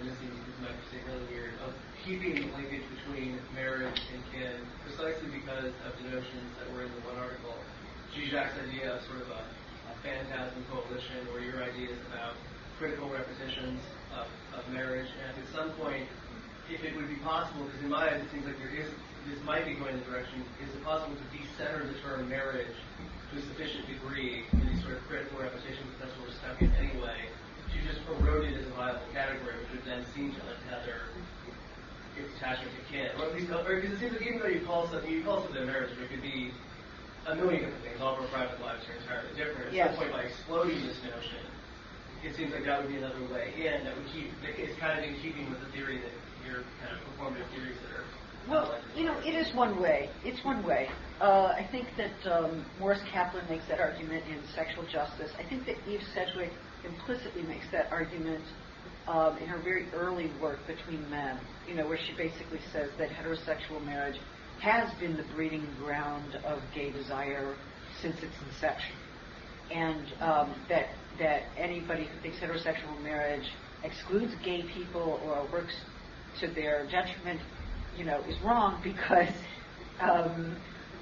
and 0.00 0.10
this 0.10 0.18
seems 0.18 0.34
this 0.34 0.58
might 0.58 0.74
seem 0.90 1.06
really 1.06 1.26
weird, 1.30 1.54
of 1.62 1.70
keeping 2.02 2.34
the 2.34 2.50
linkage 2.50 2.82
between 2.98 3.38
marriage 3.54 4.02
and 4.10 4.20
kin, 4.34 4.58
precisely 4.82 5.30
because 5.30 5.70
of 5.86 5.92
the 6.02 6.10
notions 6.10 6.50
that 6.58 6.66
were 6.74 6.82
in 6.82 6.90
the 6.98 7.02
one 7.06 7.18
article. 7.22 7.54
Zizek's 8.10 8.58
idea 8.58 8.98
of 8.98 9.02
sort 9.06 9.22
of 9.22 9.30
a, 9.30 9.42
a 9.42 9.94
phantasm 10.02 10.66
coalition, 10.66 11.30
or 11.30 11.38
your 11.38 11.62
ideas 11.62 11.98
about 12.10 12.34
critical 12.78 13.06
repetitions 13.06 13.78
of, 14.18 14.26
of 14.58 14.62
marriage, 14.74 15.06
and 15.22 15.38
at 15.38 15.48
some 15.54 15.70
point, 15.78 16.06
if 16.70 16.82
it 16.84 16.96
would 16.96 17.08
be 17.08 17.20
possible, 17.20 17.64
because 17.64 17.82
in 17.82 17.90
my 17.90 18.08
eyes 18.08 18.22
it 18.22 18.30
seems 18.32 18.46
like 18.46 18.58
there 18.58 18.72
is, 18.72 18.88
this 19.28 19.40
might 19.44 19.64
be 19.64 19.74
going 19.74 19.94
in 19.94 20.00
the 20.00 20.08
direction, 20.08 20.44
is 20.62 20.68
it 20.72 20.82
possible 20.84 21.16
to 21.16 21.26
decenter 21.32 21.84
the 21.86 21.96
term 22.00 22.28
marriage 22.28 22.76
to 23.32 23.38
a 23.38 23.42
sufficient 23.42 23.86
degree 23.88 24.44
in 24.52 24.60
these 24.68 24.80
sort 24.82 24.96
of 24.96 25.02
critical 25.08 25.40
repetitions 25.40 25.84
that 25.96 26.08
that's 26.08 26.14
what 26.20 26.28
we're 26.28 26.38
stuck 26.40 26.56
in 26.60 26.72
anyway, 26.80 27.28
to 27.72 27.76
just 27.84 28.00
erode 28.08 28.44
it 28.44 28.56
as 28.56 28.66
a 28.66 28.74
viable 28.76 29.04
category, 29.12 29.56
which 29.60 29.70
would 29.72 29.84
then 29.84 30.04
seem 30.14 30.32
to 30.32 30.40
untether 30.48 31.08
its 32.16 32.30
attachment 32.38 32.70
to 32.70 32.82
kin. 32.92 33.10
Or 33.18 33.26
at 33.26 33.34
least, 33.34 33.48
because 33.50 33.90
it 33.92 33.98
seems 33.98 34.12
like 34.12 34.22
even 34.22 34.38
though 34.38 34.52
you 34.52 34.62
call 34.64 34.86
something, 34.88 35.10
you 35.10 35.24
call 35.24 35.42
something 35.42 35.62
a 35.62 35.66
marriage, 35.66 35.90
it 35.98 36.08
could 36.08 36.22
be 36.22 36.52
a 37.26 37.34
million 37.34 37.64
different 37.64 37.82
things, 37.84 38.00
all 38.00 38.14
of 38.14 38.20
our 38.20 38.28
private 38.28 38.60
lives 38.60 38.84
are 38.86 38.96
entirely 39.00 39.32
different. 39.36 39.68
At 39.68 39.72
Yes. 39.72 39.96
some 39.96 40.04
point, 40.04 40.12
by 40.12 40.22
exploding 40.28 40.80
this 40.86 41.00
notion, 41.02 41.40
it 42.22 42.36
seems 42.36 42.52
like 42.52 42.64
that 42.64 42.80
would 42.80 42.92
be 42.92 42.96
another 43.00 43.20
way 43.32 43.52
in 43.56 43.84
that 43.84 43.96
would 43.96 44.06
keep, 44.12 44.30
is 44.44 44.76
kind 44.76 44.98
of 44.98 45.04
in 45.04 45.16
keeping 45.20 45.48
with 45.50 45.60
the 45.60 45.68
theory 45.72 45.98
that 45.98 46.12
your 46.54 46.62
kind 46.78 46.94
of 46.94 47.02
performative 47.10 47.50
theories 47.50 47.76
that 47.82 47.98
are 47.98 48.06
Well, 48.48 48.78
you 48.94 49.04
know, 49.04 49.18
it 49.20 49.34
is 49.34 49.52
one 49.56 49.80
way. 49.80 50.08
It's 50.24 50.44
one 50.44 50.64
way. 50.64 50.88
Uh, 51.20 51.52
I 51.58 51.66
think 51.70 51.88
that 51.96 52.14
um, 52.30 52.64
Morris 52.78 53.00
Kaplan 53.12 53.44
makes 53.50 53.66
that 53.68 53.80
argument 53.80 54.24
in 54.28 54.38
Sexual 54.54 54.84
Justice. 54.84 55.30
I 55.38 55.48
think 55.48 55.66
that 55.66 55.76
Eve 55.88 56.02
Sedgwick 56.14 56.52
implicitly 56.84 57.42
makes 57.42 57.66
that 57.72 57.90
argument 57.90 58.44
um, 59.08 59.36
in 59.38 59.46
her 59.48 59.58
very 59.58 59.86
early 59.92 60.30
work 60.40 60.60
between 60.66 61.08
men. 61.10 61.40
You 61.68 61.74
know, 61.74 61.88
where 61.88 61.98
she 61.98 62.16
basically 62.16 62.60
says 62.72 62.90
that 62.98 63.08
heterosexual 63.10 63.84
marriage 63.84 64.20
has 64.60 64.88
been 65.00 65.16
the 65.16 65.26
breeding 65.34 65.66
ground 65.78 66.36
of 66.46 66.60
gay 66.74 66.92
desire 66.92 67.56
since 68.00 68.16
its 68.22 68.34
inception, 68.48 68.94
and 69.72 70.06
um, 70.20 70.54
that 70.68 70.86
that 71.18 71.42
anybody 71.56 72.04
who 72.06 72.20
thinks 72.22 72.38
heterosexual 72.38 73.00
marriage 73.02 73.46
excludes 73.84 74.32
gay 74.44 74.64
people 74.74 75.20
or 75.24 75.46
works 75.52 75.74
to 76.40 76.48
their 76.48 76.86
detriment, 76.90 77.40
you 77.96 78.04
know, 78.04 78.20
is 78.28 78.36
wrong 78.44 78.80
because 78.82 79.32
um, 80.00 80.56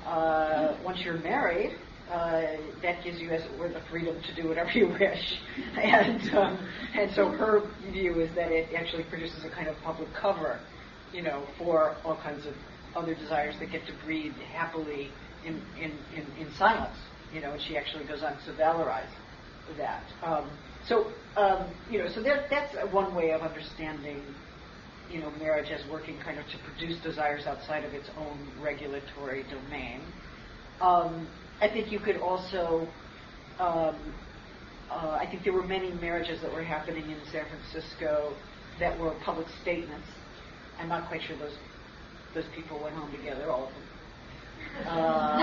uh, 0.06 0.76
once 0.84 1.00
you're 1.00 1.18
married, 1.18 1.76
uh, 2.10 2.56
that 2.82 3.02
gives 3.02 3.18
you, 3.20 3.30
as 3.30 3.42
it 3.42 3.58
were, 3.58 3.68
the 3.68 3.80
freedom 3.90 4.16
to 4.22 4.34
do 4.34 4.48
whatever 4.48 4.70
you 4.74 4.88
wish. 4.88 5.38
And 5.76 6.34
um, 6.34 6.58
and 6.94 7.10
so 7.14 7.30
her 7.30 7.62
view 7.90 8.20
is 8.20 8.34
that 8.34 8.52
it 8.52 8.68
actually 8.76 9.04
produces 9.04 9.44
a 9.44 9.50
kind 9.50 9.68
of 9.68 9.76
public 9.82 10.08
cover, 10.12 10.60
you 11.12 11.22
know, 11.22 11.46
for 11.56 11.96
all 12.04 12.16
kinds 12.16 12.46
of 12.46 12.54
other 12.94 13.14
desires 13.14 13.54
that 13.60 13.70
get 13.70 13.86
to 13.86 13.92
breathe 14.04 14.34
happily 14.52 15.10
in 15.46 15.62
in, 15.80 15.92
in, 16.14 16.26
in 16.38 16.52
silence. 16.58 16.96
You 17.32 17.40
know, 17.40 17.52
and 17.52 17.62
she 17.62 17.78
actually 17.78 18.04
goes 18.04 18.22
on 18.22 18.36
to 18.44 18.52
valorize 18.60 19.08
that. 19.78 20.04
Um, 20.22 20.50
so 20.86 21.06
um, 21.36 21.66
you 21.90 21.98
know, 21.98 22.08
so 22.14 22.22
that 22.22 22.50
that's 22.50 22.74
one 22.92 23.14
way 23.14 23.30
of 23.30 23.40
understanding 23.40 24.22
you 25.10 25.20
know, 25.20 25.30
marriage 25.32 25.70
as 25.70 25.88
working 25.90 26.18
kind 26.24 26.38
of 26.38 26.46
to 26.46 26.58
produce 26.64 27.02
desires 27.02 27.44
outside 27.46 27.84
of 27.84 27.92
its 27.92 28.08
own 28.18 28.38
regulatory 28.60 29.44
domain. 29.44 30.00
Um, 30.80 31.28
I 31.60 31.68
think 31.68 31.92
you 31.92 32.00
could 32.00 32.16
also, 32.16 32.88
um, 33.58 34.14
uh, 34.90 35.18
I 35.20 35.26
think 35.30 35.44
there 35.44 35.52
were 35.52 35.66
many 35.66 35.92
marriages 35.92 36.40
that 36.42 36.52
were 36.52 36.62
happening 36.62 37.10
in 37.10 37.18
San 37.30 37.44
Francisco 37.48 38.34
that 38.80 38.98
were 38.98 39.14
public 39.24 39.46
statements. 39.62 40.06
I'm 40.78 40.88
not 40.88 41.08
quite 41.08 41.20
sure 41.22 41.36
those 41.38 41.56
those 42.34 42.44
people 42.54 42.82
went 42.82 42.94
home 42.96 43.12
together, 43.12 43.50
all 43.50 43.66
of 43.66 43.72
them. 43.72 43.82
Uh, 44.88 45.38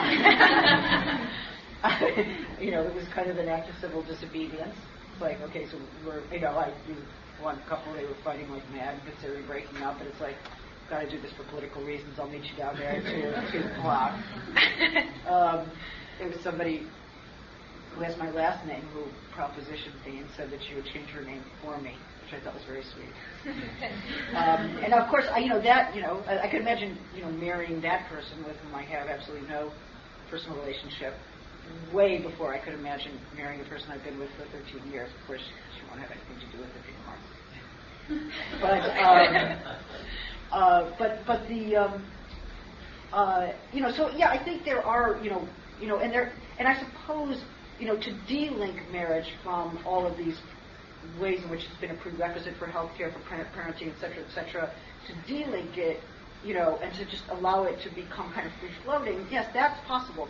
you 2.59 2.71
know, 2.71 2.81
it 2.81 2.93
was 2.95 3.05
kind 3.13 3.29
of 3.29 3.37
an 3.37 3.47
act 3.47 3.69
of 3.69 3.75
civil 3.79 4.03
disobedience. 4.03 4.75
Like, 5.21 5.39
okay, 5.41 5.67
so 5.69 5.77
we're, 6.05 6.23
you 6.33 6.39
know, 6.39 6.57
I 6.57 6.73
do 6.87 6.95
one 7.41 7.61
couple, 7.67 7.93
they 7.93 8.03
were 8.05 8.17
fighting 8.23 8.49
like 8.49 8.63
mad, 8.71 8.99
considering 9.05 9.45
breaking 9.45 9.77
up, 9.81 9.97
but 9.97 10.07
it's 10.07 10.19
like, 10.19 10.35
got 10.89 11.01
to 11.01 11.09
do 11.09 11.21
this 11.21 11.31
for 11.37 11.43
political 11.45 11.83
reasons. 11.83 12.17
I'll 12.19 12.29
meet 12.29 12.43
you 12.43 12.55
down 12.57 12.75
there 12.77 12.89
at 12.91 13.03
two, 13.03 13.51
two 13.59 13.65
o'clock. 13.65 14.13
Um, 15.27 15.69
it 16.19 16.33
was 16.33 16.41
somebody 16.43 16.87
who 17.95 18.01
has 18.01 18.17
my 18.17 18.31
last 18.31 18.65
name 18.65 18.81
who 18.93 19.03
propositioned 19.35 20.05
me 20.05 20.19
and 20.19 20.27
said 20.35 20.51
that 20.51 20.59
she 20.67 20.75
would 20.75 20.85
change 20.85 21.09
her 21.09 21.21
name 21.21 21.43
for 21.61 21.77
me, 21.79 21.95
which 22.23 22.33
I 22.33 22.43
thought 22.43 22.55
was 22.55 22.63
very 22.65 22.83
sweet. 22.83 23.13
um, 24.35 24.61
and 24.83 24.93
of 24.93 25.09
course, 25.09 25.25
I, 25.33 25.39
you 25.39 25.49
know 25.49 25.61
that 25.61 25.95
you 25.95 26.01
know 26.01 26.23
I, 26.27 26.47
I 26.47 26.47
could 26.51 26.61
imagine 26.61 26.97
you 27.15 27.23
know 27.23 27.31
marrying 27.31 27.81
that 27.81 28.09
person 28.09 28.43
with 28.45 28.55
whom 28.57 28.75
I 28.75 28.83
have 28.83 29.07
absolutely 29.07 29.47
no 29.47 29.71
personal 30.29 30.57
relationship 30.59 31.13
way 31.93 32.21
before 32.21 32.53
I 32.53 32.59
could 32.59 32.73
imagine 32.73 33.17
marrying 33.35 33.61
a 33.61 33.65
person 33.65 33.91
I've 33.91 34.03
been 34.03 34.19
with 34.19 34.29
for 34.37 34.45
13 34.57 34.91
years. 34.91 35.09
Of 35.09 35.27
course, 35.27 35.41
she 35.79 35.87
won't 35.87 35.99
have 35.99 36.11
anything 36.11 36.39
to 36.39 36.57
do 36.57 36.61
with 36.61 36.69
it 36.75 36.83
anymore. 36.89 37.19
but 38.61 38.83
um, 38.99 39.59
uh, 40.51 40.91
but 40.97 41.25
but 41.25 41.47
the 41.47 41.75
um, 41.75 42.05
uh, 43.13 43.47
you 43.71 43.81
know 43.81 43.91
so 43.95 44.09
yeah 44.15 44.29
I 44.29 44.43
think 44.43 44.65
there 44.65 44.85
are 44.85 45.19
you 45.23 45.29
know 45.29 45.47
you 45.79 45.87
know 45.87 45.99
and 45.99 46.11
there 46.11 46.33
and 46.57 46.67
I 46.67 46.79
suppose 46.79 47.41
you 47.79 47.87
know 47.87 47.95
to 47.95 48.11
de-link 48.27 48.91
marriage 48.91 49.27
from 49.43 49.79
all 49.85 50.05
of 50.07 50.17
these 50.17 50.39
ways 51.19 51.41
in 51.43 51.49
which 51.49 51.61
it's 51.63 51.79
been 51.79 51.91
a 51.91 51.95
prerequisite 51.95 52.55
for 52.57 52.67
healthcare 52.67 53.13
for 53.13 53.19
parenting 53.29 53.93
et 53.93 53.99
cetera 54.01 54.23
et 54.23 54.31
cetera 54.33 54.69
to 55.07 55.33
de-link 55.33 55.77
it 55.77 56.01
you 56.43 56.53
know 56.53 56.77
and 56.83 56.93
to 56.93 57.05
just 57.05 57.23
allow 57.31 57.63
it 57.63 57.79
to 57.81 57.89
become 57.95 58.33
kind 58.33 58.45
of 58.45 58.53
free 58.59 58.69
floating 58.83 59.25
yes 59.31 59.45
that's 59.53 59.79
possible 59.87 60.27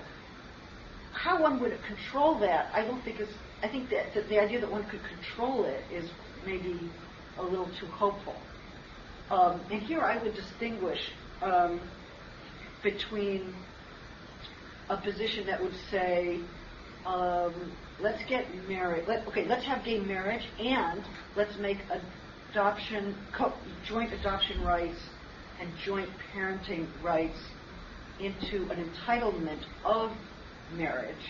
how 1.11 1.41
one 1.41 1.59
would 1.59 1.77
control 1.83 2.39
that, 2.39 2.69
I 2.73 2.83
don't 2.85 3.03
think 3.03 3.19
is. 3.19 3.29
I 3.61 3.67
think 3.67 3.89
that, 3.89 4.13
that 4.15 4.29
the 4.29 4.39
idea 4.39 4.61
that 4.61 4.71
one 4.71 4.83
could 4.89 5.01
control 5.03 5.65
it 5.65 5.83
is 5.93 6.09
maybe 6.45 6.91
a 7.37 7.43
little 7.43 7.69
too 7.79 7.87
hopeful. 7.87 8.35
Um, 9.29 9.61
and 9.71 9.81
here 9.81 10.01
I 10.01 10.21
would 10.21 10.33
distinguish 10.33 10.99
um, 11.41 11.79
between 12.83 13.53
a 14.89 14.97
position 14.97 15.45
that 15.47 15.61
would 15.61 15.75
say, 15.91 16.39
um, 17.05 17.71
let's 17.99 18.23
get 18.29 18.67
married. 18.67 19.03
Let, 19.07 19.27
okay, 19.27 19.45
let's 19.47 19.65
have 19.65 19.83
gay 19.83 19.99
marriage, 19.99 20.43
and 20.59 21.03
let's 21.35 21.57
make 21.59 21.77
adoption, 22.51 23.15
co- 23.37 23.53
joint 23.83 24.13
adoption 24.13 24.63
rights, 24.63 24.99
and 25.61 25.75
joint 25.85 26.09
parenting 26.33 26.87
rights 27.03 27.39
into 28.19 28.69
an 28.71 28.91
entitlement 28.91 29.61
of 29.83 30.11
marriage. 30.71 31.25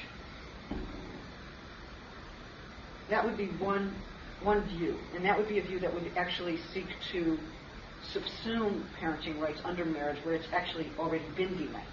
That 3.10 3.26
would 3.26 3.38
be 3.38 3.48
one 3.48 3.94
one 4.44 4.64
view, 4.78 4.96
and 5.16 5.26
that 5.26 5.38
would 5.38 5.50
be 5.50 5.60
a 5.60 5.64
view 5.64 5.80
that 5.80 5.94
would 5.94 6.10
actually 6.16 6.58
seek 6.74 6.86
to 7.12 7.38
subsume 8.14 8.84
parenting 9.00 9.40
rights 9.40 9.60
under 9.66 9.84
marriage 9.84 10.18
where 10.24 10.36
it's 10.36 10.48
actually 10.54 10.90
already 10.98 11.26
been 11.36 11.58
denied. 11.58 11.84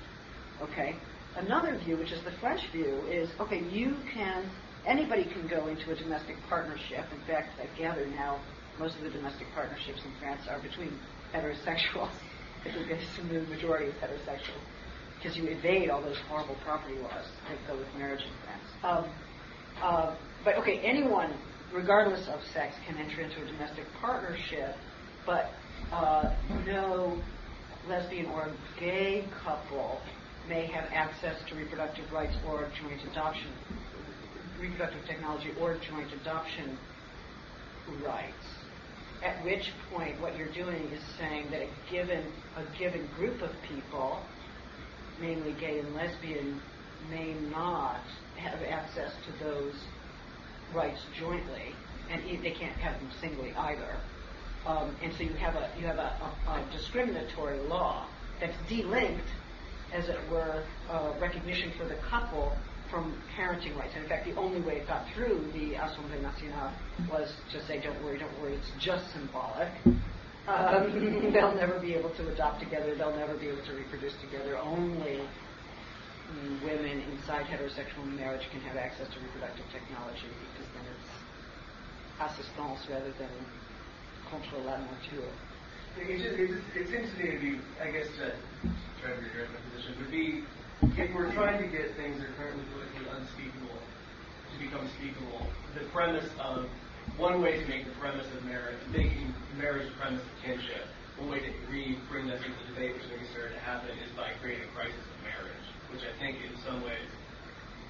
Okay? 0.63 0.95
Another 1.37 1.77
view, 1.79 1.97
which 1.97 2.13
is 2.13 2.23
the 2.25 2.31
French 2.41 2.61
view, 2.71 3.03
is 3.11 3.29
okay, 3.41 3.63
you 3.71 3.97
can, 4.15 4.49
anybody 4.87 5.25
can 5.25 5.47
go 5.49 5.67
into 5.67 5.91
a 5.91 5.97
domestic 5.97 6.37
partnership. 6.49 7.05
In 7.13 7.21
fact, 7.27 7.51
I 7.61 7.67
gather 7.79 8.07
now 8.07 8.41
most 8.79 8.97
of 8.97 9.03
the 9.03 9.11
domestic 9.11 9.47
partnerships 9.55 10.01
in 10.05 10.13
France 10.21 10.43
are 10.49 10.61
between 10.61 10.97
heterosexuals. 11.35 12.11
I 12.65 12.73
think 12.73 12.91
it's 12.91 13.05
the 13.17 13.41
majority 13.55 13.89
of 13.89 13.95
heterosexuals 13.95 14.63
because 15.17 15.37
you 15.37 15.45
evade 15.49 15.91
all 15.91 16.03
those 16.03 16.19
horrible 16.29 16.57
property 16.65 16.95
laws 16.99 17.27
that 17.49 17.59
go 17.67 17.77
with 17.77 17.87
marriage 17.97 18.23
in 18.23 18.33
France. 18.45 18.65
Um, 18.83 19.11
uh, 19.83 20.15
but 20.47 20.55
okay, 20.59 20.79
anyone, 20.85 21.35
regardless 21.75 22.29
of 22.29 22.39
sex, 22.55 22.77
can 22.87 22.97
enter 22.97 23.21
into 23.21 23.43
a 23.43 23.47
domestic 23.47 23.85
partnership, 24.01 24.77
but 25.27 25.51
uh, 25.93 26.33
no 26.65 27.21
lesbian 27.89 28.27
or 28.27 28.49
gay 28.79 29.27
couple 29.45 29.99
may 30.49 30.67
have 30.67 30.85
access 30.93 31.35
to 31.49 31.57
reproductive 31.57 32.11
rights 32.13 32.37
or 32.47 32.71
joint 32.81 33.01
adoption, 33.11 33.49
reproductive 34.61 35.05
technology 35.09 35.51
or 35.61 35.77
joint 35.91 36.13
adoption 36.23 36.79
rights. 38.07 38.47
At 39.25 39.45
which 39.45 39.73
point, 39.93 40.21
what 40.21 40.37
you're 40.37 40.53
doing 40.53 40.85
is 40.93 41.03
saying 41.19 41.51
that 41.51 41.63
a 41.63 41.71
given 41.91 42.25
a 42.57 42.79
given 42.79 43.09
group 43.17 43.43
of 43.43 43.51
people 43.69 44.23
namely 45.21 45.55
gay 45.59 45.79
and 45.79 45.95
lesbian, 45.95 46.61
may 47.11 47.35
not 47.51 48.03
have 48.37 48.61
access 48.63 49.13
to 49.27 49.45
those 49.45 49.75
rights 50.75 51.01
jointly, 51.19 51.75
and 52.11 52.23
they 52.43 52.51
can't 52.51 52.77
have 52.77 52.99
them 53.01 53.11
singly 53.21 53.53
either. 53.55 53.97
Um, 54.67 54.97
and 55.03 55.13
so 55.15 55.23
you 55.23 55.33
have 55.35 55.55
a 55.55 55.71
you 55.79 55.87
have 55.87 55.99
a, 55.99 56.17
a, 56.49 56.51
a 56.51 56.65
discriminatory 56.73 57.59
law 57.61 58.07
that's 58.41 58.57
delinked, 58.69 59.21
as 59.93 60.09
it 60.09 60.19
were, 60.31 60.65
uh, 60.91 61.13
recognition 61.21 61.73
for 61.79 61.85
the 61.85 61.95
couple 62.11 62.53
from 62.91 63.15
parenting 63.37 63.77
rights. 63.77 63.93
And 63.95 64.05
in 64.05 64.09
fact, 64.09 64.27
the 64.27 64.35
only 64.37 64.61
way 64.61 64.77
it 64.77 64.87
got 64.87 65.09
through 65.15 65.49
the 65.53 65.75
Assemblée 65.75 66.21
Nationale 66.21 66.73
was 67.11 67.33
to 67.53 67.65
say, 67.67 67.81
"Don't 67.81 68.03
worry, 68.03 68.19
don't 68.19 68.41
worry, 68.41 68.55
it's 68.55 68.71
just 68.79 69.13
symbolic." 69.13 69.71
Um, 70.49 71.33
they'll 71.33 71.55
never 71.55 71.79
be 71.79 71.95
able 71.95 72.11
to 72.11 72.29
adopt 72.29 72.61
together. 72.61 72.95
They'll 72.95 73.17
never 73.17 73.35
be 73.35 73.49
able 73.49 73.65
to 73.65 73.73
reproduce 73.73 74.15
together. 74.21 74.57
Only 74.59 75.21
women 76.63 77.03
inside 77.13 77.47
heterosexual 77.47 78.05
marriage 78.17 78.47
can 78.51 78.61
have 78.63 78.77
access 78.77 79.09
to 79.15 79.21
reproductive 79.21 79.67
technology 79.73 80.27
because 80.27 80.69
then 80.75 80.85
it's 80.91 81.11
assistance 82.19 82.81
rather 82.91 83.13
than 83.19 83.33
contre 84.31 84.59
la 84.65 84.79
nature. 84.79 85.29
It, 85.97 86.21
just, 86.21 86.37
it, 86.37 86.49
just, 86.49 86.67
it 86.77 86.87
seems 86.93 87.09
to 87.09 87.17
be, 87.41 87.57
I 87.81 87.89
guess, 87.89 88.09
to 88.21 88.37
try 89.01 89.17
to 89.17 89.21
redirect 89.21 89.53
my 89.53 89.61
position, 89.73 89.97
would 89.97 90.13
be 90.13 90.45
if 91.01 91.09
we're 91.15 91.33
trying 91.33 91.57
to 91.63 91.69
get 91.73 91.97
things 91.97 92.21
that 92.21 92.29
are 92.29 92.37
currently 92.37 92.65
politically 92.69 93.09
unspeakable 93.17 93.81
to 93.81 94.57
become 94.61 94.85
speakable, 95.01 95.47
the 95.73 95.89
premise 95.89 96.29
of 96.41 96.69
one 97.17 97.41
way 97.41 97.57
to 97.61 97.67
make 97.69 97.87
the 97.89 97.97
premise 97.97 98.27
of 98.37 98.45
marriage, 98.45 98.77
making 98.93 99.33
marriage 99.57 99.89
the 99.89 99.97
premise 99.97 100.21
of 100.21 100.35
kinship, 100.45 100.85
one 101.17 101.33
way 101.33 101.41
to 101.41 101.53
re-bring 101.73 102.29
this 102.29 102.45
into 102.45 102.57
the 102.69 102.77
debate, 102.77 102.93
which 102.93 103.09
maybe 103.09 103.25
started 103.33 103.57
to 103.57 103.63
happen, 103.65 103.89
is 104.05 104.13
by 104.13 104.37
creating 104.45 104.69
a 104.69 104.73
crisis 104.77 105.01
of 105.01 105.19
marriage, 105.25 105.67
which 105.89 106.05
I 106.05 106.13
think 106.27 106.43
in 106.43 106.59
some 106.67 106.83
ways, 106.83 107.07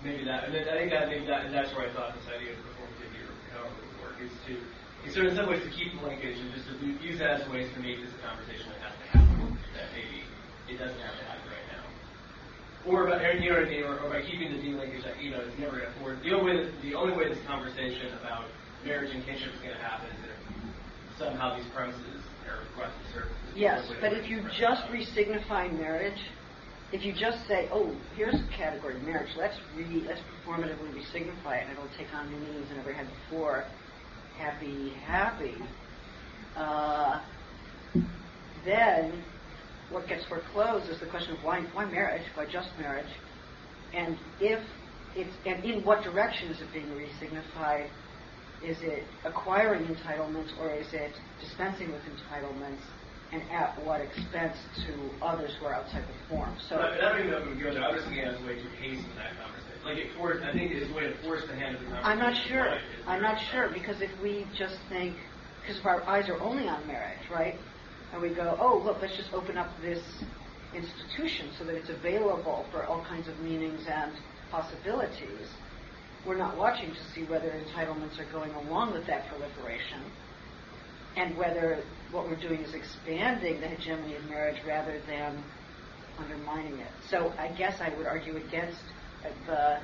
maybe 0.04 0.28
that, 0.28 0.44
and 0.44 0.52
I 0.52 0.76
think 0.76 0.92
that 0.92 1.08
maybe 1.08 1.24
that, 1.24 1.48
that's 1.48 1.72
where 1.72 1.88
I 1.88 1.90
thought 1.96 2.12
this 2.12 2.28
idea 2.28 2.52
of 2.52 2.60
performativity 2.60 3.24
or 3.24 3.32
it 3.32 3.72
would 3.80 3.96
work, 4.04 4.16
is 4.20 4.32
to, 4.44 4.60
is 5.08 5.16
sort 5.16 5.24
of 5.24 5.32
in 5.32 5.36
some 5.40 5.48
ways 5.48 5.64
to 5.64 5.72
keep 5.72 5.96
the 5.96 6.04
linkage 6.04 6.36
and 6.36 6.52
just 6.52 6.68
to 6.68 6.76
use 7.00 7.16
that 7.24 7.40
as 7.40 7.48
ways 7.48 7.72
to 7.72 7.80
make 7.80 7.96
this 7.96 8.12
a 8.12 8.20
conversation 8.20 8.68
that 8.76 8.80
has 8.84 8.94
to 9.00 9.06
happen, 9.16 9.56
that 9.72 9.88
maybe 9.96 10.20
it 10.68 10.76
doesn't 10.76 11.00
have 11.00 11.16
to 11.16 11.24
happen 11.24 11.48
right 11.48 11.68
now. 11.72 11.86
Or 12.84 13.08
by, 13.08 13.16
you 13.40 13.48
know 13.48 13.64
or, 13.88 14.04
or 14.04 14.08
by 14.12 14.20
keeping 14.20 14.52
the 14.52 14.60
delinkage 14.60 15.00
that, 15.08 15.16
you 15.16 15.32
know, 15.32 15.40
it's 15.40 15.56
never 15.56 15.80
going 15.80 15.88
to 15.88 15.96
forward. 15.96 16.20
The 16.20 16.36
only 16.36 16.52
way, 16.52 16.56
that, 16.60 16.68
the 16.84 16.92
only 16.92 17.16
way 17.16 17.32
this 17.32 17.40
conversation 17.48 18.12
about 18.20 18.52
marriage 18.84 19.16
and 19.16 19.24
kinship 19.24 19.48
is 19.48 19.60
going 19.64 19.74
to 19.74 19.80
happen 19.80 20.12
is 20.12 20.28
if 20.28 20.38
somehow 21.16 21.56
these 21.56 21.66
premises 21.72 22.20
are 22.44 22.60
requested 22.68 23.00
services. 23.16 23.48
Yes, 23.56 23.88
but 24.04 24.12
if 24.12 24.28
you 24.28 24.44
just 24.60 24.84
resignify 24.92 25.72
marriage, 25.72 26.20
if 26.92 27.04
you 27.04 27.12
just 27.12 27.38
say, 27.48 27.68
oh, 27.72 27.90
here's 28.14 28.34
a 28.34 28.56
category, 28.56 28.96
of 28.96 29.02
marriage, 29.02 29.30
let's 29.38 29.56
re, 29.76 30.04
let's 30.06 30.20
performatively 30.20 30.94
resignify 30.94 31.58
it, 31.58 31.68
and 31.68 31.72
it'll 31.72 31.90
take 31.98 32.12
on 32.14 32.30
new 32.30 32.38
meanings 32.38 32.70
it 32.70 32.76
never 32.76 32.92
had 32.92 33.06
before, 33.28 33.64
happy, 34.38 34.92
happy, 35.04 35.56
uh, 36.56 37.20
then 38.64 39.24
what 39.90 40.08
gets 40.08 40.24
foreclosed 40.26 40.90
is 40.90 40.98
the 41.00 41.06
question 41.06 41.36
of 41.36 41.44
why, 41.44 41.60
why 41.72 41.84
marriage, 41.84 42.22
why 42.34 42.44
just 42.44 42.68
marriage, 42.78 43.10
and 43.94 44.16
if 44.40 44.60
it's, 45.16 45.36
and 45.46 45.64
in 45.64 45.82
what 45.84 46.02
direction 46.02 46.50
is 46.50 46.60
it 46.60 46.68
being 46.72 46.88
resignified? 46.88 47.88
Is 48.62 48.76
it 48.80 49.04
acquiring 49.24 49.84
entitlements 49.86 50.50
or 50.58 50.74
is 50.74 50.86
it 50.92 51.12
dispensing 51.40 51.92
with 51.92 52.00
entitlements? 52.02 52.80
And 53.32 53.42
at 53.50 53.74
what 53.84 54.00
expense 54.00 54.56
to 54.86 54.92
others 55.22 55.50
who 55.58 55.66
are 55.66 55.74
outside 55.74 56.04
the 56.04 56.28
form. 56.28 56.54
So 56.68 56.76
I, 56.76 56.96
don't 57.00 57.18
even 57.20 57.30
know 57.30 57.38
if 57.38 57.48
we 57.48 57.62
go 57.62 57.72
there. 57.72 57.82
I 57.82 57.92
was 57.92 58.04
thinking 58.04 58.22
way 58.46 58.54
to 58.56 58.68
hasten 58.78 59.10
that 59.16 59.34
conversation. 59.38 59.82
Like 59.84 59.98
it 59.98 60.16
forced, 60.16 60.44
I 60.44 60.52
think 60.52 60.72
it's 60.72 60.90
a 60.90 60.94
way 60.94 61.08
to 61.10 61.16
force 61.22 61.42
the 61.46 61.54
hand 61.54 61.76
of 61.76 61.82
the 61.82 61.86
conversation. 61.88 62.10
I'm 62.10 62.18
not 62.18 62.34
sure. 62.46 62.78
I'm 63.06 63.22
not 63.22 63.38
sure 63.50 63.70
because 63.72 64.00
if 64.00 64.10
we 64.22 64.46
just 64.56 64.76
think, 64.88 65.16
because 65.62 65.78
if 65.78 65.86
our 65.86 66.02
eyes 66.04 66.28
are 66.28 66.38
only 66.40 66.68
on 66.68 66.86
marriage, 66.86 67.22
right, 67.30 67.54
and 68.12 68.22
we 68.22 68.34
go, 68.34 68.56
oh 68.60 68.82
look, 68.84 68.98
let's 69.02 69.16
just 69.16 69.32
open 69.32 69.56
up 69.56 69.70
this 69.80 70.02
institution 70.74 71.50
so 71.58 71.64
that 71.64 71.74
it's 71.74 71.90
available 71.90 72.66
for 72.70 72.84
all 72.84 73.04
kinds 73.04 73.28
of 73.28 73.38
meanings 73.40 73.86
and 73.88 74.12
possibilities. 74.50 75.46
We're 76.26 76.38
not 76.38 76.56
watching 76.56 76.90
to 76.90 77.02
see 77.14 77.24
whether 77.24 77.50
entitlements 77.50 78.18
are 78.18 78.30
going 78.32 78.52
along 78.52 78.92
with 78.92 79.06
that 79.06 79.28
proliferation 79.28 80.02
and 81.16 81.36
whether 81.36 81.82
what 82.12 82.28
we're 82.28 82.36
doing 82.36 82.60
is 82.60 82.74
expanding 82.74 83.60
the 83.60 83.66
hegemony 83.66 84.14
of 84.16 84.24
marriage 84.28 84.58
rather 84.66 85.00
than 85.06 85.42
undermining 86.18 86.78
it. 86.78 86.90
So 87.10 87.32
I 87.38 87.48
guess 87.48 87.80
I 87.80 87.88
would 87.96 88.06
argue 88.06 88.36
against 88.36 88.80
the 89.46 89.78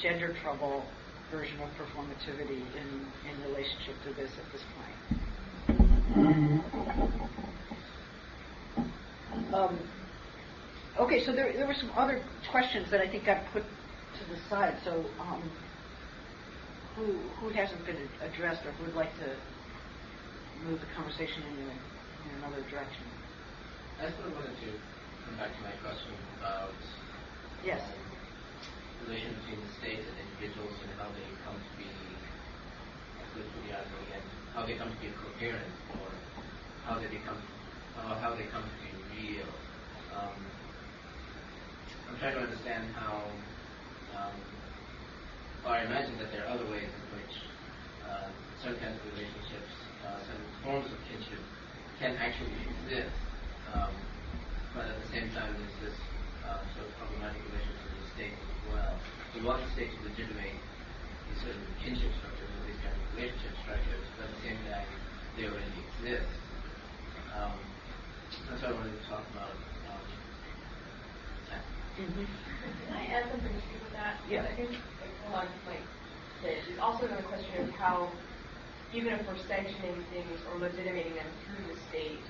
gender 0.00 0.34
trouble 0.42 0.84
version 1.30 1.60
of 1.60 1.68
performativity 1.70 2.62
in, 2.76 3.06
in 3.28 3.42
relationship 3.48 3.94
to 4.04 4.12
this 4.14 4.30
at 4.38 4.52
this 4.52 4.62
point. 4.74 5.20
Um, 9.54 9.78
okay, 10.98 11.24
so 11.24 11.32
there, 11.32 11.52
there 11.52 11.66
were 11.66 11.74
some 11.74 11.90
other 11.96 12.22
questions 12.50 12.90
that 12.90 13.00
I 13.00 13.08
think 13.08 13.26
got 13.26 13.44
put 13.52 13.62
to 13.62 14.24
the 14.32 14.38
side. 14.48 14.76
So 14.84 15.04
um, 15.20 15.42
who, 16.96 17.04
who 17.40 17.48
hasn't 17.50 17.84
been 17.86 18.08
addressed 18.22 18.64
or 18.66 18.72
who 18.72 18.86
would 18.86 18.94
like 18.94 19.12
to 19.18 19.36
move 20.66 20.80
the 20.80 20.90
conversation 20.96 21.42
in, 21.42 21.56
a, 21.64 21.72
in 21.72 22.30
another 22.42 22.62
direction. 22.68 23.04
I 24.00 24.08
just 24.08 24.20
wanted 24.20 24.56
to 24.56 24.70
come 25.24 25.36
back 25.36 25.52
to 25.52 25.60
my 25.64 25.74
question 25.84 26.12
about 26.40 26.72
yes. 27.64 27.80
Um, 27.80 29.08
relation 29.08 29.32
between 29.40 29.60
the 29.64 29.72
state 29.80 30.02
and 30.04 30.16
individuals 30.20 30.76
and 30.84 30.92
how 31.00 31.08
they 31.16 31.24
come 31.44 31.56
to 31.56 31.72
be 31.80 31.88
and 33.40 34.24
how 34.54 34.66
they 34.66 34.74
come 34.74 34.90
to 34.90 35.00
be 35.00 35.08
coherent 35.14 35.72
or 35.94 36.08
how 36.84 36.98
they 36.98 37.06
become 37.06 37.38
uh, 37.96 38.14
how 38.20 38.34
they 38.34 38.44
come 38.52 38.64
to 38.64 38.76
be 38.82 38.90
real. 39.16 39.48
Um, 40.16 40.36
I'm 42.08 42.18
trying 42.18 42.34
to 42.34 42.42
understand 42.42 42.84
how 42.96 43.22
um, 44.16 44.36
or 45.64 45.70
I 45.72 45.84
imagine 45.84 46.18
that 46.18 46.32
there 46.32 46.44
are 46.44 46.50
other 46.50 46.66
ways 46.66 46.88
in 46.88 47.04
which 47.16 47.34
uh, 48.08 48.28
certain 48.62 48.80
kinds 48.80 48.96
of 48.98 49.04
relationships 49.14 49.69
uh, 50.10 50.18
some 50.26 50.42
forms 50.66 50.90
of 50.90 50.98
kinship 51.06 51.38
can 52.02 52.18
actually 52.18 52.50
exist. 52.66 53.14
Um, 53.70 53.94
but 54.74 54.90
at 54.90 54.98
the 54.98 55.08
same 55.14 55.30
time, 55.30 55.54
there's 55.54 55.78
this 55.78 55.98
uh, 56.42 56.66
sort 56.74 56.90
of 56.90 56.92
problematic 56.98 57.38
relationship 57.46 57.86
with 57.94 58.02
the 58.02 58.10
state 58.18 58.34
as 58.34 58.60
well. 58.74 58.98
We 59.38 59.46
want 59.46 59.62
the 59.62 59.70
state 59.70 59.94
to 59.94 59.98
legitimate 60.10 60.58
these 60.58 61.40
certain 61.46 61.62
kinship 61.86 62.10
structures 62.18 62.50
or 62.50 62.62
these 62.66 62.80
kind 62.82 62.94
of 62.94 63.02
relationship 63.14 63.54
structures, 63.62 64.04
but 64.18 64.26
at 64.26 64.32
the 64.34 64.42
same 64.42 64.58
time, 64.66 64.88
they 65.38 65.46
already 65.46 65.70
exist. 65.78 66.34
Um, 67.38 67.54
that's 68.50 68.62
what 68.62 68.70
I 68.70 68.74
wanted 68.74 68.98
to 68.98 69.04
talk 69.06 69.24
about. 69.30 69.54
Um, 69.54 70.02
mm-hmm. 72.02 72.26
Can 72.26 72.94
I 72.94 73.02
add 73.14 73.30
something 73.30 73.54
to 73.54 73.74
with 73.78 73.94
that? 73.94 74.18
Yeah. 74.26 74.46
I 74.46 74.54
think 74.58 74.74
along 75.26 75.46
like 75.66 75.86
there's 76.42 76.78
also 76.82 77.06
another 77.06 77.26
question 77.26 77.70
of 77.70 77.74
how 77.78 78.10
even 78.92 79.14
if 79.14 79.26
we're 79.26 79.38
sanctioning 79.46 80.02
things 80.10 80.38
or 80.50 80.58
legitimating 80.58 81.14
them 81.14 81.26
through 81.46 81.64
the 81.74 81.78
state, 81.88 82.22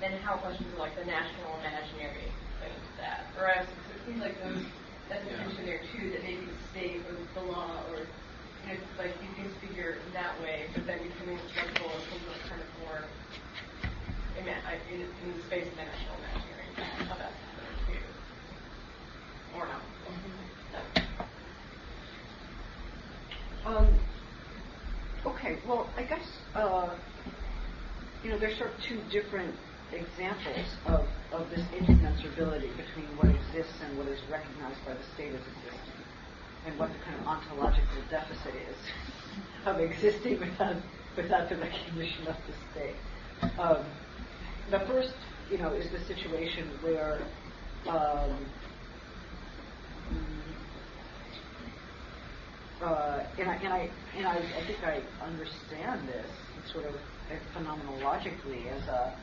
then 0.00 0.18
how 0.22 0.36
questions 0.38 0.72
of 0.72 0.78
like 0.78 0.94
the 0.98 1.04
national 1.04 1.58
imaginary 1.62 2.26
into 2.62 2.92
that? 2.98 3.30
Or 3.38 3.46
it 3.46 3.68
seems 4.06 4.20
like 4.20 4.38
those 4.42 4.64
that's 5.10 5.26
a 5.26 5.36
tension 5.36 5.66
there 5.66 5.82
too, 5.94 6.10
that 6.10 6.22
maybe 6.22 6.46
the 6.46 6.58
state 6.70 7.02
or 7.06 7.14
the 7.34 7.44
law 7.46 7.84
or 7.90 8.06
you 8.62 8.74
know, 8.74 8.78
like 8.98 9.18
these 9.20 9.34
things 9.34 9.52
figure 9.60 9.98
in 10.06 10.12
that 10.14 10.40
way, 10.40 10.70
but 10.74 10.86
then 10.86 11.02
becoming 11.02 11.38
acceptable 11.38 11.90
in 11.90 12.02
terms 12.10 12.26
of 12.30 12.38
kind 12.48 12.62
of 12.62 12.68
more 12.78 13.02
in, 14.38 14.46
in, 14.46 15.00
in 15.02 15.36
the 15.36 15.42
space 15.46 15.66
of 15.66 15.74
the 15.76 15.82
national 15.82 16.16
imaginary. 16.18 16.70
How 17.08 17.16
that's. 17.18 17.42
Or 19.54 19.66
not. 19.68 19.82
Mm-hmm. 20.08 20.52
Um, 23.66 24.11
Okay, 25.26 25.62
well, 25.66 25.94
I 25.96 26.02
guess, 26.02 26.26
uh, 26.54 26.96
you 28.22 28.30
know, 28.30 28.38
there's 28.40 28.58
sort 28.58 28.74
of 28.74 28.80
two 28.88 29.02
different 29.10 29.56
examples 29.92 30.66
of, 30.86 31.08
this 31.50 31.60
incommensurability 31.72 32.76
between 32.76 33.16
what 33.16 33.28
exists 33.30 33.80
and 33.82 33.96
what 33.96 34.08
is 34.08 34.20
recognized 34.30 34.84
by 34.84 34.94
the 34.94 35.04
state 35.14 35.34
as 35.34 35.46
existing, 35.46 36.04
and 36.64 36.78
what 36.78 36.92
the 36.92 36.98
kind 36.98 37.18
of 37.20 37.26
ontological 37.26 38.02
deficit 38.10 38.54
is 38.56 38.78
of 39.66 39.78
existing 39.80 40.40
without, 40.40 40.82
without 41.16 41.48
the 41.50 41.56
recognition 41.56 42.26
of 42.28 42.36
the 42.46 42.54
state. 42.70 43.02
Um, 43.58 43.92
the 44.70 44.80
first, 44.88 45.14
you 45.50 45.58
know, 45.58 45.74
is 45.74 45.90
the 45.92 46.04
situation 46.14 46.78
where 46.80 47.32
um, 47.88 48.54
uh, 50.10 50.52
and 53.38 53.50
I 53.50 53.54
and 53.64 53.72
I 53.72 53.88
and 54.16 54.26
I, 54.26 54.36
I 54.62 54.66
think 54.66 54.80
I 54.84 55.24
understand 55.24 56.08
this 56.08 56.30
sort 56.72 56.86
of 56.86 56.96
phenomenologically 57.54 58.68
as 58.74 58.82
a 58.88 59.16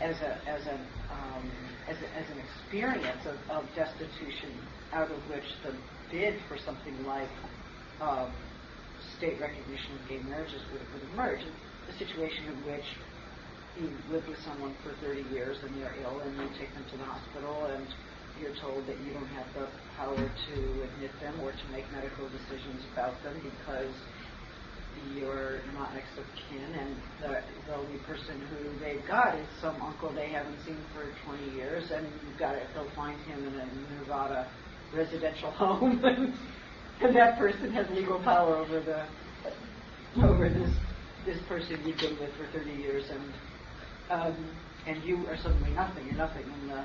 as 0.00 0.16
a 0.20 0.32
as 0.50 0.66
an 0.66 0.88
um, 1.10 1.78
as, 1.88 1.96
a, 2.02 2.18
as 2.18 2.30
an 2.30 2.38
experience 2.40 3.26
of, 3.26 3.36
of 3.50 3.74
destitution 3.74 4.68
out 4.92 5.12
of 5.12 5.28
which 5.28 5.44
the 5.64 5.82
bid 6.10 6.34
for 6.48 6.58
something 6.58 7.04
like 7.04 7.30
um, 8.00 8.36
state 9.16 9.40
recognition 9.40 9.96
of 9.96 10.08
gay 10.08 10.20
marriages 10.24 10.62
would, 10.72 10.82
would 10.92 11.02
emerge. 11.02 11.40
A 11.88 11.92
situation 11.94 12.46
in 12.54 12.64
which 12.64 12.84
you 13.74 13.98
live 14.08 14.24
with 14.28 14.38
someone 14.44 14.76
for 14.82 14.94
30 15.00 15.22
years 15.22 15.58
and 15.62 15.76
they're 15.76 15.96
ill 16.02 16.20
and 16.20 16.36
you 16.36 16.48
take 16.58 16.74
them 16.74 16.84
to 16.90 16.96
the 16.96 17.04
hospital 17.04 17.66
and 17.66 17.88
you're 18.40 18.54
told 18.60 18.86
that 18.86 18.98
you 19.04 19.12
don't 19.12 19.32
have 19.34 19.46
the 19.54 19.66
power 19.96 20.16
to 20.16 20.56
admit 20.82 21.10
them 21.20 21.34
or 21.42 21.52
to 21.52 21.66
make 21.72 21.84
medical 21.92 22.28
decisions 22.28 22.82
about 22.92 23.14
them 23.22 23.34
because 23.42 23.92
you're 25.14 25.60
not 25.74 25.94
next 25.94 26.16
of 26.18 26.24
kin. 26.34 26.74
And 26.74 26.96
the, 27.20 27.40
the 27.66 27.74
only 27.76 27.98
person 28.06 28.40
who 28.50 28.78
they've 28.80 29.06
got 29.06 29.38
is 29.38 29.46
some 29.60 29.80
uncle 29.82 30.12
they 30.12 30.30
haven't 30.30 30.58
seen 30.64 30.78
for 30.94 31.06
20 31.26 31.56
years. 31.56 31.90
And 31.92 32.06
you've 32.06 32.38
got 32.38 32.52
to 32.52 32.62
go 32.74 32.86
find 32.94 33.18
him 33.22 33.46
in 33.46 33.54
a 33.54 33.66
Nevada 34.00 34.48
residential 34.94 35.50
home. 35.58 36.02
And 37.00 37.14
that 37.16 37.38
person 37.38 37.70
has 37.72 37.86
legal 37.90 38.18
power 38.20 38.56
over 38.56 38.80
the 38.80 39.04
over 40.24 40.48
this 40.48 40.70
this 41.24 41.38
person 41.48 41.78
you've 41.84 41.98
been 41.98 42.18
with 42.18 42.30
for 42.34 42.58
30 42.58 42.70
years. 42.72 43.04
And 43.10 43.32
um, 44.10 44.50
and 44.86 45.04
you 45.04 45.26
are 45.28 45.36
suddenly 45.36 45.70
nothing. 45.72 46.06
You're 46.06 46.16
nothing 46.16 46.44
in 46.62 46.68
the 46.68 46.84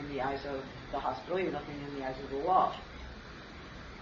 in 0.00 0.12
the 0.14 0.20
eyes 0.20 0.40
of 0.46 0.62
the 0.92 0.98
hospital, 0.98 1.38
you're 1.38 1.52
nothing 1.52 1.76
in 1.88 1.98
the 1.98 2.06
eyes 2.06 2.16
of 2.22 2.30
the 2.30 2.36
law. 2.36 2.74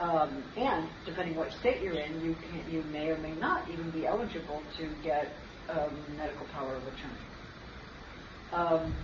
Um, 0.00 0.44
and 0.56 0.88
depending 1.04 1.36
what 1.36 1.52
state 1.52 1.82
you're 1.82 1.94
in, 1.94 2.20
you 2.20 2.34
can, 2.34 2.72
you 2.72 2.82
may 2.84 3.10
or 3.10 3.18
may 3.18 3.32
not 3.32 3.68
even 3.68 3.90
be 3.90 4.06
eligible 4.06 4.62
to 4.78 4.88
get 5.02 5.32
um, 5.68 5.90
medical 6.16 6.46
power 6.52 6.76
of 6.76 6.82
attorney. 6.84 7.28
Um, 8.52 8.94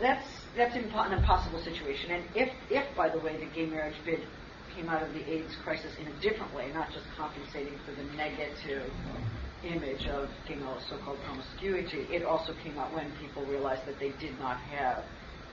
that's 0.00 0.26
that's 0.56 0.74
an 0.74 0.84
impossible 0.84 1.62
situation. 1.62 2.10
And 2.10 2.24
if, 2.34 2.48
if, 2.70 2.84
by 2.96 3.08
the 3.08 3.18
way, 3.18 3.36
the 3.36 3.46
gay 3.54 3.66
marriage 3.66 3.96
bid 4.04 4.20
came 4.74 4.88
out 4.88 5.02
of 5.02 5.12
the 5.12 5.28
AIDS 5.30 5.54
crisis 5.62 5.92
in 6.00 6.06
a 6.06 6.20
different 6.20 6.54
way, 6.54 6.70
not 6.72 6.88
just 6.90 7.04
compensating 7.16 7.74
for 7.84 7.92
the 7.92 8.04
negative 8.16 8.90
image 9.64 10.06
of 10.06 10.28
you 10.48 10.56
know 10.56 10.78
so-called 10.88 11.18
promiscuity. 11.26 12.06
It 12.14 12.22
also 12.22 12.54
came 12.62 12.78
out 12.78 12.94
when 12.94 13.10
people 13.20 13.44
realized 13.46 13.86
that 13.86 13.98
they 13.98 14.12
did 14.20 14.38
not 14.38 14.58
have 14.58 15.04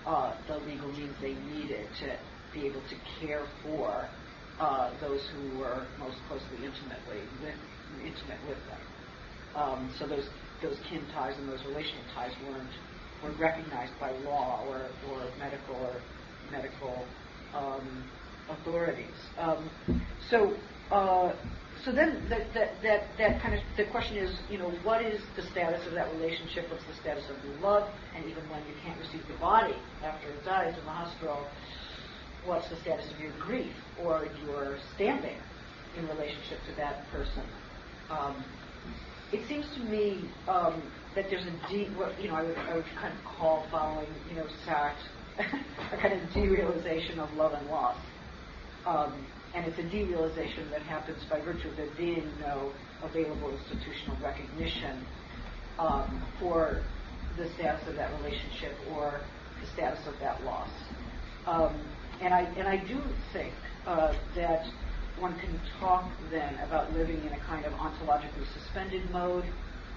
uh, 0.06 0.36
the 0.48 0.58
legal 0.58 0.92
means 0.92 1.16
they 1.22 1.36
needed 1.36 1.88
to 2.02 2.18
be 2.54 2.68
able 2.68 2.82
to 2.82 2.96
care 3.20 3.48
for 3.64 4.12
uh, 4.60 4.92
those 5.02 5.22
who 5.34 5.50
were 5.58 5.90
most 6.00 6.18
closely 6.28 6.66
intimately 6.66 7.30
with, 7.42 7.56
intimate 7.92 8.44
with 8.46 8.60
them. 8.68 8.82
Um, 9.56 9.96
so 10.00 10.08
those 10.08 10.30
those 10.62 10.80
kin 10.90 11.08
ties 11.14 11.38
and 11.38 11.50
those 11.50 11.64
relational 11.66 12.06
ties 12.16 12.32
weren't 12.44 12.72
weren't 13.22 13.40
recognized 13.40 13.94
by 14.00 14.12
law 14.12 14.62
or, 14.66 14.98
or 15.04 15.34
medical 15.38 15.76
or 15.76 16.04
medical 16.52 17.14
um, 17.54 18.12
authorities. 18.50 19.18
Um, 19.38 19.72
so 20.30 20.58
uh, 20.92 21.30
so 21.86 21.92
then 21.92 22.26
that, 22.30 22.52
that, 22.56 22.82
that, 22.82 23.02
that 23.20 23.42
kind 23.44 23.54
of 23.54 23.62
the 23.78 23.86
question 23.92 24.18
is, 24.18 24.42
you 24.50 24.58
know, 24.58 24.72
what 24.82 25.06
is 25.06 25.22
the 25.38 25.44
status 25.52 25.86
of 25.86 25.94
that 25.94 26.12
relationship? 26.16 26.66
What's 26.72 26.84
the 26.86 26.98
status 27.00 27.24
of 27.30 27.38
your 27.46 27.62
love? 27.62 27.94
And 28.16 28.26
even 28.26 28.50
when 28.50 28.66
you 28.66 28.74
can't 28.84 28.98
receive 28.98 29.22
the 29.28 29.38
body 29.38 29.76
after 30.02 30.30
it 30.30 30.44
dies 30.44 30.74
in 30.78 30.84
the 30.84 30.92
hospital, 30.92 31.48
what's 32.44 32.68
the 32.70 32.78
status 32.82 33.06
of 33.14 33.20
your 33.20 33.34
grief 33.40 33.74
or 34.02 34.28
your 34.42 34.78
standing 34.96 35.38
in 35.96 36.08
relationship 36.08 36.58
to 36.70 36.76
that 36.78 37.06
person? 37.12 37.44
Um, 38.10 38.44
it 39.32 39.48
seems 39.48 39.66
to 39.78 39.84
me 39.84 40.32
um, 40.48 40.82
that 41.16 41.26
there's 41.30 41.46
a 41.46 41.72
deep, 41.72 41.96
what, 41.98 42.20
you 42.20 42.30
know, 42.30 42.36
I 42.36 42.44
would, 42.44 42.58
I 42.58 42.76
would 42.78 42.86
kind 43.00 43.14
of 43.14 43.24
call 43.38 43.68
following, 43.70 44.10
you 44.28 44.36
know, 44.38 44.48
Sartre, 44.66 44.96
a 45.94 45.98
kind 46.02 46.14
of 46.20 46.30
derealization 46.30 47.20
of 47.20 47.32
love 47.38 47.54
and 47.54 47.68
loss. 47.68 47.98
Um, 48.88 49.28
and 49.56 49.66
it's 49.66 49.80
a 49.80 49.84
derealization 49.84 50.70
that 50.70 50.82
happens 50.82 51.24
by 51.30 51.40
virtue 51.40 51.70
of 51.70 51.78
there 51.78 51.88
being 51.98 52.30
no 52.42 52.72
available 53.04 53.58
institutional 53.58 54.18
recognition 54.22 55.06
um, 55.80 56.22
for 56.40 56.84
the 57.38 57.50
status 57.56 57.88
of 57.88 57.96
that 57.96 58.12
relationship 58.22 58.74
or 58.94 59.22
the 59.62 59.68
status 59.68 60.00
of 60.08 60.20
that 60.20 60.44
loss. 60.44 60.70
Um, 61.48 61.74
and 62.22 62.34
I 62.34 62.42
and 62.58 62.68
I 62.68 62.78
do 62.86 63.02
think 63.32 63.54
uh, 63.88 64.14
that 64.36 64.66
one 65.20 65.40
can 65.40 65.60
talk 65.80 66.10
then 66.30 66.56
about 66.68 66.94
living 66.94 67.22
in 67.26 67.32
a 67.32 67.40
kind 67.40 67.66
of 67.66 67.74
ontologically 67.74 68.46
suspended 68.54 69.10
mode. 69.12 69.46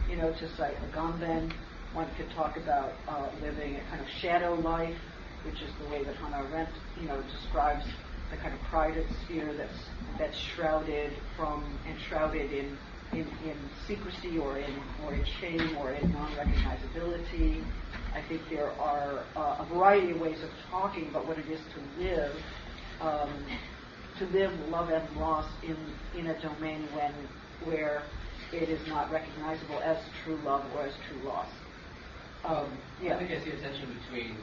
You 0.09 0.17
know, 0.17 0.33
to 0.33 0.57
cite 0.57 0.77
Agamben, 0.91 1.53
one 1.93 2.09
could 2.17 2.31
talk 2.31 2.57
about 2.57 2.93
uh, 3.09 3.29
living 3.43 3.77
a 3.77 3.91
kind 3.91 4.01
of 4.01 4.07
shadow 4.21 4.55
life, 4.55 4.97
which 5.45 5.61
is 5.63 5.71
the 5.83 5.91
way 5.91 6.05
that 6.05 6.15
Hannah 6.17 6.49
Arendt, 6.49 6.71
you 7.01 7.09
know, 7.09 7.23
describes 7.23 7.85
the 8.31 8.37
kind 8.37 8.55
of 8.55 8.61
private 8.63 9.07
sphere 9.25 9.53
that's 9.55 9.79
that's 10.19 10.37
shrouded 10.37 11.13
from 11.37 11.65
enshrouded 11.89 12.53
in 12.53 12.77
in, 13.13 13.21
in 13.21 13.57
secrecy 13.87 14.39
or 14.39 14.59
in 14.59 14.71
or 15.05 15.15
in 15.15 15.25
shame 15.41 15.77
or 15.79 15.93
in 15.93 16.13
non-recognizability. 16.13 17.65
I 18.15 18.23
think 18.29 18.43
there 18.51 18.71
are 18.73 19.25
uh, 19.37 19.65
a 19.65 19.67
variety 19.73 20.11
of 20.11 20.21
ways 20.21 20.43
of 20.43 20.51
talking 20.71 21.09
about 21.09 21.27
what 21.27 21.39
it 21.39 21.49
is 21.49 21.61
to 21.75 22.03
live 22.03 22.37
um, 23.01 23.31
to 24.19 24.27
live 24.27 24.53
love 24.69 24.91
and 24.91 25.17
loss 25.17 25.51
in 25.63 25.77
in 26.19 26.27
a 26.27 26.41
domain 26.43 26.89
when 26.95 27.13
where 27.65 28.03
it 28.53 28.69
is 28.69 28.87
not 28.89 29.11
recognizable 29.11 29.79
as 29.81 29.99
true 30.25 30.39
love 30.45 30.65
or 30.75 30.83
as 30.83 30.95
true 31.09 31.29
loss. 31.29 31.49
Um, 32.45 32.67
yeah. 33.03 33.17
I 33.17 33.19
think 33.19 33.31
I 33.31 33.45
see 33.45 33.51
a 33.51 33.61
tension 33.61 33.89
between 34.05 34.37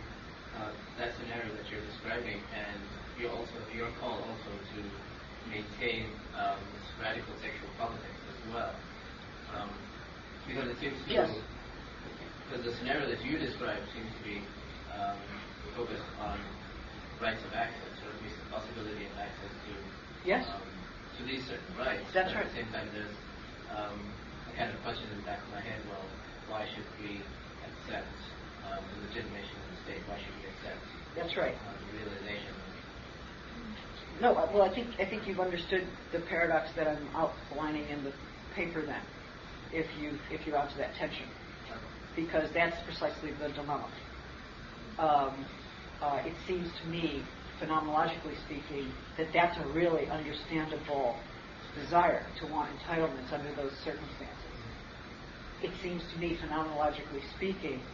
uh, 0.58 0.72
that 0.98 1.12
scenario 1.20 1.54
that 1.56 1.70
you're 1.72 1.84
describing 1.86 2.38
and 2.54 2.82
you 3.20 3.32
also 3.32 3.56
your 3.72 3.88
call 4.00 4.20
also 4.20 4.52
to 4.76 4.80
maintain 5.48 6.12
um, 6.36 6.60
this 6.76 6.88
radical 7.00 7.32
sexual 7.40 7.72
politics 7.80 8.20
as 8.28 8.40
well, 8.52 8.74
um, 9.56 9.72
because 10.48 10.68
it 10.68 10.78
seems 10.84 11.00
to 11.08 11.08
yes. 11.08 11.32
because 12.48 12.64
the 12.68 12.74
scenario 12.80 13.08
that 13.08 13.24
you 13.24 13.40
describe 13.40 13.80
seems 13.96 14.12
to 14.20 14.22
be 14.28 14.38
um, 14.92 15.20
focused 15.76 16.08
on 16.20 16.40
rights 17.24 17.40
of 17.48 17.52
access, 17.56 17.96
or 18.04 18.12
at 18.12 18.20
least 18.20 18.36
the 18.36 18.50
possibility 18.52 19.08
of 19.08 19.16
access 19.16 19.54
to 19.64 19.72
yes 20.28 20.44
um, 20.52 20.68
to 21.16 21.22
these 21.24 21.44
certain 21.48 21.74
rights. 21.80 22.04
That's 22.12 22.36
but 22.36 22.44
right. 22.44 22.48
At 22.48 22.52
the 22.52 22.58
same 22.60 22.72
time, 22.76 22.88
there's 22.92 23.18
um, 23.72 24.00
a 24.52 24.54
kind 24.60 24.72
of 24.72 24.78
question 24.84 25.08
in 25.16 25.24
the 25.24 25.28
back 25.28 25.40
of 25.40 25.50
my 25.56 25.64
head. 25.64 25.80
Well, 25.88 26.04
why 26.52 26.68
should 26.68 26.88
we 27.00 27.24
accept 27.64 28.12
um, 28.68 28.84
the 28.84 29.08
legitimation 29.08 29.56
of 29.56 29.68
the 29.72 29.80
state? 29.88 30.02
Why 30.12 30.20
should 30.20 30.36
we 30.36 30.52
accept? 30.52 30.84
That's 31.16 31.36
right. 31.40 31.56
Uh, 31.56 31.72
the 31.80 32.04
realization 32.04 32.55
no, 34.22 34.34
well, 34.54 34.64
I 34.64 34.74
think 34.74 34.96
I 35.00 35.06
think 35.10 35.28
you've 35.28 35.40
understood 35.40 35.88
the 36.12 36.20
paradox 36.22 36.70
that 36.76 36.88
I'm 36.88 37.10
outlining 37.16 37.90
in 37.90 38.04
the 38.04 38.14
paper. 38.56 38.86
Then, 38.86 39.02
if 39.72 39.86
you 40.00 40.20
if 40.32 40.46
you're 40.48 40.58
onto 40.58 40.78
that 40.78 40.94
tension, 40.96 41.28
because 42.16 42.50
that's 42.54 42.78
precisely 42.86 43.32
the 43.34 43.50
dilemma. 43.50 43.90
Um, 44.98 45.46
uh, 46.02 46.20
it 46.26 46.36
seems 46.48 46.72
to 46.82 46.88
me, 46.88 47.26
phenomenologically 47.62 48.36
speaking, 48.46 48.94
that 49.18 49.28
that's 49.34 49.58
a 49.60 49.68
really 49.68 50.08
understandable 50.10 51.20
desire 51.76 52.28
to 52.40 52.48
want 52.48 52.70
entitlements 52.80 53.34
under 53.34 53.54
those 53.56 53.72
circumstances. 53.84 54.58
It 55.62 55.74
seems 55.82 56.04
to 56.14 56.20
me, 56.20 56.38
phenomenologically 56.44 57.22
speaking, 57.36 57.88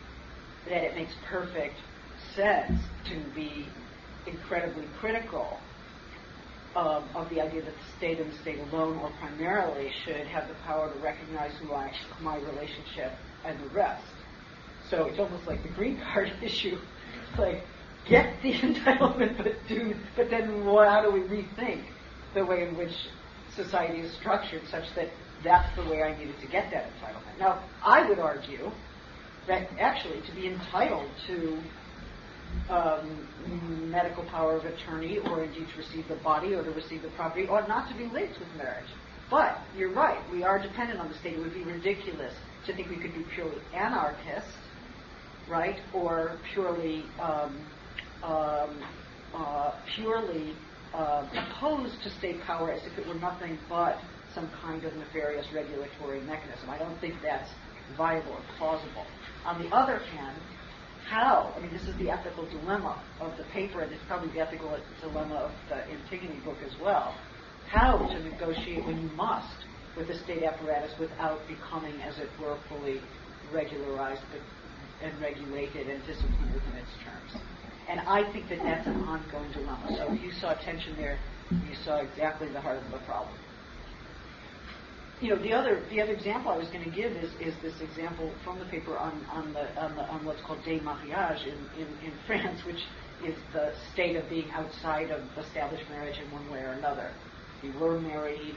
that 0.66 0.84
it 0.84 0.96
makes 0.96 1.14
perfect 1.30 1.78
sense 2.36 2.80
to 3.06 3.32
be 3.34 3.74
incredibly 4.28 4.88
critical 5.00 5.71
um, 6.76 7.10
of 7.16 7.30
the 7.30 7.42
idea 7.42 7.62
that 7.62 7.74
the 7.74 7.98
state 7.98 8.20
and 8.20 8.32
the 8.32 8.38
state 8.38 8.60
alone 8.60 8.98
or 8.98 9.10
primarily 9.20 9.92
should 10.06 10.28
have 10.28 10.48
the 10.48 10.54
power 10.66 10.94
to 10.94 11.00
recognize 11.00 11.52
who 11.62 11.74
I, 11.74 11.92
my 12.22 12.38
relationship 12.38 13.14
and 13.46 13.60
the 13.60 13.68
rest. 13.76 14.04
So 14.90 15.06
it's 15.06 15.20
almost 15.20 15.48
like 15.48 15.62
the 15.64 15.70
green 15.70 16.02
card 16.14 16.32
issue. 16.42 16.78
It's 17.30 17.40
like, 17.40 17.64
get 18.08 18.42
the 18.42 18.54
entitlement, 18.54 19.38
but 19.38 19.54
do, 19.68 19.96
but 20.16 20.30
then 20.30 20.66
well, 20.66 20.90
how 20.90 21.02
do 21.02 21.12
we 21.12 21.22
rethink 21.22 21.84
the 22.34 22.46
way 22.46 22.68
in 22.68 22.78
which 22.78 22.94
society 23.56 24.00
is 24.00 24.14
structured 24.14 24.62
such 24.70 24.86
that 24.96 25.10
that's 25.44 25.76
the 25.76 25.84
way 25.90 26.04
I 26.04 26.18
needed 26.18 26.40
to 26.40 26.48
get 26.48 26.72
that 26.72 26.86
entitlement? 26.86 27.40
Now, 27.40 27.64
I 27.84 28.08
would 28.08 28.20
argue 28.20 28.72
that 29.48 29.70
actually 29.80 30.22
to 30.22 30.32
be 30.36 30.48
entitled 30.48 31.10
to 31.28 31.62
um, 32.70 33.90
medical 33.92 34.24
power 34.26 34.58
of 34.58 34.66
attorney 34.66 35.20
or 35.20 35.44
indeed 35.44 35.68
to 35.74 35.78
receive 35.78 36.08
the 36.08 36.16
body 36.24 36.54
or 36.54 36.64
to 36.64 36.72
receive 36.72 37.02
the 37.02 37.10
property 37.10 37.48
ought 37.48 37.68
not 37.68 37.90
to 37.90 37.98
be 37.98 38.06
linked 38.06 38.40
with 38.40 38.48
marriage. 38.58 38.90
But 39.30 39.58
you're 39.78 39.94
right, 39.94 40.20
we 40.32 40.44
are 40.44 40.62
dependent 40.62 41.00
on 41.00 41.08
the 41.10 41.18
state. 41.20 41.36
It 41.36 41.40
would 41.40 41.54
be 41.54 41.64
ridiculous 41.64 42.34
to 42.66 42.76
think 42.76 42.90
we 42.90 42.98
could 42.98 43.14
be 43.14 43.26
purely 43.34 43.58
anarchist, 43.74 44.48
right, 45.50 45.78
or 45.94 46.38
purely 46.54 47.06
um, 47.20 47.66
um, 48.24 48.84
uh, 49.34 49.72
purely 49.96 50.54
uh, 50.94 51.26
opposed 51.34 51.96
to 52.04 52.10
state 52.18 52.42
power 52.42 52.72
as 52.72 52.82
if 52.86 52.98
it 53.00 53.08
were 53.08 53.16
nothing 53.16 53.58
but 53.70 53.98
some 54.36 54.50
kind 54.62 54.84
of 54.84 54.94
nefarious 54.96 55.46
regulatory 55.54 56.22
mechanism. 56.22 56.70
I 56.70 56.78
don't 56.78 57.00
think 57.00 57.16
that's 57.24 57.50
viable 57.98 58.34
or 58.34 58.42
plausible. 58.58 59.06
On 59.46 59.62
the 59.62 59.70
other 59.76 60.00
hand, 60.00 60.38
how, 61.12 61.54
I 61.58 61.60
mean, 61.60 61.74
this 61.74 61.84
is 61.84 61.96
the 61.98 62.10
ethical 62.10 62.46
dilemma 62.46 63.04
of 63.20 63.36
the 63.36 63.44
paper, 63.52 63.82
and 63.82 63.92
it's 63.92 64.02
probably 64.08 64.30
the 64.30 64.40
ethical 64.40 64.80
dilemma 65.02 65.36
of 65.36 65.52
the 65.68 65.84
Antigone 65.92 66.40
book 66.46 66.56
as 66.66 66.72
well. 66.80 67.14
How 67.68 67.98
to 67.98 68.20
negotiate 68.24 68.86
when 68.86 68.96
you 69.02 69.10
must 69.10 69.68
with 69.98 70.08
the 70.08 70.16
state 70.24 70.44
apparatus 70.44 70.98
without 70.98 71.46
becoming, 71.50 72.00
as 72.02 72.18
it 72.18 72.30
were, 72.40 72.58
fully 72.70 73.02
regularized 73.52 74.24
and 75.04 75.12
regulated 75.20 75.90
and 75.90 76.00
disciplined 76.08 76.54
within 76.54 76.80
its 76.80 76.96
terms. 77.04 77.44
And 77.90 78.00
I 78.08 78.32
think 78.32 78.48
that 78.48 78.60
that's 78.64 78.88
an 78.88 79.04
ongoing 79.04 79.52
dilemma. 79.52 79.94
So 79.98 80.14
if 80.14 80.24
you 80.24 80.32
saw 80.32 80.54
tension 80.54 80.96
there, 80.96 81.20
you 81.52 81.76
saw 81.84 81.98
exactly 81.98 82.48
the 82.48 82.62
heart 82.62 82.78
of 82.78 82.90
the 82.90 83.00
problem 83.00 83.36
you 85.22 85.30
know, 85.30 85.42
the 85.42 85.54
other 85.54 85.84
the 85.92 86.02
other 86.02 86.14
example 86.14 86.52
I 86.52 86.58
was 86.58 86.68
going 86.70 86.84
to 86.84 86.90
give 86.90 87.12
is, 87.14 87.30
is 87.40 87.54
this 87.62 87.80
example 87.80 88.34
from 88.44 88.58
the 88.58 88.66
paper 88.66 88.98
on 88.98 89.24
on 89.30 89.54
the 89.54 89.70
on, 89.80 89.96
the, 89.96 90.02
on 90.02 90.26
what's 90.26 90.42
called 90.42 90.60
démariage 90.66 91.46
in, 91.46 91.58
in, 91.80 91.88
in 92.04 92.14
France, 92.28 92.60
which 92.66 92.82
is 93.24 93.36
the 93.54 93.72
state 93.94 94.16
of 94.16 94.28
being 94.30 94.50
outside 94.52 95.12
of 95.12 95.22
established 95.38 95.88
marriage 95.90 96.18
in 96.18 96.32
one 96.32 96.50
way 96.52 96.60
or 96.60 96.72
another. 96.72 97.12
You 97.62 97.72
were 97.80 98.00
married 98.00 98.56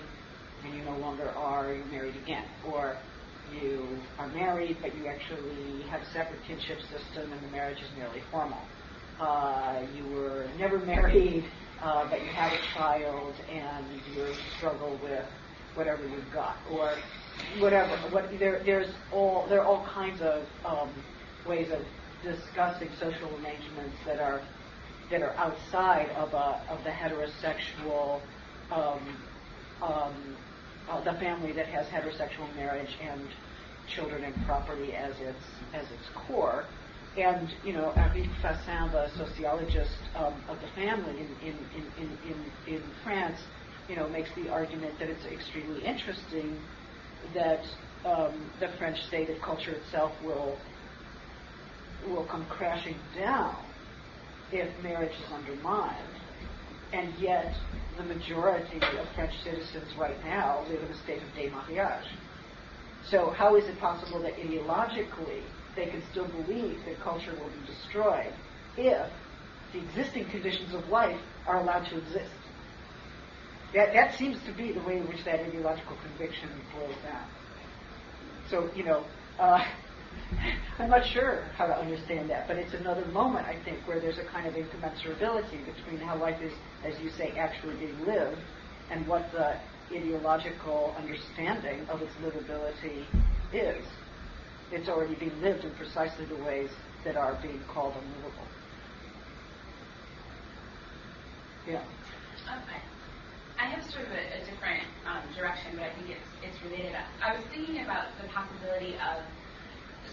and 0.64 0.74
you 0.74 0.82
no 0.84 0.96
longer 0.96 1.28
are, 1.30 1.74
you're 1.74 1.84
married 1.86 2.16
again. 2.16 2.44
Or 2.66 2.96
you 3.60 3.86
are 4.18 4.28
married 4.28 4.78
but 4.80 4.96
you 4.96 5.06
actually 5.06 5.82
have 5.90 6.00
a 6.00 6.06
separate 6.06 6.40
kinship 6.46 6.78
system 6.88 7.30
and 7.30 7.42
the 7.44 7.52
marriage 7.52 7.78
is 7.78 7.88
merely 7.98 8.22
formal. 8.30 8.60
Uh, 9.20 9.82
you 9.94 10.08
were 10.16 10.48
never 10.58 10.78
married 10.86 11.44
uh, 11.82 12.08
but 12.08 12.20
you 12.22 12.30
have 12.32 12.52
a 12.52 12.78
child 12.78 13.34
and 13.52 13.84
you 14.16 14.32
struggle 14.56 14.98
with 15.02 15.26
whatever 15.74 16.06
you've 16.06 16.32
got, 16.32 16.56
or 16.70 16.94
whatever. 17.59 17.96
What, 18.10 18.30
there, 18.38 18.62
there's 18.64 18.92
all 19.12 19.46
there 19.48 19.60
are 19.60 19.66
all 19.66 19.84
kinds 19.86 20.20
of 20.20 20.44
um, 20.64 20.90
ways 21.46 21.70
of 21.70 21.80
discussing 22.22 22.88
social 22.98 23.28
arrangements 23.36 23.96
that 24.06 24.20
are 24.20 24.40
that 25.10 25.22
are 25.22 25.34
outside 25.34 26.09
of 26.10 26.32
a 26.32 26.62
of 26.70 26.82
the 26.84 26.90
heterosexual 26.90 28.20
um, 28.70 29.16
um, 29.82 30.36
uh, 30.88 31.01
the 31.02 31.18
family 31.18 31.52
that 31.52 31.66
has 31.66 31.86
heterosexual 31.86 32.55
marriage 32.56 32.96
and 33.02 33.20
children 33.94 34.24
and 34.24 34.34
property 34.46 34.94
as 34.94 35.12
its 35.20 35.44
as 35.72 35.84
its 35.84 36.09
core. 36.14 36.64
And 37.16 37.48
you 37.64 37.72
know, 37.72 37.92
Eric 37.96 38.28
Fassin, 38.42 38.90
the 38.90 39.09
sociologist 39.16 39.98
um, 40.16 40.34
of 40.48 40.59
the 40.60 40.68
family 40.68 41.20
in 41.20 41.48
in, 41.48 41.59
in, 41.98 42.18
in, 42.28 42.74
in 42.74 42.82
France, 43.02 43.38
you 43.89 43.97
know, 43.97 44.09
makes 44.09 44.31
the 44.35 44.48
argument 44.48 44.98
that 44.98 45.09
it's 45.09 45.24
extremely 45.27 45.85
interesting 45.85 46.59
that 47.35 47.65
um, 48.05 48.51
the 48.61 48.69
French 48.78 48.98
state 49.09 49.31
of 49.31 49.40
culture 49.43 49.73
itself 49.73 50.12
will 50.24 50.59
will 52.09 52.24
come 52.27 52.44
crashing 52.51 52.97
down 53.16 53.56
if 54.52 54.69
marriage 54.82 55.12
is 55.12 55.32
undermined, 55.32 55.97
and 56.93 57.15
yet 57.19 57.55
the 57.97 58.05
majority 58.05 58.77
of 58.77 59.09
French 59.15 59.32
citizens 59.43 59.90
right 59.98 60.23
now 60.24 60.65
live 60.69 60.82
in 60.82 60.89
a 60.89 61.02
state 61.02 61.23
of 61.23 61.28
démariage. 61.31 62.05
So 63.09 63.31
how 63.31 63.56
is 63.56 63.65
it 63.65 63.78
possible 63.81 64.20
that 64.23 64.36
ideologically 64.36 65.43
they 65.77 65.86
can 65.86 66.02
still 66.11 66.28
believe 66.28 66.78
that 66.86 67.01
culture 67.02 67.32
will 67.32 67.48
be 67.48 67.66
destroyed 67.66 68.32
if 68.77 69.11
the 69.73 69.78
existing 69.78 70.31
conditions 70.31 70.74
of 70.74 70.86
life 70.89 71.20
are 71.47 71.61
allowed 71.61 71.86
to 71.89 71.98
exist? 71.98 72.43
That, 73.74 73.92
that 73.92 74.16
seems 74.16 74.38
to 74.46 74.52
be 74.52 74.72
the 74.72 74.80
way 74.82 74.94
in 74.98 75.09
which 75.09 75.24
that 75.24 75.40
ideological 75.40 75.96
conviction 75.96 76.48
boils 76.72 76.94
down. 77.02 77.26
So, 78.48 78.70
you 78.74 78.84
know, 78.84 79.05
uh, 79.40 79.59
I'm 80.78 80.90
not 80.90 81.05
sure 81.05 81.44
how 81.56 81.66
to 81.66 81.74
understand 81.74 82.30
that, 82.30 82.46
but 82.46 82.56
it's 82.56 82.74
another 82.74 83.05
moment, 83.06 83.46
I 83.46 83.60
think, 83.64 83.86
where 83.88 84.01
there's 84.01 84.18
a 84.18 84.24
kind 84.30 84.46
of 84.46 84.55
incommensurability 84.55 85.66
between 85.66 85.98
how 85.98 86.20
life 86.20 86.40
is, 86.40 86.52
as 86.86 86.94
you 87.02 87.10
say, 87.10 87.34
actually 87.36 87.74
being 87.76 87.98
lived 88.06 88.40
and 88.92 89.09
what 89.09 89.30
the 89.32 89.56
ideological 89.92 90.94
understanding 90.96 91.84
of 91.88 92.01
its 92.01 92.12
livability 92.22 93.05
is. 93.52 93.84
It's 94.70 94.88
already 94.88 95.16
being 95.16 95.40
lived 95.42 95.64
in 95.64 95.74
precisely 95.74 96.26
the 96.26 96.36
ways 96.36 96.70
that 97.05 97.16
are 97.16 97.38
being 97.42 97.62
called 97.72 97.94
unlivable. 97.96 98.46
Yeah. 101.66 101.82
I 103.64 103.72
have 103.72 103.84
sort 103.88 104.04
of 104.04 104.12
a, 104.12 104.20
a 104.20 104.40
different 104.44 104.84
um, 105.08 105.24
direction, 105.32 105.72
but 105.72 105.88
I 105.88 105.92
think 105.96 106.12
it's, 106.12 106.28
it's 106.44 106.60
related. 106.68 106.92
I 107.24 107.32
was 107.32 107.40
thinking 107.48 107.80
about 107.80 108.12
the 108.20 108.28
possibility 108.28 108.92
of 109.00 109.24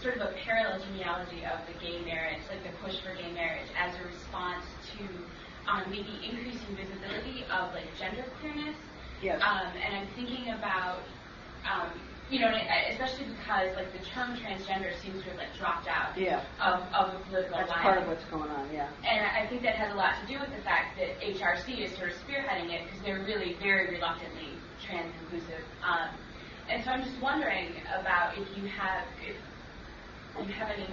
sort 0.00 0.16
of 0.16 0.24
a 0.24 0.32
parallel 0.48 0.80
genealogy 0.80 1.44
of 1.44 1.60
the 1.68 1.76
gay 1.76 2.00
marriage, 2.00 2.40
like 2.48 2.64
the 2.64 2.72
push 2.80 2.96
for 3.04 3.12
gay 3.12 3.28
marriage, 3.36 3.68
as 3.76 3.92
a 4.00 4.08
response 4.08 4.64
to 4.96 5.04
um, 5.68 5.84
maybe 5.92 6.16
increasing 6.24 6.72
visibility 6.80 7.44
of 7.52 7.76
like 7.76 7.92
gender 8.00 8.24
queerness. 8.40 8.80
Yes. 9.20 9.36
Um, 9.44 9.76
and 9.76 10.00
I'm 10.00 10.08
thinking 10.16 10.48
about 10.56 11.04
um, 11.68 11.92
you 12.30 12.40
know, 12.40 12.50
especially 12.90 13.26
because 13.26 13.76
like 13.76 13.92
the 13.92 14.04
term 14.06 14.36
transgender 14.36 14.96
seems 15.02 15.22
to 15.22 15.28
have 15.30 15.38
like 15.38 15.54
dropped 15.58 15.86
out 15.88 16.16
yeah. 16.16 16.40
of, 16.60 16.80
of 16.94 17.12
the 17.12 17.18
political 17.26 17.52
line. 17.52 17.66
That's 17.66 17.70
line. 17.70 17.82
part 17.82 17.98
of 17.98 18.08
what's 18.08 18.24
going 18.24 18.50
on, 18.50 18.72
yeah. 18.72 18.88
And 19.04 19.26
I 19.26 19.46
think 19.48 19.62
that 19.62 19.74
has 19.76 19.92
a 19.92 19.96
lot 19.96 20.14
to 20.20 20.26
do 20.26 20.40
with 20.40 20.50
the 20.54 20.62
fact 20.62 20.98
that 20.98 21.20
HRC 21.20 21.84
is 21.84 21.96
sort 21.96 22.10
of 22.10 22.16
spearheading 22.24 22.72
it 22.72 22.86
because 22.86 23.00
they're 23.04 23.22
really 23.24 23.56
very 23.60 23.90
reluctantly 23.90 24.48
trans 24.80 25.12
inclusive. 25.22 25.60
Um, 25.84 26.08
and 26.68 26.84
so 26.84 26.90
I'm 26.90 27.02
just 27.02 27.20
wondering 27.20 27.68
about 28.00 28.38
if 28.38 28.46
you 28.56 28.66
have 28.68 29.04
if 29.20 29.36
you 30.46 30.54
have 30.54 30.70
any 30.70 30.88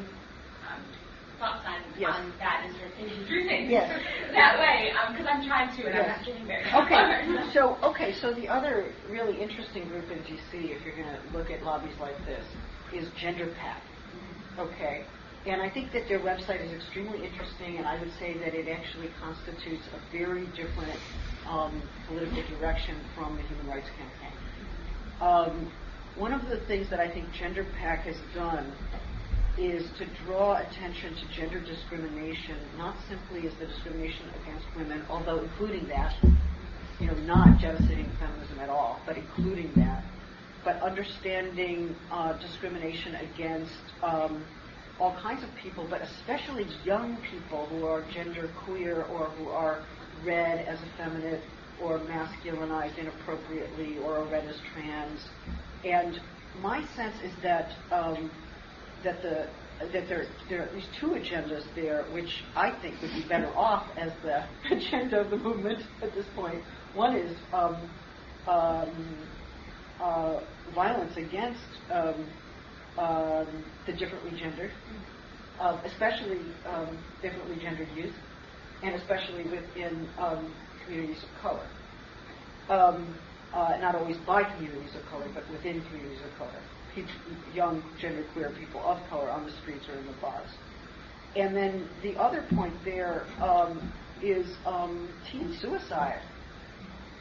um, 0.67 0.83
thoughts 1.39 1.63
on, 1.65 1.79
yes. 1.97 2.11
on 2.13 2.33
that 2.37 2.63
and 2.65 2.75
thinking 2.97 3.25
through 3.25 3.47
things 3.47 3.71
yes. 3.71 3.87
that 4.33 4.59
way 4.59 4.91
because 5.11 5.25
um, 5.25 5.39
I'm 5.39 5.47
trying 5.47 5.75
to 5.77 5.85
and 5.87 5.95
yes. 5.95 6.03
I'm 6.03 6.17
not 6.17 6.25
getting 6.25 6.45
very 6.45 6.63
Okay, 6.83 7.51
so 7.53 7.77
okay, 7.83 8.13
so 8.13 8.33
the 8.33 8.47
other 8.47 8.91
really 9.09 9.41
interesting 9.41 9.87
group 9.87 10.11
in 10.11 10.19
DC, 10.19 10.75
if 10.75 10.83
you're 10.83 10.95
going 10.95 11.07
to 11.07 11.37
look 11.37 11.49
at 11.49 11.63
lobbies 11.63 11.95
like 11.99 12.17
this, 12.25 12.43
is 12.93 13.09
Gender 13.19 13.53
PAC. 13.57 13.81
Okay, 14.59 15.05
and 15.45 15.61
I 15.61 15.69
think 15.69 15.93
that 15.93 16.07
their 16.07 16.19
website 16.19 16.61
is 16.65 16.73
extremely 16.73 17.25
interesting, 17.25 17.77
and 17.77 17.87
I 17.87 17.99
would 17.99 18.11
say 18.19 18.37
that 18.39 18.53
it 18.53 18.67
actually 18.67 19.09
constitutes 19.21 19.83
a 19.95 20.11
very 20.11 20.45
different 20.47 20.99
um, 21.47 21.81
political 22.07 22.43
direction 22.59 22.95
from 23.15 23.37
the 23.37 23.41
Human 23.43 23.67
Rights 23.67 23.87
Campaign. 23.97 24.37
Um, 25.21 25.71
one 26.17 26.33
of 26.33 26.49
the 26.49 26.59
things 26.67 26.89
that 26.89 26.99
I 26.99 27.09
think 27.09 27.31
Gender 27.31 27.65
PAC 27.79 27.99
has 28.05 28.17
done 28.35 28.73
is 29.59 29.83
to 29.97 30.05
draw 30.25 30.57
attention 30.57 31.13
to 31.15 31.27
gender 31.35 31.59
discrimination, 31.59 32.55
not 32.77 32.95
simply 33.09 33.45
as 33.45 33.53
the 33.59 33.65
discrimination 33.65 34.29
against 34.41 34.65
women, 34.75 35.03
although 35.09 35.39
including 35.39 35.85
that, 35.89 36.15
you 36.99 37.07
know, 37.07 37.13
not 37.25 37.59
jettisoning 37.59 38.09
feminism 38.19 38.59
at 38.59 38.69
all, 38.69 39.01
but 39.05 39.17
including 39.17 39.69
that, 39.75 40.03
but 40.63 40.81
understanding 40.81 41.93
uh, 42.09 42.37
discrimination 42.39 43.15
against 43.15 43.73
um, 44.01 44.45
all 44.99 45.15
kinds 45.21 45.43
of 45.43 45.49
people, 45.61 45.85
but 45.89 46.01
especially 46.01 46.65
young 46.85 47.17
people 47.29 47.65
who 47.67 47.85
are 47.85 48.03
gender 48.13 48.49
queer 48.65 49.03
or 49.03 49.25
who 49.31 49.49
are 49.49 49.83
read 50.25 50.65
as 50.67 50.79
effeminate 50.93 51.41
or 51.81 51.99
masculinized 51.99 52.97
inappropriately 52.97 53.97
or 53.99 54.17
are 54.17 54.25
read 54.25 54.45
as 54.45 54.57
trans. 54.73 55.19
And 55.83 56.19
my 56.61 56.85
sense 56.95 57.15
is 57.23 57.31
that 57.41 57.71
um, 57.91 58.29
that 59.03 59.21
the 59.21 59.47
that 59.79 60.09
there 60.09 60.25
there 60.49 60.59
are 60.59 60.63
at 60.63 60.75
least 60.75 60.87
two 60.99 61.07
agendas 61.09 61.63
there, 61.75 62.03
which 62.11 62.43
I 62.55 62.71
think 62.81 63.01
would 63.01 63.11
be 63.11 63.25
better 63.27 63.47
off 63.55 63.87
as 63.97 64.11
the 64.23 64.43
agenda 64.75 65.21
of 65.21 65.29
the 65.29 65.37
movement 65.37 65.79
at 66.01 66.13
this 66.13 66.25
point. 66.35 66.61
One 66.93 67.15
is 67.15 67.35
um, 67.53 67.77
um, 68.47 69.27
uh, 70.01 70.39
violence 70.75 71.15
against 71.17 71.59
um, 71.91 72.25
um 72.97 73.63
the 73.85 73.93
differently 73.93 74.37
gendered, 74.37 74.71
uh, 75.61 75.79
especially 75.85 76.39
um, 76.67 76.97
differently 77.21 77.57
gendered 77.61 77.87
youth, 77.95 78.15
and 78.83 78.95
especially 78.95 79.43
within 79.43 80.07
communities 80.85 81.23
of 81.23 81.41
color. 81.41 81.67
Uh, 83.51 83.75
not 83.81 83.95
always 83.95 84.17
by 84.27 84.43
communities 84.43 84.93
of 84.95 85.03
color, 85.09 85.25
but 85.33 85.43
within 85.51 85.81
communities 85.85 86.19
of 86.23 86.37
color 86.37 86.61
young 87.53 87.83
genderqueer 88.01 88.57
people 88.57 88.81
of 88.81 88.99
color 89.09 89.29
on 89.29 89.45
the 89.45 89.51
streets 89.61 89.87
or 89.89 89.97
in 89.97 90.05
the 90.05 90.13
bars. 90.13 90.49
And 91.35 91.55
then 91.55 91.87
the 92.01 92.15
other 92.15 92.43
point 92.55 92.73
there 92.83 93.25
um, 93.41 93.91
is 94.21 94.47
um, 94.65 95.09
teen 95.31 95.55
suicide, 95.61 96.21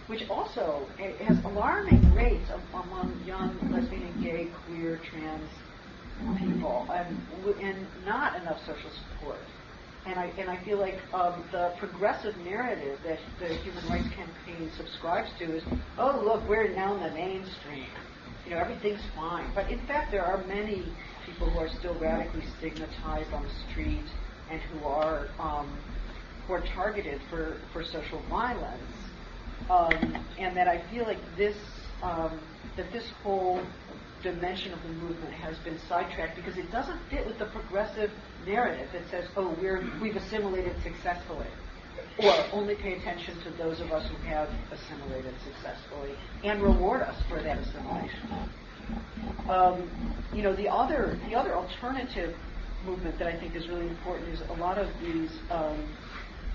which 0.06 0.28
also 0.30 0.86
has 0.98 1.44
alarming 1.44 2.14
rates 2.14 2.50
of, 2.50 2.60
among 2.72 3.20
young 3.26 3.56
lesbian 3.70 4.02
and 4.02 4.22
gay, 4.22 4.48
queer, 4.66 5.00
trans 5.10 5.50
people, 6.38 6.86
and, 6.92 7.16
and 7.60 7.86
not 8.04 8.40
enough 8.40 8.58
social 8.60 8.90
support. 8.90 9.38
And 10.06 10.18
I, 10.18 10.32
and 10.38 10.48
I 10.48 10.56
feel 10.64 10.78
like 10.78 10.98
um, 11.12 11.44
the 11.52 11.74
progressive 11.78 12.36
narrative 12.38 12.98
that 13.04 13.18
the 13.38 13.54
Human 13.56 13.86
Rights 13.88 14.08
Campaign 14.14 14.70
subscribes 14.76 15.28
to 15.38 15.56
is, 15.56 15.62
oh, 15.98 16.22
look, 16.24 16.48
we're 16.48 16.74
now 16.74 16.94
in 16.94 17.02
the 17.02 17.10
mainstream 17.10 17.86
you 18.48 18.54
know, 18.54 18.60
everything's 18.60 19.02
fine. 19.14 19.50
But 19.54 19.70
in 19.70 19.78
fact, 19.86 20.10
there 20.10 20.24
are 20.24 20.42
many 20.46 20.84
people 21.26 21.50
who 21.50 21.58
are 21.58 21.68
still 21.68 21.94
radically 21.98 22.42
stigmatized 22.58 23.32
on 23.32 23.42
the 23.42 23.50
street 23.70 24.04
and 24.50 24.60
who 24.62 24.86
are 24.86 25.28
um, 25.38 25.68
who 26.46 26.54
are 26.54 26.62
targeted 26.74 27.20
for, 27.28 27.58
for 27.72 27.84
social 27.84 28.22
violence. 28.30 28.82
Um, 29.68 30.24
and 30.38 30.56
that 30.56 30.66
I 30.66 30.82
feel 30.90 31.04
like 31.04 31.18
this 31.36 31.56
um, 32.02 32.40
that 32.76 32.90
this 32.90 33.04
whole 33.22 33.60
dimension 34.22 34.72
of 34.72 34.82
the 34.82 34.88
movement 34.88 35.34
has 35.34 35.58
been 35.58 35.78
sidetracked 35.88 36.36
because 36.36 36.56
it 36.56 36.70
doesn't 36.72 36.98
fit 37.10 37.26
with 37.26 37.38
the 37.38 37.46
progressive 37.46 38.10
narrative 38.46 38.88
that 38.94 39.02
says, 39.10 39.26
"Oh, 39.36 39.54
we're 39.60 39.86
we've 40.00 40.16
assimilated 40.16 40.74
successfully." 40.82 41.48
Or 42.18 42.34
only 42.52 42.74
pay 42.74 42.94
attention 42.94 43.40
to 43.44 43.50
those 43.58 43.80
of 43.80 43.92
us 43.92 44.08
who 44.10 44.16
have 44.28 44.48
assimilated 44.72 45.34
successfully 45.44 46.14
and 46.44 46.62
reward 46.62 47.02
us 47.02 47.16
for 47.28 47.40
that 47.42 47.58
assimilation. 47.58 48.50
Um, 49.48 49.88
you 50.34 50.42
know, 50.42 50.54
the 50.54 50.68
other 50.68 51.18
the 51.28 51.34
other 51.34 51.54
alternative 51.54 52.34
movement 52.84 53.18
that 53.18 53.28
I 53.28 53.38
think 53.38 53.54
is 53.54 53.68
really 53.68 53.88
important 53.88 54.28
is 54.28 54.40
a 54.48 54.54
lot 54.54 54.78
of 54.78 54.88
these 55.00 55.30
um, 55.50 55.88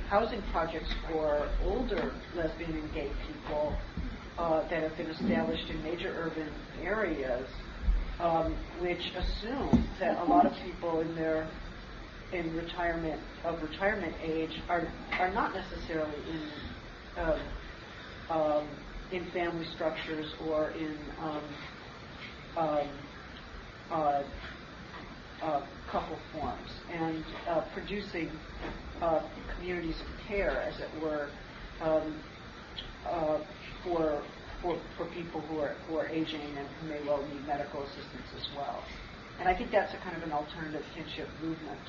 housing 0.08 0.42
projects 0.52 0.94
for 1.10 1.50
older 1.64 2.14
lesbian 2.36 2.72
and 2.72 2.94
gay 2.94 3.12
people 3.28 3.76
uh, 4.38 4.68
that 4.70 4.84
have 4.84 4.96
been 4.98 5.08
established 5.08 5.70
in 5.70 5.82
major 5.84 6.14
urban 6.18 6.52
areas, 6.82 7.48
um, 8.20 8.56
which 8.80 9.02
assume 9.16 9.88
that 10.00 10.22
a 10.22 10.26
lot 10.26 10.46
of 10.46 10.54
people 10.66 11.02
in 11.02 11.16
their 11.16 11.48
in 12.34 12.54
retirement 12.54 13.22
of 13.46 13.62
retirement 13.62 14.16
age 14.22 14.64
are 14.70 14.94
are 15.20 15.34
not 15.34 15.52
necessarily 15.54 16.18
in 16.30 16.52
um, 17.18 17.42
um, 18.30 18.70
in 19.12 19.32
family 19.32 19.66
structures 19.76 20.36
or 20.40 20.72
in 20.72 20.98
um, 21.22 21.56
um 22.58 22.90
uh, 23.92 24.24
uh, 25.44 25.62
couple 25.92 26.20
forms 26.32 26.72
and 26.90 27.26
uh, 27.50 27.62
producing 27.74 28.40
uh, 29.02 29.20
communities 29.54 30.02
of 30.02 30.08
care, 30.28 30.62
as 30.62 30.80
it 30.80 31.02
were, 31.02 31.32
um, 31.82 32.24
uh, 33.06 33.40
for 33.84 34.24
for, 34.62 34.82
for 34.96 35.08
people 35.08 35.42
who 35.42 35.60
are, 35.60 35.76
who 35.86 35.96
are 35.98 36.08
aging 36.08 36.56
and 36.58 36.70
who 36.80 36.88
may 36.88 37.02
well 37.06 37.28
need 37.28 37.46
medical 37.46 37.84
assistance 37.84 38.34
as 38.34 38.48
well. 38.56 39.03
And 39.40 39.50
I 39.50 39.54
think 39.56 39.72
that's 39.72 39.94
a 39.94 39.98
kind 39.98 40.16
of 40.16 40.24
an 40.24 40.32
alternative 40.32 40.86
kinship 40.96 41.28
movement, 41.42 41.80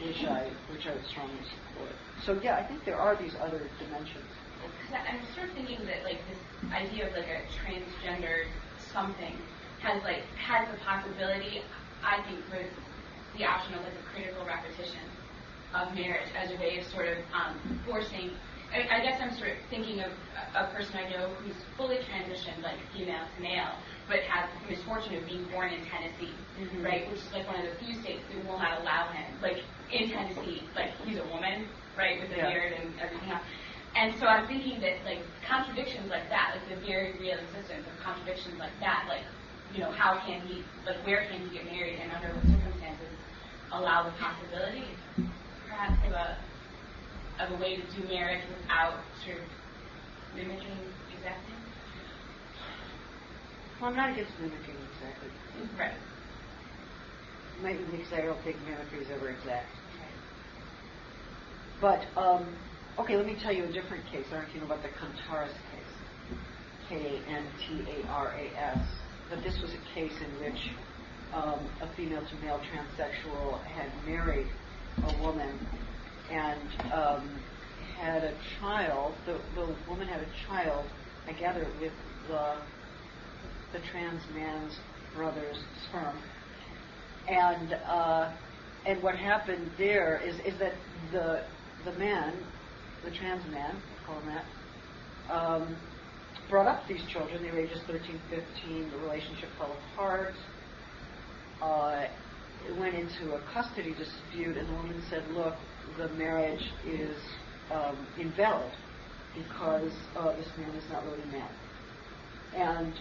which 0.00 0.24
I, 0.24 0.48
which 0.70 0.86
I 0.86 0.94
would 0.94 1.06
strongly 1.06 1.42
support. 1.44 1.92
So 2.24 2.40
yeah, 2.42 2.56
I 2.56 2.62
think 2.62 2.84
there 2.84 2.96
are 2.98 3.16
these 3.16 3.34
other 3.42 3.60
dimensions. 3.78 4.24
I'm 4.92 5.20
sort 5.34 5.48
of 5.48 5.54
thinking 5.54 5.84
that 5.86 6.04
like 6.04 6.20
this 6.30 6.38
idea 6.72 7.08
of 7.08 7.12
like 7.12 7.26
a 7.26 7.42
transgender 7.52 8.46
something 8.92 9.36
has 9.80 10.02
like 10.02 10.22
has 10.38 10.68
the 10.70 10.78
possibility, 10.80 11.62
I 12.02 12.22
think, 12.22 12.40
for 12.48 12.58
the 13.36 13.44
option 13.44 13.74
of 13.74 13.82
like 13.82 13.92
a 13.92 14.06
critical 14.14 14.44
repetition 14.46 15.04
of 15.74 15.94
marriage 15.94 16.28
as 16.38 16.50
a 16.50 16.56
way 16.56 16.78
of 16.78 16.86
sort 16.86 17.08
of 17.08 17.18
um, 17.34 17.80
forcing. 17.84 18.30
I, 18.72 18.98
I 18.98 19.02
guess 19.02 19.20
I'm 19.20 19.36
sort 19.36 19.50
of 19.50 19.56
thinking 19.70 20.00
of 20.00 20.10
a 20.54 20.66
person 20.72 20.96
I 20.96 21.10
know 21.10 21.28
who's 21.44 21.56
fully 21.76 21.98
transitioned, 21.98 22.62
like 22.62 22.78
female 22.94 23.26
to 23.36 23.42
male, 23.42 23.74
but 24.08 24.20
has 24.22 24.48
the 24.62 24.70
misfortune 24.70 25.16
of 25.16 25.26
being 25.26 25.44
born 25.50 25.70
in 25.72 25.84
Tennessee, 25.86 26.34
Mhm. 26.58 26.84
right? 26.84 27.08
Which 27.10 27.18
is 27.20 27.32
like 27.32 27.46
one 27.46 27.56
of 27.56 27.66
the 27.66 27.74
few 27.84 27.94
states 28.00 28.22
that 28.30 28.44
will 28.44 28.58
not 28.58 28.80
allow 28.80 29.08
him. 29.08 29.26
Like 29.42 29.64
in 29.90 30.10
Tennessee, 30.10 30.62
like 30.74 30.94
he's 31.04 31.18
a 31.18 31.26
woman, 31.26 31.68
right, 31.96 32.20
with 32.20 32.30
a 32.32 32.36
Yeah. 32.36 32.50
beard 32.50 32.72
and 32.74 32.98
everything 33.00 33.30
else. 33.30 33.42
And 33.96 34.14
so 34.16 34.26
I'm 34.26 34.46
thinking 34.46 34.80
that 34.80 35.04
like 35.04 35.24
contradictions 35.42 36.08
like 36.10 36.28
that, 36.28 36.54
like 36.54 36.68
the 36.68 36.86
very 36.86 37.12
real 37.18 37.38
existence 37.38 37.86
of 37.86 37.98
contradictions 38.04 38.58
like 38.58 38.78
that, 38.80 39.06
like 39.08 39.24
you 39.72 39.80
know, 39.80 39.90
how 39.90 40.18
can 40.20 40.40
he, 40.46 40.64
like 40.86 41.04
where 41.04 41.26
can 41.26 41.40
he 41.40 41.48
get 41.50 41.64
married 41.66 41.98
and 41.98 42.12
under 42.12 42.28
what 42.28 42.44
circumstances 42.46 43.18
allow 43.72 44.04
the 44.04 44.12
possibility, 44.12 44.96
perhaps 45.66 45.98
of 46.06 46.12
a 46.12 46.38
of 47.40 47.50
a 47.50 47.56
way 47.56 47.76
to 47.76 47.82
do 47.90 48.06
marriage 48.08 48.42
without 48.48 49.00
sort 49.24 49.38
of 49.38 49.44
mimicking 50.36 50.94
exactly. 51.12 51.55
Well, 53.80 53.90
I'm 53.90 53.96
not 53.96 54.12
against 54.12 54.32
mimicking 54.40 54.74
exactly. 54.96 55.28
Right. 55.78 55.98
Maybe 57.62 57.84
because 57.90 58.12
I 58.12 58.22
don't 58.22 58.42
think 58.42 58.56
mimicry 58.64 59.00
is 59.00 59.08
ever 59.10 59.30
exact. 59.30 59.68
But, 61.80 62.06
um, 62.16 62.56
okay, 62.98 63.16
let 63.16 63.26
me 63.26 63.36
tell 63.42 63.52
you 63.52 63.64
a 63.64 63.72
different 63.72 64.04
case. 64.10 64.24
I 64.28 64.32
don't 64.32 64.42
know 64.42 64.48
if 64.48 64.54
you 64.54 64.60
know 64.60 64.66
about 64.66 64.82
the 64.82 64.88
Kantaras 64.88 65.52
case. 65.52 65.92
K-A-N-T-A-R-A-S. 66.88 68.78
But 69.28 69.42
this 69.42 69.58
was 69.60 69.72
a 69.72 69.94
case 69.94 70.14
in 70.20 70.30
which 70.40 70.70
um, 71.34 71.60
a 71.82 71.88
female 71.96 72.22
to 72.24 72.36
male 72.44 72.60
transsexual 72.72 73.62
had 73.64 73.90
married 74.06 74.46
a 75.04 75.22
woman 75.22 75.58
and 76.30 76.92
um, 76.92 77.28
had 77.98 78.24
a 78.24 78.32
child. 78.60 79.14
The, 79.26 79.38
the 79.54 79.74
woman 79.88 80.08
had 80.08 80.20
a 80.20 80.28
child, 80.48 80.86
I 81.28 81.32
gather, 81.32 81.66
with 81.80 81.92
the, 82.28 82.56
the 83.72 83.80
trans 83.90 84.22
man's 84.34 84.78
brother's 85.14 85.58
sperm. 85.88 86.16
And 87.28 87.72
uh, 87.72 88.32
and 88.86 89.02
what 89.02 89.16
happened 89.16 89.70
there 89.78 90.20
is 90.24 90.36
is 90.40 90.58
that 90.60 90.74
the 91.12 91.42
the 91.84 91.98
man, 91.98 92.34
the 93.04 93.10
trans 93.10 93.44
man, 93.50 93.74
we'll 93.74 94.06
call 94.06 94.20
him 94.20 94.34
that, 94.34 95.34
um, 95.34 95.76
brought 96.48 96.66
up 96.66 96.86
these 96.88 97.02
children. 97.12 97.42
They 97.42 97.50
were 97.50 97.60
ages 97.60 97.80
13, 97.86 98.20
15. 98.30 98.90
The 98.90 98.98
relationship 98.98 99.48
fell 99.58 99.76
apart. 99.94 100.34
Uh, 101.60 102.06
it 102.68 102.76
went 102.78 102.94
into 102.94 103.34
a 103.34 103.40
custody 103.52 103.94
dispute, 103.94 104.56
and 104.56 104.68
the 104.68 104.74
woman 104.74 105.02
said, 105.10 105.24
"Look, 105.30 105.54
the 105.98 106.08
marriage 106.10 106.62
is 106.86 107.16
um, 107.72 108.06
invalid 108.18 108.72
because 109.34 109.92
uh, 110.16 110.32
this 110.36 110.48
man 110.58 110.70
is 110.70 110.84
not 110.90 111.04
really 111.04 111.22
a 111.22 111.26
man." 111.26 111.50
And 112.54 112.94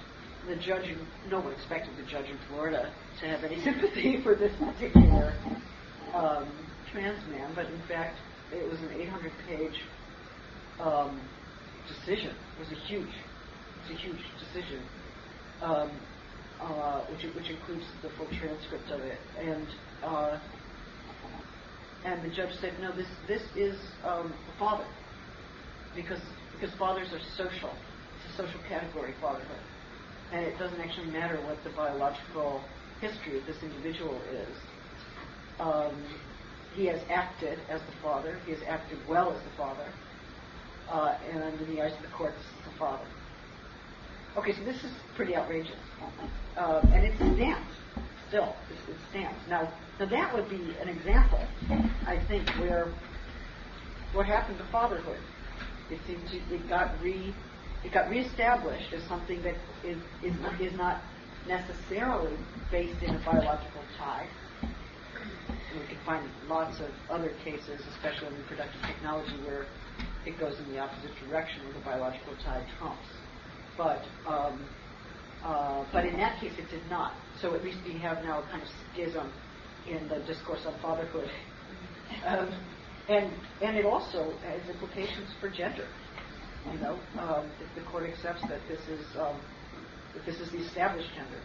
the 0.47 0.55
judge, 0.55 0.85
no 1.30 1.39
one 1.39 1.53
expected 1.53 1.93
the 1.97 2.09
judge 2.09 2.30
in 2.30 2.38
Florida 2.49 2.91
to 3.19 3.27
have 3.27 3.43
any 3.43 3.61
sympathy 3.63 4.22
for 4.23 4.35
this 4.35 4.51
particular 4.59 5.34
um, 6.13 6.47
trans 6.91 7.19
man, 7.30 7.51
but 7.55 7.65
in 7.65 7.81
fact, 7.88 8.15
it 8.53 8.69
was 8.69 8.80
an 8.80 8.89
800-page 8.89 9.81
um, 10.80 11.19
decision. 11.88 12.30
It 12.30 12.59
was 12.59 12.72
a 12.72 12.81
huge, 12.88 13.09
it's 13.81 13.91
a 13.91 14.01
huge 14.01 14.22
decision, 14.39 14.81
um, 15.61 15.91
uh, 16.61 17.01
which 17.05 17.23
which 17.35 17.49
includes 17.49 17.84
the 18.01 18.09
full 18.17 18.27
transcript 18.39 18.89
of 18.91 19.01
it, 19.01 19.17
and 19.39 19.67
uh, 20.03 20.39
and 22.05 22.23
the 22.23 22.34
judge 22.34 22.53
said, 22.61 22.73
no, 22.80 22.95
this 22.95 23.07
this 23.27 23.41
is 23.55 23.76
um, 24.05 24.30
the 24.30 24.59
father, 24.59 24.85
because 25.95 26.22
because 26.53 26.73
fathers 26.77 27.07
are 27.11 27.19
social. 27.35 27.72
It's 28.15 28.39
a 28.39 28.43
social 28.43 28.61
category, 28.69 29.13
fatherhood, 29.22 29.59
and 30.35 30.45
it 30.45 30.59
doesn't 30.59 30.81
actually 30.81 31.07
matter 31.11 31.37
what 31.47 31.63
the 31.63 31.69
biological 31.69 32.61
history 32.99 33.37
of 33.37 33.45
this 33.45 33.55
individual 33.63 34.19
is. 34.33 34.57
Um, 35.61 35.95
he 36.75 36.87
has 36.87 36.99
acted 37.09 37.57
as 37.69 37.79
the 37.79 37.95
father. 38.03 38.37
He 38.45 38.51
has 38.51 38.59
acted 38.67 38.97
well 39.07 39.31
as 39.31 39.41
the 39.43 39.57
father. 39.57 39.87
Uh, 40.91 41.17
and 41.31 41.61
in 41.61 41.75
the 41.75 41.81
eyes 41.81 41.93
of 41.95 42.01
the 42.01 42.09
court, 42.09 42.33
this 42.35 42.45
is 42.45 42.73
the 42.73 42.77
father. 42.77 43.05
Okay, 44.35 44.51
so 44.51 44.65
this 44.65 44.83
is 44.83 44.91
pretty 45.15 45.37
outrageous. 45.37 45.79
Uh, 46.57 46.81
and 46.91 47.05
it 47.05 47.15
stands 47.15 47.71
still. 48.27 48.53
It, 48.69 48.91
it 48.91 48.97
stands. 49.11 49.39
Now, 49.49 49.71
now, 50.01 50.05
that 50.07 50.35
would 50.35 50.49
be 50.49 50.75
an 50.81 50.89
example, 50.89 51.39
I 52.05 52.19
think, 52.27 52.49
where 52.59 52.91
what 54.11 54.25
happened 54.25 54.57
to 54.57 54.65
fatherhood. 54.65 55.19
It 55.89 55.99
seemed 56.05 56.27
to, 56.27 56.55
it 56.55 56.67
got 56.67 56.91
re, 57.01 57.33
it 57.85 57.93
got 57.93 58.09
reestablished 58.09 58.93
as 58.93 59.03
something 59.07 59.41
that 59.43 59.53
is, 59.85 59.97
is, 60.23 60.33
not, 60.41 60.59
is 60.59 60.73
not 60.73 61.01
necessarily 61.47 62.35
based 62.71 63.03
in 63.03 63.13
a 63.13 63.19
biological 63.23 63.81
tie. 63.99 64.27
And 65.71 65.81
we 65.81 65.87
can 65.87 66.03
find 66.05 66.27
lots 66.49 66.79
of 66.79 66.89
other 67.11 67.31
cases, 67.43 67.79
especially 67.95 68.27
in 68.27 68.41
reproductive 68.41 68.81
technology, 68.87 69.37
where 69.45 69.65
it 70.25 70.39
goes 70.39 70.57
in 70.59 70.73
the 70.73 70.79
opposite 70.79 71.11
direction, 71.29 71.63
where 71.65 71.73
the 71.73 71.85
biological 71.85 72.33
tie 72.43 72.65
trumps. 72.79 73.05
But 73.77 74.01
um, 74.27 74.59
uh, 75.43 75.85
but 75.93 76.05
in 76.05 76.17
that 76.17 76.39
case, 76.39 76.53
it 76.57 76.69
did 76.71 76.81
not. 76.89 77.13
So 77.39 77.53
at 77.53 77.63
least 77.63 77.77
we 77.85 77.99
have 77.99 78.23
now 78.23 78.39
a 78.39 78.43
kind 78.49 78.63
of 78.63 78.69
schism 78.93 79.31
in 79.87 80.07
the 80.07 80.25
discourse 80.25 80.61
on 80.65 80.73
fatherhood, 80.81 81.29
um, 82.25 82.49
and 83.09 83.31
and 83.61 83.77
it 83.77 83.85
also 83.85 84.33
has 84.43 84.67
implications 84.69 85.29
for 85.39 85.49
gender. 85.49 85.85
You 86.73 86.79
know, 86.79 86.97
um, 87.21 87.45
if 87.61 87.69
the 87.75 87.85
court 87.89 88.09
accepts 88.09 88.41
that 88.49 88.61
this 88.67 88.81
is 88.89 89.05
um, 89.19 89.37
that 90.13 90.25
this 90.25 90.35
is 90.41 90.49
the 90.51 90.57
established 90.65 91.07
gender, 91.15 91.41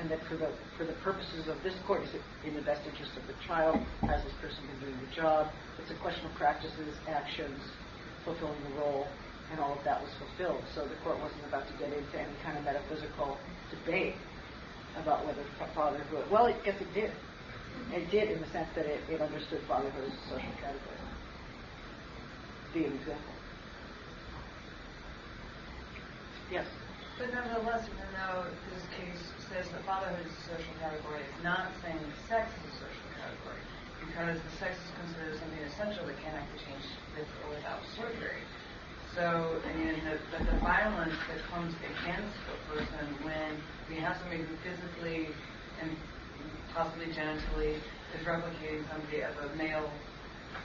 and 0.00 0.10
that 0.10 0.20
for 0.28 0.36
the 0.36 0.48
for 0.76 0.84
the 0.86 0.96
purposes 1.04 1.48
of 1.48 1.62
this 1.62 1.74
court, 1.86 2.02
is 2.04 2.14
it 2.14 2.22
in 2.48 2.54
the 2.54 2.62
best 2.62 2.80
interest 2.88 3.12
of 3.16 3.26
the 3.26 3.36
child? 3.46 3.76
Has 4.08 4.24
this 4.24 4.32
person 4.40 4.64
been 4.66 4.80
doing 4.80 4.98
the 5.04 5.12
job? 5.14 5.52
It's 5.78 5.90
a 5.92 6.00
question 6.00 6.26
of 6.26 6.34
practices, 6.34 6.96
actions, 7.06 7.60
fulfilling 8.24 8.62
the 8.64 8.74
role, 8.80 9.06
and 9.52 9.60
all 9.60 9.76
of 9.76 9.84
that 9.84 10.00
was 10.00 10.10
fulfilled. 10.16 10.64
So 10.74 10.88
the 10.88 10.96
court 11.04 11.20
wasn't 11.20 11.44
about 11.44 11.68
to 11.68 11.74
get 11.76 11.92
into 11.92 12.16
any 12.16 12.36
kind 12.42 12.56
of 12.56 12.64
metaphysical 12.64 13.36
debate 13.70 14.16
about 14.96 15.26
whether 15.26 15.44
fa- 15.58 15.70
fatherhood. 15.74 16.24
Well, 16.32 16.48
I 16.48 16.56
guess 16.64 16.80
it 16.80 16.92
did. 16.94 17.12
It 17.92 18.10
did 18.10 18.32
in 18.32 18.40
the 18.40 18.48
sense 18.48 18.68
that 18.74 18.86
it, 18.86 19.04
it 19.08 19.20
understood 19.20 19.60
fatherhood 19.68 20.04
as 20.04 20.12
a 20.12 20.24
social 20.32 20.54
category. 20.60 20.98
Be 22.72 22.84
example. 22.84 23.37
Yes. 26.50 26.64
But 27.18 27.34
nevertheless, 27.34 27.84
even 27.84 28.08
though 28.16 28.48
this 28.72 28.84
case 28.96 29.20
says 29.52 29.68
that 29.68 29.84
fatherhood 29.84 30.24
is 30.24 30.32
a 30.32 30.56
social 30.56 30.74
category, 30.80 31.20
it's 31.20 31.44
not 31.44 31.68
saying 31.84 32.00
sex 32.24 32.48
is 32.48 32.72
a 32.72 32.88
social 32.88 33.08
category 33.20 33.60
because 34.00 34.40
the 34.40 34.52
sex 34.56 34.78
is 34.80 34.90
considered 34.96 35.36
something 35.36 35.60
essential 35.68 36.06
that 36.08 36.16
cannot 36.24 36.46
be 36.54 36.62
changed 36.64 36.88
with 37.12 37.28
or 37.44 37.52
without 37.52 37.84
surgery. 37.98 38.40
So, 39.12 39.60
I 39.60 39.72
mean, 39.76 40.00
the, 40.06 40.16
the, 40.32 40.40
the 40.46 40.58
violence 40.62 41.18
that 41.28 41.42
comes 41.50 41.74
against 41.84 42.38
a 42.48 42.56
person 42.70 43.04
when 43.26 43.60
we 43.90 44.00
have 44.00 44.16
somebody 44.22 44.46
who 44.46 44.54
physically 44.64 45.34
and 45.82 45.90
possibly 46.72 47.12
genitally 47.12 47.76
is 48.14 48.22
replicating 48.24 48.88
somebody 48.88 49.20
of 49.20 49.34
a 49.36 49.56
male 49.56 49.90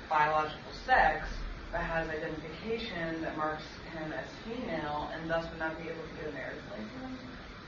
biological 0.07 0.71
sex 0.85 1.27
that 1.73 1.83
has 1.83 2.07
identification 2.07 3.21
that 3.21 3.35
marks 3.35 3.65
him 3.97 4.13
as 4.13 4.29
female 4.45 5.09
and 5.13 5.29
thus 5.29 5.43
would 5.49 5.59
not 5.59 5.75
be 5.81 5.89
able 5.89 6.05
to 6.05 6.13
get 6.21 6.29
a 6.29 6.33
marriage 6.33 6.61
license 6.69 7.19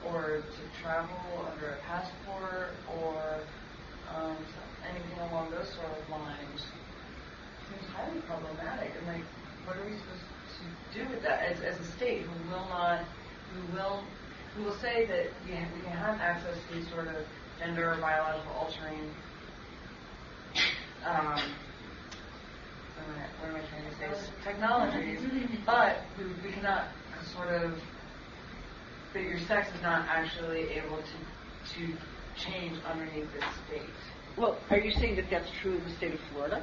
or 0.06 0.46
to 0.46 0.62
travel 0.82 1.50
under 1.52 1.74
a 1.74 1.78
passport 1.90 2.70
or 3.02 3.42
um, 4.14 4.38
anything 4.88 5.20
along 5.30 5.50
those 5.50 5.68
sort 5.74 5.90
of 5.90 6.10
lines 6.10 6.62
seems 7.66 7.90
highly 7.98 8.22
problematic. 8.30 8.92
And 9.00 9.08
like, 9.08 9.26
what 9.66 9.78
are 9.78 9.86
we 9.90 9.98
supposed 9.98 10.22
to 10.22 11.04
do 11.04 11.10
with 11.10 11.24
that 11.24 11.42
as, 11.42 11.60
as 11.62 11.80
a 11.80 11.92
state 11.98 12.22
who 12.22 12.50
will 12.52 12.70
not, 12.70 13.02
who 13.54 13.74
will, 13.74 14.04
who 14.56 14.64
will 14.66 14.78
say 14.78 15.10
that 15.10 15.34
we 15.48 15.82
can 15.82 15.98
have 15.98 16.22
access 16.22 16.56
to 16.70 16.76
these 16.76 16.88
sort 16.90 17.08
of 17.08 17.26
gender 17.58 17.94
or 17.94 17.98
biological 17.98 18.54
altering 18.54 19.10
um, 21.06 21.42
what 23.06 23.16
am, 23.16 23.22
I, 23.22 23.28
what 23.42 23.50
am 23.50 23.56
I 23.56 23.70
trying 23.70 24.12
to 24.12 24.18
say? 24.18 24.32
Technologies, 24.44 25.20
but 25.66 26.02
we, 26.44 26.52
cannot 26.52 26.88
sort 27.34 27.50
of 27.50 27.80
but 29.14 29.22
your 29.22 29.40
sex 29.40 29.70
is 29.74 29.82
not 29.82 30.06
actually 30.10 30.70
able 30.70 30.98
to 30.98 31.74
to 31.74 31.94
change 32.38 32.78
underneath 32.84 33.32
this 33.34 33.44
state. 33.68 33.82
Well, 34.38 34.58
are 34.70 34.78
you 34.78 34.92
saying 34.92 35.16
that 35.16 35.30
that's 35.30 35.50
true 35.62 35.76
in 35.76 35.84
the 35.84 35.90
state 35.92 36.14
of 36.14 36.20
Florida? 36.32 36.62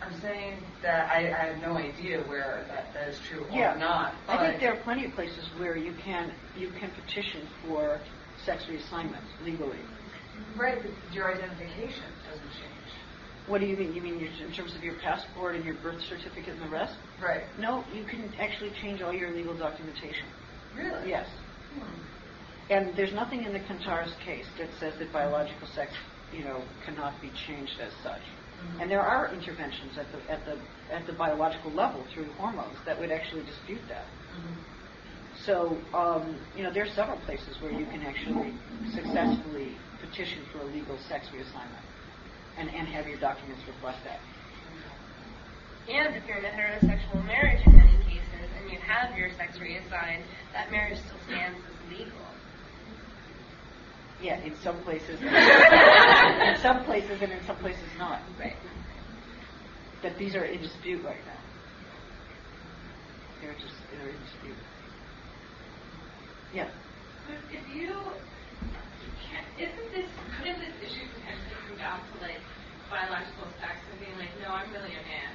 I'm 0.00 0.20
saying 0.20 0.62
that 0.82 1.10
I, 1.10 1.26
I 1.26 1.52
have 1.52 1.60
no 1.60 1.76
idea 1.76 2.20
where 2.22 2.64
that, 2.68 2.94
that 2.94 3.08
is 3.08 3.18
true 3.28 3.44
yeah. 3.52 3.74
or 3.74 3.78
not. 3.78 4.14
I 4.28 4.36
think 4.48 4.60
there 4.60 4.72
are 4.72 4.80
plenty 4.82 5.04
of 5.06 5.12
places 5.12 5.44
where 5.58 5.76
you 5.76 5.92
can 6.04 6.32
you 6.56 6.70
can 6.78 6.90
petition 6.90 7.46
for 7.66 8.00
sex 8.44 8.64
reassignment 8.64 9.22
legally. 9.44 9.78
Right, 10.56 10.80
but 10.80 10.92
your 11.12 11.34
identification. 11.34 12.04
What 13.48 13.62
do 13.62 13.66
you 13.66 13.76
mean? 13.76 13.94
You 13.94 14.02
mean 14.02 14.20
your, 14.20 14.28
in 14.46 14.52
terms 14.52 14.76
of 14.76 14.84
your 14.84 14.94
passport 15.02 15.56
and 15.56 15.64
your 15.64 15.74
birth 15.76 16.00
certificate 16.02 16.54
and 16.54 16.62
the 16.62 16.68
rest? 16.68 16.94
Right. 17.20 17.44
No, 17.58 17.82
you 17.94 18.04
can 18.04 18.30
actually 18.38 18.70
change 18.82 19.00
all 19.00 19.12
your 19.12 19.30
legal 19.32 19.56
documentation. 19.56 20.26
Really? 20.76 21.08
Yes. 21.08 21.26
Hmm. 21.74 22.72
And 22.72 22.94
there's 22.94 23.14
nothing 23.14 23.44
in 23.44 23.54
the 23.54 23.60
Kantaras 23.60 24.12
case 24.20 24.44
that 24.58 24.68
says 24.78 24.92
that 24.98 25.10
biological 25.12 25.66
sex, 25.74 25.92
you 26.30 26.44
know, 26.44 26.62
cannot 26.84 27.18
be 27.22 27.32
changed 27.46 27.80
as 27.80 27.92
such. 28.02 28.20
Mm-hmm. 28.20 28.80
And 28.82 28.90
there 28.90 29.00
are 29.00 29.32
interventions 29.32 29.96
at 29.96 30.06
the 30.12 30.30
at 30.30 30.44
the 30.44 30.58
at 30.92 31.06
the 31.06 31.14
biological 31.14 31.70
level 31.72 32.04
through 32.12 32.26
hormones 32.36 32.76
that 32.84 33.00
would 33.00 33.10
actually 33.10 33.44
dispute 33.44 33.80
that. 33.88 34.04
Mm-hmm. 34.04 34.60
So, 35.46 35.78
um, 35.94 36.36
you 36.54 36.64
know, 36.64 36.72
there 36.72 36.84
are 36.84 36.94
several 36.94 37.18
places 37.20 37.56
where 37.62 37.72
you 37.72 37.86
can 37.86 38.02
actually 38.02 38.52
successfully 38.92 39.72
petition 40.02 40.42
for 40.52 40.58
a 40.58 40.64
legal 40.64 40.98
sex 41.08 41.28
reassignment 41.32 41.87
and, 42.58 42.68
and 42.70 42.88
have 42.88 43.06
your 43.06 43.18
documents 43.18 43.62
reflect 43.66 43.98
that. 44.04 44.20
And 45.88 46.14
if 46.14 46.26
you're 46.26 46.38
in 46.38 46.44
a 46.44 46.48
heterosexual 46.48 47.24
marriage 47.24 47.62
in 47.66 47.76
many 47.76 47.96
cases 48.04 48.50
and 48.60 48.70
you 48.70 48.78
have 48.78 49.16
your 49.16 49.30
sex 49.36 49.58
reassigned, 49.58 50.24
that 50.52 50.70
marriage 50.70 50.98
still 50.98 51.18
stands 51.26 51.58
as 51.58 51.98
legal. 51.98 52.12
Yeah, 54.20 54.40
in 54.42 54.54
some 54.62 54.82
places. 54.82 55.20
in 55.22 56.56
some 56.60 56.84
places 56.84 57.22
and 57.22 57.32
in 57.32 57.42
some 57.46 57.56
places 57.56 57.84
not. 57.96 58.20
Right. 58.38 58.56
That 60.02 60.18
these 60.18 60.34
are 60.34 60.44
in 60.44 60.60
dispute 60.60 61.04
right 61.04 61.24
now. 61.24 61.40
They're 63.40 63.54
just 63.54 63.74
they're 63.92 64.08
in 64.08 64.16
dispute. 64.24 64.56
Yeah. 66.52 66.68
But 67.26 67.36
if 67.52 67.74
you 67.74 67.94
isn't 69.58 69.92
this 69.92 70.10
couldn't 70.38 70.60
this 70.60 70.74
issue 70.82 71.06
potentially 71.14 71.58
come 71.68 71.78
down 71.78 71.98
to 71.98 72.22
like 72.22 72.38
biological 72.90 73.48
sex 73.60 73.76
and 73.92 73.96
being 74.00 74.16
like, 74.16 74.32
no, 74.40 74.52
I'm 74.52 74.68
really 74.72 74.92
a 74.92 75.04
man, 75.04 75.32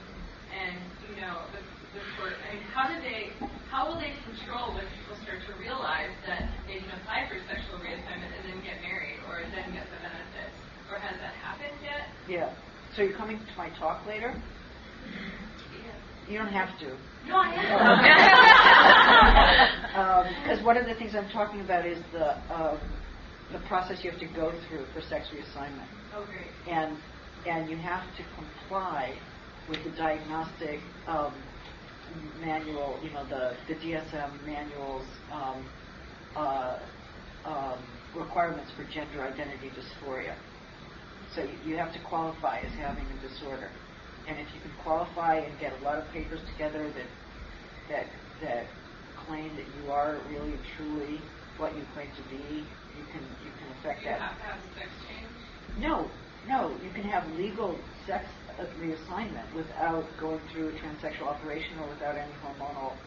and 0.53 0.75
you 1.09 1.21
know, 1.21 1.45
this, 1.53 1.65
this 1.93 2.05
sort. 2.17 2.33
I 2.33 2.57
mean, 2.57 2.65
how 2.73 2.89
do 2.89 2.97
they? 3.01 3.33
How 3.69 3.89
will 3.89 3.97
they 3.97 4.13
control 4.29 4.73
when 4.77 4.85
people 4.85 5.17
start 5.25 5.41
to 5.49 5.53
realize 5.57 6.13
that 6.29 6.45
they 6.69 6.77
can 6.77 6.93
apply 7.01 7.25
for 7.25 7.41
sexual 7.49 7.81
reassignment 7.81 8.29
and 8.37 8.53
then 8.53 8.61
get 8.61 8.77
married 8.85 9.17
or 9.25 9.41
then 9.49 9.73
get 9.73 9.89
the 9.89 9.97
benefits? 9.97 10.53
Or 10.93 11.01
has 11.01 11.17
that 11.17 11.33
happened 11.41 11.73
yet? 11.81 12.05
Yeah. 12.29 12.53
So 12.93 13.01
you're 13.01 13.17
coming 13.17 13.41
to 13.41 13.53
my 13.57 13.73
talk 13.81 14.05
later? 14.05 14.29
Yeah. 15.73 16.29
You 16.29 16.37
don't 16.37 16.53
have 16.53 16.77
to. 16.85 16.93
No, 17.25 17.41
I 17.41 17.49
am. 17.57 17.65
Because 20.43 20.59
um, 20.61 20.65
one 20.65 20.77
of 20.77 20.85
the 20.85 20.93
things 20.95 21.13
I'm 21.17 21.29
talking 21.33 21.61
about 21.61 21.87
is 21.87 21.97
the 22.13 22.37
um, 22.53 22.77
the 23.51 23.59
process 23.67 24.03
you 24.03 24.11
have 24.11 24.19
to 24.19 24.27
go 24.37 24.53
through 24.67 24.85
for 24.93 25.01
sex 25.01 25.27
reassignment. 25.33 25.87
Oh, 26.15 26.25
great. 26.25 26.49
And 26.69 26.97
and 27.45 27.69
you 27.69 27.77
have 27.77 28.15
to 28.17 28.23
comply 28.35 29.29
with 29.67 29.83
the 29.83 29.91
diagnostic 29.91 30.79
um, 31.07 31.55
manual, 32.09 33.01
you 33.03 33.11
know, 33.13 33.27
the, 33.27 33.63
the 33.67 33.75
DSM 33.75 34.43
manual's 34.43 35.09
um, 35.31 35.73
uh, 36.35 36.77
um, 37.45 38.03
requirements 38.13 38.73
for 38.75 38.85
gender 38.85 39.25
identity 39.33 39.71
dysphoria. 39.71 40.43
So 41.35 41.41
you, 41.43 41.59
you 41.71 41.77
have 41.77 41.93
to 41.93 42.01
qualify 42.09 42.61
as 42.61 42.73
having 42.77 43.11
a 43.11 43.19
disorder. 43.19 43.83
And 44.25 44.39
if 44.39 44.53
you 44.55 44.61
can 44.61 44.75
qualify 44.75 45.37
and 45.39 45.59
get 45.59 45.73
a 45.73 45.83
lot 45.83 45.99
of 45.99 46.11
papers 46.13 46.41
together 46.47 46.93
that 46.95 47.11
that 47.89 48.07
that 48.41 48.65
claim 49.25 49.55
that 49.57 49.69
you 49.75 49.89
are 49.89 50.27
really 50.27 50.53
and 50.55 50.65
truly 50.77 51.35
what 51.57 51.75
you 51.77 51.85
claim 51.93 52.13
to 52.15 52.23
be, 52.23 52.73
you 52.93 53.07
can 53.11 53.37
you 53.39 53.53
can 53.53 53.69
affect 53.71 53.99
Do 54.01 54.05
you 54.05 54.09
that. 54.11 54.19
have 54.19 54.37
to 54.39 54.43
have 54.43 54.63
sex 54.75 54.91
change? 55.07 55.37
No, 55.75 56.22
no, 56.45 56.79
you 56.81 56.91
can 56.91 57.03
have 57.05 57.31
legal 57.31 57.89
sex 58.07 58.25
reassignment 58.77 59.53
without 59.53 60.17
going 60.19 60.47
through 60.53 60.69
a 60.69 60.73
transsexual 60.79 61.27
operation 61.27 61.79
or 61.79 61.89
without 61.89 62.15
any 62.17 62.35
hormonal. 62.35 63.03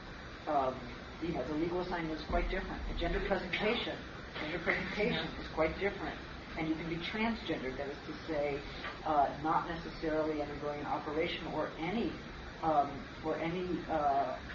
Um, 0.46 0.96
you 1.20 1.34
know, 1.34 1.46
the 1.48 1.54
legal 1.54 1.82
assignment 1.82 2.18
is 2.20 2.26
quite 2.28 2.50
different. 2.50 2.88
The 2.88 2.94
gender 2.94 3.20
presentation, 3.28 3.98
gender 4.40 4.60
presentation 4.60 5.36
is 5.40 5.48
quite 5.54 5.78
different, 5.80 6.20
and 6.56 6.68
you 6.68 6.76
can 6.76 6.88
be 6.88 6.98
transgender. 7.12 7.76
That 7.78 7.90
is 7.90 7.98
to 8.06 8.14
say, 8.28 8.64
uh, 9.06 9.38
not 9.42 9.68
necessarily 9.68 10.42
undergoing 10.42 10.80
an 10.80 10.86
operation 10.86 11.48
or 11.48 11.76
any 11.78 12.26
um, 12.62 13.08
or 13.22 13.40
any 13.40 13.86
uh, 13.90 13.94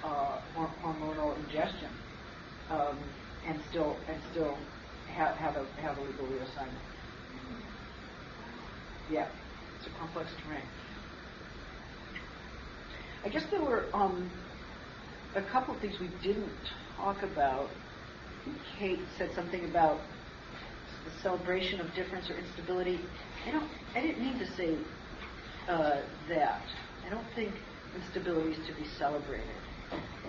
uh, 0.04 0.40
hormonal 0.58 1.40
ingestion, 1.40 2.00
um, 2.70 3.16
and 3.44 3.62
still 3.70 4.04
and 4.08 4.24
still 4.32 4.74
have, 5.08 5.38
have 5.38 5.56
a 5.58 5.82
have 5.82 5.98
a 5.98 6.02
legal 6.04 6.28
reassignment. 6.28 6.91
Yeah, 9.12 9.28
it's 9.78 9.88
a 9.88 10.00
complex 10.00 10.30
terrain. 10.46 10.64
I 13.26 13.30
guess 13.30 13.44
there 13.52 13.62
were 13.62 13.86
um, 13.94 14.32
a 15.36 15.42
couple 15.42 15.76
of 15.76 15.82
things 15.82 15.96
we 16.00 16.10
didn't 16.24 16.50
talk 16.98 17.22
about. 17.24 17.70
Kate 18.80 19.00
said 19.18 19.32
something 19.36 19.66
about 19.66 20.00
the 21.06 21.22
celebration 21.22 21.80
of 21.80 21.94
difference 21.94 22.30
or 22.30 22.38
instability. 22.38 23.00
I 23.48 23.52
don't. 23.52 23.70
I 23.96 24.02
didn't 24.02 24.20
mean 24.20 24.40
to 24.40 24.48
say 24.56 24.78
uh, 25.68 26.02
that. 26.30 26.62
I 27.06 27.10
don't 27.10 27.28
think 27.36 27.52
instability 27.96 28.52
is 28.52 28.68
to 28.68 28.74
be 28.74 28.88
celebrated. 28.98 29.46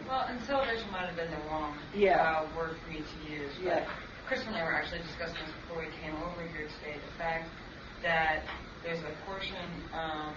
Well, 0.08 0.26
and 0.28 0.42
celebration 0.42 0.90
might 0.90 1.06
have 1.06 1.16
been 1.16 1.30
the 1.30 1.36
wrong 1.48 1.76
yeah. 1.94 2.20
uh, 2.20 2.56
word 2.56 2.76
for 2.82 2.90
me 2.90 2.98
to 2.98 3.32
use. 3.32 3.52
But 3.58 3.64
yeah. 3.64 3.88
Chris 4.26 4.42
and 4.46 4.56
I 4.56 4.64
were 4.64 4.74
actually 4.74 5.02
discussing 5.02 5.38
this 5.46 5.54
before 5.62 5.84
we 5.84 5.90
came 6.02 6.16
over 6.16 6.42
here 6.48 6.66
today. 6.80 6.96
The 6.98 7.18
fact 7.18 7.48
that 8.02 8.42
there's 8.82 9.00
a 9.00 9.26
portion 9.26 9.56
um, 9.94 10.34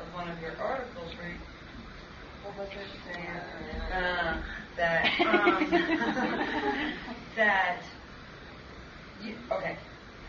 of 0.00 0.14
one 0.14 0.28
of 0.28 0.40
your 0.40 0.56
articles 0.58 1.12
where 1.16 1.28
you, 1.28 1.38
what 2.44 2.58
was 2.58 2.68
it 2.68 2.88
saying? 3.06 3.26
Uh, 3.92 4.42
that 4.76 5.20
um, 5.20 5.70
that 7.36 7.82
you, 9.22 9.34
okay. 9.52 9.76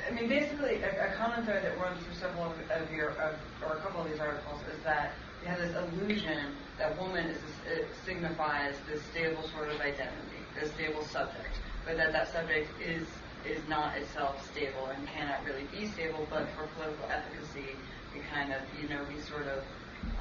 I 0.08 0.14
mean, 0.14 0.30
basically, 0.30 0.84
a, 0.84 1.10
a 1.10 1.16
common 1.18 1.44
thread 1.46 1.66
that 1.66 1.80
runs 1.80 2.04
through 2.04 2.14
several 2.14 2.46
of, 2.46 2.54
of 2.70 2.92
your, 2.94 3.10
of, 3.12 3.36
or 3.64 3.78
a 3.78 3.82
couple 3.82 4.02
of 4.02 4.12
these 4.12 4.20
articles, 4.20 4.62
is 4.72 4.84
that 4.84 5.14
you 5.42 5.48
have 5.48 5.58
this 5.58 5.76
illusion 5.76 6.54
that 6.78 7.00
woman 7.02 7.26
is 7.26 7.38
it 7.66 7.88
signifies 8.06 8.76
this 8.88 9.02
stable 9.12 9.42
sort 9.56 9.70
of 9.70 9.80
identity, 9.82 10.38
this 10.60 10.72
stable 10.74 11.04
subject, 11.04 11.58
but 11.86 11.98
that 11.98 12.12
that 12.12 12.32
subject 12.32 12.70
is 12.80 13.08
is 13.48 13.62
not 13.68 13.98
itself 13.98 14.46
stable 14.52 14.88
and 14.88 15.08
cannot 15.08 15.44
really 15.46 15.68
be 15.72 15.88
stable. 15.88 16.28
But 16.30 16.48
for 16.56 16.68
political 16.76 17.06
efficacy, 17.10 17.76
we 18.14 18.22
kind 18.34 18.54
of, 18.54 18.62
you 18.82 18.90
know, 18.90 19.02
we 19.14 19.20
sort 19.22 19.48
of 19.48 19.64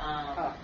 um, 0.00 0.54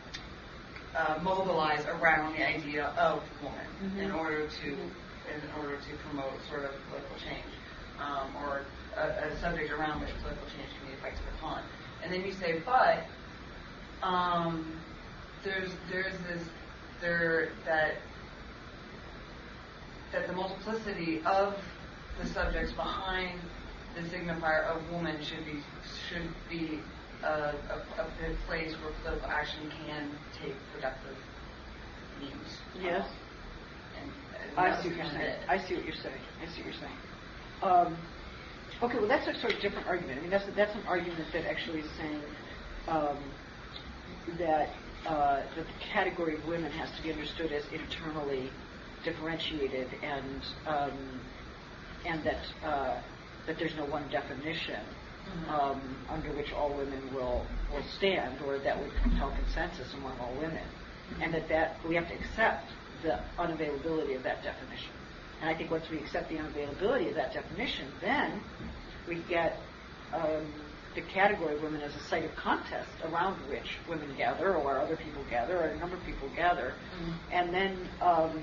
uh, 0.96 1.18
mobilize 1.22 1.84
around 1.86 2.34
the 2.34 2.46
idea 2.46 2.86
of 2.98 3.22
woman 3.42 3.66
mm-hmm. 3.82 4.00
in 4.00 4.10
order 4.12 4.48
to 4.62 4.68
in 4.68 5.62
order 5.62 5.76
to 5.76 5.96
promote 6.08 6.32
sort 6.48 6.64
of 6.64 6.72
political 6.88 7.16
change 7.22 7.54
um, 8.00 8.34
or 8.42 8.62
a, 8.96 9.28
a 9.28 9.40
subject 9.40 9.70
around 9.70 10.00
which 10.00 10.10
political 10.20 10.46
change 10.56 10.68
can 10.78 10.88
be 10.88 10.94
effective 10.94 11.24
upon. 11.38 11.62
And 12.02 12.12
then 12.12 12.24
you 12.24 12.32
say, 12.32 12.60
but 12.64 13.04
um, 14.02 14.80
there's 15.44 15.70
there's 15.90 16.14
this 16.28 16.42
there 17.00 17.50
that 17.64 17.96
that 20.12 20.26
the 20.26 20.32
multiplicity 20.32 21.22
of 21.24 21.56
the 22.20 22.28
subjects 22.28 22.72
behind 22.72 23.40
the 23.94 24.02
signifier 24.02 24.66
of 24.66 24.90
woman 24.90 25.16
should 25.22 25.44
be 25.44 25.60
should 26.08 26.28
be 26.48 26.80
a, 27.22 27.26
a, 27.26 27.52
a 27.98 28.36
place 28.46 28.74
where 28.82 28.92
political 29.02 29.28
action 29.28 29.70
can 29.86 30.10
take 30.40 30.54
productive 30.74 31.16
means. 32.20 32.58
Yes. 32.80 33.06
And, 34.00 34.10
and 34.48 34.58
I 34.58 34.82
see 34.82 34.88
what 34.88 34.96
you're 34.96 35.06
saying. 35.06 35.36
I 35.48 35.58
see 35.58 35.74
what 35.74 35.84
you're 35.84 35.94
saying. 35.94 36.20
I 36.42 36.46
see 36.46 36.62
what 36.62 36.72
you're 36.72 36.80
saying. 36.80 36.98
Um, 37.62 37.96
okay, 38.82 38.98
well 38.98 39.08
that's 39.08 39.26
a 39.26 39.38
sort 39.40 39.54
of 39.54 39.60
different 39.60 39.86
argument. 39.86 40.18
I 40.18 40.22
mean 40.22 40.30
that's 40.30 40.46
that's 40.54 40.74
an 40.74 40.82
argument 40.86 41.24
that 41.32 41.46
actually 41.46 41.80
is 41.80 41.90
saying 41.98 42.22
um, 42.88 43.18
that 44.38 44.70
uh, 45.06 45.42
that 45.56 45.66
the 45.66 45.84
category 45.92 46.34
of 46.36 46.46
women 46.46 46.70
has 46.72 46.90
to 46.96 47.02
be 47.02 47.10
understood 47.12 47.52
as 47.52 47.64
internally 47.72 48.50
differentiated 49.04 49.88
and 50.02 50.42
um, 50.66 51.20
and 52.06 52.22
that 52.24 52.42
uh, 52.64 53.00
that 53.46 53.58
there's 53.58 53.74
no 53.76 53.84
one 53.86 54.08
definition 54.10 54.80
Mm-hmm. 55.30 55.50
um, 55.50 55.96
under 56.08 56.32
which 56.32 56.50
all 56.52 56.74
women 56.74 57.14
will 57.14 57.46
will 57.72 57.84
stand, 57.98 58.40
or 58.46 58.58
that 58.58 58.76
would 58.80 58.90
compel 59.02 59.30
consensus 59.36 59.92
among 59.94 60.18
all 60.18 60.34
women, 60.40 60.64
and 61.20 61.32
that 61.34 61.48
that 61.48 61.76
we 61.86 61.94
have 61.94 62.08
to 62.08 62.14
accept 62.14 62.64
the 63.02 63.20
unavailability 63.38 64.16
of 64.16 64.22
that 64.24 64.42
definition. 64.42 64.90
And 65.40 65.50
I 65.50 65.54
think 65.56 65.70
once 65.70 65.84
we 65.90 65.98
accept 65.98 66.30
the 66.30 66.36
unavailability 66.36 67.10
of 67.10 67.14
that 67.14 67.32
definition, 67.32 67.92
then 68.00 68.40
we 69.06 69.22
get 69.28 69.58
um, 70.12 70.52
the 70.94 71.02
category 71.02 71.54
of 71.54 71.62
women 71.62 71.80
as 71.82 71.94
a 71.94 72.00
site 72.08 72.24
of 72.24 72.34
contest 72.34 72.90
around 73.04 73.36
which 73.48 73.78
women 73.88 74.12
gather 74.16 74.56
or 74.56 74.80
other 74.80 74.96
people 74.96 75.22
gather 75.30 75.58
or 75.58 75.66
a 75.68 75.78
number 75.78 75.96
of 75.96 76.04
people 76.04 76.28
gather. 76.34 76.74
And 77.30 77.54
then 77.54 77.88
um, 78.02 78.42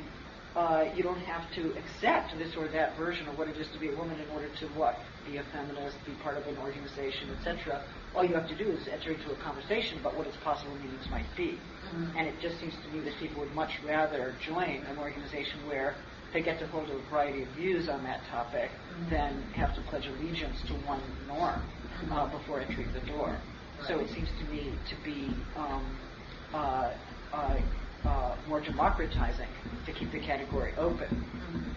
uh, 0.58 0.86
you 0.96 1.04
don't 1.04 1.22
have 1.22 1.52
to 1.54 1.74
accept 1.78 2.36
this 2.40 2.56
or 2.58 2.68
that 2.70 2.98
version 2.98 3.28
of 3.28 3.38
what 3.38 3.48
it 3.48 3.58
is 3.58 3.70
to 3.70 3.80
be 3.80 3.90
a 3.90 3.96
woman 3.96 4.20
in 4.20 4.28
order 4.30 4.50
to 4.50 4.66
what? 4.70 4.96
Be 5.24 5.38
a 5.38 5.44
feminist, 5.54 6.04
be 6.06 6.14
part 6.16 6.38
of 6.38 6.48
an 6.48 6.58
organization, 6.58 7.30
etc. 7.38 7.84
All 8.16 8.26
you 8.26 8.34
have 8.34 8.48
to 8.48 8.56
do 8.56 8.72
is 8.72 8.88
enter 8.88 9.12
into 9.12 9.32
a 9.32 9.36
conversation 9.38 10.00
about 10.00 10.18
what 10.18 10.26
its 10.26 10.38
possible 10.38 10.76
meanings 10.76 11.08
might 11.12 11.34
be. 11.36 11.62
Mhm. 11.86 12.18
And 12.18 12.28
it 12.28 12.40
just 12.42 12.60
seems 12.60 12.76
to 12.84 12.90
me 12.90 13.02
that 13.02 13.16
people 13.20 13.42
would 13.42 13.54
much 13.54 13.72
rather 13.84 14.36
join 14.42 14.84
an 14.90 14.98
organization 14.98 15.68
where 15.68 15.96
they 16.34 16.42
get 16.42 16.60
to 16.60 16.68
hold 16.68 16.90
a 16.90 16.98
variety 17.10 17.44
of 17.44 17.50
views 17.50 17.88
on 17.90 18.04
that 18.06 18.26
topic 18.26 18.72
Mhm. 18.92 19.10
than 19.12 19.42
have 19.54 19.76
to 19.76 19.82
pledge 19.84 20.08
allegiance 20.08 20.64
to 20.64 20.74
one 20.76 21.04
norm 21.28 21.70
uh, 22.12 22.26
before 22.28 22.62
entering 22.62 22.92
the 22.94 23.02
door. 23.02 23.40
So 23.88 24.00
it 24.00 24.10
seems 24.10 24.30
to 24.40 24.46
me 24.46 24.80
to 24.90 24.96
be 25.04 25.46
um, 25.56 26.00
uh, 26.54 26.90
uh, 28.06 28.36
more 28.48 28.62
democratizing 28.62 29.50
to 29.86 29.92
keep 29.94 30.12
the 30.12 30.20
category 30.20 30.74
open, 30.78 31.24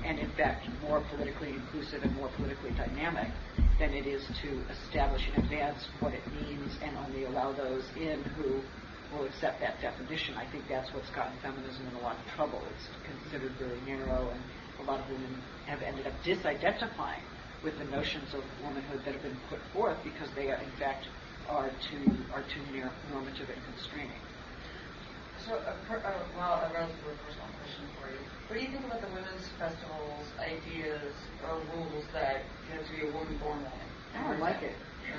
and 0.04 0.18
in 0.18 0.30
fact 0.32 0.66
more 0.82 1.00
politically 1.10 1.50
inclusive 1.50 2.02
and 2.02 2.14
more 2.16 2.28
politically 2.36 2.70
dynamic 2.72 3.28
than 3.78 3.94
it 3.94 4.06
is 4.06 4.22
to 4.42 4.62
establish 4.70 5.26
in 5.28 5.42
advance 5.42 5.88
what 6.00 6.12
it 6.12 6.22
means 6.32 6.76
and 6.82 6.96
only 6.98 7.24
allow 7.24 7.52
those 7.52 7.84
in 7.96 8.22
who 8.36 8.60
will 9.12 9.24
accept 9.24 9.60
that 9.60 9.80
definition. 9.80 10.36
I 10.36 10.46
think 10.50 10.64
that's 10.68 10.92
what's 10.92 11.10
gotten 11.10 11.36
feminism 11.42 11.86
in 11.88 11.94
a 11.96 12.00
lot 12.00 12.16
of 12.16 12.26
trouble. 12.36 12.62
It's 12.74 12.88
considered 13.04 13.52
very 13.58 13.80
narrow, 13.86 14.30
and 14.30 14.40
a 14.86 14.90
lot 14.90 15.00
of 15.00 15.08
women 15.10 15.42
have 15.66 15.82
ended 15.82 16.06
up 16.06 16.12
disidentifying 16.24 17.24
with 17.64 17.76
the 17.78 17.84
notions 17.84 18.32
of 18.34 18.42
womanhood 18.62 19.00
that 19.04 19.14
have 19.14 19.22
been 19.22 19.38
put 19.48 19.58
forth 19.72 19.96
because 20.04 20.28
they, 20.36 20.50
are, 20.50 20.60
in 20.62 20.70
fact, 20.78 21.06
are 21.48 21.70
too 21.90 22.12
are 22.32 22.42
too 22.42 22.62
near 22.72 22.90
normative 23.10 23.48
and 23.50 23.60
constraining. 23.74 24.20
So, 25.46 25.56
a 25.56 25.72
per, 25.88 25.96
uh, 26.04 26.28
well, 26.36 26.60
a 26.60 26.70
relatively 26.74 27.16
personal 27.24 27.48
question 27.56 27.88
for 27.96 28.10
you. 28.12 28.20
What 28.46 28.58
do 28.58 28.60
you 28.60 28.70
think 28.72 28.84
about 28.84 29.00
the 29.00 29.08
women's 29.08 29.48
festivals, 29.56 30.28
ideas, 30.36 31.14
or 31.46 31.60
rules 31.72 32.04
that 32.12 32.44
you 32.68 32.76
have 32.76 32.84
to 32.84 32.92
be 32.92 33.08
a 33.08 33.12
woman 33.12 33.38
born 33.38 33.64
woman? 33.64 33.88
I 34.14 34.28
don't 34.28 34.40
like 34.40 34.62
it. 34.62 34.76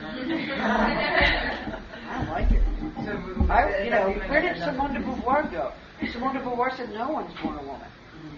I 0.62 2.22
don't 2.22 2.30
like 2.30 2.52
it. 2.52 2.62
So, 3.02 3.18
I, 3.50 3.84
you 3.84 3.90
know, 3.90 4.14
where 4.30 4.42
did 4.42 4.62
Simone 4.62 4.94
de 4.94 5.00
Beauvoir 5.00 5.50
go? 5.50 5.74
Simone 6.12 6.36
de 6.36 6.42
Beauvoir 6.46 6.76
said 6.78 6.90
no 6.90 7.10
one's 7.10 7.34
born 7.42 7.58
a 7.58 7.64
woman. 7.64 7.90
Mm-hmm. 7.90 8.38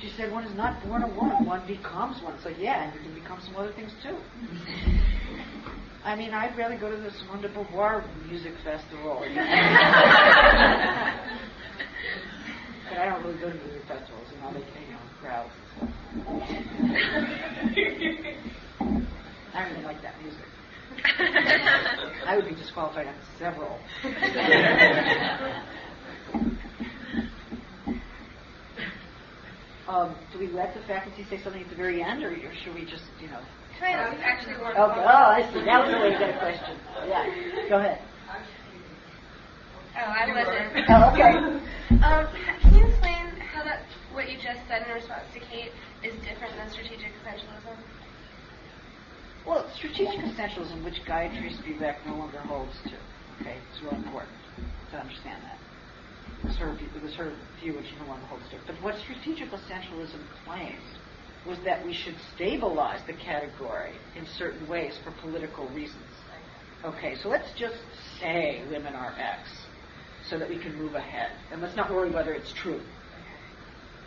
She 0.00 0.10
said 0.16 0.32
one 0.32 0.44
is 0.44 0.54
not 0.54 0.84
born 0.84 1.02
a 1.02 1.08
woman, 1.08 1.46
one 1.46 1.66
becomes 1.66 2.20
one. 2.22 2.38
So 2.42 2.50
yeah, 2.50 2.84
and 2.84 2.94
you 2.94 3.00
can 3.00 3.14
become 3.14 3.40
some 3.40 3.56
other 3.56 3.72
things 3.72 3.92
too. 4.02 4.18
I 6.04 6.16
mean, 6.16 6.32
I'd 6.32 6.58
rather 6.58 6.76
go 6.76 6.90
to 6.90 6.96
this 7.00 7.14
wonderful 7.28 7.62
de 7.62 7.70
Beauvoir 7.70 8.02
music 8.26 8.54
festival. 8.64 9.18
but 9.24 9.28
I 12.98 13.06
don't 13.06 13.22
really 13.24 13.38
go 13.38 13.50
to 13.50 13.54
music 13.54 13.82
festivals, 13.86 14.26
and 14.32 14.42
know, 14.42 14.52
they, 14.52 14.64
you 14.84 14.94
know, 14.94 14.98
crowds. 15.20 15.54
I 19.54 19.62
don't 19.62 19.70
really 19.74 19.84
like 19.84 20.02
that 20.02 20.20
music. 20.20 20.44
I 22.26 22.34
would 22.36 22.48
be 22.48 22.56
disqualified 22.56 23.06
on 23.06 23.14
several. 23.38 23.78
um, 29.88 30.16
do 30.32 30.40
we 30.40 30.48
let 30.48 30.74
the 30.74 30.80
faculty 30.88 31.24
say 31.30 31.38
something 31.44 31.62
at 31.62 31.70
the 31.70 31.76
very 31.76 32.02
end, 32.02 32.24
or, 32.24 32.30
or 32.30 32.52
should 32.64 32.74
we 32.74 32.84
just, 32.84 33.04
you 33.20 33.28
know? 33.28 33.38
Kind 33.80 34.00
of, 34.00 34.20
actually 34.22 34.56
more. 34.58 34.72
Oh, 34.76 34.90
oh, 34.90 35.26
I 35.36 35.42
see. 35.52 35.64
That 35.64 35.84
was 35.84 35.94
way 36.00 36.12
to 36.12 36.18
get 36.18 36.34
a 36.34 36.38
question. 36.38 36.76
Yeah. 37.08 37.68
Go 37.68 37.78
ahead. 37.78 38.00
Oh, 39.94 40.08
I 40.08 40.26
wasn't. 40.32 40.88
Oh, 40.88 41.12
okay. 41.12 41.32
Um, 42.02 42.26
can 42.62 42.74
you 42.74 42.86
explain 42.88 43.36
how 43.52 43.62
that 43.62 43.84
what 44.10 44.28
you 44.28 44.34
just 44.34 44.58
said 44.66 44.82
in 44.88 44.94
response 44.94 45.28
to 45.34 45.38
Kate 45.38 45.70
is 46.02 46.18
different 46.24 46.56
than 46.56 46.66
strategic 46.70 47.12
essentialism? 47.20 47.78
Well, 49.46 49.70
strategic 49.76 50.18
essentialism, 50.24 50.82
which 50.84 50.98
Gayatri 51.06 51.52
Spivak 51.62 52.06
no 52.06 52.16
longer 52.16 52.40
holds 52.40 52.74
to, 52.90 52.96
okay, 53.38 53.58
it's 53.70 53.82
real 53.82 53.94
important 53.94 54.38
to 54.90 54.96
understand 54.96 55.42
that. 55.44 55.58
It 56.26 56.44
was 56.46 56.56
her, 56.56 56.74
it 56.78 57.02
was 57.02 57.14
her 57.14 57.34
view, 57.60 57.74
which 57.74 57.86
she 57.86 57.96
no 58.00 58.06
longer 58.06 58.26
holds 58.26 58.48
to. 58.50 58.58
But 58.66 58.82
what 58.82 58.94
strategic 59.02 59.50
essentialism 59.52 60.22
claimed 60.44 60.82
was 61.46 61.58
that 61.64 61.84
we 61.84 61.92
should 61.92 62.14
stabilize 62.34 63.00
the 63.06 63.12
category 63.12 63.92
in 64.16 64.26
certain 64.26 64.66
ways 64.68 64.94
for 65.02 65.10
political 65.20 65.68
reasons. 65.68 66.02
Okay, 66.84 67.16
so 67.16 67.28
let's 67.28 67.52
just 67.56 67.76
say 68.20 68.62
women 68.70 68.94
are 68.94 69.14
X 69.18 69.48
so 70.28 70.38
that 70.38 70.48
we 70.48 70.58
can 70.58 70.74
move 70.76 70.94
ahead. 70.94 71.32
And 71.50 71.60
let's 71.60 71.76
not 71.76 71.90
worry 71.90 72.10
whether 72.10 72.32
it's 72.32 72.52
true. 72.52 72.80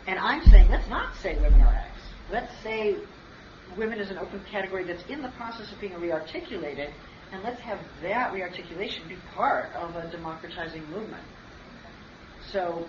And 0.06 0.18
I'm 0.18 0.44
saying 0.44 0.70
let's 0.70 0.88
not 0.88 1.14
say 1.16 1.36
women 1.40 1.60
are 1.62 1.74
X. 1.74 1.90
Let's 2.30 2.52
say 2.62 2.96
women 3.76 3.98
is 3.98 4.10
an 4.10 4.18
open 4.18 4.42
category 4.50 4.84
that's 4.84 5.04
in 5.08 5.22
the 5.22 5.30
process 5.30 5.72
of 5.72 5.80
being 5.80 5.92
rearticulated, 5.92 6.90
and 7.32 7.42
let's 7.42 7.60
have 7.60 7.78
that 8.02 8.32
rearticulation 8.32 9.08
be 9.08 9.16
part 9.34 9.72
of 9.74 9.94
a 9.96 10.10
democratizing 10.10 10.84
movement. 10.90 11.24
So 12.52 12.86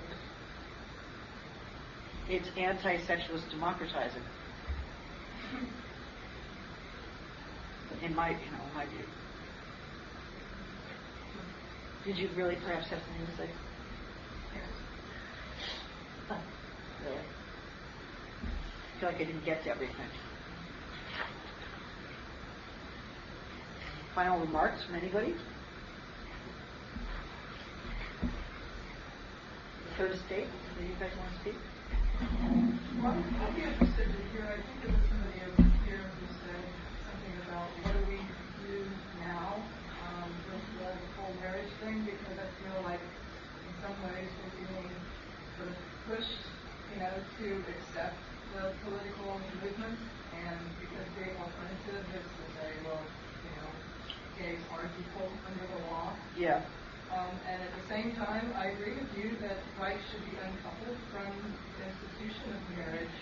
it's 2.29 2.49
anti-essentialist 2.57 3.49
democratizing. 3.49 4.21
In 8.03 8.15
my, 8.15 8.29
you 8.29 8.35
know, 8.35 8.63
my 8.75 8.85
view. 8.85 9.05
Did 12.05 12.17
you 12.17 12.29
really 12.35 12.55
perhaps 12.55 12.87
have 12.87 12.99
something 12.99 13.25
to 13.25 13.37
say? 13.37 13.49
Really? 17.03 17.17
I 17.17 18.99
feel 18.99 19.09
like 19.09 19.21
I 19.21 19.23
didn't 19.25 19.45
get 19.45 19.63
to 19.63 19.69
everything. 19.69 19.95
Final 24.15 24.39
remarks 24.39 24.83
from 24.85 24.95
anybody? 24.95 25.35
Third 29.97 30.15
state, 30.25 30.47
do 30.79 30.85
you 30.85 30.93
guys 30.99 31.11
want 31.17 31.33
to 31.33 31.39
speak? 31.41 31.55
Well, 32.17 33.13
I'd 33.13 33.53
be 33.53 33.61
interested 33.61 34.09
to 34.09 34.21
hear, 34.33 34.49
I 34.49 34.57
think 34.57 34.89
it 34.89 35.05
somebody 35.05 35.37
here 35.85 36.01
who 36.17 36.25
said 36.41 36.65
something 37.05 37.35
about 37.45 37.69
what 37.85 37.93
do 37.93 38.01
we 38.09 38.17
do 38.65 38.89
now 39.21 39.61
with 40.49 40.65
the 40.81 40.97
whole 41.13 41.37
marriage 41.37 41.69
thing, 41.77 42.09
because 42.09 42.41
I 42.41 42.49
feel 42.57 42.73
like 42.81 43.05
in 43.05 43.73
some 43.85 43.93
ways 44.01 44.25
we're 44.49 44.97
sort 45.61 45.69
of 45.69 45.77
pushed, 46.09 46.41
you 46.89 46.97
know, 47.05 47.13
to 47.37 47.45
accept 47.69 48.17
the 48.49 48.73
political 48.81 49.37
movement, 49.61 49.99
and 50.33 50.73
because 50.81 51.05
being 51.13 51.37
alternative 51.37 52.01
is 52.17 52.25
to 52.33 52.45
say, 52.57 52.69
well, 52.81 53.05
you 53.45 53.53
know, 53.61 53.69
gays 54.41 54.65
are 54.73 54.89
equal 54.97 55.29
under 55.45 55.65
the 55.69 55.79
law. 55.85 56.17
Yeah. 56.33 56.65
Um, 57.13 57.39
and 57.47 57.61
at 57.61 57.71
the 57.77 57.85
same 57.87 58.15
time, 58.19 58.51
I 58.57 58.75
agree 58.75 58.99
with 58.99 59.11
you 59.15 59.37
that 59.39 59.63
rights 59.79 60.03
should 60.11 60.25
be 60.27 60.35
uncoupled 60.35 60.97
from 61.13 61.55
institution 62.17 62.49
of 62.49 62.61
marriage. 62.73 63.17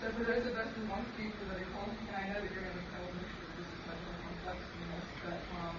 So 0.00 0.12
for 0.12 0.24
those 0.24 0.44
of 0.44 0.52
us 0.56 0.68
who 0.76 0.84
want 0.88 1.04
to 1.08 1.14
be 1.16 1.32
political, 1.40 1.88
and 1.88 2.16
I 2.16 2.28
know 2.28 2.40
that 2.40 2.50
you're 2.52 2.64
going 2.64 2.76
to 2.76 2.88
tell 2.92 3.08
me 3.16 3.24
that 3.24 3.52
this 3.56 3.68
is 3.68 3.80
much 3.88 4.00
more 4.04 4.18
complex 4.28 4.58
than 4.60 4.84
this, 4.92 5.08
but 5.24 5.40
um, 5.60 5.76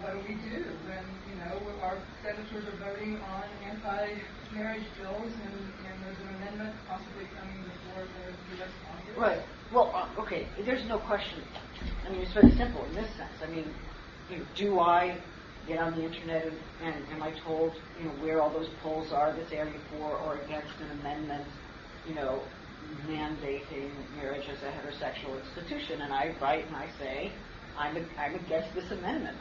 what 0.00 0.10
do 0.16 0.18
we 0.24 0.34
do 0.40 0.56
when, 0.88 1.04
you 1.28 1.36
know, 1.36 1.56
our 1.84 2.00
senators 2.24 2.64
are 2.64 2.78
voting 2.80 3.20
on 3.28 3.44
anti-marriage 3.60 4.88
bills 5.00 5.32
and, 5.36 5.54
and 5.84 5.96
there's 6.00 6.20
an 6.20 6.30
amendment 6.40 6.72
possibly 6.88 7.28
coming 7.36 7.60
before 7.60 8.08
the 8.08 8.56
U.S. 8.56 8.72
Congress? 8.88 9.16
Right. 9.16 9.42
Well, 9.72 9.92
uh, 9.92 10.20
okay, 10.24 10.48
there's 10.64 10.84
no 10.88 10.96
question. 10.96 11.44
I 12.08 12.12
mean, 12.12 12.24
it's 12.24 12.32
very 12.32 12.52
simple 12.56 12.84
in 12.88 12.94
this 12.96 13.08
sense. 13.16 13.36
I 13.44 13.48
mean, 13.52 13.68
you 14.28 14.36
know, 14.40 14.44
do 14.56 14.80
I 14.80 15.20
get 15.66 15.78
on 15.78 15.94
the 15.94 16.04
internet 16.04 16.46
and, 16.46 16.56
and 16.82 16.94
am 17.12 17.22
I 17.22 17.32
told, 17.44 17.72
you 17.98 18.06
know, 18.06 18.14
where 18.22 18.40
all 18.42 18.50
those 18.50 18.68
polls 18.82 19.12
are 19.12 19.32
that's 19.32 19.52
area 19.52 19.78
for 19.90 20.16
or 20.18 20.38
against 20.40 20.74
an 20.80 21.00
amendment, 21.00 21.46
you 22.08 22.14
know, 22.14 22.42
mandating 23.06 23.90
marriage 24.16 24.44
as 24.48 24.58
a 24.62 24.70
heterosexual 24.70 25.40
institution? 25.40 26.02
And 26.02 26.12
I 26.12 26.34
write 26.40 26.66
and 26.66 26.76
I 26.76 26.88
say, 26.98 27.32
I'm, 27.78 27.96
a, 27.96 28.04
I'm 28.18 28.34
against 28.34 28.74
this 28.74 28.90
amendment. 28.90 29.38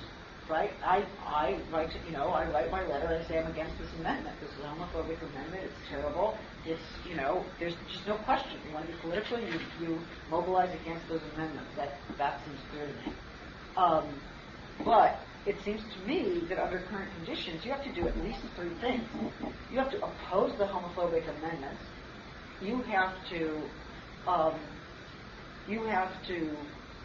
Right? 0.49 0.71
I, 0.83 1.05
I 1.23 1.61
write, 1.71 1.91
you 2.05 2.11
know, 2.11 2.27
I 2.29 2.49
write 2.51 2.71
my 2.71 2.85
letter 2.85 3.05
and 3.05 3.23
I 3.23 3.27
say 3.27 3.39
I'm 3.39 3.49
against 3.49 3.77
this 3.79 3.87
amendment. 3.99 4.35
This 4.41 4.49
is 4.49 4.59
a 4.65 4.67
homophobic 4.67 5.21
amendment. 5.21 5.63
It's 5.63 5.89
terrible. 5.89 6.35
It's, 6.65 6.81
you 7.07 7.15
know, 7.15 7.45
there's 7.57 7.75
just 7.93 8.05
no 8.05 8.17
question. 8.25 8.59
You 8.67 8.73
want 8.73 8.87
to 8.87 8.91
be 8.91 8.99
political, 8.99 9.39
you, 9.39 9.59
you 9.79 9.99
mobilize 10.29 10.75
against 10.81 11.07
those 11.07 11.21
amendments. 11.35 11.69
That, 11.77 11.95
that 12.17 12.41
seems 12.43 12.59
clear 12.71 12.87
to 12.87 12.93
me. 12.93 13.15
Um, 13.77 14.19
but 14.83 15.19
it 15.45 15.55
seems 15.65 15.81
to 15.81 16.07
me 16.07 16.43
that 16.49 16.59
under 16.59 16.79
current 16.89 17.09
conditions, 17.17 17.65
you 17.65 17.71
have 17.71 17.83
to 17.83 17.93
do 17.93 18.07
at 18.07 18.15
least 18.17 18.39
three 18.55 18.73
things. 18.79 19.03
You 19.71 19.79
have 19.79 19.91
to 19.91 19.97
oppose 19.97 20.51
the 20.57 20.65
homophobic 20.65 21.23
amendments. 21.37 21.81
you 22.61 22.81
have 22.83 23.13
to, 23.29 23.61
um, 24.27 24.59
you 25.67 25.83
have 25.83 26.11
to, 26.27 26.55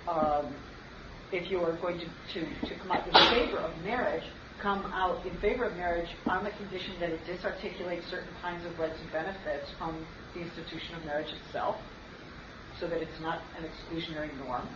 um, 0.07 0.55
if 1.33 1.51
you 1.51 1.61
are 1.61 1.73
going 1.81 1.99
to, 1.99 2.07
to, 2.35 2.69
to 2.69 2.75
come 2.79 2.93
out 2.93 3.07
in 3.07 3.15
favor 3.31 3.59
of 3.59 3.73
marriage, 3.83 4.25
come 4.61 4.85
out 4.93 5.25
in 5.25 5.35
favor 5.39 5.65
of 5.65 5.77
marriage 5.77 6.09
on 6.27 6.45
the 6.45 6.51
condition 6.51 6.93
that 7.01 7.11
it 7.11 7.21
disarticulates 7.27 8.09
certain 8.11 8.29
kinds 8.43 8.65
of 8.67 8.79
rights 8.79 8.99
and 9.01 9.13
benefits 9.13 9.71
from 9.79 10.05
the 10.35 10.41
institution 10.41 10.95
of 10.95 11.05
marriage 11.07 11.33
itself, 11.47 11.77
so 12.79 12.87
that 12.87 13.01
it's 13.01 13.21
not 13.23 13.41
an 13.57 13.65
exclusionary 13.65 14.31
norm. 14.45 14.69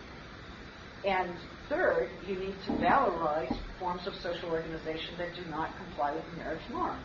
And 1.05 1.35
third, 1.71 2.11
you 2.27 2.35
need 2.37 2.55
to 2.67 2.73
valorize 2.73 3.57
forms 3.79 4.07
of 4.07 4.15
social 4.17 4.51
organization 4.51 5.15
that 5.17 5.35
do 5.35 5.49
not 5.51 5.71
comply 5.79 6.13
with 6.13 6.25
the 6.31 6.43
marriage 6.43 6.61
norm. 6.71 6.99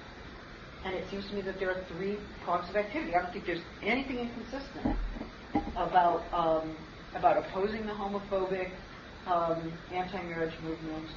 And 0.84 0.94
it 0.94 1.06
seems 1.10 1.26
to 1.30 1.36
me 1.36 1.42
that 1.42 1.58
there 1.60 1.72
are 1.72 1.84
three 1.96 2.18
prongs 2.44 2.70
of 2.70 2.76
activity. 2.76 3.16
I 3.16 3.22
don't 3.22 3.32
think 3.32 3.46
there's 3.46 3.64
anything 3.82 4.20
inconsistent 4.20 4.98
about 5.78 6.22
um, 6.34 6.76
about 7.16 7.38
opposing 7.38 7.86
the 7.86 7.94
homophobic 7.94 8.72
um, 9.26 9.72
anti-marriage 9.94 10.54
movement, 10.62 11.08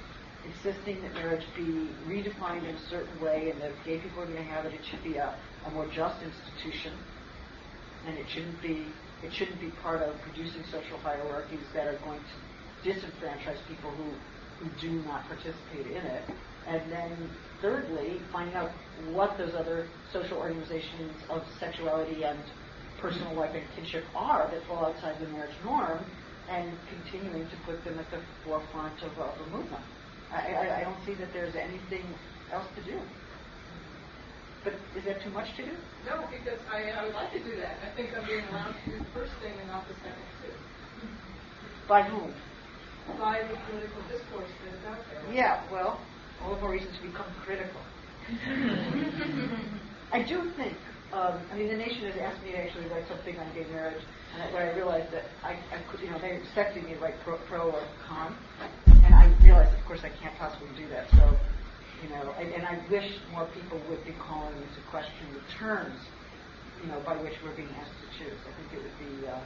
insisting 0.47 1.03
that 1.03 1.13
marriage 1.15 1.45
be 1.57 1.91
redefined 2.07 2.69
in 2.69 2.77
a 2.77 2.89
certain 2.89 3.21
way, 3.21 3.51
and 3.51 3.61
that 3.61 3.73
if 3.73 3.85
gay 3.85 3.99
people 3.99 4.23
are 4.23 4.27
going 4.27 4.37
to 4.37 4.43
have 4.45 4.65
it, 4.65 4.73
it 4.75 4.81
should 4.89 5.03
be 5.03 5.17
a, 5.17 5.35
a 5.67 5.71
more 5.73 5.89
just 5.89 6.23
institution, 6.23 6.93
and 8.07 8.17
it 8.17 8.27
shouldn't 8.29 8.63
be 8.63 8.87
it 9.23 9.33
shouldn't 9.33 9.61
be 9.61 9.71
part 9.83 10.01
of 10.01 10.15
producing 10.23 10.63
social 10.71 10.97
hierarchies 10.99 11.67
that 11.75 11.89
are 11.89 11.99
going 12.05 12.21
to 12.21 12.48
disenfranchise 12.85 13.59
people 13.69 13.91
who 13.91 14.11
who 14.59 14.69
do 14.81 14.91
not 15.05 15.27
participate 15.27 15.87
in 15.87 16.03
it. 16.05 16.23
And 16.67 16.91
then 16.93 17.31
thirdly, 17.63 18.21
finding 18.33 18.55
out 18.55 18.71
what 19.13 19.39
those 19.39 19.55
other 19.55 19.87
social 20.13 20.37
organizations 20.39 21.13
of 21.31 21.43
sexuality 21.61 22.25
and 22.25 22.39
personal 23.01 23.35
life 23.35 23.55
and 23.55 23.65
kinship 23.75 24.05
are 24.15 24.51
that 24.51 24.67
fall 24.67 24.85
outside 24.85 25.15
the 25.21 25.29
marriage 25.29 25.55
norm 25.65 26.05
and 26.51 26.73
continuing 26.91 27.49
to 27.49 27.57
put 27.65 27.83
them 27.85 27.99
at 27.99 28.11
the 28.11 28.21
forefront 28.45 29.01
of, 29.03 29.13
of 29.19 29.35
a 29.47 29.51
movement. 29.57 29.85
I, 30.33 30.53
I, 30.53 30.81
I 30.81 30.85
don't 30.85 30.99
see 31.07 31.15
that 31.15 31.33
there's 31.33 31.55
anything 31.55 32.05
else 32.53 32.67
to 32.77 32.83
do. 32.85 32.99
But 34.65 34.75
is 34.97 35.05
that 35.05 35.23
too 35.23 35.31
much 35.31 35.47
to 35.57 35.65
do? 35.65 35.73
No, 36.05 36.25
because 36.29 36.59
I, 36.71 36.91
I 36.91 37.05
would 37.07 37.15
like 37.15 37.33
to 37.33 37.39
do 37.39 37.57
that. 37.57 37.79
I 37.81 37.95
think 37.95 38.11
I'm 38.17 38.27
being 38.27 38.45
allowed 38.51 38.75
to 38.85 38.91
do 38.91 38.99
the 38.99 39.11
first 39.15 39.33
thing 39.41 39.53
and 39.61 39.69
not 39.69 39.87
the 39.87 39.95
second 39.95 40.27
too. 40.43 40.53
By 41.89 42.03
whom? 42.03 42.35
By 43.17 43.41
the 43.49 43.57
political 43.71 44.03
discourse 44.11 44.51
that 44.65 44.75
is 44.75 44.85
out 44.87 44.99
there. 45.11 45.33
Yeah, 45.33 45.63
well, 45.73 46.01
all 46.43 46.55
the 46.55 46.61
more 46.61 46.73
reason 46.73 46.93
to 46.93 47.03
become 47.03 47.27
critical. 47.45 47.81
I 50.13 50.23
do 50.23 50.51
think, 50.57 50.77
um, 51.13 51.41
I 51.51 51.57
mean, 51.57 51.69
the 51.69 51.77
nation 51.77 52.05
has 52.11 52.17
asked 52.21 52.43
me 52.45 52.53
to 52.53 52.59
actually 52.59 52.87
write 52.87 53.09
something 53.09 53.39
on 53.39 53.47
gay 53.55 53.65
marriage, 53.73 54.03
and 54.35 54.43
I, 54.43 54.53
when 54.53 54.63
I 54.63 54.77
realized 54.77 55.13
that 55.13 55.25
I, 55.43 55.57
I 55.73 55.83
could, 55.91 56.01
you 56.01 56.11
know, 56.11 56.19
they're 56.19 56.37
expecting 56.37 56.85
me 56.85 56.95
to 56.95 57.01
write 57.01 57.19
pro, 57.25 57.39
pro 57.49 57.71
or 57.73 57.83
con, 58.07 58.37
and 58.87 59.15
I 59.15 59.33
realized, 59.43 59.73
of 59.73 59.85
course, 59.87 60.01
I 60.05 60.11
can't 60.21 60.37
possibly 60.39 60.69
do 60.77 60.89
that. 60.91 61.09
So, 61.17 61.37
you 62.03 62.11
know, 62.11 62.35
and, 62.39 62.53
and 62.53 62.67
I 62.67 62.79
wish 62.91 63.09
more 63.33 63.49
people 63.57 63.81
would 63.89 64.05
be 64.05 64.13
calling 64.21 64.55
into 64.55 64.81
question 64.91 65.27
the 65.33 65.43
terms, 65.59 65.99
you 66.83 66.89
know, 66.93 67.01
by 67.05 67.17
which 67.17 67.35
we're 67.43 67.57
being 67.57 67.73
asked 67.81 67.97
to 68.05 68.09
choose. 68.21 68.39
I 68.47 68.53
think 68.55 68.69
it 68.73 68.81
would 68.85 68.99
be, 69.01 69.27
uh, 69.27 69.41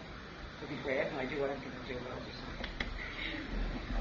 would 0.61 0.71
be 0.71 0.83
great. 0.83 1.07
And 1.07 1.17
I 1.19 1.27
do 1.27 1.41
what 1.41 1.51
I'm 1.51 1.59
going 1.59 1.73
to 1.75 1.87
do, 1.89 1.99
but 2.03 2.13
I'll 2.13 2.23
do 2.23 2.35
something. 2.39 2.72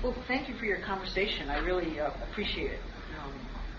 Well, 0.03 0.15
thank 0.27 0.49
you 0.49 0.55
for 0.57 0.65
your 0.65 0.79
conversation. 0.81 1.49
I 1.49 1.59
really 1.59 1.99
uh, 1.99 2.09
appreciate 2.31 2.71
it. 2.71 2.79
Um, 3.21 3.31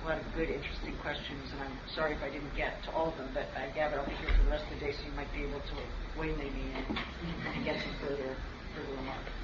a 0.05 0.09
lot 0.09 0.19
of 0.21 0.25
good, 0.37 0.51
interesting 0.51 0.95
questions, 1.03 1.51
and 1.51 1.61
I'm 1.67 1.75
sorry 1.97 2.15
if 2.15 2.23
I 2.23 2.31
didn't 2.31 2.55
get 2.57 2.79
to 2.85 2.93
all 2.93 3.11
of 3.11 3.19
them, 3.19 3.31
but 3.35 3.49
I 3.59 3.75
gather 3.75 3.99
I'll 3.99 4.07
be 4.07 4.15
here 4.15 4.31
for 4.39 4.45
the 4.45 4.51
rest 4.51 4.63
of 4.71 4.79
the 4.79 4.87
day, 4.87 4.93
so 4.93 5.03
you 5.03 5.11
might 5.19 5.33
be 5.35 5.43
able 5.43 5.59
to 5.59 5.75
waylay 6.15 6.47
me 6.47 6.79
and, 6.79 6.87
and 6.95 7.65
get 7.65 7.75
some 7.83 7.91
further, 8.07 8.37
further 8.71 8.95
remarks. 9.03 9.35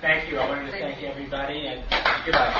Thank 0.00 0.30
you. 0.30 0.38
I 0.38 0.48
wanted 0.48 0.66
to 0.66 0.72
thank 0.72 1.00
everybody, 1.04 1.66
and 1.70 1.86
goodbye. 2.26 2.58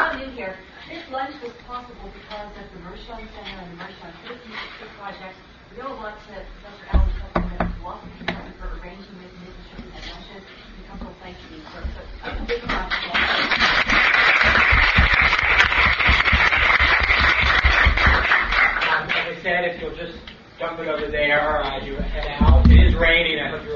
Chime 0.00 0.32
here. 0.32 0.56
This 0.88 1.04
lunch 1.12 1.36
was 1.44 1.52
possible 1.68 2.08
because 2.08 2.56
of 2.56 2.72
the 2.72 2.80
Mershon 2.88 3.20
Center 3.36 3.60
and 3.60 3.68
the 3.76 3.84
Mershon 3.84 4.12
Citizenship 4.24 4.88
Project. 4.96 5.36
We 5.76 5.82
all 5.82 5.96
want 5.96 6.16
to 6.30 6.40
Professor 6.62 6.86
Alan 6.92 7.13
Thank 7.84 7.96
you 11.50 11.58
as 19.06 19.36
I 19.36 19.42
said, 19.42 19.64
if 19.66 19.82
you'll 19.82 19.94
just 19.96 20.18
dump 20.58 20.80
it 20.80 20.88
over 20.88 21.10
there 21.10 21.62
you 21.84 21.96
head 21.96 22.40
out. 22.40 22.64
It 22.70 22.86
is 22.86 22.94
raining. 22.94 23.38
I 23.38 23.50
hope 23.50 23.66
you're. 23.66 23.74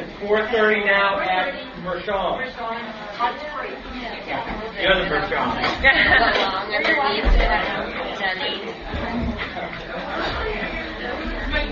It's 0.00 0.12
4.30 0.24 0.86
now 0.86 1.20
at. 1.20 1.52
The 4.74 4.88
other. 4.88 5.04